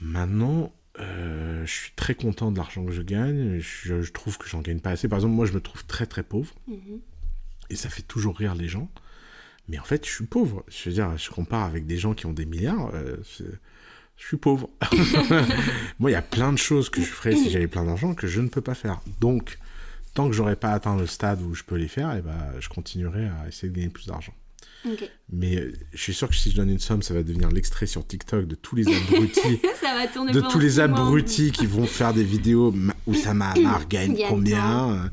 Maintenant, 0.00 0.72
euh, 1.00 1.64
je 1.66 1.72
suis 1.72 1.92
très 1.96 2.14
content 2.14 2.50
de 2.50 2.56
l'argent 2.58 2.84
que 2.84 2.92
je 2.92 3.02
gagne. 3.02 3.58
Je, 3.60 4.02
je 4.02 4.12
trouve 4.12 4.38
que 4.38 4.48
j'en 4.48 4.60
gagne 4.60 4.80
pas 4.80 4.90
assez. 4.90 5.08
Par 5.08 5.18
exemple, 5.18 5.34
moi, 5.34 5.46
je 5.46 5.52
me 5.52 5.60
trouve 5.60 5.84
très, 5.86 6.06
très 6.06 6.22
pauvre 6.22 6.54
Mhm. 6.66 7.00
et 7.70 7.76
ça 7.76 7.88
fait 7.88 8.02
toujours 8.02 8.36
rire 8.36 8.54
les 8.54 8.68
gens. 8.68 8.90
Mais 9.68 9.78
en 9.78 9.84
fait, 9.84 10.06
je 10.06 10.10
suis 10.10 10.24
pauvre. 10.24 10.64
Je 10.68 10.88
veux 10.88 10.94
dire, 10.94 11.16
je 11.18 11.30
compare 11.30 11.64
avec 11.64 11.86
des 11.86 11.98
gens 11.98 12.14
qui 12.14 12.26
ont 12.26 12.32
des 12.32 12.46
milliards. 12.46 12.90
euh, 12.94 13.16
je 14.16 14.26
suis 14.26 14.36
pauvre. 14.38 14.68
Moi, 15.98 16.10
il 16.10 16.14
y 16.14 16.16
a 16.16 16.22
plein 16.22 16.52
de 16.52 16.58
choses 16.58 16.90
que 16.90 17.00
je 17.00 17.06
ferais 17.06 17.36
si 17.36 17.50
j'avais 17.50 17.68
plein 17.68 17.84
d'argent 17.84 18.14
que 18.14 18.26
je 18.26 18.40
ne 18.40 18.48
peux 18.48 18.60
pas 18.62 18.74
faire. 18.74 19.00
Donc, 19.20 19.58
tant 20.14 20.26
que 20.28 20.34
j'aurais 20.34 20.56
pas 20.56 20.72
atteint 20.72 20.96
le 20.96 21.06
stade 21.06 21.40
où 21.42 21.54
je 21.54 21.62
peux 21.62 21.76
les 21.76 21.86
faire, 21.88 22.14
et 22.16 22.22
ben, 22.22 22.52
je 22.60 22.68
continuerai 22.68 23.26
à 23.28 23.46
essayer 23.46 23.68
de 23.70 23.76
gagner 23.76 23.90
plus 23.90 24.06
d'argent. 24.06 24.34
Mais 25.30 25.56
euh, 25.56 25.72
je 25.92 26.00
suis 26.02 26.14
sûr 26.14 26.28
que 26.28 26.34
si 26.34 26.50
je 26.50 26.56
donne 26.56 26.70
une 26.70 26.78
somme, 26.78 27.02
ça 27.02 27.12
va 27.12 27.22
devenir 27.22 27.50
l'extrait 27.50 27.86
sur 27.86 28.06
TikTok 28.06 28.46
de 28.46 28.54
tous 28.54 28.76
les 28.76 28.86
abrutis, 28.86 29.60
Ça 29.80 29.94
va 29.94 30.06
tourner 30.06 30.32
de 30.32 30.40
tous 30.40 30.58
les 30.58 30.80
abrutis 30.80 31.50
qui 31.52 31.66
vont 31.66 31.86
faire 31.86 32.14
des 32.14 32.24
vidéos 32.24 32.72
où 33.06 33.14
ça 33.14 33.34
m'a 33.34 33.52
gagne 33.90 34.16
combien. 34.28 34.92
euh, 34.92 35.08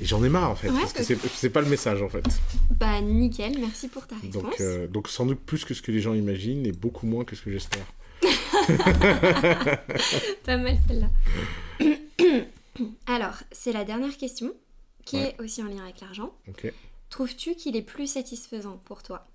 Et 0.00 0.06
j'en 0.06 0.24
ai 0.24 0.28
marre 0.28 0.50
en 0.50 0.54
fait, 0.56 0.68
Ouais, 0.70 0.80
parce 0.80 0.92
que 0.94 1.02
c'est 1.34 1.50
pas 1.50 1.60
le 1.60 1.68
message 1.68 2.02
en 2.02 2.08
fait. 2.08 2.24
Bah 2.78 3.00
nickel, 3.02 3.58
merci 3.60 3.88
pour 3.88 4.06
ta 4.06 4.16
réponse. 4.16 4.32
Donc, 4.42 4.60
euh, 4.60 4.86
donc 4.88 5.08
sans 5.08 5.26
doute 5.26 5.40
plus 5.40 5.64
que 5.64 5.74
ce 5.74 5.82
que 5.82 5.92
les 5.92 6.00
gens 6.00 6.14
imaginent 6.14 6.66
et 6.66 6.72
beaucoup 6.72 7.06
moins 7.06 7.24
que 7.24 7.36
ce 7.36 7.42
que 7.42 7.50
j'espère. 7.52 7.84
Pas 10.44 10.56
mal 10.56 10.76
celle-là. 10.88 11.10
Alors, 13.06 13.34
c'est 13.52 13.72
la 13.72 13.84
dernière 13.84 14.16
question, 14.16 14.52
qui 15.04 15.16
Ouais. 15.16 15.34
est 15.38 15.42
aussi 15.42 15.62
en 15.62 15.66
lien 15.66 15.82
avec 15.82 16.00
l'argent. 16.00 16.32
Ok. 16.48 16.72
Trouves-tu 17.10 17.54
qu'il 17.54 17.76
est 17.76 17.82
plus 17.82 18.06
satisfaisant 18.06 18.80
pour 18.84 19.02
toi 19.02 19.26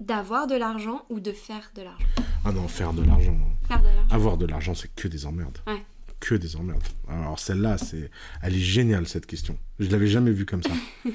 d'avoir 0.00 0.46
de 0.46 0.54
l'argent 0.54 1.04
ou 1.10 1.20
de 1.20 1.32
faire 1.32 1.70
de 1.74 1.82
l'argent? 1.82 2.06
Ah 2.44 2.52
non, 2.52 2.66
faire 2.68 2.92
de 2.92 3.02
l'argent. 3.04 3.36
Faire 3.68 3.80
de 3.80 3.86
l'argent. 3.86 4.08
Avoir 4.10 4.36
de 4.36 4.46
l'argent, 4.46 4.74
c'est 4.74 4.92
que 4.94 5.08
des 5.08 5.26
emmerdes. 5.26 5.58
Ouais. 5.66 5.82
Que 6.20 6.34
des 6.34 6.56
emmerdes. 6.56 6.82
Alors 7.08 7.38
celle-là, 7.38 7.78
c'est, 7.78 8.10
elle 8.42 8.54
est 8.54 8.58
géniale 8.60 9.06
cette 9.08 9.26
question. 9.26 9.58
Je 9.78 9.88
l'avais 9.90 10.06
jamais 10.08 10.30
vue 10.32 10.46
comme 10.46 10.62
ça. 10.62 10.72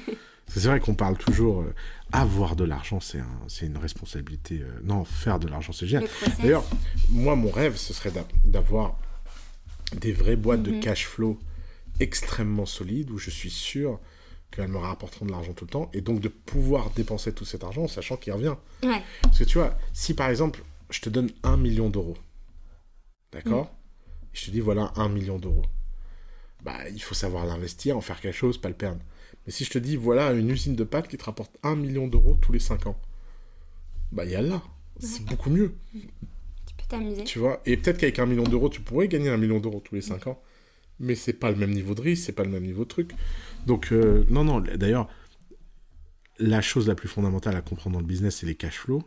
C'est 0.50 0.64
vrai 0.64 0.80
qu'on 0.80 0.94
parle 0.94 1.18
toujours. 1.18 1.60
euh, 1.60 1.74
avoir 2.10 2.56
de 2.56 2.64
l'argent, 2.64 3.00
c'est 3.00 3.20
un, 3.20 3.38
c'est 3.48 3.66
une 3.66 3.76
responsabilité. 3.76 4.62
euh, 4.62 4.80
non, 4.82 5.04
faire 5.04 5.38
de 5.38 5.46
l'argent, 5.46 5.74
c'est 5.74 5.86
génial. 5.86 6.08
D'ailleurs, 6.38 6.64
moi, 7.10 7.36
mon 7.36 7.50
rêve, 7.50 7.76
ce 7.76 7.92
serait 7.92 8.10
d'a- 8.10 8.24
d'avoir 8.46 8.98
des 10.00 10.12
vraies 10.14 10.36
boîtes 10.36 10.62
de 10.62 10.70
Mhm. 10.70 10.80
cash 10.80 11.06
flow 11.06 11.38
extrêmement 12.00 12.64
solides 12.64 13.10
où 13.10 13.18
je 13.18 13.28
suis 13.28 13.50
sûr 13.50 14.00
qu'elles 14.50 14.68
me 14.68 14.78
rapporteront 14.78 15.26
de 15.26 15.30
l'argent 15.30 15.52
tout 15.52 15.64
le 15.64 15.70
temps 15.70 15.90
et 15.92 16.00
donc 16.00 16.20
de 16.20 16.28
pouvoir 16.28 16.90
dépenser 16.90 17.32
tout 17.32 17.44
cet 17.44 17.64
argent 17.64 17.82
en 17.82 17.88
sachant 17.88 18.16
qu'il 18.16 18.32
revient. 18.32 18.54
Ouais. 18.82 19.02
Parce 19.22 19.38
que 19.38 19.44
tu 19.44 19.58
vois, 19.58 19.76
si 19.92 20.14
par 20.14 20.28
exemple, 20.30 20.62
je 20.90 21.00
te 21.00 21.08
donne 21.10 21.30
un 21.42 21.56
million 21.56 21.90
d'euros, 21.90 22.16
d'accord 23.32 23.70
Je 24.32 24.46
te 24.46 24.50
dis, 24.50 24.60
voilà, 24.60 24.92
un 24.96 25.08
million 25.08 25.38
d'euros. 25.38 25.64
Bah, 26.64 26.88
il 26.88 27.00
faut 27.02 27.14
savoir 27.14 27.46
l'investir, 27.46 27.96
en 27.96 28.00
faire 28.00 28.20
quelque 28.20 28.34
chose, 28.34 28.58
pas 28.58 28.68
le 28.68 28.74
perdre. 28.74 29.00
Mais 29.46 29.52
si 29.52 29.64
je 29.64 29.70
te 29.70 29.78
dis, 29.78 29.96
voilà, 29.96 30.32
une 30.32 30.50
usine 30.50 30.74
de 30.76 30.84
pâtes 30.84 31.08
qui 31.08 31.16
te 31.16 31.24
rapporte 31.24 31.56
un 31.62 31.76
million 31.76 32.08
d'euros 32.08 32.36
tous 32.40 32.52
les 32.52 32.58
cinq 32.58 32.86
ans, 32.86 32.98
bah, 34.12 34.24
il 34.24 34.30
y 34.30 34.36
a 34.36 34.42
là. 34.42 34.62
C'est 35.00 35.24
beaucoup 35.24 35.50
mieux, 35.50 35.74
Tu 35.92 36.74
peux 36.76 36.84
t'amuser. 36.88 37.22
tu 37.24 37.38
vois. 37.38 37.60
Et 37.66 37.76
peut-être 37.76 37.98
qu'avec 37.98 38.18
un 38.18 38.26
million 38.26 38.42
d'euros, 38.42 38.68
tu 38.68 38.80
pourrais 38.80 39.06
gagner 39.08 39.28
un 39.28 39.36
million 39.36 39.60
d'euros 39.60 39.80
tous 39.84 39.94
les 39.94 40.02
cinq 40.02 40.26
ans. 40.26 40.40
Mais 40.98 41.14
c'est 41.14 41.32
pas 41.34 41.50
le 41.52 41.56
même 41.56 41.70
niveau 41.70 41.94
de 41.94 42.00
risque, 42.00 42.24
c'est 42.26 42.32
pas 42.32 42.42
le 42.42 42.50
même 42.50 42.64
niveau 42.64 42.82
de 42.82 42.88
truc. 42.88 43.12
Donc, 43.68 43.92
euh, 43.92 44.24
non, 44.30 44.44
non, 44.44 44.60
d'ailleurs, 44.60 45.08
la 46.38 46.60
chose 46.62 46.88
la 46.88 46.94
plus 46.94 47.08
fondamentale 47.08 47.54
à 47.54 47.60
comprendre 47.60 47.94
dans 47.94 48.00
le 48.00 48.06
business, 48.06 48.36
c'est 48.36 48.46
les 48.46 48.54
cash 48.56 48.78
flows. 48.78 49.02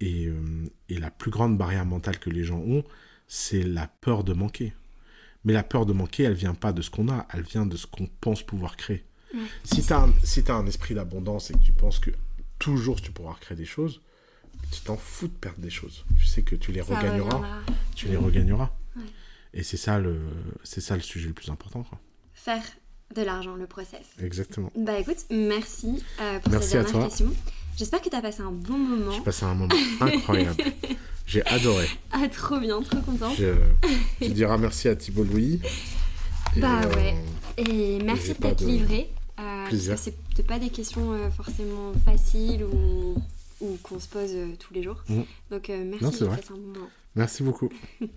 Et, 0.00 0.26
euh, 0.26 0.66
et 0.88 0.98
la 0.98 1.10
plus 1.10 1.30
grande 1.30 1.56
barrière 1.56 1.86
mentale 1.86 2.18
que 2.18 2.28
les 2.28 2.42
gens 2.42 2.58
ont, 2.58 2.82
c'est 3.28 3.62
la 3.62 3.86
peur 3.86 4.24
de 4.24 4.34
manquer. 4.34 4.74
Mais 5.44 5.52
la 5.52 5.62
peur 5.62 5.86
de 5.86 5.92
manquer, 5.92 6.24
elle 6.24 6.34
vient 6.34 6.54
pas 6.54 6.72
de 6.72 6.82
ce 6.82 6.90
qu'on 6.90 7.08
a, 7.08 7.26
elle 7.32 7.42
vient 7.42 7.66
de 7.66 7.76
ce 7.76 7.86
qu'on 7.86 8.08
pense 8.20 8.42
pouvoir 8.42 8.76
créer. 8.76 9.04
Si 9.62 9.84
tu 9.86 9.92
as, 9.92 10.00
un, 10.02 10.12
si 10.22 10.42
un 10.48 10.66
esprit 10.66 10.94
d'abondance 10.94 11.50
et 11.50 11.54
que 11.54 11.58
tu 11.58 11.72
penses 11.72 11.98
que 12.00 12.10
toujours 12.58 13.00
tu 13.00 13.12
pourras 13.12 13.34
créer 13.34 13.56
des 13.56 13.64
choses, 13.64 14.00
tu 14.72 14.80
t'en 14.80 14.96
fous 14.96 15.28
de 15.28 15.32
perdre 15.32 15.60
des 15.60 15.70
choses. 15.70 16.04
Tu 16.18 16.26
sais 16.26 16.42
que 16.42 16.56
tu 16.56 16.72
les 16.72 16.82
Ça 16.82 16.96
regagneras 16.96 17.36
reviendra. 17.36 17.62
tu 17.94 18.08
les 18.08 18.16
regagneras. 18.16 18.70
Ouais. 18.96 19.02
Et 19.52 19.62
c'est 19.62 19.76
ça 19.76 19.98
le 20.00 20.18
c'est 20.64 20.80
ça 20.80 20.94
le 20.96 21.02
sujet 21.02 21.28
le 21.28 21.34
plus 21.34 21.50
important 21.50 21.82
quoi. 21.84 22.00
Faire 22.32 22.62
de 23.14 23.22
l'argent, 23.22 23.54
le 23.54 23.66
process. 23.66 24.06
Exactement. 24.22 24.70
Bah 24.76 24.98
écoute, 24.98 25.24
merci 25.30 26.02
euh, 26.20 26.38
pour 26.40 26.52
Merci 26.52 26.68
cette 26.68 26.80
à 26.80 26.82
dernière 26.84 26.92
toi. 27.00 27.08
question. 27.08 27.32
J'espère 27.76 28.00
que 28.02 28.08
tu 28.08 28.16
as 28.16 28.22
passé 28.22 28.42
un 28.42 28.52
bon 28.52 28.78
moment. 28.78 29.12
J'ai 29.12 29.20
passé 29.20 29.44
un 29.44 29.54
moment 29.54 29.74
incroyable. 30.00 30.62
J'ai 31.26 31.44
adoré. 31.46 31.88
Ah, 32.12 32.28
trop 32.28 32.58
bien, 32.60 32.80
trop 32.82 33.00
contente. 33.00 33.36
Je, 33.38 33.54
tu 34.20 34.30
diras 34.32 34.56
merci 34.58 34.88
à 34.88 34.94
Thibault 34.96 35.24
Louis. 35.24 35.60
Et, 36.56 36.60
Bah 36.60 36.82
euh, 36.84 36.94
ouais. 36.94 37.14
Et 37.56 37.98
merci 38.04 38.34
j'ai 38.40 38.54
de 38.54 38.66
livré. 38.66 39.10
euh, 39.40 39.42
parce 39.42 39.68
Plaisir. 39.70 39.94
que 39.96 40.00
c'est 40.36 40.46
pas 40.46 40.58
des 40.58 40.68
questions 40.70 41.12
euh, 41.14 41.30
forcément 41.30 41.92
faciles 42.04 42.64
ou, 42.64 43.16
ou 43.60 43.76
qu'on 43.82 43.98
se 43.98 44.08
pose 44.08 44.30
tous 44.60 44.74
les 44.74 44.82
jours. 44.82 45.02
Mhm. 45.08 45.24
Donc 45.50 45.68
merci 45.68 46.04
Non, 46.04 46.12
c'est 46.12 46.24
vrai. 46.24 46.40
un 46.50 46.54
bon 46.54 46.60
moment. 46.60 46.88
Merci 47.16 47.42
beaucoup. 47.42 47.70